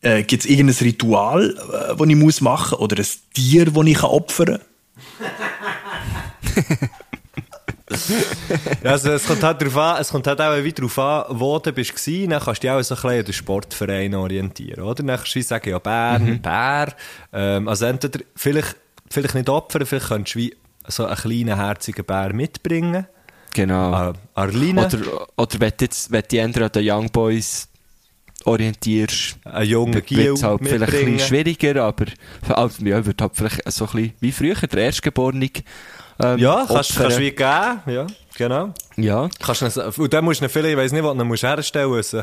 Äh, 0.00 0.24
Gibt 0.24 0.44
es 0.44 0.50
irgendein 0.50 0.76
Ritual, 0.84 1.50
äh, 1.50 1.96
das 1.96 2.09
ich 2.09 2.16
muss 2.16 2.40
machen 2.40 2.72
muss? 2.72 2.80
Oder 2.80 2.98
ein 2.98 3.07
Tier, 3.34 3.66
das 3.66 3.86
ich 3.86 4.03
opfern 4.03 4.59
kann? 4.59 4.61
Ja, 8.82 8.90
also 8.93 9.11
es 9.12 9.26
kommt 9.26 9.43
halt 9.43 9.61
darauf 9.61 9.76
an, 9.76 10.01
es 10.01 10.09
kommt 10.11 10.26
halt 10.26 10.40
auch 10.40 10.57
wieder 10.62 10.74
darauf 10.76 10.99
an, 10.99 11.24
wo 11.38 11.59
du 11.59 11.72
bist 11.72 11.95
gewesen, 11.95 12.30
dann 12.30 12.40
kannst 12.43 12.62
du 12.62 12.66
dich 12.66 12.70
auch 12.70 12.82
so 12.82 12.95
ein 12.95 13.01
bisschen 13.01 13.18
an 13.18 13.24
den 13.24 13.32
Sportverein 13.32 14.14
orientieren, 14.14 14.82
oder? 14.82 15.03
Dann 15.03 15.16
kannst 15.16 15.34
du 15.34 15.43
sagen, 15.43 15.70
ja, 15.70 15.78
Bern, 15.78 16.24
Mhm. 16.24 16.43
Bär, 16.43 16.88
ähm, 17.32 17.68
also 17.68 17.84
entweder, 17.86 18.20
vielleicht, 18.36 18.76
vielleicht 19.11 19.34
nicht 19.34 19.49
opfern, 19.49 19.86
vielleicht 19.86 20.09
könntest 20.09 20.34
du 20.34 20.38
wie 20.40 20.57
so 20.88 21.05
einen 21.07 21.16
kleinen, 21.16 21.57
herzigen 21.57 22.05
Bär 22.05 22.32
mitbringen, 22.32 23.07
Genau. 23.55 23.93
an 23.93 24.18
Arline, 24.34 24.86
Oder, 24.86 25.28
oder 25.36 25.61
wenn 25.61 25.72
du 25.76 25.84
jetzt, 25.84 26.11
wenn 26.11 26.22
du 26.22 26.28
dich 26.28 26.38
eher 26.38 26.47
an 26.47 26.53
den 26.72 26.90
Young 26.90 27.11
Boys 27.11 27.68
orientierst, 28.45 29.36
einen 29.45 29.68
jungen 29.68 29.95
wird 29.95 30.07
Giel 30.07 30.32
es 30.32 30.43
halt 30.43 30.61
vielleicht 30.64 30.95
ein 30.95 31.05
bisschen 31.05 31.18
schwieriger, 31.20 31.84
aber 31.84 32.07
also, 32.49 32.84
ja, 32.84 33.05
wird 33.05 33.20
halt 33.20 33.32
vielleicht 33.34 33.70
so 33.72 33.86
ein 33.86 33.93
bisschen 33.93 34.12
wie 34.20 34.32
früher, 34.32 34.55
der 34.55 34.84
Erstgeborene. 34.84 35.51
Ähm, 36.21 36.39
Ja, 36.39 36.65
kannst, 36.69 36.91
opfern. 36.91 37.03
kannst 37.05 37.19
du 37.19 37.23
wie 37.23 37.31
geben, 37.31 37.81
ja, 37.87 38.07
genau. 38.37 38.75
Ja. 38.97 39.29
Kannst 39.41 39.63
du 39.63 40.03
und 40.03 40.13
dann 40.13 40.25
musst 40.25 40.43
du 40.43 40.49
vielleicht, 40.49 40.73
ich 40.73 40.77
weiss 40.77 40.93
nicht, 40.93 41.03
was 41.03 41.17
du 41.17 41.25
musst 41.25 41.43
herstellen 41.43 41.91
musst, 41.91 42.17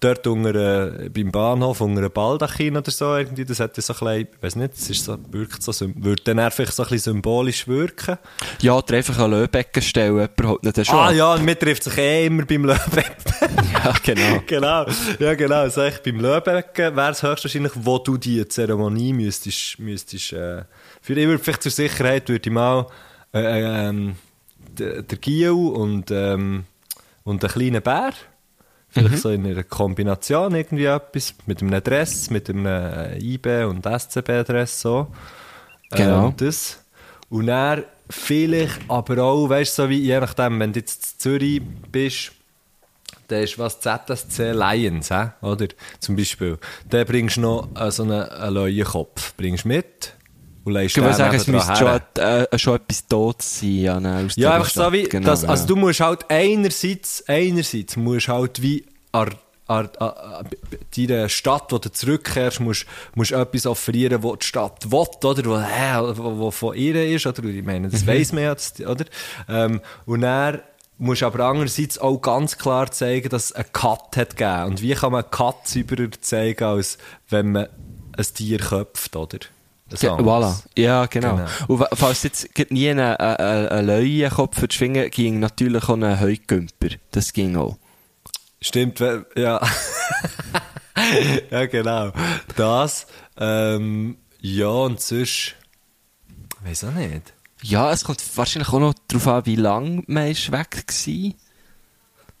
dort 0.00 0.26
unter, 0.26 0.54
äh, 0.54 1.08
beim 1.08 1.32
Bahnhof, 1.32 1.80
unter 1.80 1.98
einem 2.00 2.12
Baldachin 2.12 2.76
oder 2.76 2.90
so, 2.90 3.16
irgendwie, 3.16 3.44
das 3.44 3.58
hat 3.60 3.76
ja 3.76 3.82
so 3.82 3.92
ein 3.92 3.98
bisschen, 3.98 4.28
ich 4.36 4.42
weiss 4.42 4.56
nicht, 4.56 4.72
das 4.74 4.90
ist 4.90 5.04
so, 5.04 5.18
wirkt 5.30 5.62
so, 5.62 5.72
würde 5.96 6.22
dann 6.24 6.38
einfach 6.38 6.70
so 6.70 6.82
ein 6.84 6.88
bisschen 6.88 7.14
symbolisch 7.14 7.66
wirken. 7.66 8.18
Ja, 8.60 8.74
oder 8.74 8.96
einfach 8.96 9.18
an 9.18 9.32
Löbecken 9.32 9.82
stellen, 9.82 10.14
jemand 10.14 10.44
holt 10.44 10.62
nicht 10.62 10.76
den. 10.76 10.88
Ah 10.90 11.08
ab. 11.08 11.14
ja, 11.14 11.34
und 11.34 11.44
mir 11.44 11.58
trifft 11.58 11.84
sich 11.84 11.98
eh 11.98 12.26
immer 12.26 12.44
beim 12.44 12.64
Löbeck. 12.64 13.16
ja, 13.74 13.94
genau. 14.04 14.42
genau, 14.46 14.86
ja 15.18 15.34
genau, 15.34 15.68
sag 15.68 15.94
ich, 15.94 16.02
beim 16.02 16.20
Löbecken 16.20 16.94
wäre 16.94 17.10
es 17.10 17.22
höchstwahrscheinlich, 17.22 17.72
wo 17.74 17.98
du 17.98 18.16
die 18.16 18.46
Zeremonie 18.46 19.12
müsstest, 19.12 19.78
müsstest 19.80 20.32
äh, 20.32 20.62
für 21.00 21.16
würde 21.16 21.38
vielleicht 21.42 21.64
zur 21.64 21.72
Sicherheit 21.72 22.28
würde 22.28 22.48
ich 22.48 22.52
mal 22.52 22.86
äh, 23.34 23.88
ähm, 23.88 24.16
der, 24.78 25.02
der 25.02 25.18
Giel 25.18 25.50
und, 25.50 26.10
ähm, 26.10 26.64
und 27.24 27.44
einen 27.44 27.52
kleinen 27.52 27.82
Bär, 27.82 28.12
vielleicht 28.88 29.18
so 29.18 29.30
in 29.30 29.46
einer 29.46 29.62
Kombination 29.62 30.54
irgendwie 30.54 30.84
etwas, 30.84 31.34
mit 31.46 31.62
einem 31.62 31.82
Dress, 31.82 32.30
mit 32.30 32.48
einem 32.48 32.66
äh, 32.66 33.18
IB 33.18 33.64
und 33.64 33.86
SCB-Dress 33.86 34.80
so. 34.80 35.08
Genau. 35.90 36.28
Ähm, 36.28 36.34
das. 36.36 36.78
Und 37.28 37.46
dann 37.46 37.84
vielleicht 38.10 38.80
aber 38.88 39.22
auch, 39.22 39.48
weißt 39.48 39.78
du, 39.78 39.82
so 39.82 39.88
wie 39.88 39.98
je 39.98 40.20
nachdem, 40.20 40.60
wenn 40.60 40.72
du 40.72 40.80
jetzt 40.80 41.14
in 41.14 41.18
Zürich 41.18 41.62
bist, 41.90 42.32
dann 43.28 43.42
ist 43.42 43.58
was 43.58 43.80
ZSC 43.80 44.52
Lions, 44.52 45.10
hä? 45.10 45.30
oder? 45.40 45.68
Zum 46.00 46.16
Beispiel. 46.16 46.58
Dann 46.88 47.06
bringst 47.06 47.38
du 47.38 47.40
noch 47.42 47.68
äh, 47.74 47.90
so 47.90 48.02
einen, 48.02 48.22
einen 48.22 48.54
Leuenkopf. 48.54 49.34
Bringst 49.36 49.64
mit 49.64 50.14
und 50.64 50.72
legst 50.74 50.96
Ich 50.96 51.02
würde 51.02 51.16
sagen, 51.16 51.36
es 51.36 51.46
müsste 51.46 51.76
schon, 51.76 52.00
äh, 52.22 52.58
schon 52.58 52.76
etwas 52.76 53.06
tot 53.06 53.42
sein. 53.42 53.74
Ja, 53.74 54.00
nein, 54.00 54.26
aus 54.26 54.36
Ja, 54.36 54.54
einfach 54.54 54.70
so 54.70 54.92
wie, 54.92 55.04
Genau, 55.04 55.26
das, 55.26 55.44
also 55.44 55.62
ja. 55.64 55.68
du 55.68 55.76
musst 55.76 56.00
halt 56.00 56.24
einerseits, 56.30 57.24
einerseits 57.28 57.96
musst 57.96 58.28
halt 58.28 58.62
wie 58.62 58.84
an, 59.12 59.30
an, 59.66 59.88
an, 59.98 60.08
an 60.10 60.46
deiner 60.96 61.28
Stadt, 61.28 61.70
wo 61.70 61.78
du 61.78 61.90
zurückkehrst, 61.90 62.60
musst, 62.60 62.86
musst 63.14 63.32
etwas 63.32 63.66
offerieren, 63.66 64.22
wo 64.22 64.36
die 64.36 64.46
Stadt 64.46 64.90
will, 64.90 64.98
oder? 65.24 65.44
Wo, 65.44 65.58
hä, 65.58 66.14
wo, 66.16 66.38
wo 66.38 66.50
von 66.50 66.76
ihr 66.76 67.06
ist, 67.14 67.26
oder? 67.26 67.42
Ich 67.44 67.64
meine, 67.64 67.88
Mhm. 67.88 67.92
das 67.92 68.06
weiss 68.06 68.32
man 68.32 68.44
ja, 68.44 68.54
oder? 68.88 69.04
Ähm, 69.48 69.80
und 70.06 70.20
dann 70.22 70.60
musst 70.98 71.22
aber 71.24 71.44
andererseits 71.46 71.98
auch 71.98 72.18
ganz 72.18 72.58
klar 72.58 72.90
zeigen, 72.90 73.28
dass 73.28 73.46
es 73.46 73.52
einen 73.52 73.72
Cut 73.72 74.16
hat 74.16 74.36
gegeben. 74.36 74.64
Und 74.64 74.82
wie 74.82 74.94
kann 74.94 75.10
man 75.12 75.22
einen 75.22 75.30
Cut 75.30 75.66
sauberer 75.66 76.08
zeigen, 76.20 76.62
als 76.64 76.98
wenn 77.28 77.52
man 77.52 77.68
ein 78.16 78.26
Tier 78.34 78.58
köpft, 78.58 79.16
oder? 79.16 79.38
Ein 79.92 79.98
Ja, 80.00 80.14
anderes. 80.16 80.64
voilà. 80.76 80.80
Ja, 80.80 81.06
genau. 81.06 81.36
Genau. 81.36 81.48
Und 81.68 81.86
falls 81.94 82.22
jetzt 82.22 82.48
nie 82.70 82.88
einen 82.90 83.86
Leuenkopf 83.86 84.58
für 84.58 84.68
schwingen, 84.70 85.10
ging 85.10 85.40
natürlich 85.40 85.84
auch 85.84 85.94
ein 85.96 86.20
Heugümper. 86.20 86.88
Das 87.10 87.32
ging 87.32 87.56
auch. 87.56 87.76
Stimmt, 88.60 89.00
ja. 89.36 89.60
ja, 91.50 91.66
genau. 91.66 92.12
Das, 92.56 93.06
ähm, 93.36 94.16
ja, 94.40 94.68
und 94.68 95.00
sonst, 95.00 95.54
weiß 96.64 96.84
auch 96.84 96.92
nicht. 96.92 97.32
Ja, 97.62 97.92
es 97.92 98.04
kommt 98.04 98.22
wahrscheinlich 98.36 98.72
auch 98.72 98.78
noch 98.80 98.94
darauf 99.08 99.26
an, 99.28 99.46
wie 99.46 99.56
lange 99.56 100.02
man 100.06 100.28
ist 100.28 100.50
weg 100.52 100.84
war. 100.86 101.32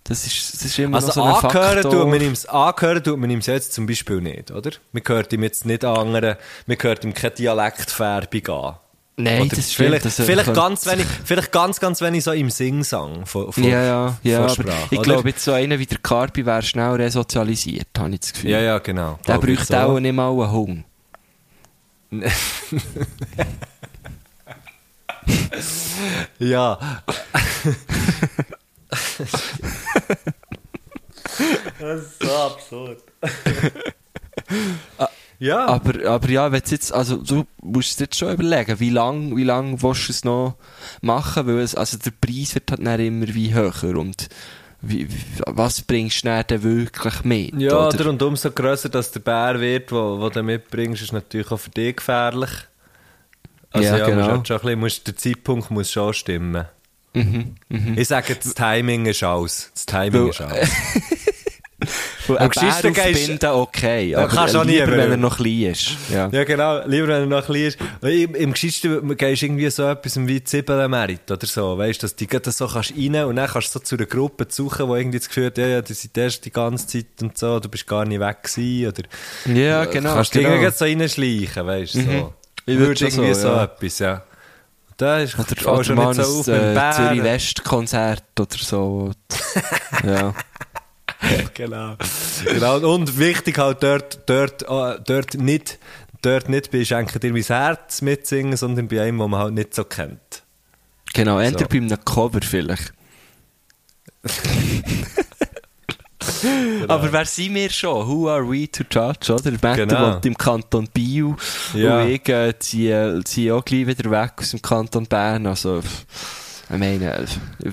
Das 0.04 0.26
ist, 0.26 0.54
das 0.54 0.64
ist 0.64 0.78
immer 0.80 1.00
noch 1.00 1.06
Also 1.08 1.12
so 1.12 1.22
ein 1.22 1.32
angehören 1.34 1.82
Faktor. 1.82 1.90
tut 1.92 2.08
man 2.08 2.20
ihm's, 2.20 2.46
angehören 2.46 3.02
tut 3.04 3.18
man 3.18 3.30
ihm 3.30 3.40
jetzt 3.40 3.72
zum 3.72 3.86
Beispiel 3.86 4.20
nicht, 4.20 4.50
oder? 4.50 4.70
Man 4.92 5.02
hört 5.06 5.32
ihm 5.32 5.42
jetzt 5.44 5.64
nicht 5.64 5.84
an 5.84 5.96
anderen, 5.96 6.36
man 6.66 6.76
hört 6.80 7.04
ihm 7.04 7.14
keine 7.14 7.34
Dialektfärbung 7.34 8.46
an. 8.48 8.76
Nein, 9.16 9.42
Oder 9.42 9.56
das 9.56 9.70
stimmt. 9.72 9.88
vielleicht, 10.00 10.06
äh, 10.06 10.10
vielleicht 10.10 10.44
könnte- 10.46 10.60
ganz 10.60 10.86
wenig, 10.86 11.06
vielleicht 11.24 11.52
ganz, 11.52 11.78
ganz 11.78 12.00
wenig 12.00 12.24
so 12.24 12.32
im 12.32 12.48
Singsang 12.50 13.26
von, 13.26 13.52
von, 13.52 13.62
Ja, 13.62 13.82
ja, 13.84 14.18
ja. 14.22 14.36
von 14.36 14.44
Aber 14.46 14.54
Sprache, 14.72 14.88
ich 14.94 15.02
glaube, 15.02 15.28
jetzt 15.28 15.44
so 15.44 15.52
einer 15.52 15.78
wie 15.78 15.84
der 15.86 15.98
Carpi 15.98 16.46
wäre 16.46 16.62
schnell 16.62 16.92
resozialisiert, 16.92 17.88
habe 17.98 18.10
ich 18.10 18.20
das 18.20 18.32
Gefühl. 18.32 18.50
Ja, 18.50 18.60
ja, 18.60 18.78
genau. 18.78 19.18
Der 19.26 19.34
Glaube 19.38 19.46
bräuchte 19.54 19.66
so. 19.66 19.76
auch 19.76 20.00
nicht 20.00 20.14
mal 20.14 20.30
einen 20.30 20.50
Hunger. 20.50 20.82
Ja. 26.38 26.78
das 31.88 32.00
ist 32.02 32.22
so 32.22 32.36
absurd. 32.36 33.02
Ja. 35.38 35.66
Aber, 35.66 36.08
aber 36.08 36.28
ja, 36.28 36.52
wenn 36.52 36.62
jetzt, 36.68 36.92
also 36.92 37.16
du 37.16 37.44
musst 37.60 37.98
dir 37.98 38.04
jetzt 38.04 38.16
schon 38.16 38.32
überlegen, 38.32 38.78
wie 38.78 38.90
lang, 38.90 39.36
wie 39.36 39.42
lang 39.42 39.82
willst 39.82 40.06
du 40.06 40.12
es 40.12 40.24
noch 40.24 40.54
machen, 41.00 41.48
weil 41.48 41.58
es, 41.58 41.74
also 41.74 41.98
der 41.98 42.12
Preis 42.12 42.54
wird 42.54 42.70
halt 42.70 42.86
dann 42.86 43.00
immer 43.00 43.26
wie 43.26 43.52
höher 43.52 43.98
und 43.98 44.28
wie, 44.82 45.08
was 45.46 45.82
bringst 45.82 46.22
du 46.22 46.28
dann 46.28 46.44
denn 46.48 46.62
wirklich 46.62 47.24
mit? 47.24 47.60
Ja, 47.60 47.88
oder? 47.88 48.10
und 48.10 48.22
umso 48.22 48.52
grösser 48.52 48.88
dass 48.88 49.10
der 49.10 49.18
Bär 49.18 49.58
wird, 49.60 49.90
den 49.90 49.96
wo 49.98 50.28
du 50.28 50.44
mitbringst, 50.44 51.02
ist 51.02 51.12
natürlich 51.12 51.50
auch 51.50 51.58
für 51.58 51.70
dich 51.70 51.96
gefährlich. 51.96 52.50
Also 53.72 53.88
Ja, 53.88 53.96
ja, 53.98 54.06
genau. 54.06 54.20
musst 54.20 54.30
halt 54.30 54.46
schon 54.46 54.56
ein 54.58 54.60
bisschen, 54.62 54.80
musst, 54.80 55.06
der 55.08 55.16
Zeitpunkt 55.16 55.70
muss 55.72 55.90
schon 55.90 56.14
stimmen. 56.14 56.66
Mhm, 57.14 57.56
mhm. 57.68 57.98
Ich 57.98 58.06
sage, 58.06 58.36
das 58.36 58.54
Timing 58.54 59.06
ist 59.06 59.24
alles. 59.24 59.72
Das 59.74 59.86
Timing 59.86 60.22
Weil- 60.22 60.30
ist 60.30 60.40
alles. 60.40 60.70
Weil 62.28 62.38
Am 62.38 62.50
ein 62.50 62.50
Bär 62.92 63.06
aufbinden, 63.06 63.50
okay, 63.50 64.14
aber 64.14 64.28
kannst 64.28 64.56
auch 64.56 64.64
lieber, 64.64 64.86
wenn 64.88 65.10
er 65.10 65.16
noch 65.16 65.36
klein 65.36 65.62
ist. 65.72 65.96
Ja. 66.12 66.28
Ja, 66.30 66.44
genau. 66.44 66.86
Lieber, 66.86 67.08
wenn 67.08 67.22
er 67.22 67.26
noch 67.26 67.44
klein 67.44 67.62
ist. 67.62 67.78
Im, 68.02 68.34
im 68.34 68.52
Geschichten 68.52 69.16
gehst 69.16 69.42
du 69.42 69.46
irgendwie 69.46 69.70
so 69.70 69.84
etwas 69.88 70.16
wie 70.18 70.42
Zwiebelmerit 70.44 71.30
oder 71.30 71.46
so. 71.46 71.76
Weißt 71.78 72.02
du, 72.02 72.04
dass 72.06 72.16
du 72.16 72.26
gerade 72.26 72.50
so 72.50 72.66
kannst 72.66 72.92
rein 72.96 73.24
und 73.24 73.36
dann 73.36 73.48
kannst 73.48 73.74
du 73.74 73.78
so 73.78 73.84
zu 73.84 73.96
einer 73.96 74.06
Gruppe 74.06 74.46
suchen, 74.48 74.86
die 74.88 74.92
irgendwie 74.98 75.18
das 75.18 75.28
Gefühl 75.28 75.46
hat, 75.46 75.58
ja, 75.58 75.66
ja, 75.66 75.82
die 75.82 75.94
sind 75.94 76.16
erst 76.16 76.44
die 76.44 76.52
ganze 76.52 76.86
Zeit 76.86 77.06
und 77.20 77.36
so, 77.36 77.58
du 77.60 77.68
bist 77.68 77.86
gar 77.86 78.04
nicht 78.04 78.20
weg 78.20 78.42
gewesen. 78.42 78.88
Oder, 78.88 79.54
Ja, 79.54 79.84
genau. 79.86 80.14
kannst 80.14 80.34
du 80.34 80.38
genau. 80.40 80.54
irgendwie 80.54 80.72
so 80.76 80.84
reinschleichen, 80.84 81.66
weißt 81.66 81.94
du, 81.94 82.00
so. 82.00 82.06
Mhm. 82.06 82.26
Ich 82.64 82.74
Ich 82.74 82.78
würd 82.78 83.00
würde 83.00 83.04
irgendwie 83.04 83.34
so, 83.34 83.40
so, 83.40 83.48
ja. 83.48 83.64
etwas, 83.64 83.98
ja. 83.98 84.22
Da 84.96 85.18
ist 85.18 85.36
Oder, 85.36 85.72
oder 85.72 85.84
schon 85.84 85.96
mal 85.96 86.14
nicht 86.14 86.24
so 86.24 86.40
auf 86.40 86.48
ein 86.48 86.54
äh, 86.54 86.74
Bären. 86.74 86.92
Zürich 86.92 87.22
West 87.24 87.64
Konzert 87.64 88.22
oder 88.38 88.56
so. 88.58 89.10
ja. 90.06 90.32
genau. 91.54 91.96
genau. 92.44 92.94
Und 92.94 93.18
wichtig 93.18 93.58
halt 93.58 93.82
dort, 93.82 94.20
dort, 94.26 94.62
äh, 94.62 95.00
dort 95.04 95.34
nicht, 95.34 95.78
dort 96.22 96.48
nicht 96.48 96.70
bei 96.70 96.84
Schenken 96.84 97.20
dir 97.20 97.32
mein 97.32 97.42
Herz 97.42 98.02
mitsingen, 98.02 98.56
sondern 98.56 98.88
bei 98.88 99.02
einem, 99.02 99.18
den 99.18 99.30
man 99.30 99.40
halt 99.40 99.54
nicht 99.54 99.74
so 99.74 99.84
kennt. 99.84 100.42
Genau, 101.14 101.38
entweder 101.38 101.64
So. 101.70 101.78
bei 101.78 101.84
einem 101.84 102.04
Cover 102.04 102.40
vielleicht. 102.42 102.92
Aber 106.88 107.12
wer 107.12 107.24
sind 107.24 107.54
wir 107.54 107.70
schon? 107.70 108.06
Who 108.06 108.28
are 108.28 108.48
we 108.48 108.70
to 108.70 108.84
judge, 108.88 109.32
oder? 109.32 109.50
Matthew 109.50 109.86
Genau. 109.86 110.12
wohnt 110.14 110.26
im 110.26 110.36
Kanton 110.36 110.88
Biel 110.92 111.34
Ja. 111.74 112.02
und 112.02 112.10
ich 112.10 112.28
äh, 112.28 112.56
ziehe, 112.58 113.20
ziehe 113.24 113.54
auch 113.54 113.64
gleich 113.64 113.86
wieder 113.86 114.10
weg 114.10 114.32
aus 114.38 114.50
dem 114.50 114.62
Kanton 114.62 115.06
Bern. 115.06 115.46
Also, 115.46 115.82
pff, 115.82 116.04
ich 116.72 116.78
meine, 116.78 117.12
äh, 117.18 117.26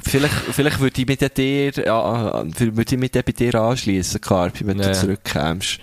vielleicht, 0.03 0.33
vielleicht 0.33 0.79
würde 0.79 1.01
ich 1.01 1.07
mit 1.07 1.37
dir, 1.37 1.71
ja, 1.71 2.41
äh, 2.41 2.75
würde 2.75 2.95
ich 2.95 2.99
mit 2.99 3.15
dir 3.15 3.23
bei 3.23 3.31
dir 3.31 3.55
anschließen, 3.55 4.19
Carpi, 4.21 4.65
wenn 4.67 4.79
Ja. 4.79 4.87
du 4.89 4.93
zurückkommst. 4.93 5.79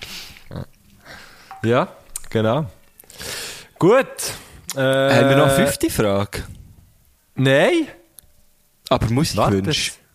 Ja, 1.63 1.89
genau. 2.31 2.67
Gut. 3.79 4.07
Äh, 4.75 4.81
Haben 4.81 5.29
wir 5.31 5.37
noch 5.37 5.47
eine 5.47 5.55
fünfte 5.67 5.91
Frage? 5.91 6.45
Nein. 7.35 7.89
Aber 8.89 9.07
Musikwunsch. 9.11 9.93
Warte. 9.93 10.06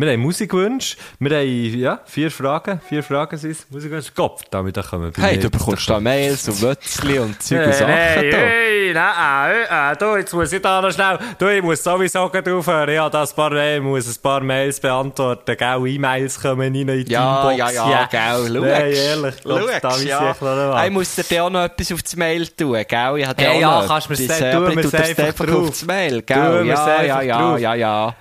Wir 0.00 0.12
haben 0.12 0.20
Musikwunsch. 0.20 0.96
Wir 1.18 1.38
haben, 1.38 1.80
ja, 1.80 1.98
vier 2.04 2.30
Fragen. 2.30 2.80
Vier 2.88 3.02
Fragen 3.02 3.36
sind 3.36 3.50
es. 3.50 3.66
Musikwunsch. 3.68 4.14
Gott, 4.14 4.42
damit 4.48 4.76
da 4.76 4.82
kommen 4.82 5.12
wir 5.12 5.24
Hey, 5.24 5.34
mir 5.38 5.42
du 5.42 5.50
bekommst 5.50 5.90
da 5.90 5.98
Mails 5.98 6.46
und 6.48 6.62
Wötzli 6.62 7.18
und 7.18 7.42
Zeug 7.42 7.58
und 7.58 7.64
Hey, 7.64 7.72
Sachen. 7.72 7.92
hey, 7.92 8.32
hey, 8.32 8.94
nein, 8.94 9.54
äh, 9.68 9.92
äh, 9.92 9.96
du, 9.96 10.16
jetzt 10.16 10.32
muss 10.32 10.52
ich 10.52 10.62
da 10.62 10.80
noch 10.80 10.92
schnell, 10.92 11.18
du, 11.36 11.48
ich 11.48 11.60
muss 11.64 11.82
sowieso 11.82 12.20
aufhören, 12.20 12.94
ja, 12.94 13.10
das 13.10 13.34
paar, 13.34 13.50
ich 13.74 13.82
muss 13.82 14.06
ein 14.16 14.22
paar 14.22 14.40
Mails 14.40 14.78
beantworten, 14.78 15.56
gell, 15.56 15.86
E-Mails 15.88 16.40
kommen 16.40 16.60
rein 16.60 16.74
in 16.76 17.04
die 17.04 17.12
Ja, 17.12 17.50
Inbox, 17.50 17.74
ja, 17.74 17.90
ja, 17.90 18.06
gell, 18.06 18.54
schau. 18.54 18.60
Nein, 18.60 18.92
ehrlich, 18.92 19.34
Schau, 19.42 19.98
ja. 19.98 20.84
ich 20.86 20.92
muss 20.92 21.16
dir 21.16 21.42
auch 21.42 21.50
noch 21.50 21.64
etwas 21.64 21.90
auf 21.90 22.02
das 22.04 22.14
Mail 22.14 22.46
tun, 22.46 22.72
gell? 22.74 22.84
Ich 22.86 23.26
habe 23.26 23.42
Ja, 23.42 23.50
auch 23.50 23.60
ja, 23.60 23.80
noch 23.80 23.88
kannst 23.88 24.08
mir's 24.10 24.20
etwas, 24.20 24.38
sagen, 24.38 24.78
äh, 24.78 24.82
tu 24.82 24.90
das 24.90 25.18
einfach 25.18 25.44
drauf. 25.44 25.58
auf 25.62 25.70
das 25.70 25.84
Mail, 25.84 26.22
gell? 26.22 26.66
Ja, 26.68 27.02
ja, 27.02 27.20
ja, 27.22 27.56
ja, 27.58 27.74
ja. 27.74 28.14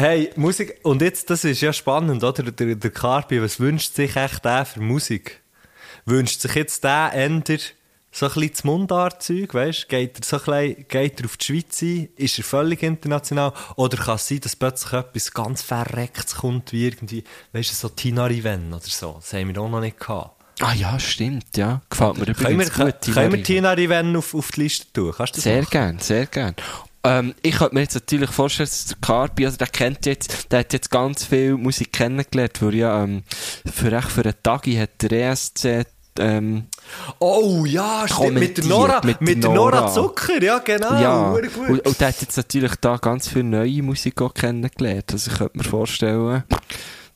Hey, 0.00 0.30
Musik, 0.36 0.78
und 0.84 1.02
jetzt, 1.02 1.28
das 1.28 1.42
ist 1.42 1.60
ja 1.60 1.72
spannend, 1.72 2.22
oder? 2.22 2.44
Der, 2.52 2.76
der 2.76 2.90
Carpi, 2.92 3.42
was 3.42 3.58
wünscht 3.58 3.96
sich 3.96 4.14
echt 4.14 4.44
der 4.44 4.64
für 4.64 4.80
Musik? 4.80 5.40
Wünscht 6.04 6.40
sich 6.40 6.54
jetzt 6.54 6.84
der 6.84 7.10
Ender 7.14 7.56
so 8.12 8.26
ein 8.26 8.32
bisschen 8.32 8.50
das 8.52 8.62
Mundartzeug, 8.62 9.54
weißt 9.54 9.88
Geht 9.88 10.20
er 10.20 10.24
so 10.24 10.36
ein 10.36 10.66
bisschen, 10.76 10.86
geht 10.86 11.18
er 11.20 11.26
auf 11.26 11.36
die 11.36 11.44
Schweiz 11.44 11.82
ein? 11.82 12.08
Ist 12.14 12.38
er 12.38 12.44
völlig 12.44 12.84
international? 12.84 13.52
Oder 13.74 13.96
kann 13.96 14.14
es 14.14 14.28
sein, 14.28 14.38
dass 14.38 14.54
plötzlich 14.54 14.92
etwas 14.92 15.32
ganz 15.32 15.62
Verrecktes 15.62 16.36
kommt, 16.36 16.72
wie 16.72 16.86
irgendwie, 16.86 17.24
weißt 17.52 17.72
du, 17.72 17.74
so 17.74 17.88
Tina 17.88 18.26
Riven 18.26 18.72
oder 18.72 18.80
so? 18.84 19.14
Das 19.14 19.32
haben 19.32 19.52
wir 19.52 19.60
auch 19.60 19.68
noch 19.68 19.80
nicht 19.80 19.98
gehabt. 19.98 20.40
Ah 20.60 20.74
ja, 20.74 20.96
stimmt, 21.00 21.56
ja. 21.56 21.82
Gefällt 21.90 22.18
mir 22.18 22.26
Können 22.26 22.38
wir, 22.38 22.66
übrigens 22.66 22.72
gut. 22.72 23.00
können, 23.00 23.14
können 23.14 23.32
wir 23.32 23.42
Tina 23.42 23.74
Tina 23.74 23.94
Riven 23.96 24.14
auf, 24.14 24.32
auf 24.32 24.52
die 24.52 24.60
Liste 24.62 24.92
tun? 24.92 25.12
Kannst 25.16 25.32
du 25.32 25.38
das 25.38 25.42
Sehr 25.44 25.58
machen? 25.62 25.70
gern, 25.70 25.98
sehr 25.98 26.26
gern. 26.26 26.54
Ähm, 27.04 27.34
ich 27.42 27.56
könnte 27.56 27.74
mir 27.74 27.82
jetzt 27.82 27.94
natürlich 27.94 28.30
vorstellen, 28.30 28.68
dass 28.68 28.86
der 28.86 28.96
Carpi, 29.00 29.46
also 29.46 29.56
der 29.56 29.68
kennt 29.68 30.06
jetzt, 30.06 30.50
der 30.50 30.60
hat 30.60 30.72
jetzt 30.72 30.90
ganz 30.90 31.24
viel 31.24 31.56
Musik 31.56 31.92
kennengelernt, 31.92 32.60
wo 32.60 32.70
ja, 32.70 33.04
ähm, 33.04 33.22
für 33.64 33.92
echt 33.92 34.10
für 34.10 34.22
einen 34.22 34.34
Tagi 34.42 34.74
hat 34.76 35.00
der 35.02 35.30
ESC, 35.30 35.86
ähm, 36.18 36.66
Oh 37.18 37.64
ja, 37.64 38.06
stimmt. 38.08 38.34
Mit 38.34 38.58
der 38.58 38.64
Nora, 38.64 39.00
mit 39.04 39.20
mit, 39.20 39.42
der 39.42 39.50
Nora 39.50 39.80
Nora. 39.80 39.92
Zucker, 39.92 40.42
ja 40.42 40.58
genau. 40.58 41.00
ja, 41.00 41.30
und, 41.30 41.86
und 41.86 42.00
der 42.00 42.08
hat 42.08 42.20
jetzt 42.20 42.36
natürlich 42.36 42.74
da 42.80 42.96
ganz 42.96 43.28
viel 43.28 43.44
neue 43.44 43.82
Musik 43.82 44.20
auch 44.22 44.34
kennengelernt. 44.34 45.12
Also 45.12 45.30
ich 45.30 45.38
könnte 45.38 45.58
mir 45.58 45.64
vorstellen, 45.64 46.44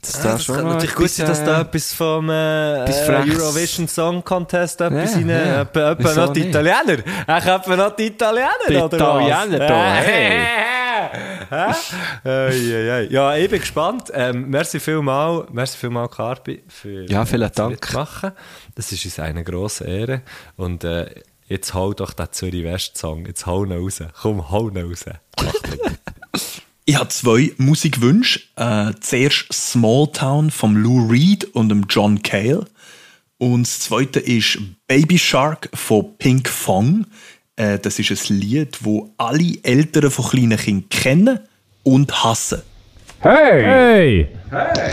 dass 0.03 0.19
Ah, 0.19 0.23
da 0.25 0.33
das 0.33 0.45
schon 0.45 0.57
kann 0.57 0.67
natürlich 0.67 0.95
gut 0.97 1.09
sein, 1.11 1.27
dass 1.27 1.39
äh, 1.41 1.47
da 1.47 1.61
etwas 1.61 1.95
vom 1.95 2.29
äh, 2.29 2.85
äh. 2.85 3.31
Eurovision 3.33 3.87
Song 3.89 4.23
Contest 4.25 4.81
etwas 4.81 5.13
Ja, 5.13 5.17
rein, 5.19 5.29
ja. 5.29 5.61
etwa, 5.63 5.93
etwa 5.93 6.15
noch 6.15 6.33
die? 6.33 6.49
Italiener. 6.49 6.99
Ach, 7.27 7.47
etwa 7.47 7.77
noch 7.77 7.95
die 7.97 8.07
Italiener, 8.09 8.49
Die 8.69 8.77
oder 8.77 8.97
Italiener 8.97 9.61
was? 9.61 9.69
da, 9.69 9.99
Äh, 9.99 10.03
hey. 10.03 10.47
Ei. 12.25 13.07
Ja, 13.11 13.37
ich 13.37 13.49
bin 13.49 13.61
gespannt. 13.61 14.11
Ähm, 14.13 14.49
merci 14.51 14.81
vielmal, 14.81 15.47
merci 15.53 15.77
vielmal, 15.79 16.09
Carpi, 16.09 16.63
für 16.69 17.05
Ja, 17.09 17.25
vielen 17.25 17.43
das 17.43 17.53
Dank. 17.53 17.71
Mitmachen. 17.81 18.33
Das 18.75 18.91
ist 18.91 19.05
uns 19.05 19.19
eine 19.21 19.45
grosse 19.45 19.85
Ehre. 19.85 20.23
Und 20.57 20.83
äh, 20.85 21.11
jetzt 21.47 21.75
hau 21.75 21.93
doch 21.93 22.13
den 22.13 22.27
Zürich 22.33 22.65
West 22.65 22.99
Song. 22.99 23.27
Jetzt 23.27 23.47
hau 23.47 23.65
ihn 23.65 23.73
raus. 23.73 24.03
Komm, 24.21 24.51
hau 24.51 24.69
ihn 24.69 24.79
raus. 24.79 25.05
Ich 26.85 26.97
habe 26.97 27.09
zwei 27.11 27.53
Musikwünsche. 27.59 28.41
Äh, 28.57 28.93
zuerst 29.01 29.53
Small 29.53 30.09
Town 30.13 30.51
vom 30.51 30.77
Lou 30.77 31.07
Reed 31.09 31.45
und 31.55 31.69
dem 31.69 31.87
John 31.89 32.23
Cale. 32.23 32.67
Und 33.39 33.63
das 33.63 33.81
zweite 33.81 34.19
ist 34.19 34.59
Baby 34.89 35.19
Shark 35.19 35.69
von 35.75 36.17
Pink 36.19 36.49
Fong. 36.49 37.07
Äh, 37.55 37.79
das 37.79 38.01
ist 38.01 38.31
ein 38.31 38.37
Lied, 38.41 38.79
wo 38.81 39.13
alle 39.17 39.59
Eltern 39.63 40.11
von 40.11 40.25
kleinen 40.25 40.57
Kindern 40.59 40.89
kennen 40.89 41.41
und 41.85 42.25
hassen. 42.25 42.63
Hey! 43.21 44.29
Hey! 44.51 44.93